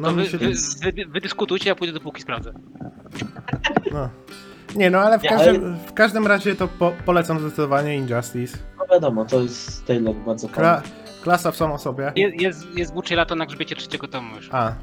No, 0.00 0.08
to 0.08 0.16
mi 0.16 0.22
wy, 0.22 0.30
się 0.30 0.38
wy, 0.38 0.52
wy, 0.82 1.06
wy 1.08 1.20
dyskutujcie, 1.20 1.68
ja 1.68 1.74
pójdę 1.74 1.92
do 1.94 2.00
półki 2.00 2.22
sprawdzę. 2.22 2.52
No. 3.92 4.08
Nie, 4.76 4.90
no 4.90 4.98
ale 4.98 5.18
w 5.18 5.22
Nie, 5.22 5.28
każdym, 5.28 5.76
w 5.86 5.92
każdym 5.92 6.26
razie 6.26 6.54
to 6.54 6.68
po, 6.68 6.92
polecam 7.04 7.40
zdecydowanie 7.40 7.96
Injustice. 7.96 8.58
No 8.78 8.86
wiadomo, 8.94 9.24
to 9.24 9.40
jest 9.40 9.86
Taylor 9.86 10.14
bardzo 10.14 10.48
Kla, 10.48 10.80
fajny. 10.80 11.03
Klasa 11.24 11.50
w 11.50 11.56
samą 11.56 11.78
sobie. 11.78 12.12
Jest, 12.16 12.40
jest, 12.40 12.66
jest 12.76 12.94
Bucilla 12.94 13.26
to 13.26 13.34
na 13.34 13.46
grzbiecie 13.46 13.76
trzeciego 13.76 14.08
tomu 14.08 14.36
już. 14.36 14.48
A, 14.52 14.74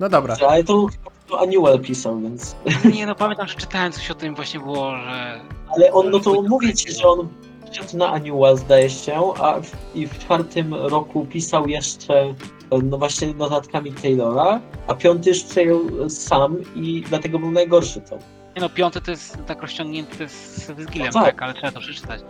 no 0.00 0.08
dobra. 0.08 0.36
Ale 0.48 0.64
to, 0.64 0.86
to 1.28 1.40
Annual 1.40 1.80
pisał, 1.80 2.20
więc... 2.20 2.56
Nie 2.94 3.06
no, 3.06 3.14
pamiętam, 3.14 3.48
że 3.48 3.54
czytałem 3.54 3.92
coś 3.92 4.10
o 4.10 4.14
tym 4.14 4.34
właśnie 4.34 4.60
było, 4.60 4.96
że... 4.96 5.40
Ale 5.76 5.92
on, 5.92 6.10
no 6.10 6.20
to 6.20 6.42
mówię 6.42 6.74
ci, 6.74 6.92
że 6.92 7.08
on 7.08 7.28
wszedł 7.72 7.96
na 7.96 8.08
Annual 8.12 8.56
zdaje 8.56 8.90
się, 8.90 9.34
a 9.40 9.60
w, 9.60 9.96
i 9.96 10.06
w 10.06 10.18
czwartym 10.18 10.74
roku 10.74 11.26
pisał 11.26 11.68
jeszcze 11.68 12.34
no 12.82 12.98
właśnie 12.98 13.34
notatkami 13.34 13.92
Taylora, 13.92 14.60
a 14.86 14.94
piąty 14.94 15.30
już 15.30 15.42
przejął 15.42 16.10
sam 16.10 16.56
i 16.76 17.04
dlatego 17.08 17.38
był 17.38 17.50
najgorszy 17.50 18.00
to. 18.00 18.18
Nie 18.56 18.60
no, 18.62 18.68
piąty 18.68 19.00
to 19.00 19.10
jest 19.10 19.38
tak 19.46 19.62
rozciągnięty 19.62 20.28
z, 20.28 20.66
z 20.66 20.86
Gilem, 20.86 21.10
No 21.14 21.20
tak. 21.20 21.24
tak, 21.24 21.42
ale 21.42 21.54
trzeba 21.54 21.72
to 21.72 21.80
przeczytać. 21.80 22.20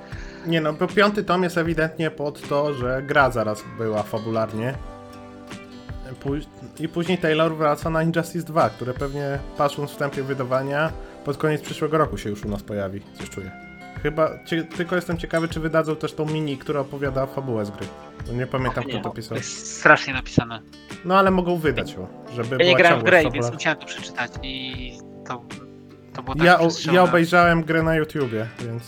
Nie 0.46 0.60
no, 0.60 0.72
bo 0.72 0.86
piąty 0.86 1.24
tom 1.24 1.42
jest 1.42 1.58
ewidentnie 1.58 2.10
pod 2.10 2.48
to, 2.48 2.74
że 2.74 3.02
gra 3.06 3.30
zaraz 3.30 3.64
była 3.78 4.02
fabularnie. 4.02 4.74
Póź- 6.20 6.46
I 6.80 6.88
później 6.88 7.18
Taylor 7.18 7.56
wraca 7.56 7.90
na 7.90 8.02
Injustice 8.02 8.46
2, 8.46 8.70
które 8.70 8.94
pewnie 8.94 9.38
patrząc 9.58 9.90
w 9.90 9.96
tempie 9.96 10.22
wydawania 10.22 10.92
pod 11.24 11.36
koniec 11.36 11.62
przyszłego 11.62 11.98
roku 11.98 12.18
się 12.18 12.30
już 12.30 12.44
u 12.44 12.48
nas 12.48 12.62
pojawi, 12.62 13.00
coś 13.18 13.30
czuję. 13.30 13.50
Chyba, 14.02 14.30
tylko 14.76 14.96
jestem 14.96 15.18
ciekawy, 15.18 15.48
czy 15.48 15.60
wydadzą 15.60 15.96
też 15.96 16.12
tą 16.12 16.26
mini, 16.26 16.58
która 16.58 16.80
opowiada 16.80 17.26
fabułę 17.26 17.66
z 17.66 17.70
gry. 17.70 17.86
Bo 18.26 18.32
nie 18.32 18.46
pamiętam, 18.46 18.84
kto 18.84 18.92
Nie, 18.96 19.02
to 19.02 19.08
To 19.08 19.14
pisał. 19.14 19.36
jest 19.36 19.76
strasznie 19.76 20.12
napisane. 20.14 20.60
No 21.04 21.18
ale 21.18 21.30
mogą 21.30 21.56
wydać 21.56 21.92
ją, 21.92 22.06
żeby 22.34 22.50
Ja 22.50 22.56
nie 22.58 22.64
była 22.64 22.78
grałem 22.78 23.00
w 23.00 23.02
grę, 23.02 23.22
więc 23.32 23.52
musiałem 23.52 23.78
to 23.78 23.86
przeczytać 23.86 24.30
i 24.42 24.92
to, 25.26 25.42
to 26.14 26.22
było 26.22 26.34
tak 26.36 26.46
Ja, 26.46 26.58
ja 26.92 27.02
obejrzałem 27.02 27.62
grę 27.62 27.82
na 27.82 27.96
YouTubie, 27.96 28.46
więc 28.60 28.82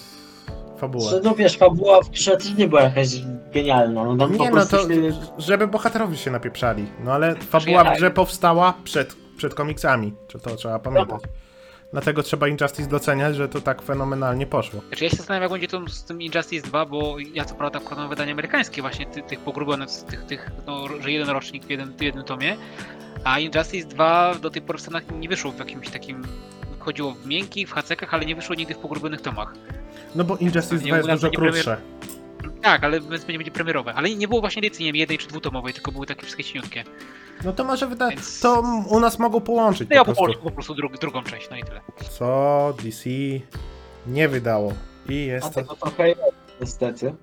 fabułę. 0.83 1.11
Że 1.11 1.21
no 1.25 1.35
wiesz, 1.35 1.57
fabuła 1.57 2.03
w 2.03 2.11
grze 2.11 2.37
też 2.37 2.55
nie 2.55 2.69
była 2.69 2.83
jakaś 2.83 3.09
genialna, 3.53 4.05
no 4.05 4.17
tam 4.17 4.33
po 4.37 4.45
Nie 4.45 4.51
no, 4.51 4.57
prostu 4.57 4.77
to 4.77 4.95
się... 4.95 5.13
żeby 5.39 5.67
bohaterowie 5.67 6.17
się 6.17 6.31
napieprzali. 6.31 6.87
No 7.05 7.13
ale 7.13 7.35
fabuła 7.35 7.85
w 7.85 7.97
grze 7.97 8.11
powstała 8.11 8.75
przed, 8.85 9.17
przed 9.37 9.55
komiksami, 9.55 10.15
czy 10.29 10.39
to 10.39 10.57
trzeba 10.57 10.79
pamiętać. 10.79 11.21
Dlatego 11.93 12.23
trzeba 12.23 12.49
Injustice 12.49 12.89
doceniać, 12.89 13.37
że 13.37 13.49
to 13.49 13.61
tak 13.61 13.83
fenomenalnie 13.83 14.47
poszło. 14.47 14.81
Znaczy 14.89 15.05
ja 15.05 15.11
się 15.11 15.17
zastanawiam, 15.17 15.43
jak 15.43 15.53
będzie 15.53 15.69
to 15.69 15.89
z 15.89 16.05
tym 16.05 16.23
Injustice 16.23 16.69
2, 16.69 16.87
bo 16.87 17.17
ja 17.35 17.45
co 17.45 17.55
prawda 17.55 17.81
mam 17.97 18.09
wydanie 18.09 18.33
amerykańskie 18.33 18.83
właśnie 18.83 19.07
ty, 19.07 19.23
tych 19.23 19.41
pogrubionych, 19.41 19.91
z 19.91 20.05
tych, 20.05 20.25
tych 20.25 20.51
no, 20.67 20.89
że 21.01 21.13
jeden 21.13 21.29
rocznik 21.29 21.65
w 21.65 21.71
jednym, 21.71 21.93
w 21.99 22.03
jednym 22.03 22.25
tomie, 22.25 22.57
a 23.25 23.39
Injustice 23.39 23.89
2 23.89 24.35
do 24.35 24.51
tej 24.51 24.63
pory 24.63 24.79
w 24.79 24.83
Stanach 24.83 25.03
nie 25.19 25.29
wyszło 25.29 25.53
w 25.53 25.59
jakimś 25.59 25.91
takim, 25.91 26.23
chodziło 26.83 27.13
w 27.15 27.27
miękkich, 27.27 27.69
w 27.69 27.73
hacekach, 27.73 28.15
ale 28.15 28.25
nie 28.27 28.35
wyszło 28.37 28.55
nigdy 28.55 28.75
w 28.75 28.79
pogrubionych 28.79 29.21
tomach. 29.21 29.55
No 30.15 30.25
bo 30.25 30.37
Injustice 30.37 30.69
Pewnie 30.75 30.89
2 30.89 30.97
jest 30.97 31.09
dużo 31.09 31.23
będzie 31.23 31.39
premier- 31.39 31.53
krótsze. 31.65 31.77
Tak, 32.63 32.85
ale 32.85 33.01
więc 33.01 33.11
będzie, 33.25 33.39
będzie 33.39 33.51
premierowe, 33.51 33.95
ale 33.95 34.11
nie 34.15 34.29
było 34.29 34.41
właśnie 34.41 34.61
edycji, 34.61 34.85
nie 34.85 34.93
wiem, 34.93 34.97
jednej 35.01 35.19
czy 35.19 35.29
dwutomowej, 35.29 35.73
tylko 35.75 35.93
były 35.93 36.07
takie 36.07 36.23
wszystkie 36.23 36.45
cieniutkie. 36.45 36.85
No 37.45 37.53
to 37.53 37.65
może 37.65 37.87
wyda... 37.87 38.09
Więc- 38.09 38.41
To 38.41 38.63
u 38.89 39.01
nas 39.01 39.19
mogą 39.19 39.41
połączyć 39.41 39.89
No 39.91 39.97
ja 39.97 40.05
po 40.05 40.15
po 40.15 40.25
prostu. 40.25 40.43
po 40.43 40.51
prostu 40.51 40.75
drug, 40.75 40.99
drugą 40.99 41.23
część, 41.23 41.51
no 41.51 41.57
i 41.57 41.63
tyle. 41.65 41.81
Co 42.11 42.75
DC 42.83 43.11
nie 44.07 44.29
wydało. 44.29 44.73
I 45.09 45.27
jest 45.27 45.47
to... 45.49 45.55
tego 45.55 45.77
trochę 45.77 46.09
jest, 46.09 46.21
niestety. 46.61 47.15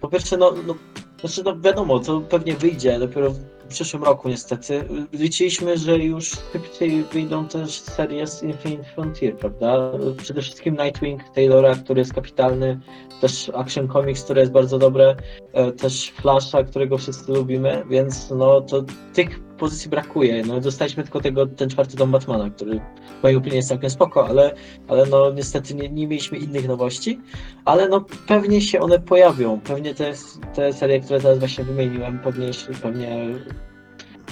Po 0.00 0.08
pierwsze, 0.08 0.36
no, 0.36 0.54
no, 0.66 0.74
znaczy, 1.20 1.42
no 1.44 1.60
wiadomo, 1.60 1.98
to 1.98 2.20
pewnie 2.20 2.54
wyjdzie 2.54 2.98
dopiero 2.98 3.34
w 3.64 3.68
przyszłym 3.68 4.04
roku 4.04 4.28
niestety. 4.28 4.84
Liczyliśmy, 5.12 5.78
że 5.78 5.98
już 5.98 6.30
szybciej 6.52 7.04
wyjdą 7.04 7.48
też 7.48 7.80
serie 7.80 8.26
z 8.26 8.42
Infinite 8.42 8.84
Frontier, 8.84 9.36
prawda? 9.36 9.92
Przede 10.16 10.42
wszystkim 10.42 10.76
Nightwing 10.76 11.22
Taylora, 11.34 11.74
który 11.74 12.00
jest 12.00 12.14
kapitalny, 12.14 12.80
też 13.24 13.50
Action 13.54 13.88
Comics, 13.88 14.24
które 14.24 14.40
jest 14.40 14.52
bardzo 14.52 14.78
dobre, 14.78 15.16
e, 15.52 15.72
też 15.72 16.10
Flasha, 16.10 16.64
którego 16.64 16.98
wszyscy 16.98 17.32
lubimy, 17.32 17.84
więc 17.90 18.30
no 18.30 18.60
to 18.60 18.84
tych 19.14 19.40
pozycji 19.40 19.90
brakuje. 19.90 20.44
No 20.46 20.60
dostaliśmy 20.60 21.02
tylko 21.02 21.20
tego, 21.20 21.46
ten 21.46 21.70
czwarty 21.70 21.96
dom 21.96 22.10
Batmana, 22.10 22.50
który 22.50 22.80
w 23.20 23.22
mojej 23.22 23.36
opinii 23.36 23.56
jest 23.56 23.68
całkiem 23.68 23.90
spoko, 23.90 24.28
ale, 24.28 24.54
ale 24.88 25.06
no 25.06 25.32
niestety 25.32 25.74
nie, 25.74 25.88
nie 25.88 26.06
mieliśmy 26.06 26.38
innych 26.38 26.68
nowości 26.68 27.20
ale 27.64 27.88
no 27.88 28.04
pewnie 28.26 28.60
się 28.60 28.80
one 28.80 28.98
pojawią. 28.98 29.60
Pewnie 29.60 29.94
te, 29.94 30.12
te 30.54 30.72
serie, 30.72 31.00
które 31.00 31.20
teraz 31.20 31.38
właśnie 31.38 31.64
wymieniłem, 31.64 32.18
pewnie, 32.18 32.50
pewnie 32.82 33.26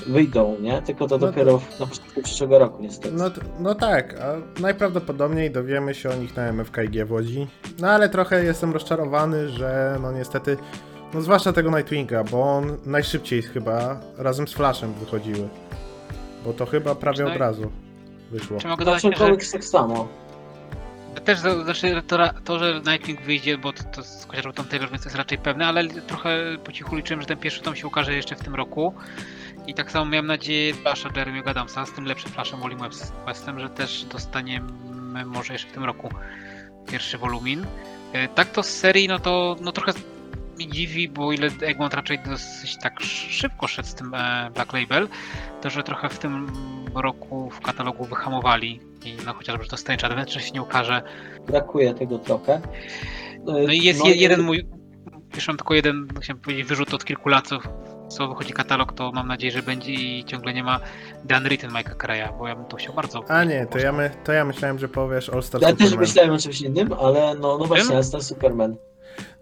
wyjdą, 0.07 0.57
nie? 0.61 0.83
Tylko 0.83 1.09
to 1.09 1.15
No 1.15 1.19
to- 1.21 1.27
dopiero 1.27 1.59
w- 1.59 1.81
na 1.81 1.87
początku 1.87 2.23
przyszłego 2.23 2.59
roku 2.59 2.83
niestety. 2.83 3.15
No, 3.15 3.25
no 3.61 3.75
tak, 3.75 4.15
a 4.21 4.61
najprawdopodobniej 4.63 5.51
dowiemy 5.51 5.95
się 5.95 6.11
o 6.11 6.15
nich 6.15 6.37
na 6.37 6.43
MFKG 6.43 7.05
w 7.05 7.13
Łodzi. 7.13 7.47
No 7.79 7.89
ale 7.89 8.09
trochę 8.09 8.45
jestem 8.45 8.73
rozczarowany, 8.73 9.49
że 9.49 9.99
no 10.03 10.13
niestety, 10.13 10.57
no 11.15 11.21
zwłaszcza 11.23 11.53
tego 11.53 11.71
Nightwinga, 11.71 12.25
bo 12.25 12.43
on 12.43 12.77
najszybciej 12.87 13.43
chyba 13.43 14.01
razem 14.19 14.49
z 14.49 14.53
Flashem 14.53 14.93
wychodziły. 14.93 15.49
Bo 16.45 16.53
to 16.53 16.67
chyba 16.67 16.95
prawie 16.95 17.25
No 17.25 17.31
od 17.31 17.37
razu 17.37 17.71
wyszło. 18.31 18.59
Czy 18.59 18.69
mogę 18.69 18.85
dodać, 18.85 19.03
że 19.03 19.11
tak 19.53 19.65
samo. 19.65 20.09
też 21.25 21.39
znaczy, 21.39 22.03
to, 22.07 22.19
to, 22.45 22.59
że 22.59 22.81
Nightwing 22.87 23.21
wyjdzie, 23.23 23.59
bo 23.59 23.73
to, 23.73 23.83
to 23.85 24.01
jest 24.01 24.29
chociażby 24.29 24.53
Tom 24.53 24.67
Taylor, 24.67 24.91
więc 24.91 25.03
to 25.03 25.09
jest 25.09 25.17
raczej 25.17 25.39
pewne, 25.39 25.67
ale 25.67 25.89
trochę 25.89 26.39
po 26.65 26.73
cichu 26.73 26.97
liczyłem, 26.97 27.21
że 27.21 27.27
ten 27.27 27.39
pierwszy 27.39 27.63
tom 27.63 27.75
się 27.77 27.87
ukaże 27.87 28.15
jeszcze 28.15 28.37
w 28.37 28.43
tym 28.45 28.55
roku. 28.55 28.95
I 29.67 29.75
tak 29.75 29.91
samo 29.91 30.05
miałem 30.11 30.27
nadzieję 30.27 30.75
Flasha 30.75 31.09
Jeremy'ego 31.09 31.49
Adamsa 31.51 31.87
z 31.87 31.93
tym 31.93 32.05
lepszym 32.05 32.31
Flashem 32.33 32.61
West- 32.61 33.13
Westem, 33.27 33.61
że 33.61 33.71
też 33.71 34.05
dostaniemy 34.05 34.69
może 35.27 35.53
jeszcze 35.53 35.69
w 35.69 35.73
tym 35.73 35.85
roku. 35.85 36.09
pierwszy 36.91 37.19
wolumin. 37.19 37.67
E, 38.13 38.29
Tak 38.29 38.49
to 38.51 38.63
z 38.63 38.69
serii, 38.71 39.09
no 39.09 39.19
to 39.19 39.57
no 39.61 39.73
trochę 39.73 39.93
mi 40.59 40.69
dziwi, 40.69 41.09
bo 41.09 41.33
ile 41.33 41.49
Egmont 41.61 41.95
raczej 41.95 42.19
dosyć 42.19 42.77
tak 42.83 43.01
sz- 43.01 43.31
szybko 43.33 43.67
szedł 43.69 43.89
z 43.89 43.95
tym 43.95 44.15
e, 44.15 44.51
Black 44.55 44.73
Label, 44.73 45.09
to 45.61 45.71
że 45.71 45.83
trochę 45.83 46.09
w 46.09 46.19
tym 46.19 46.47
roku 46.95 47.51
w 47.51 47.61
katalogu 47.61 48.05
wyhamowali 48.05 48.81
i 49.05 49.17
no 49.27 49.35
chociażby 49.35 49.67
to 49.67 49.77
Strange 49.77 50.07
Adventure 50.07 50.43
się 50.43 50.51
nie 50.51 50.63
ukaże. 50.63 51.03
Brakuje 51.47 51.95
tego 51.95 52.19
trochę. 52.19 52.61
No 53.45 53.59
i 53.73 53.79
jest 53.79 54.05
je, 54.05 54.15
jeden 54.15 54.43
mój, 54.43 54.67
wiesz, 55.35 55.49
mam 55.49 55.57
tylko 55.57 55.75
jeden, 55.75 56.09
chciałem 56.21 56.41
powiedzieć, 56.43 56.65
wyrzut 56.67 56.95
od 56.95 57.05
kilku 57.05 57.29
lat, 57.29 57.49
co, 58.13 58.29
wychodzi 58.29 58.53
katalog, 58.53 58.93
to 58.93 59.13
mam 59.13 59.29
nadzieję, 59.29 59.53
że 59.53 59.63
będzie 59.63 59.93
i 59.93 60.25
ciągle 60.25 60.55
nie 60.55 60.65
ma 60.65 60.81
The 61.29 61.37
Unwritten 61.37 61.71
Mike'a 61.71 61.97
Caraya, 62.01 62.33
bo 62.39 62.49
ja 62.49 62.57
bym 62.57 62.65
to 62.65 62.77
chciał 62.77 62.95
bardzo. 62.95 63.25
A 63.29 63.45
nie, 63.45 63.67
to 63.67 63.79
ja, 63.79 63.93
my, 63.93 64.11
to 64.25 64.33
ja 64.33 64.45
myślałem, 64.45 64.79
że 64.79 64.89
powiesz 64.89 65.29
All 65.29 65.43
Star 65.43 65.63
Ja 65.63 65.69
też 65.69 65.79
Superman. 65.79 66.01
myślałem 66.01 66.33
o 66.33 66.39
czymś 66.39 66.61
innym, 66.61 66.93
ale 66.93 67.35
no, 67.35 67.59
no 67.59 67.65
właśnie, 67.65 67.97
jest 67.97 68.13
ten 68.13 68.23
Superman. 68.23 68.77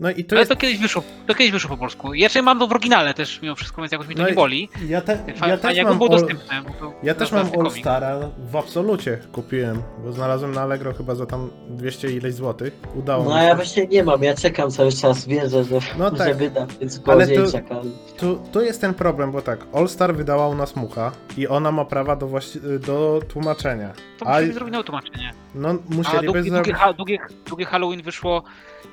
No 0.01 0.11
i 0.11 0.25
to 0.25 0.35
Ale 0.37 0.41
jest... 0.41 0.51
to 0.51 0.57
kiedyś 0.57 0.79
wyszło, 0.79 1.03
to 1.27 1.35
kiedyś 1.35 1.53
wyszło 1.53 1.71
po 1.71 1.77
polsku. 1.77 2.15
Ja 2.15 2.23
jeszcze 2.25 2.43
mam 2.43 2.59
to 2.59 2.67
w 2.67 2.71
oryginale 2.73 3.15
też 3.15 3.43
mimo 3.43 3.55
wszystko, 3.55 3.83
więc 3.83 3.93
jakoś 3.93 4.09
mi 4.09 4.15
to 4.15 4.23
No 4.23 4.29
nie 4.29 4.35
boli. 4.35 4.69
Ja, 4.89 5.01
te, 5.01 5.19
ja 5.49 5.57
też 5.59 5.83
mam 5.85 5.99
było 5.99 6.11
all, 6.13 6.19
dostępne. 6.19 6.63
Bo 6.63 6.71
to 6.75 6.93
Ja 7.03 7.15
też 7.15 7.33
mam 7.33 7.47
All 7.47 7.53
komik. 7.53 7.79
Stara 7.81 8.19
w 8.39 8.57
absolucie 8.57 9.19
kupiłem, 9.33 9.83
bo 10.05 10.13
znalazłem 10.13 10.53
na 10.53 10.61
Allegro 10.63 10.95
chyba 10.95 11.15
za 11.15 11.27
tam 11.27 11.51
200 11.71 12.11
ileś 12.11 12.35
złotych. 12.35 12.73
Udało 12.95 13.25
No 13.25 13.31
mi 13.31 13.37
a 13.37 13.41
się. 13.43 13.47
ja 13.49 13.55
właśnie 13.55 13.87
nie 13.87 14.05
mam, 14.05 14.23
ja 14.23 14.35
czekam 14.35 14.71
cały 14.71 14.93
czas, 14.93 15.27
wierzę, 15.27 15.65
że, 15.65 15.79
No 15.99 16.11
że 16.17 16.17
tak. 16.17 16.37
wyda, 16.37 16.67
więc 16.81 17.01
Ale 17.07 17.27
to- 17.29 17.53
czekam. 17.53 17.79
Tu, 18.17 18.41
tu 18.53 18.61
jest 18.61 18.81
ten 18.81 18.95
problem, 18.95 19.33
bo 19.33 19.43
tak, 19.43 19.61
All 19.75 19.89
Star 19.89 20.15
wydała 20.15 20.49
u 20.49 20.55
nas 20.55 20.77
mucha 20.77 21.13
i 21.37 21.49
ona 21.49 21.73
ma 21.73 21.85
prawa 21.85 22.17
do, 22.17 22.27
właści- 22.27 22.79
do 22.87 23.21
tłumaczenia. 23.29 23.93
To 24.19 24.27
A- 24.27 24.33
musieli 24.35 24.53
zrobić 24.53 24.73
na 24.75 24.83
tłumaczenie. 24.83 25.33
No 25.55 25.69
A 25.69 25.95
musieliby 25.95 26.33
długi, 26.33 26.51
zrobić... 26.51 26.73
długie, 26.75 26.95
długie, 26.97 27.19
długie 27.47 27.65
Halloween 27.65 28.03
wyszło, 28.03 28.43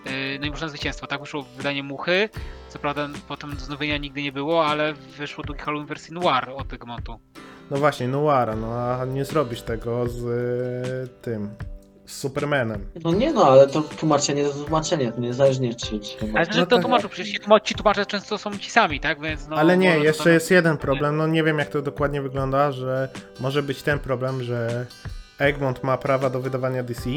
yy, 0.05 0.11
no 0.39 0.45
i 0.47 0.49
można 0.49 0.67
zwycięstwo, 0.67 0.96
tak? 1.07 1.19
Wyszło 1.21 1.43
wydanie 1.57 1.83
Muchy, 1.83 2.29
co 2.69 2.79
prawda 2.79 3.09
potem 3.27 3.55
wznowienia 3.55 3.97
nigdy 3.97 4.21
nie 4.21 4.31
było, 4.31 4.65
ale 4.65 4.93
wyszło 4.93 5.43
długi 5.43 5.61
Halloween 5.61 5.87
wersji 5.87 6.13
Noir 6.13 6.49
od 6.55 6.73
Egmontu. 6.73 7.19
No 7.71 7.77
właśnie, 7.77 8.07
Noara, 8.07 8.55
no 8.55 8.73
a 8.73 9.05
nie 9.05 9.25
zrobisz 9.25 9.61
tego 9.61 10.07
z 10.09 10.23
y, 10.25 11.21
tym, 11.21 11.49
z 12.05 12.17
Supermanem. 12.17 12.85
No 13.03 13.11
nie 13.13 13.33
no, 13.33 13.45
ale 13.45 13.67
to 13.67 13.81
tłumaczenie 13.81 14.43
to 14.43 14.49
tłumaczenie, 14.53 15.11
to 15.11 15.19
niezależnie 15.21 15.75
czy... 15.75 15.99
czy 15.99 16.15
Ale 16.35 16.45
No 16.47 16.53
że 16.53 16.65
to 16.67 16.75
tak. 16.75 16.81
tłumaczą, 16.81 17.09
przecież 17.09 17.33
ci 17.33 17.39
tłumacz- 17.39 17.63
ci 17.63 17.75
tłumacze 17.75 18.05
często 18.05 18.37
są 18.37 18.57
ci 18.57 18.71
sami, 18.71 18.99
tak? 18.99 19.21
Więc 19.21 19.47
no, 19.47 19.55
Ale 19.55 19.77
nie, 19.77 19.87
może 19.89 19.99
to 19.99 20.05
jeszcze 20.05 20.23
tam- 20.23 20.33
jest 20.33 20.51
jeden 20.51 20.77
problem, 20.77 21.17
no 21.17 21.27
nie 21.27 21.43
wiem 21.43 21.59
jak 21.59 21.69
to 21.69 21.81
dokładnie 21.81 22.21
wygląda, 22.21 22.71
że 22.71 23.09
może 23.39 23.63
być 23.63 23.83
ten 23.83 23.99
problem, 23.99 24.43
że 24.43 24.85
Egmont 25.39 25.83
ma 25.83 25.97
prawa 25.97 26.29
do 26.29 26.39
wydawania 26.39 26.83
DC, 26.83 27.09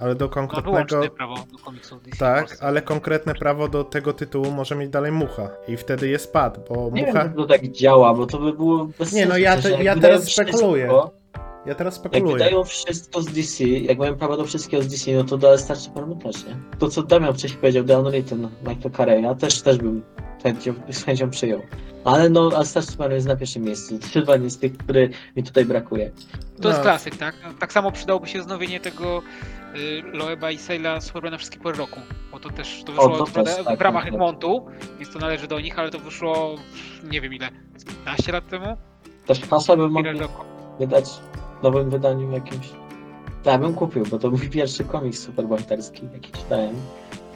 ale 0.00 0.14
do 0.14 0.26
Ma 0.26 0.32
konkretnego... 0.32 0.72
wyłączne 0.72 1.10
prawo 1.16 1.34
do 1.52 1.58
komiksów 1.58 2.02
DC 2.02 2.16
Tak, 2.18 2.46
Polsce. 2.46 2.64
ale 2.66 2.82
konkretne 2.82 3.34
prawo 3.34 3.68
do 3.68 3.84
tego 3.84 4.12
tytułu 4.12 4.50
może 4.50 4.76
mieć 4.76 4.90
dalej 4.90 5.12
Mucha 5.12 5.48
i 5.68 5.76
wtedy 5.76 6.08
jest 6.08 6.32
pad, 6.32 6.68
bo 6.68 6.90
Nie 6.92 7.00
wiem, 7.00 7.06
Mucha... 7.14 7.18
jak 7.24 7.36
to 7.36 7.46
tak 7.46 7.68
działa, 7.68 8.14
bo 8.14 8.26
to 8.26 8.38
by 8.38 8.52
było 8.52 8.84
bez 8.98 9.12
Nie, 9.12 9.26
no 9.26 9.36
ja 9.36 9.56
te- 9.62 9.70
jak 9.70 9.80
ja 9.82 9.96
teraz 9.96 10.32
spekuluję. 10.32 10.84
wszystko- 10.86 11.24
Ja 11.66 11.74
teraz 11.74 11.94
Jak 11.94 12.00
spekuluję. 12.00 12.32
wydają 12.32 12.64
wszystko 12.64 13.22
z 13.22 13.26
DC, 13.26 13.64
jak 13.64 13.98
mają 13.98 14.16
prawo 14.16 14.36
do 14.36 14.44
wszystkiego 14.44 14.82
z 14.82 14.88
DC, 14.88 15.12
no 15.12 15.24
to 15.24 15.38
do 15.38 15.58
Star 15.58 15.76
Superman 15.76 16.18
też, 16.18 16.44
nie? 16.46 16.56
To 16.78 16.88
co 16.88 17.02
Damian 17.02 17.34
wcześniej 17.34 17.60
powiedział, 17.60 17.84
The 17.84 17.98
Unwritten, 17.98 18.48
Michael 18.66 18.90
Carey, 18.96 19.36
też, 19.38 19.62
też 19.62 19.78
bym 19.78 20.02
chęcią, 20.42 20.74
z 20.90 21.04
chęcią 21.04 21.30
przyjął. 21.30 21.60
Ale 22.04 22.30
no, 22.30 22.50
a 22.56 22.64
Star 22.64 22.82
Superman 22.82 23.14
jest 23.14 23.26
na 23.28 23.36
pierwszym 23.36 23.62
miejscu. 23.62 23.98
Sylwan 24.12 24.44
jest 24.44 24.60
tych, 24.60 24.76
który 24.76 25.10
mi 25.36 25.42
tutaj 25.42 25.64
brakuje. 25.64 26.10
To 26.62 26.68
jest 26.68 26.80
No. 26.80 26.84
klasyk, 26.84 27.16
tak? 27.16 27.34
Tak 27.60 27.72
samo 27.72 27.92
przydałoby 27.92 28.26
się 28.28 28.42
znowienie 28.42 28.80
tego 28.80 29.22
Loeba 30.12 30.50
i 30.50 30.58
Saila 30.58 31.00
Supermana 31.00 31.38
wszystkie 31.38 31.58
pory 31.60 31.78
roku. 31.78 32.00
Bo 32.32 32.40
to 32.40 32.50
też 32.50 32.82
to 32.86 32.92
wyszło 32.92 33.18
to 33.18 33.26
w, 33.26 33.32
też, 33.32 33.64
tak, 33.64 33.78
w 33.78 33.80
ramach 33.80 34.04
tak. 34.04 34.12
Egmontu, 34.12 34.66
więc 34.98 35.12
to 35.12 35.18
należy 35.18 35.48
do 35.48 35.60
nich, 35.60 35.78
ale 35.78 35.90
to 35.90 35.98
wyszło 35.98 36.54
nie 37.10 37.20
wiem 37.20 37.34
ile, 37.34 37.48
15 38.04 38.32
lat 38.32 38.48
temu? 38.48 38.76
Też 39.26 39.40
hasła 39.40 39.76
by 39.76 39.88
mogli 39.90 40.20
wydać 40.78 41.04
w 41.60 41.62
nowym 41.62 41.90
wydaniu 41.90 42.32
jakimś. 42.32 42.68
Ja 43.44 43.58
bym 43.58 43.74
kupił, 43.74 44.04
bo 44.10 44.18
to 44.18 44.30
mój 44.30 44.50
pierwszy 44.58 44.84
komiks 44.84 45.18
superbohaterski, 45.18 46.02
jaki 46.12 46.32
czytałem. 46.32 46.74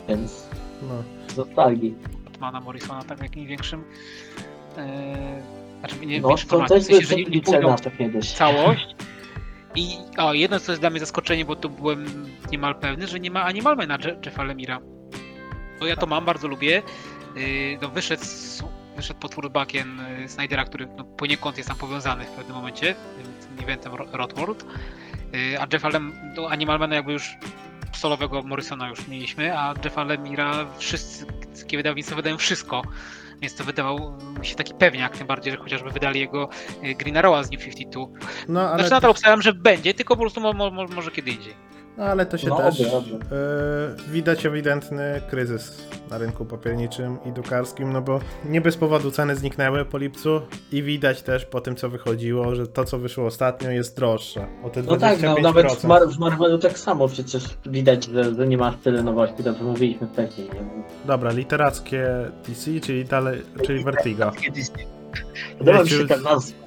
Więc 0.08 0.48
No. 0.82 1.02
z 1.28 1.36
nostalgii. 1.36 1.94
Batmana 2.24 2.60
Morrisona, 2.60 3.04
tak 3.04 3.18
w 3.18 3.22
jakimś 3.22 3.46
większym. 3.46 3.84
Yy, 4.76 4.82
znaczy 5.80 6.06
nie 6.06 6.20
No, 6.20 6.28
to 6.28 6.66
też 6.66 6.82
w 6.82 6.86
sensie, 6.86 7.06
że 7.06 7.16
nie, 7.16 7.24
nie 7.24 7.40
pójdą 7.40 7.68
na 7.68 7.78
to 7.78 7.90
w 7.90 8.26
całość. 8.26 8.96
I 9.74 9.96
o, 10.18 10.34
jedno 10.34 10.60
co 10.60 10.72
jest 10.72 10.82
dla 10.82 10.90
mnie 10.90 11.00
zaskoczenie, 11.00 11.44
bo 11.44 11.56
to 11.56 11.68
byłem 11.68 12.04
niemal 12.52 12.74
pewny, 12.74 13.06
że 13.06 13.20
nie 13.20 13.30
ma 13.30 13.42
Animalmana 13.44 13.98
Je- 14.04 14.16
Jeffa 14.24 14.42
Lemira. 14.42 14.80
Bo 15.80 15.86
ja 15.86 15.96
to 15.96 16.06
mam, 16.06 16.24
bardzo 16.24 16.48
lubię. 16.48 16.82
Yy, 17.36 17.78
no 17.82 17.88
wyszedł, 17.88 18.22
wyszedł 18.96 19.20
potwór 19.20 19.50
Bakien 19.50 20.00
yy, 20.20 20.28
Snydera, 20.28 20.64
który 20.64 20.86
no, 20.96 21.04
poniekąd 21.04 21.56
jest 21.56 21.68
tam 21.68 21.78
powiązany 21.78 22.24
w 22.24 22.28
pewnym 22.30 22.56
momencie 22.56 22.94
tym, 22.94 23.64
eventem 23.64 23.94
Ro- 23.94 24.08
Rotworld. 24.12 24.64
Yy, 25.32 25.60
a 25.60 25.66
Jeffa 25.72 25.88
Lem, 25.88 26.12
do 26.36 26.50
Animalmana 26.50 26.94
jakby 26.94 27.12
już 27.12 27.36
solowego 27.92 28.42
Morrisona 28.42 28.88
już 28.88 29.08
mieliśmy, 29.08 29.58
a 29.58 29.74
Jeffa 29.84 30.04
Lemira 30.04 30.66
wszystkie 30.78 31.76
wydawnictwa 31.76 32.16
wydają 32.16 32.36
wszystko. 32.38 32.82
Więc 33.40 33.54
to 33.54 33.64
wydawał 33.64 34.18
mi 34.40 34.46
się 34.46 34.54
taki 34.54 34.74
pewniak, 34.74 35.16
tym 35.16 35.26
bardziej, 35.26 35.52
że 35.52 35.58
chociażby 35.58 35.90
wydali 35.90 36.20
jego 36.20 36.48
yy, 36.82 36.94
Green 36.94 37.16
Arrowa 37.16 37.42
z 37.42 37.50
New 37.50 37.64
52. 37.64 38.06
No, 38.48 38.60
ale, 38.60 38.78
Znaczy 38.78 38.90
nadal 38.90 39.10
obstawiam, 39.10 39.42
że 39.42 39.52
będzie, 39.52 39.94
tylko 39.94 40.16
po 40.16 40.20
prostu 40.20 40.40
mo, 40.40 40.52
mo, 40.52 40.70
może 40.70 41.10
kiedy 41.10 41.30
indziej. 41.30 41.54
No, 41.98 42.04
ale 42.04 42.26
to 42.26 42.38
się 42.38 42.48
No, 42.48 42.56
też 42.56 42.80
oby, 42.80 42.92
oby. 42.96 43.24
e, 43.36 44.10
widać 44.12 44.46
ewidentny 44.46 45.20
kryzys 45.30 45.88
na 46.10 46.18
rynku 46.18 46.44
papierniczym 46.44 47.18
i 47.26 47.32
drukarskim, 47.32 47.92
no 47.92 48.02
bo 48.02 48.20
nie 48.44 48.60
bez 48.60 48.76
powodu 48.76 49.10
ceny 49.10 49.36
zniknęły 49.36 49.84
po 49.84 49.98
lipcu 49.98 50.40
i 50.72 50.82
widać 50.82 51.22
też 51.22 51.44
po 51.44 51.60
tym, 51.60 51.76
co 51.76 51.88
wychodziło, 51.88 52.54
że 52.54 52.66
to, 52.66 52.84
co 52.84 52.98
wyszło 52.98 53.26
ostatnio 53.26 53.70
jest 53.70 53.96
droższe. 53.96 54.46
O 54.64 54.70
te 54.70 54.82
25%. 54.82 54.86
No 54.90 54.96
tak, 54.96 55.22
no, 55.22 55.34
nawet 55.42 55.72
w, 55.72 55.84
Mar- 55.84 56.08
w 56.08 56.18
Marvelu 56.18 56.58
tak 56.58 56.78
samo 56.78 57.08
przecież 57.08 57.44
widać, 57.66 58.04
że, 58.06 58.34
że 58.34 58.46
nie 58.46 58.58
ma 58.58 58.72
tyle 58.72 59.02
nowości, 59.02 59.44
to 59.44 59.54
co 59.54 59.64
mówiliśmy 59.64 60.06
wcześniej. 60.12 60.48
Nie? 60.48 60.60
Dobra, 61.04 61.32
literackie 61.32 62.06
DC, 62.48 62.80
czyli 62.80 63.04
dalej, 63.04 63.42
czyli 63.66 63.84
Vertigo. 63.84 64.24
Literackie 64.30 64.50
DC. 64.50 64.72
Podoba 65.58 65.82
mi 65.82 65.88
się 65.90 66.06
ta 66.06 66.16
nazwa. 66.16 66.58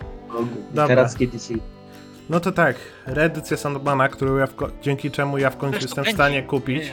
Dobra. 0.70 0.84
Literackie 0.84 1.28
DC. 1.28 1.54
No 2.30 2.40
to 2.40 2.52
tak, 2.52 2.76
reedycja 3.06 3.58
Sandmana, 3.58 4.10
którą 4.10 4.38
ja 4.38 4.48
dzięki 4.82 5.12
czemu 5.12 5.38
ja 5.38 5.50
w 5.50 5.58
końcu 5.58 5.80
Zresztą 5.80 6.02
jestem 6.02 6.14
w 6.14 6.16
stanie 6.16 6.44
kupić. 6.44 6.92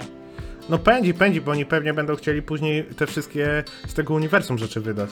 No 0.68 0.78
pędzi, 0.78 1.14
pędzi, 1.14 1.40
bo 1.40 1.52
oni 1.52 1.66
pewnie 1.66 1.94
będą 1.94 2.16
chcieli 2.16 2.42
później 2.42 2.84
te 2.84 3.06
wszystkie 3.06 3.64
z 3.86 3.94
tego 3.94 4.14
uniwersum 4.14 4.58
rzeczy 4.58 4.80
wydać. 4.80 5.10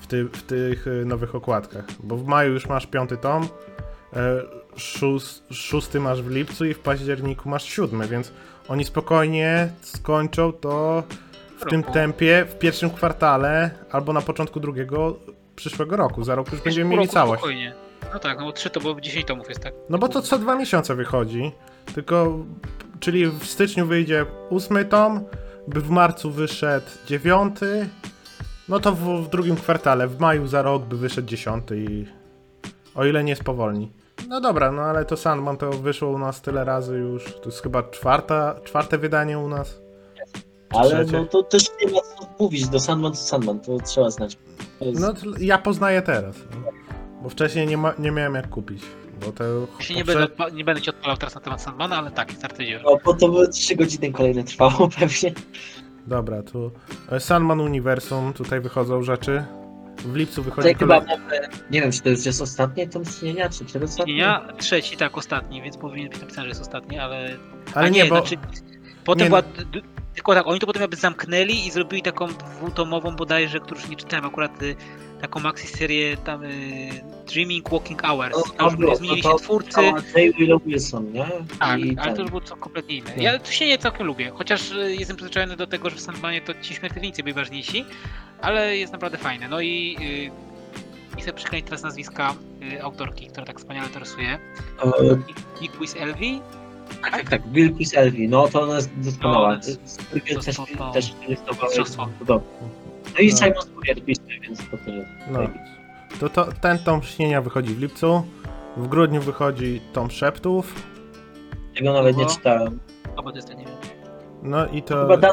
W, 0.00 0.06
ty, 0.06 0.24
w 0.24 0.42
tych 0.42 0.86
y, 0.86 1.04
nowych 1.04 1.34
okładkach. 1.34 1.84
Bo 2.02 2.16
w 2.16 2.26
maju 2.26 2.52
już 2.52 2.66
masz 2.68 2.86
piąty 2.86 3.16
tom, 3.16 3.48
e, 4.12 4.42
szós, 4.76 5.42
szósty 5.50 6.00
masz 6.00 6.22
w 6.22 6.30
lipcu 6.30 6.64
i 6.64 6.74
w 6.74 6.78
październiku 6.78 7.48
masz 7.48 7.64
siódmy, 7.64 8.08
więc 8.08 8.32
oni 8.68 8.84
spokojnie 8.84 9.68
skończą 9.80 10.52
to 10.52 11.02
w 11.58 11.70
tym 11.70 11.82
tempie 11.82 12.46
w 12.48 12.58
pierwszym 12.58 12.90
kwartale 12.90 13.70
albo 13.90 14.12
na 14.12 14.20
początku 14.20 14.60
drugiego 14.60 15.16
przyszłego 15.56 15.96
roku. 15.96 16.24
Za 16.24 16.34
rok 16.34 16.52
już 16.52 16.60
będziemy 16.60 16.90
mieli 16.90 17.08
całość. 17.08 17.40
Spokojnie. 17.40 17.85
No 18.16 18.20
tak, 18.20 18.38
no 18.38 18.44
bo 18.44 18.52
3 18.52 18.70
to 18.70 18.80
bo 18.80 19.00
10 19.00 19.26
tomów 19.26 19.48
jest 19.48 19.60
tak. 19.60 19.74
No 19.88 19.98
bo 19.98 20.08
to 20.08 20.22
co 20.22 20.38
dwa 20.38 20.54
miesiące 20.54 20.94
wychodzi. 20.94 21.52
Tylko, 21.94 22.38
czyli 23.00 23.26
w 23.26 23.46
styczniu 23.46 23.86
wyjdzie 23.86 24.26
ósmy 24.50 24.84
tom, 24.84 25.24
by 25.68 25.80
w 25.80 25.90
marcu 25.90 26.30
wyszedł 26.30 26.86
dziewiąty, 27.06 27.88
no 28.68 28.80
to 28.80 28.92
w, 28.92 29.24
w 29.24 29.28
drugim 29.28 29.56
kwartale, 29.56 30.08
w 30.08 30.20
maju 30.20 30.46
za 30.46 30.62
rok 30.62 30.84
by 30.84 30.96
wyszedł 30.96 31.28
dziesiąty 31.28 31.78
i 31.78 32.06
o 32.94 33.04
ile 33.04 33.24
nie 33.24 33.36
spowolni. 33.36 33.92
No 34.28 34.40
dobra, 34.40 34.72
no 34.72 34.82
ale 34.82 35.04
to 35.04 35.16
Sandman 35.16 35.56
to 35.56 35.70
wyszło 35.70 36.08
u 36.08 36.18
nas 36.18 36.42
tyle 36.42 36.64
razy 36.64 36.98
już, 36.98 37.24
to 37.24 37.44
jest 37.44 37.62
chyba 37.62 37.82
czwarta, 37.82 38.54
czwarte 38.64 38.98
wydanie 38.98 39.38
u 39.38 39.48
nas. 39.48 39.80
Ale 40.70 40.90
Trzecie. 40.90 41.12
no 41.18 41.26
to 41.26 41.42
też 41.42 41.64
nie 41.84 41.92
ma 41.92 42.00
co 42.00 42.28
mówić, 42.38 42.68
do 42.68 42.80
Sandman 42.80 43.12
to 43.12 43.18
Sandman, 43.18 43.60
to 43.60 43.78
trzeba 43.78 44.10
znać. 44.10 44.38
To 44.78 44.84
jest... 44.84 45.00
No 45.00 45.12
to 45.12 45.20
ja 45.40 45.58
poznaję 45.58 46.02
teraz, 46.02 46.36
no. 46.50 46.85
Bo 47.22 47.28
wcześniej 47.28 47.66
nie, 47.66 47.76
ma, 47.76 47.94
nie 47.98 48.10
miałem 48.10 48.34
jak 48.34 48.48
kupić, 48.48 48.82
bo 49.20 49.32
to... 49.32 49.44
Ja 49.78 49.84
się 49.84 49.94
nie, 49.94 50.04
poprze- 50.04 50.06
będę, 50.06 50.24
odpa- 50.26 50.52
nie 50.54 50.64
będę 50.64 50.82
ci 50.82 50.90
odpalał 50.90 51.16
teraz 51.16 51.34
na 51.34 51.40
temat 51.40 51.62
Sandmana, 51.62 51.96
ale 51.98 52.10
tak, 52.10 52.32
start 52.32 52.60
idzie. 52.60 52.80
No, 52.84 52.98
bo 53.04 53.14
to 53.14 53.28
by 53.28 53.48
3 53.48 53.76
godziny 53.76 54.12
kolejne 54.12 54.44
trwało 54.44 54.88
pewnie. 55.00 55.32
Dobra, 56.06 56.42
tu 56.42 56.70
e, 57.10 57.20
Sandman 57.20 57.60
Uniwersum, 57.60 58.32
tutaj 58.32 58.60
wychodzą 58.60 59.02
rzeczy. 59.02 59.44
W 59.96 60.16
lipcu 60.16 60.42
wychodzi 60.42 60.68
Tutaj 60.68 60.74
chyba 60.74 61.00
kolej... 61.00 61.18
mamy, 61.18 61.48
nie 61.70 61.80
wiem, 61.80 61.92
czy 61.92 62.00
to 62.02 62.08
już 62.08 62.26
jest 62.26 62.42
ostatnie 62.42 62.88
tom 62.88 63.02
istnienia, 63.02 63.48
czy 63.48 63.64
przedostatnie? 63.64 64.12
Istnienia, 64.12 64.48
trzeci, 64.58 64.96
tak, 64.96 65.18
ostatni, 65.18 65.62
więc 65.62 65.76
powinien 65.76 66.10
być 66.10 66.20
napisane, 66.20 66.42
że 66.44 66.48
jest 66.48 66.60
ostatni, 66.60 66.98
ale... 66.98 67.36
Ale 67.74 67.86
A 67.86 67.88
nie, 67.88 68.04
bo... 68.04 68.16
Znaczy, 68.16 68.36
potem 69.04 69.22
nie, 69.24 69.28
była... 69.28 69.42
d- 69.42 69.64
d- 69.72 69.80
Tylko 70.14 70.34
tak, 70.34 70.46
oni 70.46 70.60
to 70.60 70.66
potem 70.66 70.82
jakby 70.82 70.96
zamknęli 70.96 71.66
i 71.66 71.70
zrobili 71.70 72.02
taką 72.02 72.26
dwutomową 72.28 73.16
bodajże, 73.16 73.60
którą 73.60 73.80
już 73.80 73.88
nie 73.88 73.96
czytałem 73.96 74.24
akurat, 74.24 74.62
y, 74.62 74.76
taką 75.20 75.40
maxi 75.40 75.66
serię 75.66 76.16
tam 76.16 76.44
y, 76.44 76.48
Dreaming 77.32 77.70
Walking 77.70 78.02
Hours. 78.02 78.36
No, 78.36 78.42
To 78.58 78.64
już 78.64 78.76
było, 78.76 78.96
zmienili 78.96 79.22
to- 79.22 79.28
się 79.28 79.34
to 79.34 79.38
twórcy. 79.40 79.80
Wilson, 80.66 81.12
nie? 81.12 81.26
Tak, 81.58 81.80
I 81.80 81.96
ale 81.98 82.06
ten- 82.06 82.14
to 82.16 82.20
już 82.22 82.30
było 82.30 82.40
co 82.40 82.56
kompletnie 82.56 82.96
inne. 82.96 83.10
No. 83.16 83.22
Ja 83.22 83.38
tu 83.38 83.52
się 83.52 83.66
nie 83.66 83.78
całkiem 83.78 84.06
lubię, 84.06 84.30
chociaż 84.34 84.72
y, 84.72 84.96
jestem 84.96 85.16
przyzwyczajony 85.16 85.56
do 85.56 85.66
tego, 85.66 85.90
że 85.90 85.96
w 85.96 86.00
Sandmanie 86.00 86.40
to 86.40 86.54
ci 86.62 86.74
śmiertelnicy 86.74 87.22
byli 87.22 87.34
ważniejsi, 87.34 87.84
ale 88.40 88.76
jest 88.76 88.92
naprawdę 88.92 89.18
fajne. 89.18 89.48
No 89.48 89.60
i 89.60 89.96
y, 90.00 91.16
nie 91.16 91.22
chcę 91.22 91.32
przeklinać 91.32 91.64
teraz 91.64 91.82
nazwiska 91.82 92.34
y, 92.72 92.82
autorki, 92.82 93.26
która 93.26 93.46
tak 93.46 93.58
wspaniale 93.58 93.88
to 93.88 93.98
rysuje. 93.98 94.28
E, 94.28 94.40
Nick 95.60 95.96
Elvi. 96.00 96.40
Tak, 97.02 97.10
tak, 97.10 97.30
tak. 97.30 97.52
Wilkis 97.52 97.94
Elvi, 97.96 98.28
no 98.28 98.48
to 98.48 98.62
ona 98.62 98.76
jest 98.76 98.90
doskonała. 98.96 99.54
No, 99.54 99.60
to 99.60 99.68
jest- 99.68 99.90
Spurrier 99.90 100.36
to 100.38 100.42
też, 100.42 100.58
jest 100.58 100.78
to- 100.78 100.90
też 100.92 101.12
ilustrowała 101.28 101.64
mistrzostwo. 101.66 102.08
No 103.16 103.20
i 103.22 103.30
No. 103.30 103.36
Simon 103.36 103.62
Spurrier 103.62 104.04
pisze, 104.04 104.20
więc 104.42 104.58
to 104.70 104.76
też 104.76 104.86
jest 104.86 105.08
No. 105.30 105.40
To, 106.20 106.28
to 106.28 106.48
ten 106.60 106.78
tom 106.78 107.02
śnienia 107.02 107.42
wychodzi 107.42 107.74
w 107.74 107.80
lipcu. 107.80 108.22
W 108.76 108.88
grudniu 108.88 109.20
wychodzi 109.20 109.80
tom 109.92 110.10
szeptów. 110.10 110.82
Tego 111.76 111.92
nawet 111.92 112.16
nie 112.16 112.24
Kogo? 112.24 112.36
czytałem. 112.36 112.78
O, 113.16 113.22
bo 113.22 113.30
to 113.30 113.36
jest 113.36 113.48
ten, 113.48 113.58
nie 113.58 113.64
wiem. 113.64 113.74
No 114.42 114.66
i 114.66 114.82
to. 114.82 115.00
Chyba 115.02 115.16
Dan 115.16 115.32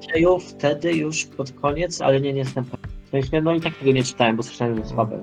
strzelił 0.00 0.38
wtedy 0.38 0.92
już 0.92 1.24
pod 1.26 1.52
koniec, 1.52 2.00
ale 2.00 2.20
nie, 2.20 2.32
nie 2.32 2.38
jestem 2.38 2.64
pewien. 2.64 2.86
W 3.06 3.10
sensie, 3.10 3.40
no 3.40 3.54
i 3.54 3.60
tak 3.60 3.74
tego 3.76 3.92
nie 3.92 4.04
czytałem, 4.04 4.36
bo 4.36 4.42
słyszałem, 4.42 4.74
że 4.74 4.80
jest 4.80 4.92
słabe. 4.94 5.22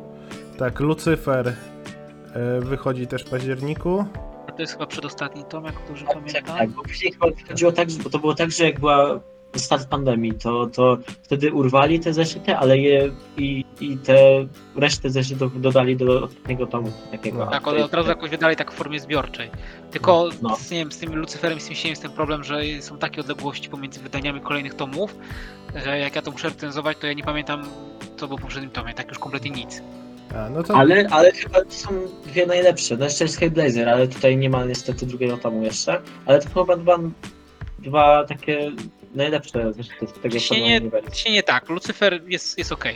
Tak, 0.58 0.80
Lucyfer 0.80 1.48
e, 1.48 2.60
wychodzi 2.62 3.08
też 3.08 3.24
w 3.24 3.30
październiku. 3.30 4.06
A 4.48 4.52
to 4.52 4.62
jest 4.62 4.74
chyba 4.74 4.86
przedostatni 4.88 5.44
tom, 5.44 5.66
jak 5.66 5.76
dobrze 5.88 6.06
Tak, 6.06 6.14
pamiętam. 6.16 6.58
tak, 6.58 6.70
bo 6.70 6.82
później 6.84 7.12
chyba 7.12 7.26
chodziło 7.48 7.72
tak, 7.72 7.88
bo 8.04 8.10
to 8.10 8.20
było 8.20 8.36
tak, 8.36 8.52
że 8.52 8.64
jak 8.66 8.80
była 8.80 9.20
start 9.60 9.88
pandemii, 9.88 10.34
to, 10.34 10.68
to 10.68 10.98
wtedy 11.24 11.54
urwali 11.54 12.00
te 12.00 12.14
zeszyty, 12.14 12.56
ale 12.56 12.78
je 12.78 13.12
i, 13.38 13.66
i 13.82 13.98
te 13.98 14.46
resztę 14.76 15.10
zeszytów 15.10 15.62
dodali 15.62 15.98
do 15.98 16.24
ostatniego 16.24 16.68
tomu 16.68 16.92
takiego. 17.12 17.38
No. 17.46 17.52
Tak, 17.52 17.64
to 17.64 17.70
od, 17.70 17.78
od 17.78 17.94
razu 17.94 18.10
jakoś 18.10 18.30
wydali 18.30 18.56
tak 18.56 18.72
w 18.72 18.76
formie 18.76 19.00
zbiorczej. 19.00 19.50
Tylko 19.92 20.30
No. 20.42 20.56
z, 20.56 20.72
nie 20.72 20.78
wiem, 20.78 20.92
z 20.92 20.98
tym 20.98 21.16
Lucyferem 21.16 21.58
i 21.58 21.62
z 21.62 21.66
tym 21.66 21.76
Sieniem 21.76 21.92
jest 21.92 22.02
ten 22.02 22.12
problem, 22.12 22.44
że 22.44 22.62
są 22.80 22.98
takie 22.98 23.22
odległości 23.22 23.70
pomiędzy 23.70 24.00
wydaniami 24.00 24.42
kolejnych 24.42 24.74
tomów, 24.74 25.16
że 25.86 26.00
jak 26.00 26.16
ja 26.16 26.22
to 26.22 26.32
muszę 26.32 26.50
recenzować, 26.50 26.98
to 26.98 27.08
ja 27.08 27.14
nie 27.14 27.24
pamiętam, 27.24 27.64
co 28.18 28.28
było 28.28 28.38
w 28.38 28.42
poprzednim 28.42 28.72
tomie, 28.72 28.94
tak 28.94 29.10
już 29.10 29.20
kompletnie 29.20 29.52
nic. 29.52 29.82
A, 30.36 30.50
no 30.50 30.64
to. 30.64 30.76
Ale, 30.76 31.08
ale 31.12 31.32
chyba 31.32 31.64
to 31.64 31.72
są 31.72 31.90
dwie 32.26 32.46
najlepsze. 32.46 32.98
No 32.98 33.06
jeszcze 33.06 33.24
jest 33.24 33.38
Hellblazer, 33.40 33.90
ale 33.90 34.08
tutaj 34.08 34.38
nie 34.38 34.50
ma 34.50 34.66
niestety 34.66 35.06
drugiego 35.06 35.38
tomu 35.38 35.64
jeszcze. 35.64 36.02
Ale 36.26 36.42
to 36.42 36.50
chyba 36.62 36.78
dwa, 36.78 37.00
dwa 37.80 38.24
takie 38.24 38.72
najlepsze 39.16 39.74
z 39.74 40.14
tego 40.22 40.40
tomu 40.50 40.64
uniwersum. 40.64 41.12
cienie 41.12 41.44
tak, 41.44 41.70
Lucyfer 41.70 42.22
jest, 42.28 42.58
jest 42.58 42.72
okej. 42.72 42.96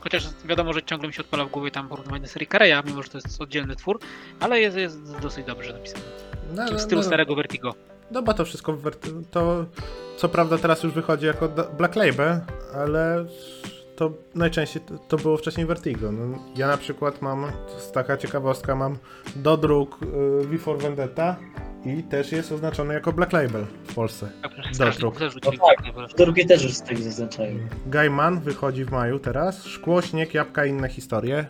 Chociaż 0.00 0.24
wiadomo, 0.44 0.72
że 0.72 0.82
ciągle 0.82 1.08
mi 1.08 1.14
się 1.14 1.20
odpala 1.20 1.44
w 1.44 1.50
głowie 1.50 1.70
tam 1.70 1.88
porównywanie 1.88 2.22
do 2.22 2.28
serii 2.28 2.46
Kareya, 2.46 2.82
mimo 2.86 3.02
że 3.02 3.08
to 3.08 3.18
jest 3.18 3.40
oddzielny 3.40 3.76
twór, 3.76 3.98
ale 4.40 4.60
jest, 4.60 4.76
jest 4.76 5.20
dosyć 5.20 5.46
dobrze 5.46 5.72
napisany. 5.72 6.04
no, 6.54 6.64
W 6.66 6.80
stylu 6.80 7.00
no, 7.00 7.06
starego 7.06 7.34
Vertigo. 7.34 7.74
No 8.10 8.22
bo 8.22 8.34
to 8.34 8.44
wszystko 8.44 8.78
to 9.30 9.64
co 10.16 10.28
prawda 10.28 10.58
teraz 10.58 10.82
już 10.82 10.92
wychodzi 10.92 11.26
jako 11.26 11.48
Black 11.78 11.96
Label, 11.96 12.40
ale 12.74 13.26
to 13.96 14.12
najczęściej 14.34 14.82
to, 15.08 15.16
było 15.16 15.36
wcześniej 15.36 15.66
Vertigo. 15.66 16.12
No, 16.12 16.38
ja 16.56 16.66
na 16.66 16.76
przykład 16.76 17.22
mam, 17.22 17.52
to 17.68 17.74
jest 17.74 17.92
taka 17.92 18.16
ciekawostka, 18.16 18.74
mam 18.76 18.98
dodruk 19.36 19.98
y, 20.42 20.46
V 20.46 20.58
for 20.58 20.78
Vendetta 20.78 21.36
i 21.86 22.02
też 22.02 22.32
jest 22.32 22.52
oznaczony 22.52 22.94
jako 22.94 23.12
Black 23.12 23.32
Label 23.32 23.66
w 23.84 23.94
Polsce. 23.94 24.30
Rzucili. 25.30 25.58
No 25.96 26.06
tak. 26.06 26.16
Drugie 26.16 26.46
też 26.46 26.62
już 26.62 26.72
z 26.72 26.82
tego 26.82 27.02
zaznaczają. 27.02 27.58
Gaiman 27.86 28.40
wychodzi 28.40 28.84
w 28.84 28.90
maju 28.90 29.18
teraz. 29.18 29.64
Szkło, 29.64 30.02
śnieg, 30.02 30.34
jabłka 30.34 30.66
i 30.66 30.70
inne 30.70 30.88
historie. 30.88 31.46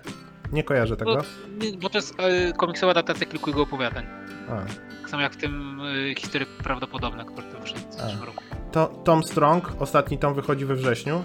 Nie 0.52 0.64
kojarzę 0.64 0.96
tego. 0.96 1.22
Nie, 1.58 1.78
Bo 1.78 1.88
to 1.90 1.98
jest 1.98 2.20
e, 2.20 2.52
komiksowa 2.52 2.90
adaptacja 2.92 3.26
kilku 3.26 3.50
jego 3.50 3.62
opowiadań. 3.62 4.06
A. 4.48 4.60
Tak 5.00 5.10
samo 5.10 5.22
jak 5.22 5.32
w 5.32 5.36
tym 5.36 5.80
y, 5.80 6.14
historie 6.18 6.46
prawdopodobne, 6.62 7.24
które 7.24 7.46
to 7.52 7.58
wyszedł 7.60 7.80
w 7.90 7.94
zeszłym 7.94 8.22
roku. 8.24 8.42
To 8.72 8.86
Tom 8.86 9.24
Strong, 9.24 9.72
ostatni 9.78 10.18
tom 10.18 10.34
wychodzi 10.34 10.64
we 10.64 10.74
wrześniu. 10.74 11.22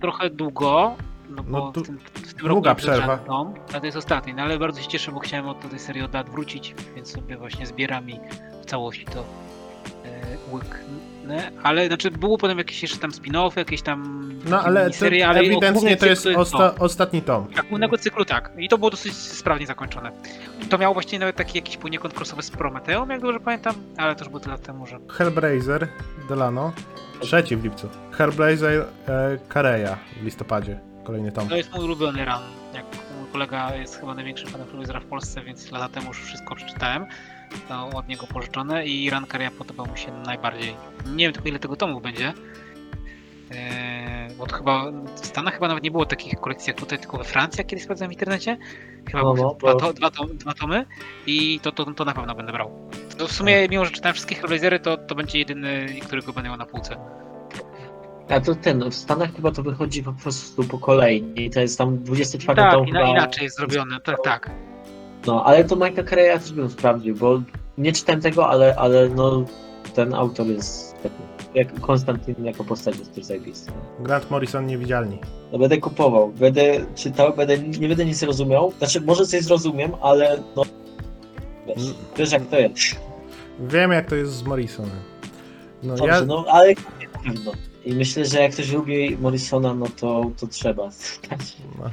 Trochę 0.00 0.30
długo, 0.30 0.96
no 1.30 1.42
bo 1.42 1.58
No 1.58 1.72
tu 1.72 1.80
w 1.80 1.86
tym, 1.86 1.98
w 2.14 2.34
tym 2.34 2.46
roku 2.46 2.62
przerwa. 2.76 3.06
żaden 3.06 3.26
Tom, 3.26 3.54
a 3.74 3.80
to 3.80 3.86
jest 3.86 3.98
ostatni, 3.98 4.34
no 4.34 4.42
ale 4.42 4.58
bardzo 4.58 4.80
się 4.82 4.88
cieszę, 4.88 5.12
bo 5.12 5.20
chciałem 5.20 5.48
od 5.48 5.70
tej 5.70 5.78
serii 5.78 6.02
od 6.02 6.14
lat 6.14 6.30
wrócić, 6.30 6.74
więc 6.94 7.12
sobie 7.12 7.36
właśnie 7.36 7.66
zbieram 7.66 8.10
i 8.10 8.20
w 8.62 8.66
całości 8.66 9.04
to 9.04 9.20
e, 10.04 10.52
łyknę. 10.52 11.52
Ale 11.62 11.86
znaczy 11.86 12.10
było 12.10 12.38
potem 12.38 12.58
jakieś 12.58 12.82
jeszcze 12.82 12.98
tam 12.98 13.10
spin-offy, 13.10 13.58
jakieś 13.58 13.82
tam 13.82 14.30
No 14.44 14.62
ale 14.62 14.80
miniserie, 14.84 15.28
ale 15.28 15.40
ewidentnie 15.40 15.96
to 15.96 16.06
jest 16.06 16.22
cykl 16.22 16.38
osta- 16.38 16.72
ostatni 16.78 17.22
tom. 17.22 17.46
Tak, 17.56 17.68
głównego 17.68 17.98
cyklu 17.98 18.24
tak. 18.24 18.50
I 18.58 18.68
to 18.68 18.78
było 18.78 18.90
dosyć 18.90 19.14
sprawnie 19.16 19.66
zakończone. 19.66 20.12
To 20.70 20.78
miało 20.78 20.94
właściwie 20.94 21.18
nawet 21.18 21.36
taki 21.36 21.58
jakiś 21.58 21.76
poniekąd 21.76 22.14
crossover 22.14 22.44
z 22.44 22.50
Prometeum, 22.50 23.10
jak 23.10 23.20
dobrze 23.20 23.40
pamiętam, 23.40 23.74
ale 23.96 24.14
to 24.14 24.20
już 24.20 24.28
było 24.28 24.40
tyle 24.40 24.54
lat 24.54 24.62
temu, 24.62 24.86
że 24.86 24.98
Hellblazer, 25.10 25.88
Delano. 26.28 26.72
Trzeci 27.20 27.56
w 27.56 27.64
lipcu. 27.64 27.88
Hellblazer, 28.12 28.84
e, 29.08 29.38
Kareya 29.48 29.96
w 30.20 30.24
listopadzie. 30.24 30.80
Kolejny 31.04 31.32
tom. 31.32 31.48
To 31.48 31.56
jest 31.56 31.72
mój 31.72 31.84
ulubiony 31.84 32.24
run. 32.24 32.42
Jak 32.74 32.84
mój 33.20 33.30
kolega 33.32 33.74
jest 33.74 34.00
chyba 34.00 34.14
największym 34.14 34.48
fanem 34.48 34.66
Hellblazer 34.66 35.02
w 35.02 35.06
Polsce, 35.06 35.42
więc 35.42 35.70
lata 35.72 35.88
temu 35.88 36.08
już 36.08 36.18
wszystko 36.22 36.54
przeczytałem. 36.54 37.06
To 37.68 37.88
od 37.88 38.08
niego 38.08 38.26
pożyczone 38.26 38.86
i 38.86 39.10
run 39.10 39.26
Kareya 39.26 39.50
podobał 39.58 39.86
mi 39.86 39.98
się 39.98 40.12
najbardziej. 40.12 40.76
Nie 41.06 41.24
wiem 41.24 41.32
tylko 41.32 41.48
ile 41.48 41.58
tego 41.58 41.76
tomów 41.76 42.02
będzie. 42.02 42.32
Eee, 43.50 44.34
bo 44.38 44.46
to 44.46 44.56
chyba 44.56 44.90
w 44.90 45.26
Stanach 45.26 45.54
chyba 45.54 45.68
nawet 45.68 45.84
nie 45.84 45.90
było 45.90 46.06
takich 46.06 46.40
kolekcji 46.40 46.70
jak 46.70 46.76
tutaj, 46.80 46.98
tylko 46.98 47.18
we 47.18 47.24
Francji, 47.24 47.60
jak 47.60 47.66
kiedyś 47.66 47.84
sprawdzałem 47.84 48.10
w 48.10 48.12
internecie. 48.12 48.58
Chyba 49.06 49.22
No, 49.22 49.34
no, 49.34 49.54
dwa, 49.54 49.74
to, 49.74 49.92
dwa, 49.92 50.10
tom, 50.10 50.36
dwa 50.36 50.54
tomy 50.54 50.86
i 51.26 51.60
to, 51.60 51.72
to, 51.72 51.84
to 51.84 52.04
na 52.04 52.14
pewno 52.14 52.34
będę 52.34 52.52
brał. 52.52 52.90
To 53.18 53.26
w 53.26 53.32
sumie, 53.32 53.68
mimo 53.68 53.84
że 53.84 53.90
czytałem 53.90 54.14
wszystkie 54.14 54.34
Hellblazery, 54.34 54.80
to, 54.80 54.96
to 54.96 55.14
będzie 55.14 55.38
jedyny, 55.38 55.86
którego 56.02 56.32
będę 56.32 56.48
miał 56.48 56.58
na 56.58 56.66
półce. 56.66 56.96
A 58.30 58.40
to 58.40 58.54
ten, 58.54 58.90
w 58.90 58.94
Stanach 58.94 59.34
chyba 59.36 59.50
to 59.52 59.62
wychodzi 59.62 60.02
po 60.02 60.12
prostu 60.12 60.64
po 60.64 60.78
kolei. 60.78 61.24
I 61.36 61.50
to 61.50 61.60
jest 61.60 61.78
tam 61.78 61.98
24 61.98 62.56
Tak, 62.56 62.72
tom 62.72 62.86
ina, 62.88 63.00
chyba. 63.00 63.10
inaczej 63.12 63.44
jest 63.44 63.56
zrobione, 63.56 64.00
tak, 64.00 64.16
tak. 64.24 64.50
No, 65.26 65.44
ale 65.44 65.64
to 65.64 65.76
Mike'a 65.76 66.04
Carey'a 66.04 66.38
też 66.38 66.52
bym 66.52 66.70
sprawdził, 66.70 67.16
bo 67.16 67.42
nie 67.78 67.92
czytałem 67.92 68.20
tego, 68.20 68.48
ale, 68.48 68.76
ale 68.76 69.08
no 69.08 69.44
ten 69.94 70.14
autor 70.14 70.46
jest 70.46 71.02
taki, 71.02 71.14
jak 71.54 71.80
Konstantin 71.80 72.44
jako 72.44 72.64
postać 72.64 72.98
jest 72.98 73.14
też 73.14 73.24
zajebisty. 73.24 73.72
Grant 74.00 74.30
Morrison 74.30 74.66
niewidzialni. 74.66 75.18
No 75.52 75.58
będę 75.58 75.78
kupował, 75.78 76.28
będę 76.28 76.86
czytał, 76.94 77.34
będę, 77.36 77.58
nie 77.58 77.88
będę 77.88 78.04
nic 78.04 78.22
rozumiał. 78.22 78.72
Znaczy, 78.78 79.00
może 79.00 79.26
coś 79.26 79.42
zrozumiem, 79.42 79.92
ale 80.02 80.42
no 80.56 80.62
wiesz, 81.66 81.76
Mm. 81.82 81.94
wiesz 82.16 82.32
jak 82.32 82.46
to 82.46 82.58
jest. 82.58 82.76
Wiem 83.60 83.92
jak 83.92 84.06
to 84.06 84.14
jest 84.16 84.32
z 84.32 84.42
Morrisonem. 84.42 84.90
No 85.82 85.96
Dobrze, 85.96 86.12
ja, 86.14 86.20
no 86.24 86.44
ale 86.48 86.68
na 86.68 87.18
pewno. 87.24 87.52
I 87.84 87.94
myślę, 87.94 88.24
że 88.24 88.40
jak 88.40 88.52
ktoś 88.52 88.72
lubi 88.72 89.16
Morrisona, 89.20 89.74
no 89.74 89.86
to, 90.00 90.30
to 90.40 90.46
trzeba. 90.46 90.88
no, 91.78 91.90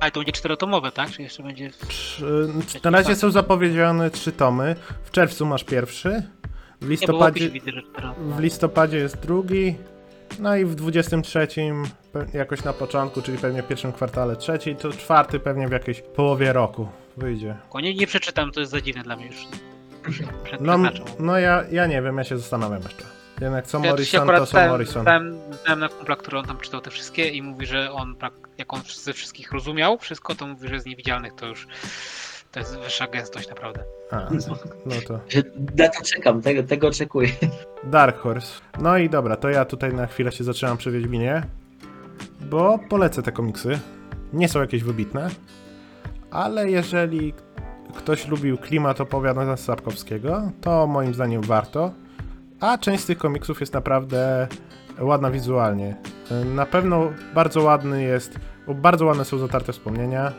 Ale 0.00 0.10
to 0.10 0.20
będzie 0.20 0.32
czterotomowe, 0.32 0.92
tak? 0.92 1.10
Czy 1.10 1.22
jeszcze 1.22 1.42
będzie... 1.42 1.70
trzy, 1.88 2.48
na 2.84 2.90
razie 2.90 3.16
są 3.16 3.30
zapowiedziane 3.30 4.10
trzy 4.10 4.32
tomy. 4.32 4.76
W 5.04 5.10
czerwcu 5.10 5.46
masz 5.46 5.64
pierwszy. 5.64 6.22
W 6.80 6.88
listopadzie, 6.88 7.50
widzę, 7.50 7.70
w 8.18 8.40
listopadzie 8.40 8.96
jest 8.96 9.20
drugi. 9.20 9.74
No 10.38 10.56
i 10.56 10.64
w 10.64 10.74
23 10.74 11.46
pe- 12.12 12.34
jakoś 12.34 12.64
na 12.64 12.72
początku, 12.72 13.22
czyli 13.22 13.38
pewnie 13.38 13.62
w 13.62 13.66
pierwszym 13.68 13.92
kwartale 13.92 14.36
trzeci, 14.36 14.76
to 14.76 14.92
czwarty 14.92 15.40
pewnie 15.40 15.68
w 15.68 15.72
jakiejś 15.72 16.00
połowie 16.00 16.52
roku 16.52 16.88
wyjdzie. 17.16 17.56
Nie, 17.82 17.94
nie 17.94 18.06
przeczytam, 18.06 18.52
to 18.52 18.60
jest 18.60 18.72
za 18.72 18.80
dziwne 18.80 19.02
dla 19.02 19.16
mnie 19.16 19.26
już. 19.26 19.46
Przed 20.44 20.60
No, 20.60 20.78
no 21.18 21.38
ja, 21.38 21.64
ja 21.72 21.86
nie 21.86 22.02
wiem, 22.02 22.18
ja 22.18 22.24
się 22.24 22.38
zastanawiam 22.38 22.82
jeszcze. 22.82 23.19
Jednak 23.40 23.66
co 23.66 23.78
Ja 23.84 23.90
Morrison, 23.90 24.26
to 24.28 24.38
co 24.38 24.46
stałem, 24.46 24.70
Morrison. 24.70 25.02
stałem 25.02 25.80
na 25.80 25.88
kumpla, 25.88 26.16
który 26.16 26.38
on 26.38 26.44
tam 26.44 26.58
czytał 26.58 26.80
te 26.80 26.90
wszystkie 26.90 27.28
i 27.28 27.42
mówi, 27.42 27.66
że 27.66 27.92
on, 27.92 28.16
jak 28.58 28.74
on 28.74 28.80
ze 28.94 29.12
wszystkich 29.12 29.52
rozumiał 29.52 29.98
wszystko, 29.98 30.34
to 30.34 30.46
mówi, 30.46 30.68
że 30.68 30.80
z 30.80 30.86
niewidzialnych 30.86 31.34
to 31.34 31.46
już 31.46 31.66
to 32.52 32.60
jest 32.60 32.78
wyższa 32.78 33.06
gęstość 33.06 33.48
naprawdę. 33.48 33.84
A, 34.10 34.16
no 34.86 34.96
to 35.06 35.20
Na 35.76 35.88
to 35.88 36.04
czekam, 36.04 36.42
tego, 36.42 36.62
tego 36.62 36.88
oczekuję. 36.88 37.28
Dark 37.84 38.18
Horse. 38.18 38.60
No 38.80 38.98
i 38.98 39.10
dobra, 39.10 39.36
to 39.36 39.48
ja 39.50 39.64
tutaj 39.64 39.94
na 39.94 40.06
chwilę 40.06 40.32
się 40.32 40.44
zatrzymam 40.44 40.76
przy 40.76 40.90
Wiedźminie, 40.90 41.42
bo 42.40 42.78
polecę 42.88 43.22
te 43.22 43.32
komiksy. 43.32 43.78
Nie 44.32 44.48
są 44.48 44.60
jakieś 44.60 44.82
wybitne, 44.82 45.30
ale 46.30 46.70
jeżeli 46.70 47.34
ktoś 47.96 48.28
lubił 48.28 48.58
klimat 48.58 49.00
opowiadań 49.00 49.56
z 49.56 49.60
Sapkowskiego, 49.60 50.50
to 50.60 50.86
moim 50.86 51.14
zdaniem 51.14 51.42
warto. 51.42 51.92
A 52.60 52.78
część 52.78 53.02
z 53.02 53.06
tych 53.06 53.18
komiksów 53.18 53.60
jest 53.60 53.74
naprawdę 53.74 54.48
ładna 54.98 55.30
wizualnie. 55.30 55.96
Na 56.54 56.66
pewno 56.66 57.12
bardzo 57.34 57.62
ładny 57.62 58.02
jest, 58.02 58.38
bardzo 58.68 59.04
ładne 59.06 59.24
są 59.24 59.38
zatarte 59.38 59.72
wspomnienia. 59.72 60.32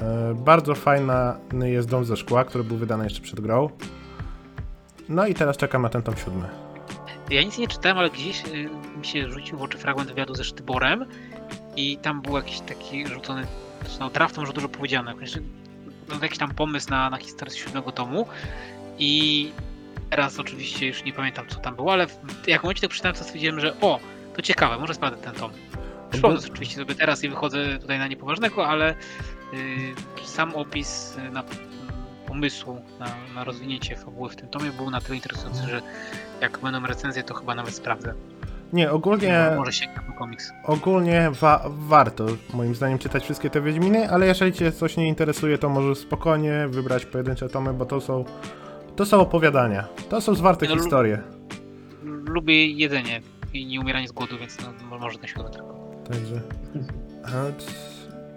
E, 0.00 0.34
Bardzo 0.34 0.74
fajny 0.74 1.12
jest 1.70 1.88
Dom 1.88 2.04
ze 2.04 2.16
Szkła, 2.16 2.44
który 2.44 2.64
był 2.64 2.76
wydany 2.76 3.04
jeszcze 3.04 3.20
przed 3.22 3.40
grą. 3.40 3.70
No 5.08 5.26
i 5.26 5.34
teraz 5.34 5.56
czekam 5.56 5.82
na 5.82 5.88
ten 5.88 6.02
tom 6.02 6.16
siódmy. 6.16 6.48
Ja 7.30 7.42
nic 7.42 7.58
nie 7.58 7.68
czytałem, 7.68 7.98
ale 7.98 8.10
gdzieś 8.10 8.44
y, 8.44 8.68
mi 8.98 9.04
się 9.06 9.30
rzucił 9.30 9.58
w 9.58 9.62
oczy 9.62 9.78
fragment 9.78 10.08
wywiadu 10.08 10.34
ze 10.34 10.44
Sztyborem 10.44 11.04
i 11.76 11.96
tam 11.96 12.22
był 12.22 12.36
jakiś 12.36 12.60
taki 12.60 13.06
rzucony, 13.06 13.46
znaczy 13.80 13.96
no 14.00 14.10
draft 14.10 14.36
może 14.38 14.52
dużo 14.52 14.68
powiedziane, 14.68 15.14
jakiś, 15.14 15.36
no, 16.08 16.14
jakiś 16.22 16.38
tam 16.38 16.50
pomysł 16.54 16.90
na, 16.90 17.10
na 17.10 17.16
historię 17.16 17.54
siódmego 17.56 17.92
tomu 17.92 18.26
i 18.98 19.52
teraz 20.10 20.38
oczywiście 20.40 20.86
już 20.86 21.04
nie 21.04 21.12
pamiętam 21.12 21.46
co 21.48 21.58
tam 21.60 21.76
było, 21.76 21.92
ale 21.92 22.06
jak 22.46 22.60
w 22.60 22.64
momencie 22.64 22.80
tego 22.80 22.88
przeczytałem, 22.90 23.16
to 23.16 23.24
stwierdziłem, 23.24 23.60
że 23.60 23.80
o, 23.80 24.00
to 24.36 24.42
ciekawe, 24.42 24.78
może 24.78 24.94
sprawdzę 24.94 25.16
ten 25.22 25.34
tom. 25.34 25.50
Przypomnę 26.10 26.38
Bo- 26.40 26.46
oczywiście 26.52 26.76
sobie 26.76 26.94
teraz 26.94 27.24
i 27.24 27.28
wychodzę 27.28 27.78
tutaj 27.78 27.98
na 27.98 28.06
niepoważnego, 28.06 28.66
ale 28.66 28.90
y, 28.92 28.96
sam 30.24 30.54
opis 30.54 31.16
y, 31.18 31.30
na, 31.30 31.40
m, 31.40 31.46
pomysłu 32.26 32.82
na, 33.00 33.06
na 33.34 33.44
rozwinięcie 33.44 33.96
fabuły 33.96 34.28
w 34.30 34.36
tym 34.36 34.48
tomie 34.48 34.70
był 34.70 34.90
na 34.90 35.00
tyle 35.00 35.14
interesujący, 35.14 35.62
że 35.68 35.82
jak 36.40 36.58
będą 36.58 36.86
recenzje, 36.86 37.22
to 37.22 37.34
chyba 37.34 37.54
nawet 37.54 37.74
sprawdzę. 37.74 38.14
Nie, 38.72 38.90
ogólnie, 38.90 39.50
Może 39.56 39.72
po 40.06 40.12
komiks. 40.18 40.52
ogólnie 40.64 41.30
wa- 41.30 41.64
warto 41.68 42.26
moim 42.54 42.74
zdaniem 42.74 42.98
czytać 42.98 43.24
wszystkie 43.24 43.50
te 43.50 43.60
Wiedźminy, 43.60 44.10
ale 44.10 44.26
jeżeli 44.26 44.52
cię 44.52 44.72
coś 44.72 44.96
nie 44.96 45.08
interesuje, 45.08 45.58
to 45.58 45.68
możesz 45.68 45.98
spokojnie 45.98 46.66
wybrać 46.68 47.06
pojedyncze 47.06 47.48
tomy, 47.48 47.72
bo 47.74 47.86
to 47.86 48.00
są 48.00 48.24
to 48.96 49.06
są 49.06 49.20
opowiadania. 49.20 49.88
To 50.08 50.20
są 50.20 50.34
zwarte 50.34 50.66
No, 50.68 50.76
historie. 50.76 51.22
Lubię 52.04 52.66
jedzenie 52.66 53.20
i 53.52 53.66
nie 53.66 53.80
umieranie 53.80 54.08
z 54.08 54.12
głodu, 54.12 54.38
więc 54.38 54.58
no, 54.90 54.98
może 54.98 55.18
ten 55.18 55.28
tylko. 55.50 55.74
Także. 56.10 56.40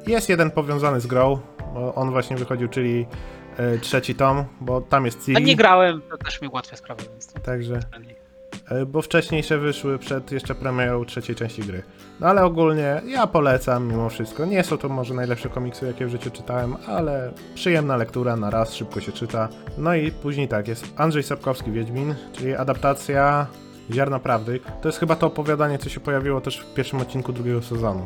Jest 0.08 0.30
jeden 0.30 0.52
powiązany 0.52 1.00
z 1.02 1.08
grą. 1.08 1.40
Bo 1.74 1.96
on 1.96 2.12
właśnie 2.12 2.36
wychodził, 2.38 2.68
czyli 2.68 3.06
e, 3.58 3.78
trzeci 3.78 4.16
tom, 4.16 4.46
bo 4.62 4.82
tam 4.82 5.06
jest 5.06 5.20
A 5.22 5.26
Ciri. 5.26 5.44
nie 5.44 5.56
grałem, 5.56 6.02
to 6.10 6.18
też 6.18 6.42
mi 6.42 6.48
ułatwia 6.48 6.76
sprawę, 6.78 7.04
więc 7.12 7.34
Także. 7.34 7.80
E, 8.70 8.86
Bo 8.86 9.02
wcześniejsze 9.02 9.58
wyszły 9.58 10.00
przed 10.00 10.32
jeszcze 10.32 10.56
premierą 10.56 11.06
trzeciej 11.06 11.36
części 11.36 11.62
gry. 11.62 11.84
No 12.20 12.28
ale 12.28 12.44
ogólnie 12.46 13.02
ja 13.06 13.28
polecam 13.28 13.88
mimo 13.88 14.10
wszystko. 14.10 14.46
Nie 14.46 14.64
są 14.64 14.78
to 14.78 14.90
może 14.90 15.14
najlepsze 15.14 15.50
komiksy, 15.50 15.88
jakie 15.88 16.06
w 16.06 16.10
życiu 16.10 16.32
czytałem, 16.32 16.76
ale 16.88 17.34
przyjemna 17.56 17.98
lektura 17.98 18.36
na 18.36 18.50
raz, 18.50 18.74
szybko 18.74 19.02
się 19.02 19.12
czyta. 19.12 19.50
No 19.78 19.96
i 19.96 20.12
później 20.12 20.48
tak, 20.48 20.68
jest 20.68 20.86
Andrzej 20.96 21.24
Sapkowski 21.24 21.72
Wiedźmin, 21.72 22.16
czyli 22.34 22.56
adaptacja 22.56 23.48
Ziarna 23.92 24.20
Prawdy. 24.20 24.60
To 24.82 24.88
jest 24.88 25.00
chyba 25.00 25.16
to 25.16 25.28
opowiadanie, 25.28 25.78
co 25.78 25.90
się 25.90 26.00
pojawiło 26.00 26.42
też 26.42 26.58
w 26.58 26.74
pierwszym 26.74 27.02
odcinku 27.02 27.34
drugiego 27.34 27.62
sezonu 27.62 28.06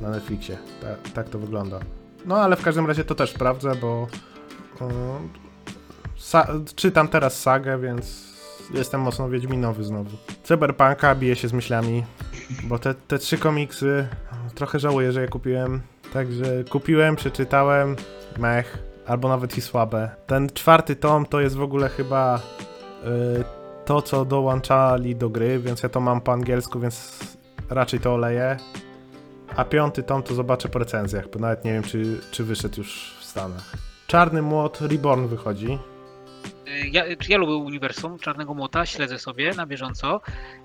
na 0.00 0.10
Netflixie. 0.10 0.58
Ta, 0.80 1.10
tak 1.14 1.28
to 1.28 1.38
wygląda. 1.38 1.80
No 2.26 2.36
ale 2.36 2.56
w 2.56 2.62
każdym 2.62 2.86
razie 2.86 3.04
to 3.04 3.14
też 3.14 3.30
sprawdzę, 3.30 3.74
bo 3.74 4.06
um, 4.80 5.28
czytam 6.74 7.08
teraz 7.08 7.40
sagę, 7.40 7.78
więc 7.78 8.25
jestem 8.74 9.00
mocno 9.00 9.28
wiedźminowy 9.28 9.84
znowu. 9.84 10.16
Cyberpunka 10.42 11.14
bije 11.14 11.36
się 11.36 11.48
z 11.48 11.52
myślami, 11.52 12.04
bo 12.64 12.78
te, 12.78 12.94
te 12.94 13.18
trzy 13.18 13.38
komiksy 13.38 14.08
trochę 14.54 14.78
żałuję, 14.78 15.12
że 15.12 15.22
je 15.22 15.28
kupiłem. 15.28 15.80
Także 16.12 16.64
kupiłem, 16.70 17.16
przeczytałem, 17.16 17.96
mech, 18.38 18.78
albo 19.06 19.28
nawet 19.28 19.58
i 19.58 19.60
słabe. 19.60 20.10
Ten 20.26 20.48
czwarty 20.50 20.96
tom 20.96 21.26
to 21.26 21.40
jest 21.40 21.56
w 21.56 21.62
ogóle 21.62 21.88
chyba 21.88 22.36
y, 22.38 23.44
to, 23.84 24.02
co 24.02 24.24
dołączali 24.24 25.16
do 25.16 25.30
gry, 25.30 25.58
więc 25.58 25.82
ja 25.82 25.88
to 25.88 26.00
mam 26.00 26.20
po 26.20 26.32
angielsku, 26.32 26.80
więc 26.80 27.18
raczej 27.70 28.00
to 28.00 28.14
oleję. 28.14 28.56
A 29.56 29.64
piąty 29.64 30.02
tom 30.02 30.22
to 30.22 30.34
zobaczę 30.34 30.68
po 30.68 30.78
recenzjach, 30.78 31.28
bo 31.30 31.38
nawet 31.38 31.64
nie 31.64 31.72
wiem, 31.72 31.82
czy, 31.82 32.20
czy 32.30 32.44
wyszedł 32.44 32.78
już 32.78 33.16
w 33.20 33.24
Stanach. 33.24 33.72
Czarny 34.06 34.42
Młot 34.42 34.80
Reborn 34.80 35.26
wychodzi. 35.26 35.78
Y, 36.68 36.88
Ja, 36.88 37.04
ja 37.28 37.38
lubię 37.38 37.52
uniwersum 37.52 38.18
Czarnego 38.18 38.54
Młota, 38.54 38.86
śledzę 38.86 39.18
sobie 39.18 39.54
na 39.54 39.66
bieżąco. 39.66 40.20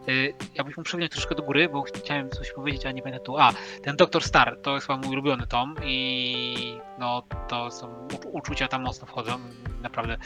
Y, 0.10 0.34
Ja 0.56 0.64
bym 0.64 0.84
przewinąć 0.84 1.12
troszkę 1.12 1.36
do 1.36 1.44
góry, 1.44 1.70
bo 1.70 1.82
chciałem 1.84 2.30
coś 2.30 2.52
powiedzieć, 2.52 2.86
a 2.86 2.92
nie 2.92 3.02
pamiętam 3.02 3.26
tu. 3.26 3.38
A, 3.38 3.54
ten 3.84 3.96
Doktor 3.96 4.24
Star 4.24 4.58
to 4.62 4.76
jest 4.76 4.90
mój 4.90 5.08
ulubiony 5.08 5.48
tom 5.48 5.76
i 5.84 6.78
no 7.00 7.24
to 7.48 7.72
są 7.72 8.08
uczucia 8.32 8.68
tam 8.68 8.82
mocno 8.84 9.08
wchodzą, 9.08 9.40
naprawdę. 9.82 10.18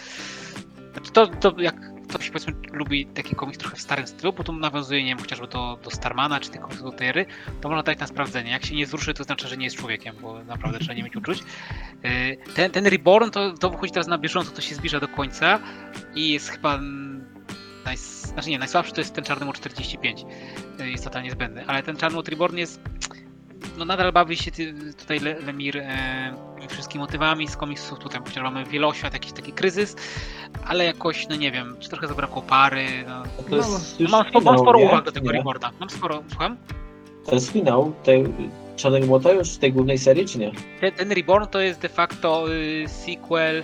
Znaczy 0.95 1.11
To, 1.11 1.27
to 1.27 1.61
jak 1.61 1.75
ktoś 2.09 2.29
powiedzmy 2.29 2.53
lubi 2.71 3.05
taki 3.05 3.35
komiks 3.35 3.57
trochę 3.59 3.75
w 3.75 3.81
starym 3.81 4.07
stylu, 4.07 4.33
bo 4.33 4.43
tu 4.43 4.53
nawiązuje, 4.53 5.03
nie 5.03 5.09
wiem, 5.09 5.17
chociażby 5.19 5.47
do, 5.47 5.79
do 5.83 5.91
Starmana 5.91 6.39
czy 6.39 6.49
tych 6.49 6.61
komiksów 6.61 6.91
do 6.91 6.97
Tery, 6.97 7.25
to 7.61 7.69
można 7.69 7.83
dać 7.83 7.99
na 7.99 8.07
sprawdzenie. 8.07 8.51
Jak 8.51 8.65
się 8.65 8.75
nie 8.75 8.85
wzruszy, 8.85 9.13
to 9.13 9.23
znaczy, 9.23 9.47
że 9.47 9.57
nie 9.57 9.65
jest 9.65 9.77
człowiekiem, 9.77 10.15
bo 10.21 10.43
naprawdę 10.43 10.79
trzeba 10.79 10.93
nie 10.93 11.03
mieć 11.03 11.15
uczuć. 11.15 11.39
Y, 12.05 12.37
Ten, 12.55 12.71
ten 12.71 12.87
Reborn 12.87 13.31
to, 13.31 13.53
to 13.53 13.69
wychodzi 13.69 13.93
teraz 13.93 14.07
na 14.07 14.17
bieżąco, 14.17 14.51
to 14.51 14.61
się 14.61 14.75
zbliża 14.75 14.99
do 14.99 15.07
końca 15.07 15.59
i 16.15 16.29
jest 16.33 16.49
chyba 16.49 16.75
mm, 16.75 17.25
naj, 17.85 17.97
znaczy 17.97 18.49
nie, 18.49 18.59
najsłabszy 18.59 18.93
to 18.93 19.01
jest 19.01 19.13
ten 19.13 19.23
Czarny 19.23 19.45
Młot 19.45 19.57
45. 19.57 20.25
y, 20.79 20.89
Jest 20.89 21.03
totalnie 21.03 21.31
zbędny, 21.31 21.65
ale 21.67 21.83
ten 21.83 21.95
Czarny 21.97 22.21
Reborn 22.27 22.57
jest 22.57 22.81
no 23.77 23.85
nadal 23.85 24.11
bawi 24.11 24.37
się 24.37 24.51
tutaj 24.97 25.19
Le, 25.19 25.39
Lemir 25.39 25.77
e, 25.77 26.55
tymi 26.65 26.75
wszystkimi 26.75 27.01
motywami 27.01 27.47
z 27.47 27.57
komiksów, 27.57 27.99
tutaj 27.99 28.21
chociaż 28.25 28.43
mamy 28.43 28.65
wieloświat, 28.65 29.13
jakiś 29.13 29.31
taki 29.31 29.51
kryzys, 29.53 29.95
ale 30.65 30.85
jakoś, 30.85 31.27
no 31.27 31.35
nie 31.35 31.51
wiem, 31.51 31.75
czy 31.79 31.89
trochę 31.89 32.07
zabrakło 32.07 32.41
pary, 32.41 32.87
no, 33.07 33.23
To 33.49 33.55
jest 33.55 33.69
no 33.69 34.03
już 34.03 34.11
mam, 34.11 34.29
spo, 34.29 34.41
mam 34.41 34.59
sporo 34.59 34.79
uwag 34.79 35.05
do 35.05 35.11
tego 35.11 35.31
Nie. 35.31 35.37
Reborna, 35.37 35.71
mam 35.79 35.89
sporo, 35.89 36.23
słucham? 36.29 36.57
To 37.25 37.35
jest 37.35 37.51
finał 37.51 37.93
tej 38.03 38.25
Czarnego 38.75 39.07
Młota 39.07 39.31
już, 39.31 39.57
tej 39.57 39.73
głównej 39.73 39.97
serii, 39.97 40.25
czy 40.25 40.39
nie? 40.39 40.51
Ten, 40.79 40.91
ten 40.91 41.11
Reborn 41.11 41.47
to 41.47 41.59
jest 41.59 41.79
de 41.79 41.89
facto 41.89 42.53
y, 42.53 42.85
sequel 42.87 43.63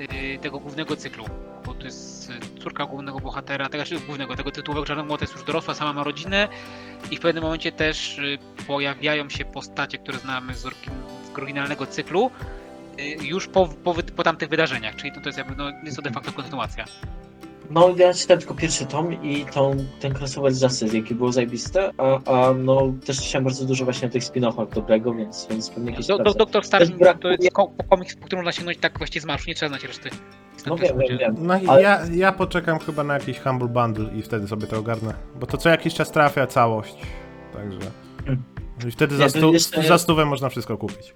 y, 0.00 0.38
tego 0.42 0.58
głównego 0.58 0.96
cyklu, 0.96 1.24
bo 1.66 1.74
to 1.74 1.84
jest 1.84 2.15
córka 2.62 2.86
głównego 2.86 3.20
bohatera, 3.20 3.68
tego 3.68 3.84
znaczy 3.84 4.06
głównego, 4.06 4.36
tego 4.36 4.50
tytułowego 4.50 4.86
Czarnego 4.86 5.16
jest 5.20 5.32
już 5.32 5.44
dorosła, 5.44 5.74
sama 5.74 5.92
ma 5.92 6.04
rodzinę 6.04 6.48
i 7.10 7.16
w 7.16 7.20
pewnym 7.20 7.44
momencie 7.44 7.72
też 7.72 8.18
y, 8.18 8.38
pojawiają 8.66 9.28
się 9.28 9.44
postacie, 9.44 9.98
które 9.98 10.18
znamy 10.18 10.54
z, 10.54 10.66
oryginalnego 11.36 11.86
cyklu 11.86 12.30
y, 13.00 13.02
już 13.02 13.48
po, 13.48 13.68
po, 13.68 13.94
po 14.16 14.22
tamtych 14.22 14.48
wydarzeniach, 14.48 14.96
czyli 14.96 15.12
to, 15.12 15.20
to 15.20 15.28
jest 15.28 15.38
jakby, 15.38 15.56
no, 15.56 15.64
jest 15.84 15.96
to 15.96 16.02
de 16.02 16.10
facto 16.10 16.32
kontynuacja. 16.32 16.84
No, 17.70 17.94
ja 17.96 18.14
czytałem 18.14 18.38
tylko 18.40 18.54
pierwszy 18.54 18.86
tom 18.86 19.22
i 19.22 19.44
tą, 19.44 19.76
ten 20.00 20.14
crossover 20.14 20.54
z 20.54 20.62
Justice, 20.62 20.96
jaki 20.96 21.14
było 21.14 21.32
zajebiste, 21.32 21.90
a, 21.98 22.32
a 22.32 22.52
no 22.54 22.92
też 23.06 23.20
chciałem 23.20 23.44
bardzo 23.44 23.64
dużo 23.64 23.84
właśnie 23.84 24.08
o 24.08 24.10
tych 24.10 24.22
spin-offach 24.22 24.68
dobrego, 24.74 25.14
więc, 25.14 25.46
więc 25.50 25.70
pewnie 25.70 25.90
jakieś 25.90 26.06
Do, 26.06 26.18
do. 26.18 26.34
Doktor 26.34 26.64
Star 26.64 26.80
Też 26.80 26.90
brakuje- 26.90 27.18
to 27.18 27.28
jest 27.30 27.50
ko- 27.52 27.72
komiks, 27.90 28.14
po 28.16 28.26
którym 28.26 28.44
można 28.44 28.52
sięgnąć 28.56 28.78
tak 28.78 28.98
właściwie 28.98 29.20
z 29.22 29.24
marszu, 29.24 29.44
nie 29.48 29.54
trzeba 29.54 29.68
znać 29.68 29.84
reszty. 29.84 30.10
No 30.66 30.76
wiem, 30.76 30.98
wiem, 30.98 31.18
wiem. 31.18 31.34
No 31.38 31.58
i 31.60 31.66
Ale- 31.66 31.82
ja, 31.82 32.00
ja 32.14 32.32
poczekam 32.32 32.78
chyba 32.78 33.04
na 33.04 33.14
jakiś 33.14 33.38
Humble 33.40 33.68
Bundle 33.68 34.14
i 34.14 34.22
wtedy 34.22 34.48
sobie 34.48 34.66
to 34.66 34.78
ogarnę. 34.78 35.14
Bo 35.40 35.46
to 35.46 35.56
co 35.56 35.68
jakiś 35.68 35.94
czas 35.94 36.10
trafia 36.10 36.46
całość. 36.46 36.96
Także. 37.52 37.78
I 38.88 38.90
wtedy 38.90 39.16
za, 39.16 39.24
to 39.24 39.30
stu, 39.30 39.52
jeszcze- 39.52 39.82
za 39.82 39.98
stówę 39.98 40.24
można 40.24 40.48
wszystko 40.48 40.76
kupić. 40.78 41.14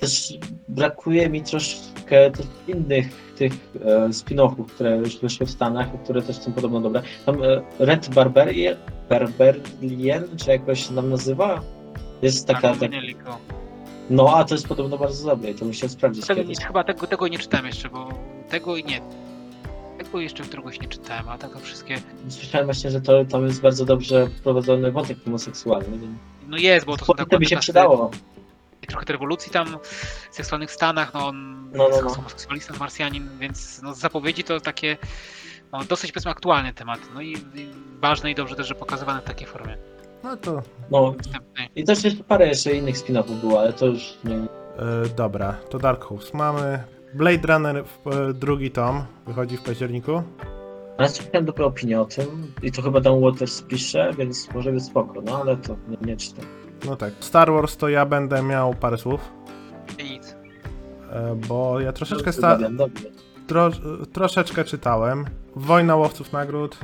Też 0.00 0.38
brakuje 0.68 1.28
mi 1.28 1.42
troszkę 1.42 2.30
tych 2.30 2.46
innych 2.68 3.06
tych 3.38 3.52
e, 3.84 4.08
spin-offów, 4.08 4.66
które 4.66 4.96
już 4.96 5.18
wyszły 5.20 5.46
w 5.46 5.50
Stanach, 5.50 6.02
które 6.04 6.22
też 6.22 6.36
są 6.36 6.52
podobno 6.52 6.80
dobre. 6.80 7.02
Tam 7.26 7.42
e, 7.42 7.62
Red 7.78 8.08
Barbarian, 8.14 8.76
Barbarian, 9.08 10.24
czy 10.36 10.50
jakoś 10.50 10.86
się 10.86 10.94
nam 10.94 11.10
nazywa? 11.10 11.60
Jest 12.22 12.46
taka, 12.46 12.60
tak, 12.60 12.78
tak. 12.78 12.90
No 14.10 14.36
a 14.36 14.44
to 14.44 14.54
jest 14.54 14.68
podobno 14.68 14.98
bardzo 14.98 15.26
dobre 15.26 15.50
i 15.50 15.54
to 15.54 15.64
musiałem 15.64 15.90
sprawdzić 15.90 16.26
Tego, 16.26 16.40
kiedyś. 16.40 16.58
nie, 16.58 16.66
chyba 16.66 16.84
tego, 16.84 17.06
tego 17.06 17.28
nie 17.28 17.38
czytałem 17.38 17.66
jeszcze, 17.66 17.88
bo 17.88 18.08
tego 18.48 18.76
i 18.76 18.84
nie. 18.84 19.00
Tego 19.98 20.20
jeszcze 20.20 20.42
któregoś 20.42 20.80
nie 20.80 20.88
czytałem, 20.88 21.28
a 21.28 21.38
tak 21.38 21.52
to 21.52 21.58
wszystkie. 21.60 22.00
Słyszałem 22.28 22.66
właśnie, 22.66 22.90
że 22.90 23.00
to 23.00 23.24
tam 23.24 23.46
jest 23.46 23.60
bardzo 23.60 23.84
dobrze 23.84 24.26
wprowadzony 24.28 24.92
wątek 24.92 25.24
homoseksualny, 25.24 25.98
więc 25.98 26.18
No 26.48 26.56
jest, 26.56 26.86
bo 26.86 26.96
to 26.96 27.04
są 27.04 27.12
tak 27.14 27.28
to 27.28 27.38
by 27.38 27.44
się 27.44 27.56
czasy- 27.56 27.60
przydało. 27.60 28.10
Trochę 28.88 29.06
tej 29.06 29.12
rewolucji 29.12 29.52
tam 29.52 29.78
seksualnych 30.30 30.70
w 30.70 30.72
Stanach, 30.72 31.14
no 31.14 31.26
on 31.26 31.68
No, 31.72 31.88
no, 31.88 32.54
jest 32.54 32.70
no. 32.70 32.76
Marsjanin, 32.78 33.28
więc 33.40 33.82
no, 33.82 33.94
z 33.94 33.98
zapowiedzi 33.98 34.44
to 34.44 34.60
takie 34.60 34.96
no, 35.72 35.84
dosyć 35.84 36.12
powiedzmy 36.12 36.30
aktualny 36.30 36.72
temat. 36.74 37.00
No 37.14 37.20
i, 37.20 37.32
i 37.32 37.70
ważne 38.00 38.30
i 38.30 38.34
dobrze 38.34 38.56
też, 38.56 38.68
że 38.68 38.74
pokazywane 38.74 39.20
w 39.20 39.24
takiej 39.24 39.46
formie. 39.46 39.76
No 40.24 40.36
to. 40.36 40.62
No 40.90 41.14
Następny. 41.16 41.68
i 41.76 41.84
też 41.84 42.04
jeszcze 42.04 42.24
parę 42.24 42.46
jeszcze 42.46 42.72
innych 42.74 42.96
spin-offów 42.96 43.40
było, 43.40 43.60
ale 43.60 43.72
to 43.72 43.86
już 43.86 44.18
nie, 44.24 44.36
E, 44.36 45.08
dobra, 45.16 45.52
to 45.70 45.78
Dark 45.78 46.04
Horse. 46.04 46.36
Mamy 46.36 46.84
Blade 47.14 47.54
Runner 47.54 47.84
w, 47.84 48.06
e, 48.08 48.32
drugi 48.34 48.70
tom. 48.70 49.04
Wychodzi 49.26 49.56
w 49.56 49.62
październiku. 49.62 50.22
Ale 50.98 51.08
czytałem 51.08 51.44
dobre 51.46 51.64
opinie 51.66 52.00
o 52.00 52.04
tym 52.04 52.52
i 52.62 52.72
to 52.72 52.82
chyba 52.82 53.00
Dan 53.00 53.20
Waters 53.20 53.62
pisze, 53.62 54.10
więc 54.18 54.54
może 54.54 54.72
być 54.72 54.84
spoko, 54.84 55.20
no 55.24 55.40
ale 55.40 55.56
to 55.56 55.76
nie, 55.88 55.96
nie 56.06 56.16
czytam. 56.16 56.44
No 56.86 56.96
tak. 56.96 57.12
Star 57.20 57.52
Wars 57.52 57.76
to 57.76 57.88
ja 57.88 58.06
będę 58.06 58.42
miał 58.42 58.74
parę 58.74 58.98
słów. 58.98 59.20
Nic. 60.04 60.36
e, 61.10 61.36
Bo 61.48 61.80
ja 61.80 61.92
troszeczkę, 61.92 62.32
sta- 62.32 62.58
Dobrze, 62.58 62.76
dobrze. 62.76 63.04
tro, 63.46 63.70
troszeczkę 64.12 64.64
czytałem. 64.64 65.24
Wojna 65.56 65.96
Łowców 65.96 66.32
Nagród 66.32 66.78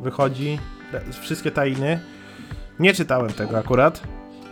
wychodzi. 0.00 0.58
Re- 0.92 1.12
Wszystkie 1.12 1.50
tajny. 1.50 2.00
Nie 2.80 2.94
czytałem 2.94 3.32
tego 3.32 3.58
akurat. 3.58 4.00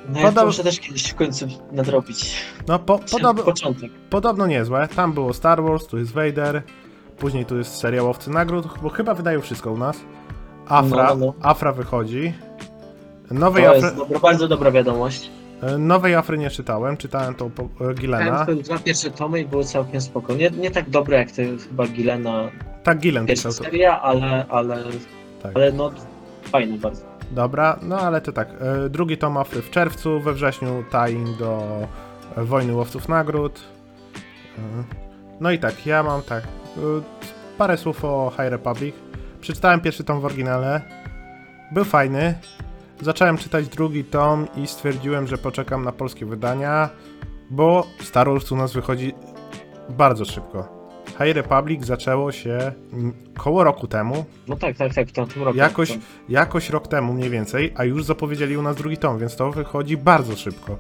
No 0.08 0.20
ja 0.20 0.32
to 0.32 0.46
muszę 0.46 0.62
też 0.64 0.80
kiedyś 0.80 1.06
w 1.10 1.14
końcu 1.14 1.46
nadrobić. 1.72 2.34
No 2.68 2.78
po, 2.78 2.98
podobno, 3.12 3.44
Początek. 3.44 3.90
podobno 4.10 4.46
niezłe. 4.46 4.88
Tam 4.96 5.12
było 5.12 5.32
Star 5.32 5.62
Wars, 5.62 5.86
tu 5.86 5.98
jest 5.98 6.12
Vader. 6.12 6.62
Później 7.18 7.44
tu 7.46 7.56
jest 7.58 7.76
seria 7.76 8.02
Łowcy 8.02 8.30
Nagród, 8.30 8.66
bo 8.82 8.88
chyba 8.88 9.14
wydają 9.14 9.40
wszystko 9.40 9.72
u 9.72 9.78
nas. 9.78 9.96
Afra, 10.68 11.02
No, 11.08 11.14
no, 11.14 11.26
no. 11.26 11.34
Afra 11.42 11.72
wychodzi. 11.72 12.32
Nowej, 13.30 13.64
To 13.64 13.70
Afry, 13.70 13.82
jest 13.82 13.96
dobra, 13.96 14.18
bardzo 14.18 14.48
dobra 14.48 14.70
wiadomość. 14.70 15.30
e, 15.62 15.78
Nowej 15.78 16.14
Afry 16.14 16.38
nie 16.38 16.50
czytałem, 16.50 16.96
czytałem 16.96 17.34
tą 17.34 17.50
po, 17.50 17.62
e, 17.90 17.94
Gilena. 17.94 18.38
Czytałem 18.40 18.62
dwa 18.62 18.78
pierwsze 18.78 19.10
tomy 19.10 19.40
i 19.40 19.44
były 19.44 19.64
całkiem 19.64 20.00
spoko. 20.00 20.34
Nie, 20.34 20.50
nie 20.50 20.70
tak 20.70 20.90
dobre 20.90 21.16
jak 21.18 21.30
te 21.30 21.44
chyba 21.68 21.86
Gilena 21.86 22.42
Tak, 22.82 22.98
Gilen 22.98 23.26
pierwsza 23.26 23.48
pisał 23.48 23.64
to. 23.64 23.70
seria, 23.70 24.02
ale, 24.02 24.46
ale, 24.48 24.82
Tak. 25.42 25.52
ale 25.54 25.72
no 25.72 25.90
fajne 26.42 26.78
bardzo. 26.78 27.02
Dobra, 27.30 27.78
no 27.82 27.98
ale 27.98 28.20
to 28.20 28.32
tak. 28.32 28.48
e, 28.60 28.88
Drugi 28.88 29.18
tom 29.18 29.36
Afry 29.36 29.62
w 29.62 29.70
czerwcu, 29.70 30.20
we 30.20 30.32
wrześniu 30.32 30.84
tying 30.90 31.38
do 31.38 31.62
Wojny 32.36 32.74
Łowców 32.74 33.08
Nagród. 33.08 33.60
E, 34.58 34.60
No 35.40 35.50
i 35.50 35.58
tak, 35.58 35.86
ja 35.86 36.02
mam 36.02 36.22
tak. 36.22 36.44
e, 36.44 36.80
Parę 37.58 37.76
słów 37.76 38.04
o 38.04 38.30
High 38.30 38.50
Republic. 38.50 38.94
Przeczytałem 39.40 39.80
pierwszy 39.80 40.04
tom 40.04 40.20
w 40.20 40.24
oryginale. 40.24 40.80
Był 41.72 41.84
fajny. 41.84 42.34
Zacząłem 43.00 43.38
czytać 43.38 43.68
drugi 43.68 44.04
tom 44.04 44.46
i 44.56 44.66
stwierdziłem, 44.66 45.26
że 45.26 45.38
poczekam 45.38 45.84
na 45.84 45.92
polskie 45.92 46.26
wydania, 46.26 46.88
bo 47.50 47.86
Star 48.00 48.28
Wars 48.30 48.52
u 48.52 48.56
nas 48.56 48.72
wychodzi 48.72 49.14
bardzo 49.88 50.24
szybko. 50.24 50.75
High 51.18 51.34
Republic 51.34 51.84
zaczęło 51.84 52.32
się 52.32 52.72
koło 53.38 53.64
roku 53.64 53.86
temu, 53.86 54.24
No 54.48 54.56
tak, 54.56 54.76
tak, 54.76 54.94
tak, 54.94 55.08
w 55.08 55.12
tamtym 55.12 55.42
roku. 55.42 55.56
Jakoś, 55.58 55.88
To- 55.92 55.98
jakoś 56.28 56.70
rok 56.70 56.88
temu 56.88 57.12
mniej 57.12 57.30
więcej, 57.30 57.72
a 57.76 57.84
już 57.84 58.04
zapowiedzieli 58.04 58.56
u 58.56 58.62
nas 58.62 58.76
drugi 58.76 58.96
tom, 58.96 59.18
więc 59.18 59.36
to 59.36 59.50
wychodzi 59.52 59.96
bardzo 59.96 60.36
szybko. 60.36 60.76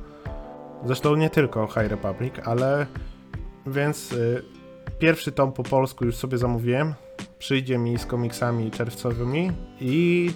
Zresztą 0.84 1.16
nie 1.16 1.30
tylko 1.30 1.66
High 1.66 1.86
Republic, 1.90 2.34
ale 2.44 2.86
więc 3.66 4.12
y, 4.12 4.42
pierwszy 4.98 5.32
tom 5.32 5.52
po 5.52 5.62
polsku 5.62 6.04
już 6.04 6.16
sobie 6.16 6.38
zamówiłem. 6.38 6.94
Przyjdzie 7.38 7.78
mi 7.78 7.98
z 7.98 8.06
komiksami 8.06 8.70
czerwcowymi 8.70 9.50
i 9.80 10.30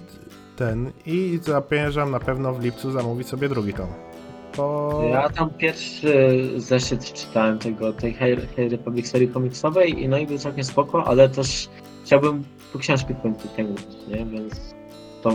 ten 0.55 0.91
i 1.05 1.39
zamierzam 1.43 2.11
na 2.11 2.19
pewno 2.19 2.53
w 2.53 2.63
lipcu 2.63 2.91
zamówić 2.91 3.27
sobie 3.27 3.49
drugi 3.49 3.73
tom. 3.73 3.87
Bo... 4.57 5.01
Ja 5.11 5.29
tam 5.29 5.49
pierwszy 5.49 6.39
zeszyt 6.57 7.13
czytałem 7.13 7.59
tego, 7.59 7.93
tej 7.93 8.13
High 8.13 8.55
High 8.55 8.71
Republic 8.71 9.09
serii 9.09 9.27
komiksowej 9.27 10.03
i 10.03 10.07
no 10.07 10.17
i 10.17 10.27
był 10.27 10.37
całkiem 10.37 10.63
spoko, 10.63 11.07
ale 11.07 11.29
też 11.29 11.69
chciałbym 12.03 12.43
po 12.73 12.79
książki 12.79 13.13
w 13.13 13.21
końcu 13.21 13.47
sięgnąć, 13.55 13.87
nie? 14.07 14.25
Więc 14.25 14.75
to, 15.23 15.31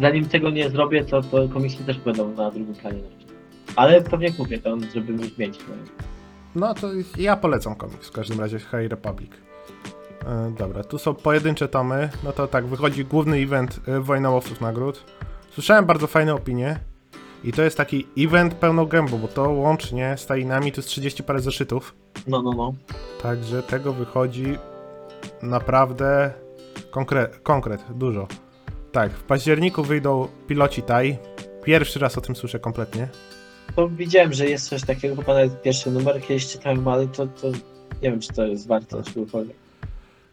zanim 0.00 0.28
tego 0.28 0.50
nie 0.50 0.70
zrobię, 0.70 1.04
to, 1.04 1.22
to 1.22 1.48
komiksy 1.48 1.84
też 1.84 1.98
będą 1.98 2.34
na 2.34 2.50
drugim 2.50 2.74
planie. 2.74 3.02
Ale 3.76 4.02
pewnie 4.02 4.32
kupię 4.32 4.58
to, 4.58 4.76
żeby 4.94 5.12
już 5.12 5.38
mieć. 5.38 5.58
No. 5.58 5.74
No 6.54 6.74
to 6.74 6.88
ja 7.18 7.36
polecam 7.36 7.74
komiks 7.74 8.08
w 8.08 8.12
każdym 8.12 8.40
razie 8.40 8.58
High 8.58 8.90
Republic. 8.90 9.30
E, 10.26 10.52
dobra, 10.58 10.84
tu 10.84 10.98
są 10.98 11.14
pojedyncze 11.14 11.68
tomy. 11.68 12.10
No 12.24 12.32
to 12.32 12.46
tak, 12.46 12.66
wychodzi 12.66 13.04
główny 13.04 13.36
event 13.36 13.80
e, 13.88 14.00
Wojna 14.00 14.30
Łowców 14.30 14.60
Nagród. 14.60 15.04
Słyszałem 15.50 15.86
bardzo 15.86 16.06
fajne 16.06 16.34
opinie. 16.34 16.78
I 17.44 17.52
to 17.52 17.62
jest 17.62 17.76
taki 17.76 18.06
event 18.18 18.54
pełną 18.54 18.86
gębą, 18.86 19.18
bo 19.18 19.28
to 19.28 19.50
łącznie 19.50 20.14
z 20.18 20.26
tajnami 20.26 20.72
to 20.72 20.78
jest 20.78 20.88
30 20.88 21.22
parę 21.22 21.40
zeszytów. 21.40 21.94
no, 22.26 22.42
no, 22.42 22.52
no. 22.52 22.74
Także 23.22 23.62
tego 23.62 23.92
wychodzi 23.92 24.58
naprawdę 25.42 26.32
konkret, 26.90 27.38
konkret 27.42 27.84
dużo. 27.94 28.28
Tak, 28.92 29.12
w 29.12 29.22
październiku 29.22 29.82
wyjdą 29.82 30.28
piloci 30.46 30.82
taj. 30.82 31.18
Pierwszy 31.64 31.98
raz 31.98 32.18
o 32.18 32.20
tym 32.20 32.36
słyszę 32.36 32.58
kompletnie. 32.58 33.08
To 33.76 33.88
widziałem, 33.88 34.32
że 34.32 34.46
jest 34.46 34.68
coś 34.68 34.82
takiego, 34.84 35.16
chyba 35.16 35.34
nawet 35.34 35.62
pierwszy 35.62 35.90
numer 35.90 36.22
kiedyś 36.22 36.46
czytałem, 36.46 36.88
ale 36.88 37.06
to, 37.06 37.26
to 37.26 37.48
nie 38.02 38.10
wiem, 38.10 38.20
czy 38.20 38.28
to 38.28 38.46
jest 38.46 38.66
warto 38.66 39.02
czegokolwiek. 39.02 39.56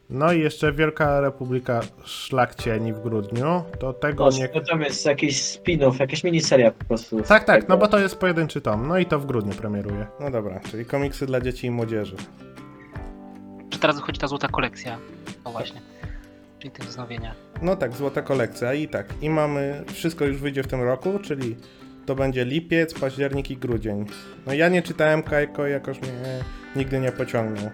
No 0.09 0.33
i 0.33 0.39
jeszcze 0.39 0.71
Wielka 0.71 1.21
Republika 1.21 1.81
Szlak 2.03 2.55
Cieni 2.55 2.93
w 2.93 2.99
grudniu. 2.99 3.63
To 3.79 3.93
tego 3.93 4.25
No, 4.25 4.37
nie... 4.37 4.49
to 4.49 4.61
tam 4.61 4.81
jest 4.81 5.05
jakiś 5.05 5.41
spin-off, 5.41 5.99
jakaś 5.99 6.23
miniseria 6.23 6.71
po 6.71 6.85
prostu. 6.85 7.21
Tak, 7.21 7.43
tak, 7.43 7.69
no 7.69 7.77
bo 7.77 7.87
to 7.87 7.99
jest 7.99 8.15
pojedynczy 8.15 8.61
tom. 8.61 8.87
No 8.87 8.97
i 8.97 9.05
to 9.05 9.19
w 9.19 9.25
grudniu 9.25 9.53
premieruje. 9.53 10.07
No 10.19 10.31
dobra, 10.31 10.59
czyli 10.71 10.85
komiksy 10.85 11.25
dla 11.25 11.41
dzieci 11.41 11.67
i 11.67 11.71
młodzieży. 11.71 12.15
Czy 13.69 13.79
teraz 13.79 13.95
wychodzi 13.95 14.19
ta 14.19 14.27
złota 14.27 14.47
kolekcja? 14.47 14.97
No 15.45 15.51
właśnie. 15.51 15.81
Czyli 16.59 16.71
te 16.71 16.83
wznowienia. 16.83 17.35
No 17.61 17.75
tak, 17.75 17.93
złota 17.93 18.21
kolekcja 18.21 18.73
i 18.73 18.87
tak. 18.87 19.07
I 19.21 19.29
mamy, 19.29 19.83
wszystko 19.93 20.25
już 20.25 20.37
wyjdzie 20.37 20.63
w 20.63 20.67
tym 20.67 20.81
roku, 20.83 21.19
czyli 21.19 21.55
to 22.05 22.15
będzie 22.15 22.45
lipiec, 22.45 22.99
październik 22.99 23.51
i 23.51 23.57
grudzień. 23.57 24.05
No 24.45 24.53
ja 24.53 24.69
nie 24.69 24.81
czytałem 24.81 25.23
Kajko, 25.23 25.67
jakoś 25.67 26.01
mnie 26.01 26.11
nigdy 26.75 26.99
nie 26.99 27.11
pociągnął. 27.11 27.69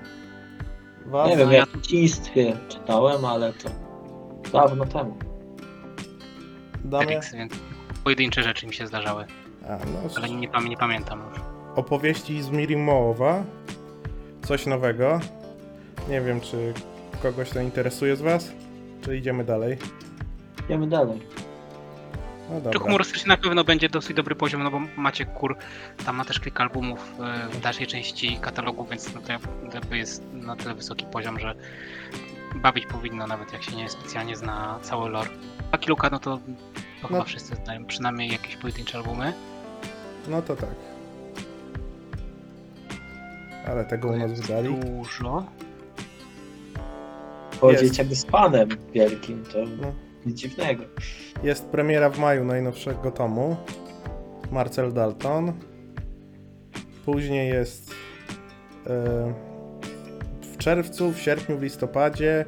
Was? 1.05 1.29
Nie 1.29 1.37
wiem, 1.37 1.51
ja- 1.51 1.65
dzieciństwie 1.75 2.57
czytałem, 2.69 3.25
ale 3.25 3.53
to 3.53 3.69
dawno 4.53 4.85
temu. 4.85 5.15
Felix, 6.91 7.33
więc 7.33 7.53
pojedyncze 8.03 8.43
rzeczy 8.43 8.67
mi 8.67 8.73
się 8.73 8.87
zdarzały, 8.87 9.25
A, 9.65 9.67
no, 9.69 10.09
ale 10.17 10.29
nie, 10.29 10.47
pam- 10.47 10.67
nie 10.69 10.77
pamiętam 10.77 11.21
już. 11.29 11.39
opowieści 11.75 12.41
z 12.41 12.49
Mirimowa. 12.49 13.43
Coś 14.45 14.65
nowego. 14.65 15.19
Nie 16.09 16.21
wiem, 16.21 16.41
czy 16.41 16.73
kogoś 17.23 17.49
to 17.49 17.59
interesuje 17.61 18.15
z 18.15 18.21
was? 18.21 18.51
Czy 19.01 19.17
idziemy 19.17 19.43
dalej? 19.43 19.77
Idziemy 20.65 20.87
dalej. 20.87 21.21
No 22.51 22.57
Czy 22.57 22.63
dobra. 22.63 22.79
humorystyczny 22.79 23.27
na 23.27 23.37
pewno 23.37 23.63
będzie 23.63 23.89
dosyć 23.89 24.15
dobry 24.17 24.35
poziom, 24.35 24.63
no 24.63 24.71
bo 24.71 24.79
macie 24.97 25.25
kur, 25.25 25.57
tam 26.05 26.15
ma 26.15 26.25
też 26.25 26.39
kilka 26.39 26.63
albumów 26.63 27.13
e, 27.19 27.47
w 27.49 27.61
dalszej 27.61 27.87
części 27.87 28.37
katalogu, 28.41 28.85
więc 28.85 29.15
no 29.15 29.21
to 29.21 29.31
jakby 29.73 29.97
jest 29.97 30.23
na 30.33 30.55
tyle 30.55 30.73
wysoki 30.75 31.05
poziom, 31.05 31.39
że 31.39 31.55
bawić 32.55 32.85
powinno, 32.85 33.27
nawet 33.27 33.53
jak 33.53 33.63
się 33.63 33.75
nie 33.75 33.89
specjalnie 33.89 34.35
zna 34.35 34.79
cały 34.81 35.09
lore. 35.09 35.29
A 35.71 35.77
Kiluka, 35.77 36.09
no 36.11 36.19
to, 36.19 36.39
to 37.01 37.07
chyba 37.07 37.19
No. 37.19 37.25
wszyscy 37.25 37.55
znają 37.55 37.85
przynajmniej 37.85 38.31
jakieś 38.31 38.55
pojedyncze 38.57 38.97
albumy. 38.97 39.33
No 40.27 40.41
to 40.41 40.55
tak. 40.55 40.69
Ale 43.67 43.85
tego 43.85 44.07
u 44.07 44.15
nas 44.17 44.41
wydali. 44.41 44.75
Dużo. 44.75 45.45
Powiedzieć 47.61 47.83
Jest. 47.83 47.97
jakby 47.97 48.15
z 48.15 48.25
panem 48.25 48.69
wielkim, 48.93 49.43
to 49.53 49.57
No. 49.81 49.93
Nic 50.25 50.37
dziwnego. 50.37 50.83
Jest 51.43 51.65
premiera 51.65 52.09
w 52.09 52.19
maju 52.19 52.45
najnowszego 52.45 53.11
tomu. 53.11 53.57
Marcel 54.51 54.93
Dalton. 54.93 55.53
Później 57.05 57.49
jest 57.49 57.91
e, 58.87 59.33
w 60.41 60.57
czerwcu, 60.57 61.11
w 61.11 61.19
sierpniu, 61.19 61.57
w 61.57 61.61
listopadzie 61.61 62.45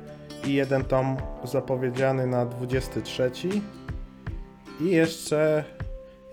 i 0.48 0.54
jeden 0.54 0.84
tom 0.84 1.18
zapowiedziany 1.44 2.28
na 2.28 2.46
23. 2.46 3.32
I 4.82 4.86
jeszcze 4.86 5.64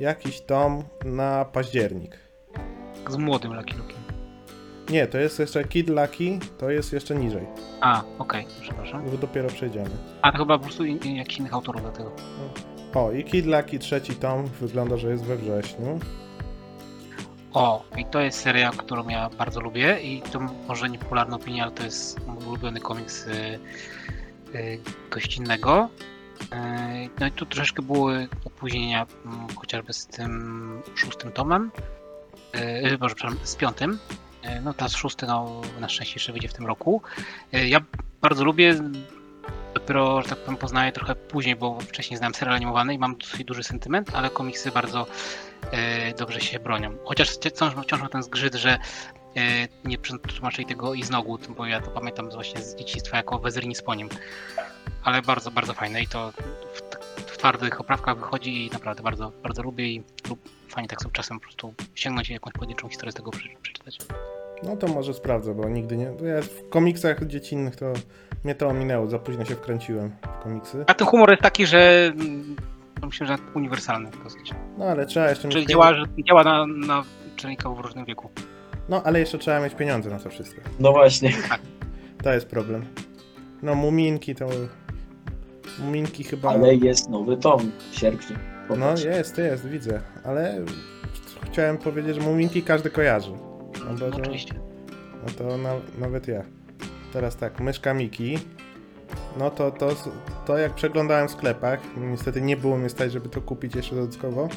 jakiś 0.01 0.41
tom 0.41 0.83
na 1.05 1.45
październik. 1.45 2.19
Z 3.09 3.17
młodym 3.17 3.55
Lucky 3.55 3.75
Luke'iem. 3.75 4.00
Nie, 4.91 5.07
to 5.07 5.19
jest 5.19 5.39
jeszcze 5.39 5.65
Kid 5.65 5.89
Lucky, 5.89 6.39
to 6.59 6.71
jest 6.71 6.93
jeszcze 6.93 7.15
niżej. 7.15 7.47
A, 7.81 8.03
okej, 8.19 8.47
przepraszam. 8.61 9.11
Bo 9.11 9.17
dopiero 9.17 9.49
przejdziemy. 9.49 9.91
A 10.23 10.33
to 10.33 10.39
chyba 10.39 10.59
po 10.59 10.65
prostu 10.65 10.85
in, 10.85 10.99
in, 10.99 11.17
jakichś 11.17 11.39
innych 11.39 11.55
autorów 11.55 11.83
do 11.83 11.91
tego. 11.91 12.13
O, 12.95 13.13
i 13.13 13.25
Kid 13.25 13.47
Lucky 13.47 13.79
trzeci 13.79 14.15
tom 14.15 14.47
wygląda, 14.47 14.97
że 14.97 15.11
jest 15.11 15.25
we 15.25 15.37
wrześniu. 15.37 16.01
O, 17.53 17.85
i 17.99 18.05
to 18.05 18.21
jest 18.21 18.41
seria, 18.41 18.71
którą 18.71 19.09
ja 19.09 19.31
bardzo 19.31 19.61
lubię 19.61 20.01
i 20.03 20.23
to 20.23 20.41
może 20.69 20.89
niepopularna 20.89 21.37
opinia, 21.37 21.63
ale 21.63 21.73
to 21.73 21.83
jest 21.83 22.27
mój 22.27 22.45
ulubiony 22.45 22.81
komiks 22.81 23.27
y, 23.27 23.59
y, 24.55 24.81
gościnnego. 25.11 25.89
Y, 26.43 26.47
no 27.21 27.27
i 27.27 27.33
tu 27.33 27.47
troszeczkę 27.47 27.83
były 27.83 28.29
opóźnienia, 28.45 29.07
mm, 29.25 29.47
chociażby 29.57 29.93
z 29.93 30.07
tym 30.07 30.83
szóstym 30.95 31.33
tomem, 31.33 31.71
y, 32.93 32.99
Boże, 32.99 33.15
przepraszam, 33.15 33.47
z 33.47 33.57
piątym. 33.57 33.99
Y, 34.57 34.61
no 34.61 34.75
teraz 34.75 34.93
szósty, 34.93 35.27
no 35.27 35.61
na 35.81 35.89
szczęście 35.89 36.15
jeszcze 36.15 36.33
wyjdzie 36.33 36.49
w 36.49 36.55
tym 36.55 36.67
roku. 36.67 37.03
Y, 37.55 37.69
ja 37.69 37.81
bardzo 38.21 38.45
lubię, 38.45 38.75
dopiero, 39.75 40.23
że 40.23 40.29
tak 40.29 40.39
powiem, 40.39 40.57
poznaję 40.57 40.93
trochę 40.93 41.15
później, 41.15 41.57
bo 41.57 41.81
wcześniej 41.81 42.19
znałem 42.19 42.35
serial 42.35 42.57
animowany 42.57 42.95
i 42.95 42.99
mam 42.99 43.17
dosyć 43.17 43.45
duży 43.45 43.63
sentyment, 43.63 44.15
ale 44.15 44.31
komiksy 44.31 44.71
bardzo 44.71 45.07
e, 45.71 46.15
dobrze 46.15 46.41
się 46.41 46.61
bronią. 46.61 46.97
Chociaż 47.05 47.31
wciąż, 47.31 47.75
wciąż 47.83 48.11
ten 48.11 48.23
zgrzyt, 48.23 48.55
że 48.55 48.71
e, 48.71 48.79
nie 49.85 49.99
przetłumaczyli 49.99 50.67
tego 50.67 50.95
i 50.95 51.03
z 51.03 51.11
nogu, 51.11 51.39
bo 51.57 51.67
ja 51.67 51.81
to 51.81 51.91
pamiętam 51.91 52.31
właśnie 52.31 52.63
z 52.63 52.77
dzieciństwa 52.77 53.17
jako 53.17 53.39
Wezyrini 53.39 53.75
z 53.75 53.83
Poniem. 53.83 54.09
Ale 55.05 55.23
bardzo, 55.23 55.51
bardzo 55.51 55.75
fajne 55.75 56.03
i 56.03 56.07
to 56.07 56.33
w, 56.75 56.81
w 57.23 57.39
twardych 57.39 57.81
oprawkach 57.81 58.19
wychodzi 58.19 58.67
i 58.67 58.71
naprawdę 58.71 59.03
bardzo, 59.03 59.33
bardzo 59.43 59.63
lubię 59.63 59.87
i 59.87 60.03
lub 60.29 60.49
fajnie 60.69 60.89
tak 60.89 61.03
sobie 61.03 61.13
czasem 61.13 61.41
po 61.41 61.43
prostu 61.43 61.75
sięgnąć 61.95 62.31
i 62.31 62.33
jakąś 62.33 62.53
pojedynczą 62.53 62.89
historię 62.89 63.13
z 63.13 63.15
tego 63.15 63.31
prze- 63.31 63.57
przeczytać. 63.63 63.99
No 64.63 64.77
to 64.77 64.87
może 64.89 65.15
sprawdzę, 65.15 65.55
bo 65.55 65.69
nigdy 65.69 65.97
nie. 65.97 66.05
Ja 66.05 66.43
w 66.43 66.69
komiksach 66.69 67.27
dziecinnych 67.27 67.77
to 67.77 67.93
mnie 68.45 68.55
to 68.55 68.69
ominęło, 68.69 69.07
za 69.07 69.19
późno 69.19 69.45
się 69.45 69.55
wkręciłem 69.55 70.11
w 70.41 70.43
komiksy. 70.43 70.85
A 70.87 70.95
ten 70.95 71.07
humor 71.07 71.31
jest 71.31 71.43
taki, 71.43 71.67
że 71.67 72.13
mm, 72.15 72.57
myślę, 73.07 73.27
że 73.27 73.37
uniwersalny 73.55 74.11
dosyć. 74.25 74.53
No 74.79 74.85
ale 74.85 75.07
trzeba 75.07 75.29
jeszcze 75.31 75.49
mieć 75.49 75.55
Czyli 75.55 75.67
pieniądze. 75.67 75.95
działa, 75.95 76.07
że 76.07 76.23
działa 76.25 76.45
na, 76.45 76.67
na 76.87 77.05
czytelnika 77.37 77.71
w 77.71 77.79
różnym 77.81 78.05
wieku. 78.05 78.31
No 78.89 79.03
ale 79.03 79.21
jeszcze 79.21 79.39
trzeba 79.39 79.61
mieć 79.61 79.75
pieniądze 79.75 80.11
na 80.11 80.19
to 80.19 80.31
wszystko. 80.31 80.61
No 80.81 80.93
właśnie. 80.93 81.33
To 82.23 82.33
jest 82.33 82.47
problem. 82.47 82.85
No 83.63 83.75
muminki 83.75 84.35
to. 84.35 84.49
Muminki 85.79 86.25
chyba. 86.25 86.51
Ale 86.51 86.75
jest 86.75 87.09
nowy 87.11 87.37
tom 87.37 87.73
w 87.91 87.99
sierpniu. 87.99 88.37
No 88.79 88.91
jest, 88.91 89.39
jest, 89.39 89.69
widzę, 89.69 90.01
ale 90.25 90.65
chciałem 91.47 91.79
powiedzieć, 91.79 92.15
że 92.15 92.21
Muminki 92.21 92.63
każdy 92.63 92.91
kojarzy. 92.91 93.33
No, 93.85 93.95
bo, 93.99 94.17
oczywiście. 94.17 94.55
no 95.27 95.33
to 95.39 95.59
na, 95.59 95.71
nawet 95.99 96.29
ja. 96.29 96.43
Teraz 97.13 97.37
tak, 97.37 97.61
myszka 97.61 97.95
Miki. 97.95 98.39
No 99.39 99.51
to, 99.51 99.71
to, 99.71 99.97
to 100.47 100.59
jak 100.59 100.75
przeglądałem 100.75 101.29
w 101.29 101.31
sklepach, 101.31 101.81
niestety 101.97 102.41
nie 102.41 102.57
było 102.57 102.77
mnie 102.77 102.89
stać, 102.89 103.13
żeby 103.13 103.29
to 103.29 103.41
kupić 103.41 103.75
jeszcze 103.75 103.97
dodatkowo, 103.97 104.49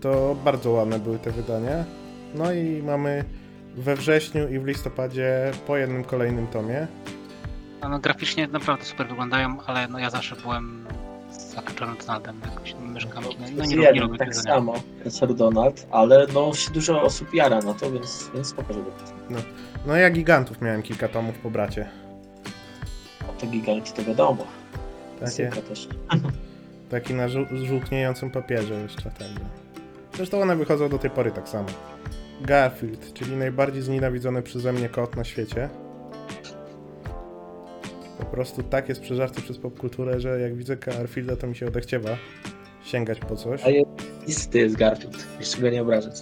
to 0.00 0.36
bardzo 0.44 0.70
ładne 0.70 0.98
były 0.98 1.18
te 1.18 1.30
wydania. 1.30 1.84
No 2.34 2.52
i 2.52 2.82
mamy 2.82 3.24
we 3.76 3.96
wrześniu 3.96 4.48
i 4.48 4.58
w 4.58 4.66
listopadzie 4.66 5.50
po 5.66 5.76
jednym 5.76 6.04
kolejnym 6.04 6.46
tomie. 6.46 6.86
No, 7.80 7.98
graficznie 7.98 8.46
naprawdę 8.46 8.84
super 8.84 9.08
wyglądają, 9.08 9.58
ale 9.66 9.88
no 9.88 9.98
ja 9.98 10.10
zawsze 10.10 10.36
byłem 10.36 10.86
zakończony 11.40 11.96
Donaldem 11.96 12.40
jakoś 12.44 12.74
myszkami. 12.80 13.26
No, 13.40 13.46
no 13.56 13.64
nie, 13.64 13.76
jeden, 13.76 14.02
lubię 14.02 14.18
tak 14.18 14.28
tego. 14.28 14.40
samo, 14.40 14.74
Sir 15.10 15.34
Donald, 15.34 15.86
ale 15.90 16.26
no 16.34 16.54
się 16.54 16.70
dużo 16.70 17.02
osób 17.02 17.34
jara 17.34 17.58
na 17.60 17.74
to, 17.74 17.90
więc, 17.90 18.30
więc 18.34 18.46
spoko, 18.46 18.72
żeby 18.72 18.90
No 19.86 19.96
ja 19.96 20.10
gigantów 20.10 20.60
miałem 20.62 20.82
kilka 20.82 21.08
tomów 21.08 21.38
po 21.38 21.50
bracie. 21.50 21.88
a 23.28 23.40
te 23.40 23.46
giganci 23.46 23.92
to 23.92 24.04
wiadomo. 24.04 24.44
Takie, 25.20 25.50
też. 25.68 25.88
taki 26.90 27.14
na 27.14 27.28
żół- 27.28 27.66
żółkniejącym 27.66 28.30
papierze 28.30 28.74
jeszcze 28.74 29.10
ten. 29.10 29.34
no. 29.34 29.40
Zresztą 30.16 30.40
one 30.42 30.56
wychodzą 30.56 30.88
do 30.88 30.98
tej 30.98 31.10
pory 31.10 31.30
tak 31.30 31.48
samo. 31.48 31.68
Garfield, 32.40 33.12
czyli 33.12 33.36
najbardziej 33.36 33.82
znienawidzony 33.82 34.42
przeze 34.42 34.72
mnie 34.72 34.88
kot 34.88 35.16
na 35.16 35.24
świecie. 35.24 35.68
Po 38.26 38.30
prostu 38.30 38.62
tak 38.62 38.88
jest 38.88 39.00
przeżarty 39.00 39.42
przez 39.42 39.58
popkulturę, 39.58 40.20
że 40.20 40.40
jak 40.40 40.56
widzę 40.56 40.76
Garfielda, 40.76 41.36
to 41.36 41.46
mi 41.46 41.56
się 41.56 41.66
odechciewa 41.66 42.16
sięgać 42.84 43.18
po 43.18 43.36
coś. 43.36 43.64
A 43.64 43.68
jest, 43.68 43.88
listy 44.26 44.58
jest 44.58 44.76
Garfield, 44.76 45.26
jeszcze 45.38 45.60
go 45.60 45.70
nie 45.70 45.82
obrażać. 45.82 46.14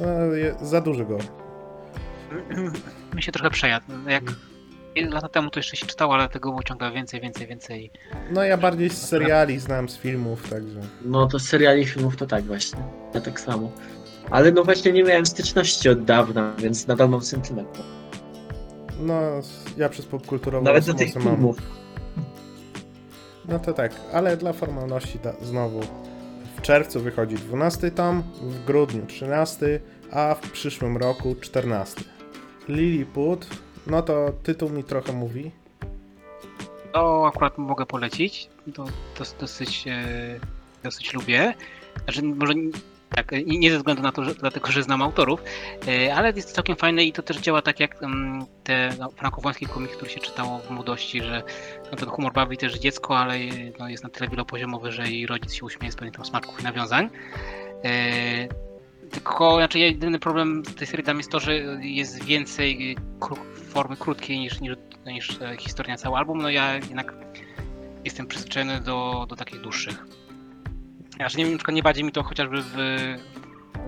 No, 0.00 0.34
je, 0.34 0.54
za 0.62 0.80
duży 0.80 1.04
go. 1.04 1.18
Mi 3.16 3.22
się 3.22 3.32
trochę 3.32 3.50
przejadł. 3.50 3.86
Jak 4.08 4.24
lata 4.96 5.28
temu 5.28 5.50
to 5.50 5.58
jeszcze 5.58 5.76
się 5.76 5.86
czytało, 5.86 6.14
ale 6.14 6.28
tego 6.28 6.50
było 6.50 6.62
ciągle 6.62 6.92
więcej, 6.92 7.20
więcej, 7.20 7.46
więcej. 7.46 7.90
No 8.30 8.42
ja 8.42 8.56
bardziej 8.56 8.90
z 8.90 9.06
seriali 9.06 9.58
znam, 9.60 9.88
z 9.88 9.96
filmów, 9.96 10.50
także... 10.50 10.80
No 11.04 11.26
to 11.26 11.38
z 11.38 11.48
seriali 11.48 11.86
filmów 11.86 12.16
to 12.16 12.26
tak 12.26 12.44
właśnie. 12.44 12.80
Ja 13.14 13.20
tak 13.20 13.40
samo. 13.40 13.72
Ale 14.30 14.52
no 14.52 14.64
właśnie 14.64 14.92
nie 14.92 15.04
miałem 15.04 15.26
styczności 15.26 15.88
od 15.88 16.04
dawna, 16.04 16.54
więc 16.58 16.86
nadal 16.86 17.08
mam 17.08 17.22
sentyment. 17.22 17.68
No, 19.00 19.14
ja 19.76 19.88
przez 19.88 20.06
popkulturową 20.06 20.64
Nawet 20.64 20.86
do 20.86 20.94
tych 20.94 21.14
mam. 21.14 21.24
filmów. 21.24 21.56
No 23.48 23.58
to 23.58 23.72
tak, 23.72 23.92
ale 24.12 24.36
dla 24.36 24.52
formalności 24.52 25.18
da, 25.18 25.32
znowu 25.42 25.80
w 26.56 26.60
czerwcu 26.62 27.00
wychodzi 27.00 27.34
12 27.34 27.90
tom, 27.90 28.22
w 28.42 28.64
grudniu 28.64 29.06
13, 29.06 29.80
a 30.12 30.34
w 30.34 30.50
przyszłym 30.50 30.96
roku 30.96 31.34
14. 31.40 32.00
Lilliput, 32.68 33.46
no 33.86 34.02
to 34.02 34.32
tytuł 34.42 34.70
mi 34.70 34.84
trochę 34.84 35.12
mówi. 35.12 35.50
To 36.92 37.26
akurat 37.26 37.58
mogę 37.58 37.86
polecić. 37.86 38.48
To, 38.74 38.84
to 39.14 39.24
dosyć, 39.40 39.84
e, 39.88 40.04
dosyć 40.82 41.14
lubię. 41.14 41.54
Znaczy, 42.04 42.22
może 42.22 42.54
nie- 42.54 42.70
tak, 43.10 43.32
nie 43.46 43.70
ze 43.70 43.76
względu 43.76 44.02
na 44.02 44.12
to, 44.12 44.24
że, 44.24 44.34
dlatego, 44.34 44.72
że 44.72 44.82
znam 44.82 45.02
autorów, 45.02 45.42
e, 45.88 46.14
ale 46.14 46.32
jest 46.36 46.52
całkiem 46.52 46.76
fajne 46.76 47.04
i 47.04 47.12
to 47.12 47.22
też 47.22 47.38
działa 47.38 47.62
tak 47.62 47.80
jak 47.80 48.02
mm, 48.02 48.46
te 48.64 48.96
no, 48.98 49.10
frankowońskie 49.10 49.66
komiki, 49.66 49.94
które 49.94 50.10
się 50.10 50.20
czytało 50.20 50.58
w 50.58 50.70
młodości, 50.70 51.22
że 51.22 51.42
no, 51.92 51.96
ten 51.96 52.08
humor 52.08 52.32
bawi 52.32 52.56
też 52.56 52.78
dziecko, 52.78 53.18
ale 53.18 53.34
no, 53.78 53.88
jest 53.88 54.04
na 54.04 54.10
tyle 54.10 54.30
wielopoziomowy, 54.30 54.92
że 54.92 55.08
i 55.08 55.26
rodzic 55.26 55.54
się 55.54 55.64
uśmieje 55.64 55.92
z 55.92 55.96
pewnych 55.96 56.14
tam 56.14 56.24
smaczków 56.24 56.60
i 56.60 56.64
nawiązań. 56.64 57.10
E, 57.84 58.48
tylko 59.10 59.56
znaczy 59.56 59.78
jedyny 59.78 60.18
problem 60.18 60.62
tej 60.62 60.86
serii 60.86 61.06
tam 61.06 61.16
jest 61.16 61.30
to, 61.30 61.40
że 61.40 61.54
jest 61.80 62.24
więcej 62.24 62.96
formy 63.68 63.96
krótkiej 63.96 64.38
niż, 64.38 64.60
niż, 64.60 64.76
niż 65.06 65.40
e, 65.40 65.56
historia 65.56 65.96
cały 65.96 66.16
album. 66.16 66.42
No 66.42 66.50
ja 66.50 66.74
jednak 66.74 67.14
jestem 68.04 68.26
przyzwyczajony 68.26 68.80
do, 68.80 69.26
do 69.28 69.36
takich 69.36 69.60
dłuższych. 69.60 70.25
Znaczy 71.16 71.38
nie 71.38 71.46
wiem, 71.46 71.58
nie 71.72 71.82
badzi 71.82 72.04
mi 72.04 72.12
to 72.12 72.22
chociażby 72.22 72.62
w 72.62 72.76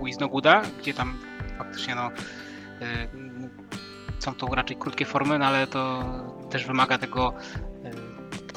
Iznogooda, 0.07 0.63
gdzie 0.79 0.95
tam 0.95 1.19
faktycznie 1.59 1.95
no 1.95 2.11
e, 2.81 3.09
są 4.19 4.35
to 4.35 4.47
raczej 4.47 4.77
krótkie 4.77 5.05
formy, 5.05 5.39
no 5.39 5.47
ale 5.47 5.67
to 5.67 6.05
też 6.51 6.67
wymaga 6.67 6.99
tego 6.99 7.35
e, 7.85 7.91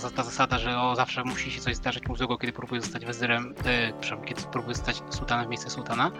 ta, 0.01 0.09
ta 0.09 0.23
zasada, 0.23 0.57
że 0.57 0.79
o, 0.79 0.95
zawsze 0.95 1.23
musi 1.23 1.51
się 1.51 1.61
coś 1.61 1.75
zdarzyć 1.75 2.07
mu 2.07 2.15
złego, 2.15 2.37
kiedy 2.37 2.53
próbuje 2.53 2.81
zostać 2.81 3.05
wezyrem, 3.05 3.53
przepraszam, 4.01 4.25
kiedy 4.25 4.41
próbuje 4.41 4.75
zostać 4.75 5.01
sultanem 5.09 5.45
w 5.45 5.49
miejsce 5.49 5.69
sultana. 5.69 6.11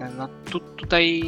E, 0.00 0.08
No 0.08 0.28
tu, 0.50 0.60
tutaj 0.60 1.22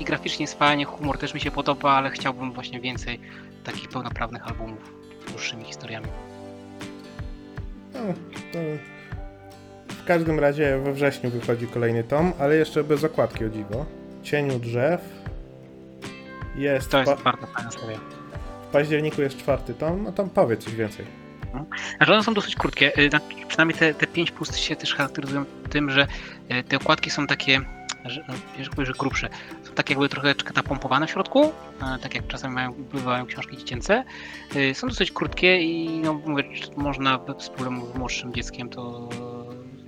i 0.00 0.04
graficznie 0.04 0.42
jest 0.42 0.58
fajnie, 0.58 0.84
humor 0.84 1.18
też 1.18 1.34
mi 1.34 1.40
się 1.40 1.50
podoba, 1.50 1.92
ale 1.92 2.10
chciałbym 2.10 2.52
właśnie 2.52 2.80
więcej 2.80 3.20
takich 3.64 3.88
pełnoprawnych 3.88 4.46
albumów 4.46 4.94
z 5.26 5.30
dłuższymi 5.30 5.64
historiami. 5.64 6.06
No, 7.94 8.00
to 8.52 8.58
w 9.88 10.04
każdym 10.06 10.40
razie 10.40 10.78
we 10.78 10.92
wrześniu 10.92 11.30
wychodzi 11.30 11.66
kolejny 11.66 12.04
tom, 12.04 12.32
ale 12.38 12.56
jeszcze 12.56 12.84
bez 12.84 13.04
okładki 13.04 13.44
o 13.44 13.48
dziwo. 13.48 13.86
Cieniu 14.22 14.58
drzew. 14.58 15.00
Jest, 16.56 16.90
To 16.90 16.98
jest 16.98 17.12
pa- 17.12 17.22
bardzo 17.32 17.46
fajna 17.46 17.70
seria. 17.70 17.98
w 18.68 18.72
październiku 18.72 19.22
jest 19.22 19.36
czwarty 19.38 19.74
tom, 19.74 20.02
no 20.02 20.12
to 20.12 20.24
powiedz 20.24 20.64
coś 20.64 20.74
więcej. 20.74 21.06
Znaczy 21.96 22.12
one 22.12 22.22
są 22.22 22.34
dosyć 22.34 22.56
krótkie, 22.56 22.98
y, 22.98 23.10
na- 23.12 23.20
przynajmniej 23.48 23.78
te, 23.78 23.94
te 23.94 24.06
5 24.06 24.30
plus 24.30 24.56
się 24.56 24.76
też 24.76 24.94
charakteryzują 24.94 25.44
tym, 25.70 25.90
że 25.90 26.06
y, 26.52 26.62
te 26.64 26.76
okładki 26.76 27.10
są 27.10 27.26
takie, 27.26 27.60
że, 28.04 28.24
no, 28.28 28.84
że 28.84 28.92
grubsze. 28.92 29.28
Są 29.62 29.72
takie 29.72 29.94
jakby 29.94 30.08
trochę 30.08 30.34
napompowane 30.56 31.06
w 31.06 31.10
środku, 31.10 31.52
e, 31.82 31.98
tak 32.02 32.14
jak 32.14 32.26
czasami 32.26 32.54
mają, 32.54 32.72
bywają 32.72 33.26
książki 33.26 33.56
dziecięce. 33.56 34.04
Y, 34.56 34.74
Są 34.74 34.88
dosyć 34.88 35.12
krótkie 35.12 35.62
i 35.62 36.00
no, 36.00 36.14
mówię, 36.26 36.44
można 36.76 37.18
bez 37.18 37.48
problemu 37.48 37.86
z 37.86 37.94
młodszym 37.94 38.34
dzieckiem 38.34 38.68
to 38.68 39.08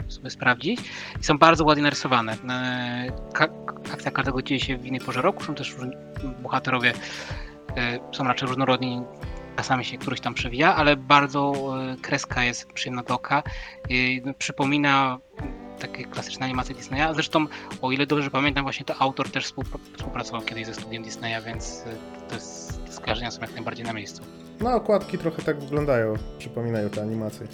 sobie 0.09 0.30
sprawdzić. 0.30 0.80
I 1.20 1.24
są 1.24 1.38
bardzo 1.38 1.64
ładnie 1.64 1.82
narysowane. 1.82 2.36
E, 2.48 3.12
akcja 3.93 4.10
każdego 4.10 4.43
dzieje 4.43 4.60
się 4.60 4.76
w 4.78 4.86
innej 4.86 5.01
porze 5.01 5.22
roku, 5.22 5.44
są 5.44 5.55
też 5.55 5.76
bohaterowie, 6.43 6.93
e, 7.76 7.98
są 8.12 8.24
raczej 8.24 8.48
różnorodni, 8.48 9.02
czasami 9.56 9.84
się 9.84 9.98
któryś 9.98 10.20
tam 10.20 10.34
przewija, 10.34 10.76
ale 10.76 10.97
bardzo 10.97 11.52
e, 11.93 11.97
kreska 11.97 12.44
jest 12.44 12.72
przyjemna 12.72 13.02
do 13.02 13.14
oka. 13.14 13.43
E, 14.26 14.34
Przypomina 14.34 15.18
takie 15.78 16.04
klasyczne 16.04 16.46
animacje 16.46 16.74
Disneya. 16.74 17.14
Zresztą, 17.14 17.46
o 17.82 17.92
ile 17.92 18.06
dobrze 18.06 18.30
pamiętam, 18.30 18.64
właśnie 18.64 18.86
to 18.86 18.96
autor 18.98 19.30
też 19.30 19.46
współpra- 19.46 19.96
współpracował 19.96 20.42
kiedyś 20.42 20.66
ze 20.66 20.74
studiem 20.74 21.02
Disneya, 21.02 21.42
więc 21.46 21.82
e, 21.86 22.28
to 22.28 22.34
jest, 22.34 22.84
te 22.86 22.92
skojarzenia 22.92 23.30
są 23.30 23.40
jak 23.40 23.54
najbardziej 23.54 23.86
na 23.86 23.92
miejscu. 23.92 24.22
No, 24.60 24.74
okładki 24.74 25.18
trochę 25.18 25.42
tak 25.42 25.60
wyglądają, 25.60 26.14
przypominają 26.38 26.90
te 26.90 27.02
animacje. 27.02 27.46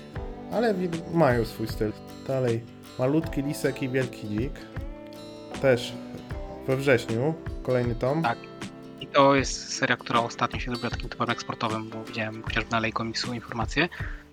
Ale 0.53 0.75
mają 1.15 1.45
swój 1.45 1.69
styl. 1.69 1.93
Dalej, 2.27 2.65
malutki 2.99 3.43
lisek 3.43 3.83
i 3.83 3.89
wielki 3.89 4.29
dzik. 4.29 4.53
Też 5.63 5.93
we 6.67 6.77
wrześniu, 6.77 7.35
kolejny 7.63 7.95
tom. 7.95 8.23
Tak. 8.23 8.39
I 9.01 9.07
to 9.07 9.35
jest 9.35 9.75
seria, 9.75 9.97
która 9.97 10.21
ostatnio 10.21 10.61
się 10.61 10.71
zrobiła 10.71 10.91
takim 10.91 11.09
typem 11.09 11.31
eksportowym, 11.31 11.91
bo 11.91 12.05
widziałem 12.05 12.43
chociażby 12.43 12.71
na 12.71 12.81
Lej 12.81 12.93
Komiksu 12.93 13.35
informację, 13.35 13.89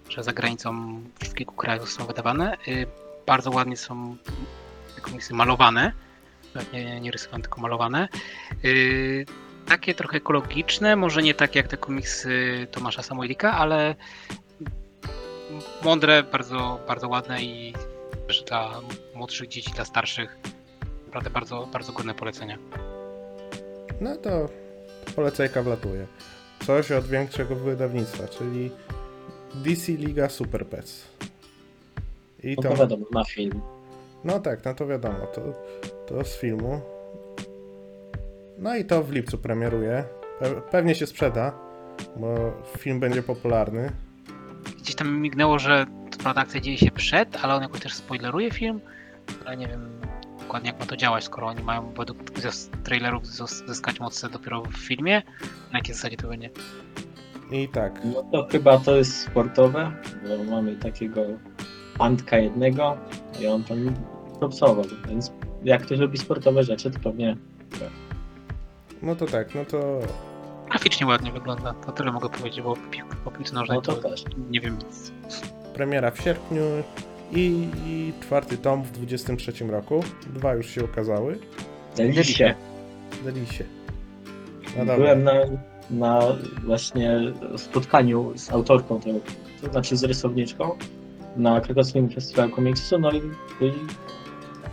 że 0.09 0.23
za 0.23 0.33
granicą 0.33 1.01
w 1.23 1.33
kilku 1.33 1.55
krajach 1.55 1.89
są 1.89 2.05
wydawane. 2.05 2.57
Bardzo 3.29 3.51
ładnie 3.51 3.77
są 3.77 4.17
te 4.95 5.01
komiksy 5.01 5.33
malowane, 5.33 5.91
nie, 6.73 7.01
nie 7.01 7.11
rysowane, 7.11 7.41
tylko 7.41 7.61
malowane. 7.61 8.07
Y, 8.65 9.25
Takie 9.65 9.95
trochę 9.95 10.17
ekologiczne, 10.17 10.95
może 10.95 11.21
nie 11.21 11.33
takie 11.33 11.59
jak 11.59 11.67
te 11.67 11.77
komiksy 11.77 12.67
Tomasza 12.71 13.03
Samoilika, 13.03 13.51
ale 13.51 13.95
mądre, 15.83 16.23
bardzo, 16.23 16.79
bardzo 16.87 17.09
ładne 17.09 17.43
i 17.43 17.73
też 18.27 18.43
dla 18.43 18.81
młodszych 19.15 19.47
dzieci, 19.47 19.71
dla 19.71 19.85
starszych 19.85 20.37
naprawdę 21.05 21.29
bardzo, 21.29 21.67
bardzo 21.73 21.93
godne 21.93 22.13
polecenia. 22.13 22.57
No 24.01 24.15
to 24.15 24.49
polecajka 25.15 25.63
wlatuje. 25.63 26.07
Coś 26.65 26.91
od 26.91 27.07
większego 27.07 27.55
wydawnictwa, 27.55 28.27
czyli 28.27 28.71
DC 29.55 29.91
Liga 29.91 30.29
Super 30.29 30.67
Pets. 30.67 31.07
I 32.43 32.55
No 32.55 32.61
to, 32.63 32.69
to 32.69 32.75
wiadomo, 32.75 33.05
na 33.11 33.23
film. 33.23 33.61
no 34.23 34.39
tak, 34.39 34.65
no 34.65 34.73
to 34.73 34.87
wiadomo, 34.87 35.19
to, 35.35 35.41
to 36.07 36.23
z 36.25 36.37
filmu. 36.37 36.81
No 38.57 38.75
i 38.75 38.85
to 38.85 39.03
w 39.03 39.11
lipcu 39.11 39.37
premieruje. 39.37 40.03
Pe- 40.41 40.61
Pewnie 40.61 40.95
się 40.95 41.07
sprzeda, 41.07 41.51
bo 42.17 42.35
film 42.77 42.99
będzie 42.99 43.23
popularny. 43.23 43.91
gdzieś 44.79 44.95
tam 44.95 45.17
mignęło, 45.21 45.59
że 45.59 45.85
prawda 46.23 46.41
akcja 46.41 46.59
dzieje 46.61 46.77
się 46.77 46.91
przed, 46.91 47.37
ale 47.43 47.53
on 47.55 47.61
jakoś 47.61 47.79
też 47.79 47.93
spoileruje 47.93 48.51
film, 48.51 48.79
ale 49.45 49.57
nie 49.57 49.67
wiem 49.67 49.89
dokładnie 50.39 50.69
jak 50.69 50.79
ma 50.79 50.85
to 50.85 50.97
działać, 50.97 51.23
skoro 51.23 51.47
oni 51.47 51.63
mają 51.63 51.93
według 51.97 52.17
trailerów 52.83 53.27
zyskać 53.67 53.99
moce 53.99 54.29
dopiero 54.29 54.61
w 54.63 54.77
filmie, 54.77 55.21
na 55.71 55.79
jakiej 55.79 55.95
zasadzie 55.95 56.17
to 56.17 56.27
będzie. 56.27 56.49
I 57.51 57.67
tak, 57.69 58.01
No 58.05 58.23
to 58.31 58.47
chyba 58.51 58.77
to 58.77 58.95
jest 58.95 59.17
sportowe, 59.21 59.91
bo 60.27 60.43
mamy 60.51 60.75
takiego 60.75 61.21
Antka 61.99 62.37
jednego 62.37 62.97
i 63.39 63.47
on 63.47 63.63
tam 63.63 63.93
propsował, 64.39 64.85
więc 65.09 65.31
jak 65.63 65.81
ktoś 65.81 65.99
lubi 65.99 66.17
sportowe 66.17 66.63
rzeczy, 66.63 66.91
to 66.91 66.99
pewnie 66.99 67.37
No 69.01 69.15
to 69.15 69.25
tak, 69.25 69.55
no 69.55 69.65
to 69.65 69.99
Graficznie 70.69 71.07
ładnie 71.07 71.31
wygląda, 71.31 71.73
to 71.73 71.91
tyle 71.91 72.11
mogę 72.11 72.29
powiedzieć, 72.29 72.61
bo 72.61 72.71
o 72.71 72.75
pi- 72.75 73.01
o 73.25 73.31
piłce 73.31 73.53
nożnej 73.55 73.77
no 73.77 73.81
to 73.81 73.93
to 73.93 74.09
też. 74.09 74.23
nie 74.49 74.59
wiem 74.61 74.77
nic. 74.87 75.11
premiera 75.73 76.11
w 76.11 76.21
sierpniu 76.21 76.61
i, 77.31 77.67
i 77.85 78.13
czwarty 78.21 78.57
tom 78.57 78.83
w 78.83 78.91
23 78.91 79.65
roku. 79.67 80.03
Dwa 80.33 80.53
już 80.53 80.69
się 80.69 80.83
ukazały. 80.83 81.39
Deliście. 81.97 82.55
Delisie. 83.23 83.63
No 84.77 84.79
dobra. 84.79 84.95
Byłem 84.97 85.23
na, 85.23 85.33
na 85.89 86.19
właśnie 86.63 87.19
spotkaniu 87.57 88.31
z 88.35 88.51
autorką 88.51 89.01
tego, 89.01 89.19
to 89.61 89.71
znaczy 89.71 89.97
z 89.97 90.03
rysowniczką 90.03 90.77
na 91.35 91.61
krakowskim 91.61 92.09
festiwalu 92.09 92.51
komiksu, 92.51 92.99
no 92.99 93.11
i, 93.11 93.17
i 93.61 93.71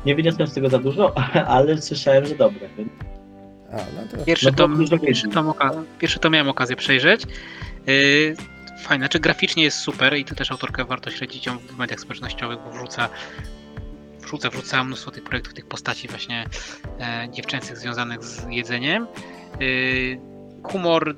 nie 0.06 0.14
wyniosłem 0.14 0.48
z 0.48 0.54
tego 0.54 0.68
za 0.68 0.78
dużo, 0.78 1.14
ale 1.46 1.82
słyszałem, 1.82 2.26
że 2.26 2.34
dobre. 2.34 2.68
Więc 2.76 2.90
A, 3.72 3.76
no 3.76 4.18
to 4.18 4.24
Pierwszy 4.24 4.46
No 4.46 4.52
to 4.52 4.56
tom, 4.56 5.00
pierwszy 5.00 5.28
tom, 5.28 5.46
oka- 5.46 5.82
pierwszy 5.98 6.18
tom 6.18 6.32
miałem 6.32 6.48
okazję 6.48 6.76
przejrzeć. 6.76 7.22
Yy, 7.86 8.36
fajne, 8.82 9.02
znaczy 9.04 9.20
graficznie 9.20 9.62
jest 9.62 9.78
super 9.78 10.16
i 10.16 10.24
tu 10.24 10.34
też 10.34 10.50
autorkę 10.50 10.84
warto 10.84 11.10
śledzić 11.10 11.46
ją 11.46 11.58
w 11.58 11.78
mediach 11.78 12.00
społecznościowych, 12.00 12.58
bo 12.64 12.70
wrzuca, 12.70 13.08
wrzuca, 14.20 14.50
wrzuca 14.50 14.84
mnóstwo 14.84 15.10
tych 15.10 15.24
projektów, 15.24 15.54
tych 15.54 15.66
postaci 15.66 16.08
właśnie 16.08 16.44
e, 17.00 17.28
dziewczęcych 17.32 17.76
związanych 17.76 18.24
z 18.24 18.46
jedzeniem. 18.50 19.06
Yy, 19.60 20.20
humor 20.62 21.16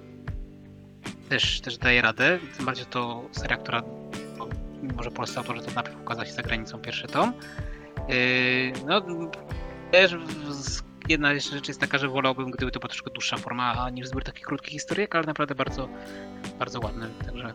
też, 1.29 1.61
też 1.61 1.79
daje 1.79 2.03
radę, 2.03 2.39
tym 2.57 2.67
bardziej 2.67 2.87
to 2.87 3.23
seria, 3.33 3.57
która 3.57 3.83
no, 4.83 4.89
mimo, 4.89 5.03
że 5.03 5.11
polscy 5.11 5.39
autorzy 5.39 5.63
to 5.63 5.71
najpierw 5.75 6.29
się 6.29 6.33
za 6.33 6.43
granicą 6.43 6.79
pierwszy 6.79 7.07
tom. 7.07 7.33
Yy, 8.09 8.73
no, 8.87 9.03
też 9.91 10.17
jedna 11.09 11.33
jeszcze 11.33 11.57
rzecz 11.57 11.69
jest 11.69 11.81
taka, 11.81 11.99
że 11.99 12.09
wolałbym, 12.09 12.51
gdyby 12.51 12.73
to 12.73 12.81
była 12.81 12.89
troszkę 12.89 13.11
dłuższa 13.11 13.37
forma, 13.37 13.75
a 13.79 13.91
nie 13.91 14.07
zbyt 14.07 14.25
taki 14.25 14.43
krótki 14.43 14.71
historyjek, 14.71 15.15
ale 15.15 15.27
naprawdę 15.27 15.55
bardzo, 15.55 15.89
bardzo 16.59 16.81
ładny, 16.81 17.07
także 17.27 17.45
mm, 17.45 17.55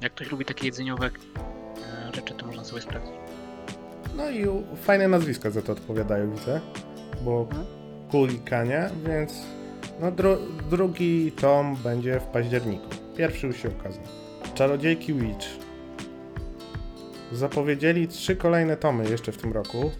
jak 0.00 0.14
ktoś 0.14 0.30
lubi 0.30 0.44
takie 0.44 0.66
jedzeniowe 0.66 1.06
e, 1.06 2.14
rzeczy, 2.14 2.34
to 2.34 2.46
można 2.46 2.64
sobie 2.64 2.82
sprawdzić. 2.82 3.14
No 4.16 4.30
i 4.30 4.46
fajne 4.76 5.08
nazwiska 5.08 5.50
za 5.50 5.62
to 5.62 5.72
odpowiadają, 5.72 6.30
widzę. 6.30 6.60
Bo 7.24 7.46
Mhm. 7.50 7.66
Kul 8.10 8.30
i 8.30 8.38
Kania, 8.38 8.90
więc 9.06 9.42
no 10.00 10.12
dru 10.12 10.36
drugi 10.70 11.32
tom 11.32 11.76
będzie 11.76 12.20
w 12.20 12.24
październiku. 12.24 12.88
Pierwszy 13.16 13.46
już 13.46 13.56
się 13.56 13.68
ukazał. 13.68 14.02
Czarodziejki 14.54 15.14
Witch. 15.14 15.65
Zapowiedzieli 17.32 18.08
trzy 18.08 18.36
kolejne 18.36 18.76
tomy 18.76 19.10
jeszcze 19.10 19.32
w 19.32 19.36
tym 19.36 19.52
roku. 19.52 19.90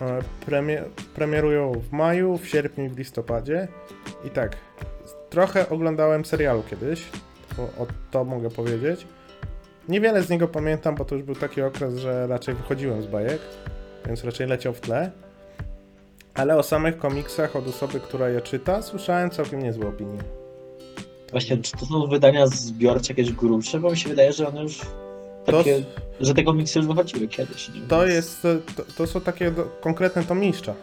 E, 0.00 0.22
Premie 0.46 0.84
premierują 1.14 1.72
w 1.72 1.92
maju, 1.92 2.38
w 2.38 2.48
sierpniu 2.48 2.84
i 2.84 2.88
w 2.88 2.98
listopadzie. 2.98 3.68
I 4.24 4.30
tak, 4.30 4.56
trochę 5.30 5.68
oglądałem 5.68 6.24
serialu 6.24 6.62
kiedyś, 6.70 7.08
to, 7.56 7.62
o, 7.62 7.86
to 8.10 8.24
mogę 8.24 8.50
powiedzieć. 8.50 9.06
Niewiele 9.88 10.22
z 10.22 10.30
niego 10.30 10.48
pamiętam, 10.48 10.94
bo 10.94 11.04
to 11.04 11.14
już 11.14 11.24
był 11.24 11.34
taki 11.34 11.62
okres, 11.62 11.94
że 11.94 12.26
raczej 12.26 12.54
wychodziłem 12.54 13.02
z 13.02 13.06
bajek, 13.06 13.40
więc 14.06 14.24
raczej 14.24 14.46
leciał 14.46 14.72
w 14.72 14.80
tle. 14.80 15.10
Ale 16.34 16.56
o 16.56 16.62
samych 16.62 16.98
komiksach 16.98 17.56
od 17.56 17.68
osoby, 17.68 18.00
która 18.00 18.28
je 18.28 18.40
czyta, 18.40 18.82
słyszałem 18.82 19.30
całkiem 19.30 19.62
niezłe 19.62 19.88
opinie. 19.88 20.18
właśnie, 21.30 21.58
czy 21.58 21.72
to 21.72 21.86
są 21.86 22.06
wydania 22.06 22.46
zbiorcze 22.46 23.12
jakieś 23.12 23.32
grubsze, 23.32 23.80
bo 23.80 23.90
mi 23.90 23.96
się 23.96 24.08
wydaje, 24.08 24.32
że 24.32 24.48
one 24.48 24.62
już 24.62 24.80
To, 25.44 25.58
takie, 25.58 25.82
że 26.20 26.34
te 26.34 26.42
komiksy 26.42 26.78
już 26.78 26.88
wychodziły 26.88 27.28
kiedyś. 27.28 27.68
Nie? 27.68 27.80
to 27.80 28.06
jest, 28.06 28.42
to, 28.76 28.82
to 28.96 29.06
są 29.06 29.20
takie 29.20 29.50
do, 29.50 29.64
konkretne 29.64 30.24
tomiszcza. 30.24 30.74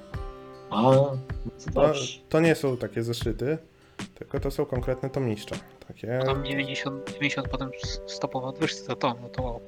A, 0.70 0.82
no 0.82 1.18
to 1.66 1.72
To, 1.74 1.94
to 2.30 2.40
nie 2.40 2.56
są 2.56 2.78
takie 2.78 3.04
zeszyty, 3.04 3.58
tylko 4.16 4.40
to 4.40 4.52
są 4.52 4.66
konkretne 4.66 5.10
tomiszcza. 5.10 5.56
Takie, 5.88 6.20
Tam 6.26 6.46
90, 6.46 7.14
90 7.14 7.48
potem 7.48 7.70
stopowo 8.08 8.48
od 8.48 8.60
wyższy 8.60 8.84
to 8.86 9.16
no 9.22 9.30
to 9.30 9.60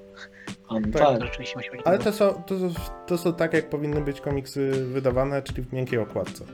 no 0.71 0.79
tak. 0.93 1.19
tak. 1.19 1.35
to 1.37 1.89
ale 1.89 1.99
to 1.99 2.13
są, 2.13 2.43
to, 2.43 2.59
są, 2.59 2.73
to 3.07 3.17
są 3.17 3.33
tak, 3.33 3.53
jak 3.53 3.69
powinny 3.69 4.01
być 4.01 4.21
komiksy 4.21 4.71
wydawane, 4.71 5.41
czyli 5.41 5.61
w 5.63 5.73
miękkiej 5.73 5.99
okładce. 5.99 6.45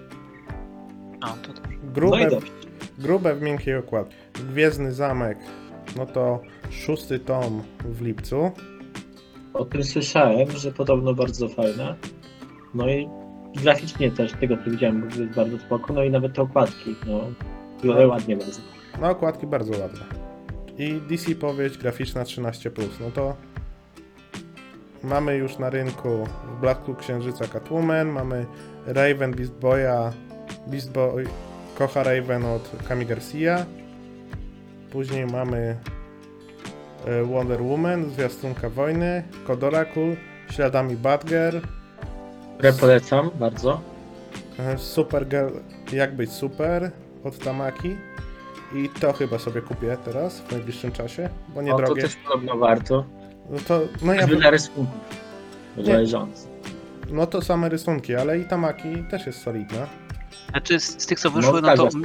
A, 1.21 1.27
to. 1.27 1.53
No 1.53 1.91
Grube, 1.93 2.29
dobrze. 2.29 2.51
grube 2.97 3.35
w 3.35 3.41
miękkiej 3.41 3.75
okładce. 3.75 4.15
Gwiezdny 4.33 4.93
Zamek, 4.93 5.37
no 5.95 6.05
to 6.05 6.39
szósty 6.71 7.19
tom 7.19 7.61
w 7.85 8.01
lipcu. 8.01 8.51
O 9.53 9.65
tym 9.65 9.83
słyszałem, 9.83 10.51
że 10.51 10.71
podobno 10.71 11.13
bardzo 11.13 11.49
fajne. 11.49 11.95
No 12.73 12.89
i 12.89 13.09
graficznie 13.63 14.11
też, 14.11 14.31
tego 14.33 14.57
co 14.57 14.71
widziałem, 14.71 15.09
jest 15.09 15.35
bardzo 15.35 15.59
spoko. 15.59 15.93
No 15.93 16.03
i 16.03 16.09
nawet 16.11 16.33
te 16.33 16.41
okładki, 16.41 16.95
no, 17.07 17.21
No. 17.83 18.07
ładnie 18.07 18.37
bardzo. 18.37 18.61
No, 19.01 19.09
okładki 19.09 19.47
bardzo 19.47 19.71
ładne. 19.71 20.05
I 20.77 21.01
DC 21.09 21.35
powieść 21.35 21.77
graficzna 21.77 22.23
13+. 22.23 22.71
No 22.99 23.11
to 23.11 23.35
mamy 25.03 25.35
już 25.35 25.57
na 25.57 25.69
rynku 25.69 26.09
w 26.57 26.61
Blasku 26.61 26.95
Księżyca 26.95 27.47
Catwoman, 27.47 28.07
mamy 28.07 28.45
Raven 28.85 29.31
Beast 29.31 29.53
Boya, 29.53 30.13
Beast 30.67 30.91
Boy 30.91 31.25
kocha 31.77 32.03
Raven 32.03 32.45
od 32.45 32.71
Kami 32.87 33.05
Garcia. 33.05 33.65
Później 34.95 35.25
mamy 35.25 35.75
e, 37.05 37.23
Wonder 37.23 37.61
Woman, 37.63 38.09
Zwiastunka 38.09 38.69
Wojny, 38.69 39.23
Kodorakul, 39.47 40.15
Śladami 40.51 40.95
Batgirl, 40.95 41.57
Które 42.57 42.73
polecam 42.73 43.29
bardzo. 43.39 43.81
e, 44.59 44.77
Supergirl 44.77 45.49
Jak 45.91 46.15
być 46.15 46.31
super 46.31 46.91
od 47.23 47.37
Tamaki. 47.39 47.97
I 48.75 48.89
to 48.89 49.13
chyba 49.13 49.39
sobie 49.39 49.61
kupię 49.61 49.97
teraz, 50.05 50.39
w 50.41 50.51
najbliższym 50.51 50.91
czasie, 50.91 51.29
bo 51.47 51.53
O, 51.53 51.55
to 51.55 51.61
niedrogie. 51.61 52.01
też 52.01 52.15
podobno 52.15 52.57
warto. 52.57 53.05
No 53.49 53.57
to, 53.67 53.81
no 54.01 54.13
ja, 54.13 54.21
Jakby 54.21 54.35
dla 54.35 54.49
rysunków. 54.49 54.87
Nie. 55.77 55.97
No 57.11 57.27
to 57.27 57.41
same 57.41 57.69
rysunki, 57.69 58.15
ale 58.15 58.39
i 58.39 58.45
Tamaki 58.45 59.03
też 59.11 59.25
jest 59.25 59.41
solidna. 59.41 59.87
Znaczy 60.49 60.79
z, 60.79 61.01
z 61.03 61.05
tych 61.05 61.19
co 61.19 61.29
wyszły, 61.31 61.51
no, 61.51 61.57
zgadza 61.57 61.83
to. 61.83 61.97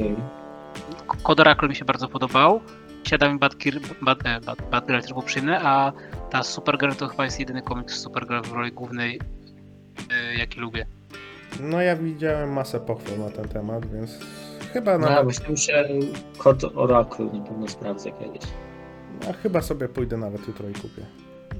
Kodorakl 1.23 1.69
mi 1.69 1.75
się 1.75 1.85
bardzo 1.85 2.09
podobał. 2.09 2.61
Siadamy 3.05 3.39
Batgirl, 3.39 3.79
Bat, 4.03 4.19
e, 4.27 4.41
Bat, 4.41 4.59
Batgirl 4.71 5.01
też 5.01 5.13
był 5.13 5.23
przyjemny, 5.23 5.59
a 5.61 5.93
ta 6.31 6.43
Supergirl 6.43 6.93
to 6.93 7.09
chyba 7.09 7.25
jest 7.25 7.41
jedyny 7.41 7.63
komiks 7.63 7.95
Supergirl 8.01 8.43
w 8.43 8.53
roli 8.53 8.73
głównej, 8.73 9.21
e, 10.11 10.35
jaki 10.39 10.61
lubię. 10.61 10.87
No 11.61 11.81
ja 11.83 11.97
widziałem 11.97 12.53
masę 12.53 12.81
pochwał 12.81 13.19
na 13.19 13.31
ten 13.31 13.49
temat, 13.49 13.87
więc 13.93 14.11
chyba 14.73 14.99
No, 14.99 15.09
nawet, 15.09 15.25
właśnie 15.25 15.57
się 15.57 15.85
kod 16.39 16.65
Oracle 16.65 17.25
na 17.27 17.41
pewno 17.45 17.69
sprawdzę 17.69 18.11
kiedyś. 18.13 18.43
a 19.31 19.33
chyba 19.33 19.63
sobie 19.63 19.89
pójdę 19.89 20.17
nawet 20.17 20.47
jutro 20.49 20.69
i 20.69 20.73
kupię. 20.73 21.07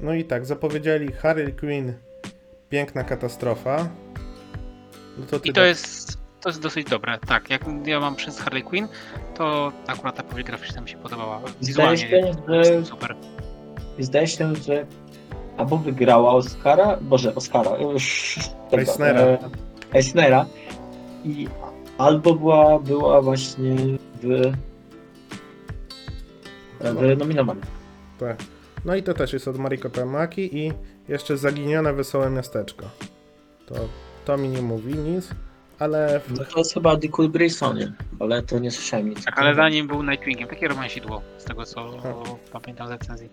No 0.01 0.13
i 0.13 0.25
tak, 0.25 0.45
zapowiedzieli 0.45 1.11
Harley 1.11 1.53
Quinn 1.53 1.93
Piękna 2.69 3.03
katastrofa. 3.03 3.89
No 5.17 5.25
to 5.25 5.39
ty 5.39 5.49
I 5.49 5.53
to 5.53 5.61
da- 5.61 5.67
jest, 5.67 6.17
to 6.41 6.49
jest 6.49 6.61
dosyć 6.61 6.89
dobre, 6.89 7.19
tak. 7.27 7.49
Jak 7.49 7.61
ja 7.85 7.99
mam 7.99 8.15
przez 8.15 8.39
Harley 8.39 8.63
Quinn, 8.63 8.87
to 9.35 9.71
akurat 9.87 10.15
ta 10.15 10.23
powieść 10.23 10.47
graficzna 10.47 10.81
mi 10.81 10.89
się 10.89 10.97
podobała. 10.97 11.39
Zdaje 11.39 11.55
Wizualnie 11.61 11.97
się, 11.97 12.33
że, 12.47 12.85
super. 12.85 13.15
zdaje 13.99 14.27
się, 14.27 14.55
że 14.55 14.85
albo 15.57 15.77
wygrała 15.77 16.31
Oscara, 16.33 16.97
boże, 17.01 17.35
Oscara, 17.35 17.77
już 17.77 18.35
tego, 18.69 18.81
Eisnera. 18.81 19.19
e, 19.21 19.39
Eisnera 19.93 20.45
i 21.25 21.47
albo 21.97 22.35
była, 22.35 22.79
była 22.79 23.21
właśnie 23.21 23.75
w, 24.23 24.51
w 26.79 27.17
nominowana. 27.17 27.61
Tak. 28.19 28.37
No 28.85 28.95
i 28.95 29.03
to 29.03 29.13
też 29.13 29.33
jest 29.33 29.47
od 29.47 29.57
Mariko 29.57 29.89
Tamaki 29.89 30.57
i 30.57 30.73
jeszcze 31.07 31.37
Zaginione 31.37 31.93
Wesołe 31.93 32.29
Miasteczko. 32.29 32.85
To, 33.65 33.75
to 34.25 34.37
mi 34.37 34.49
nie 34.49 34.61
mówi 34.61 34.93
nic, 34.93 35.29
ale 35.81 36.19
w, 36.19 36.39
No 36.39 36.45
to 36.45 36.57
jest 36.57 36.73
chyba 36.73 36.95
Dickul 36.95 37.31
Graysonie, 37.31 37.91
ale 38.19 38.41
to 38.41 38.59
nie 38.59 38.71
słyszałem 38.71 39.09
nic. 39.09 39.25
Tak, 39.25 39.39
ale 39.39 39.55
za 39.55 39.69
nim 39.69 39.87
był 39.87 40.03
Nightwingiem, 40.03 40.49
takie 40.49 40.67
romansidło, 40.67 41.21
z 41.37 41.43
tego 41.43 41.65
co 41.65 41.91
pamiętam 42.51 42.87
z 42.87 42.91
recenzji. 42.91 43.29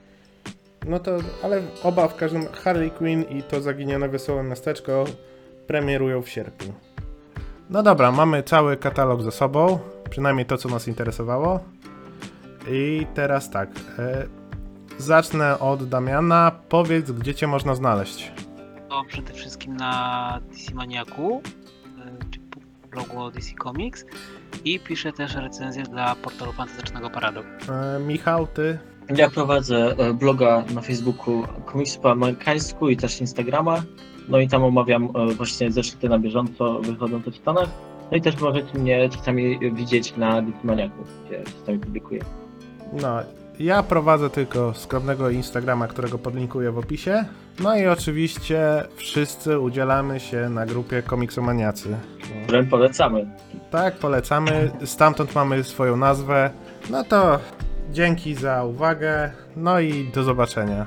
no 0.87 0.99
to, 0.99 1.19
ale 1.43 1.63
oba 1.83 2.09
w 2.09 2.17
każdym 2.17 2.47
Harley 2.47 2.91
Quinn 2.91 3.23
i 3.23 3.43
to 3.43 3.61
Zaginione 3.61 4.09
Wesołe 4.09 4.43
Miasteczko 4.43 5.05
premierują 5.67 6.23
w 6.23 6.29
sierpniu. 6.29 6.75
No 7.71 7.83
dobra, 7.83 8.13
mamy 8.13 8.43
cały 8.43 8.77
katalog 8.77 9.23
za 9.23 9.31
sobą, 9.31 9.79
przynajmniej 10.11 10.47
to, 10.47 10.57
co 10.57 10.69
nas 10.69 10.89
interesowało. 10.89 11.61
I 12.71 13.07
teraz 13.15 13.51
tak, 13.51 13.69
e, 13.99 14.27
zacznę 14.99 15.59
od 15.59 15.89
Damiana. 15.89 16.53
Powiedz, 16.69 17.11
gdzie 17.11 17.35
cię 17.35 17.47
można 17.47 17.75
znaleźć. 17.75 18.33
To 18.89 19.05
przede 19.09 19.33
wszystkim 19.33 19.77
na 19.77 20.41
DC 20.51 20.75
Maniaku, 20.75 21.43
blogu 22.91 23.31
DC 23.31 23.51
Comics 23.63 24.05
i 24.65 24.81
piszę 24.81 25.13
też 25.13 25.35
recenzję 25.35 25.83
dla 25.83 26.15
portalu 26.15 26.53
Fantastycznego 26.53 27.11
Paradu. 27.11 27.41
E, 27.41 28.01
Michał, 28.01 28.47
ty? 28.47 28.79
Ja 29.17 29.31
prowadzę 29.31 29.95
e, 29.99 30.15
bloga 30.15 30.65
na 30.75 30.81
Facebooku 30.81 31.43
Komiksy 31.67 31.99
po 31.99 32.11
amerykańsku 32.11 32.89
i 32.89 32.97
też 32.97 33.21
Instagrama. 33.21 33.83
No 34.29 34.39
i 34.39 34.49
tam 34.49 34.65
omawiam 34.65 35.09
e, 35.15 35.35
właśnie 35.35 35.73
zeszyty 35.73 36.09
na 36.09 36.19
bieżąco 36.19 36.81
wychodzące 36.81 37.31
w 37.31 37.37
Stanach. 37.37 37.69
No 38.11 38.17
i 38.17 38.21
też 38.21 38.41
możecie 38.41 38.79
mnie 38.79 39.09
czasami 39.09 39.73
widzieć 39.75 40.17
na 40.17 40.43
Wikimaniaku, 40.43 41.05
gdzie 41.27 41.45
czasami 41.61 41.79
publikuję. 41.79 42.21
No, 43.03 43.19
ja 43.61 43.83
prowadzę 43.83 44.31
tylko 44.31 44.75
skromnego 44.75 45.31
Instagrama, 45.31 45.89
którego 45.89 46.19
podlinkuję 46.19 46.73
w 46.73 46.79
opisie. 46.79 47.25
No 47.61 47.77
i 47.77 47.87
oczywiście 47.87 48.85
wszyscy 48.97 49.59
udzielamy 49.59 50.21
się 50.21 50.49
na 50.49 50.67
grupie 50.67 51.03
Komiksomaniacy. 51.03 51.97
Którym 52.45 52.67
polecamy. 52.67 53.27
Tak, 53.71 53.95
polecamy. 53.95 54.71
Stamtąd 54.85 55.35
mamy 55.35 55.65
swoją 55.65 55.97
nazwę. 55.97 56.51
No 56.91 57.05
to 57.05 57.39
dzięki 57.93 58.35
za 58.35 58.65
uwagę. 58.65 59.31
No 59.57 59.81
i 59.81 60.11
do 60.15 60.23
zobaczenia. 60.23 60.87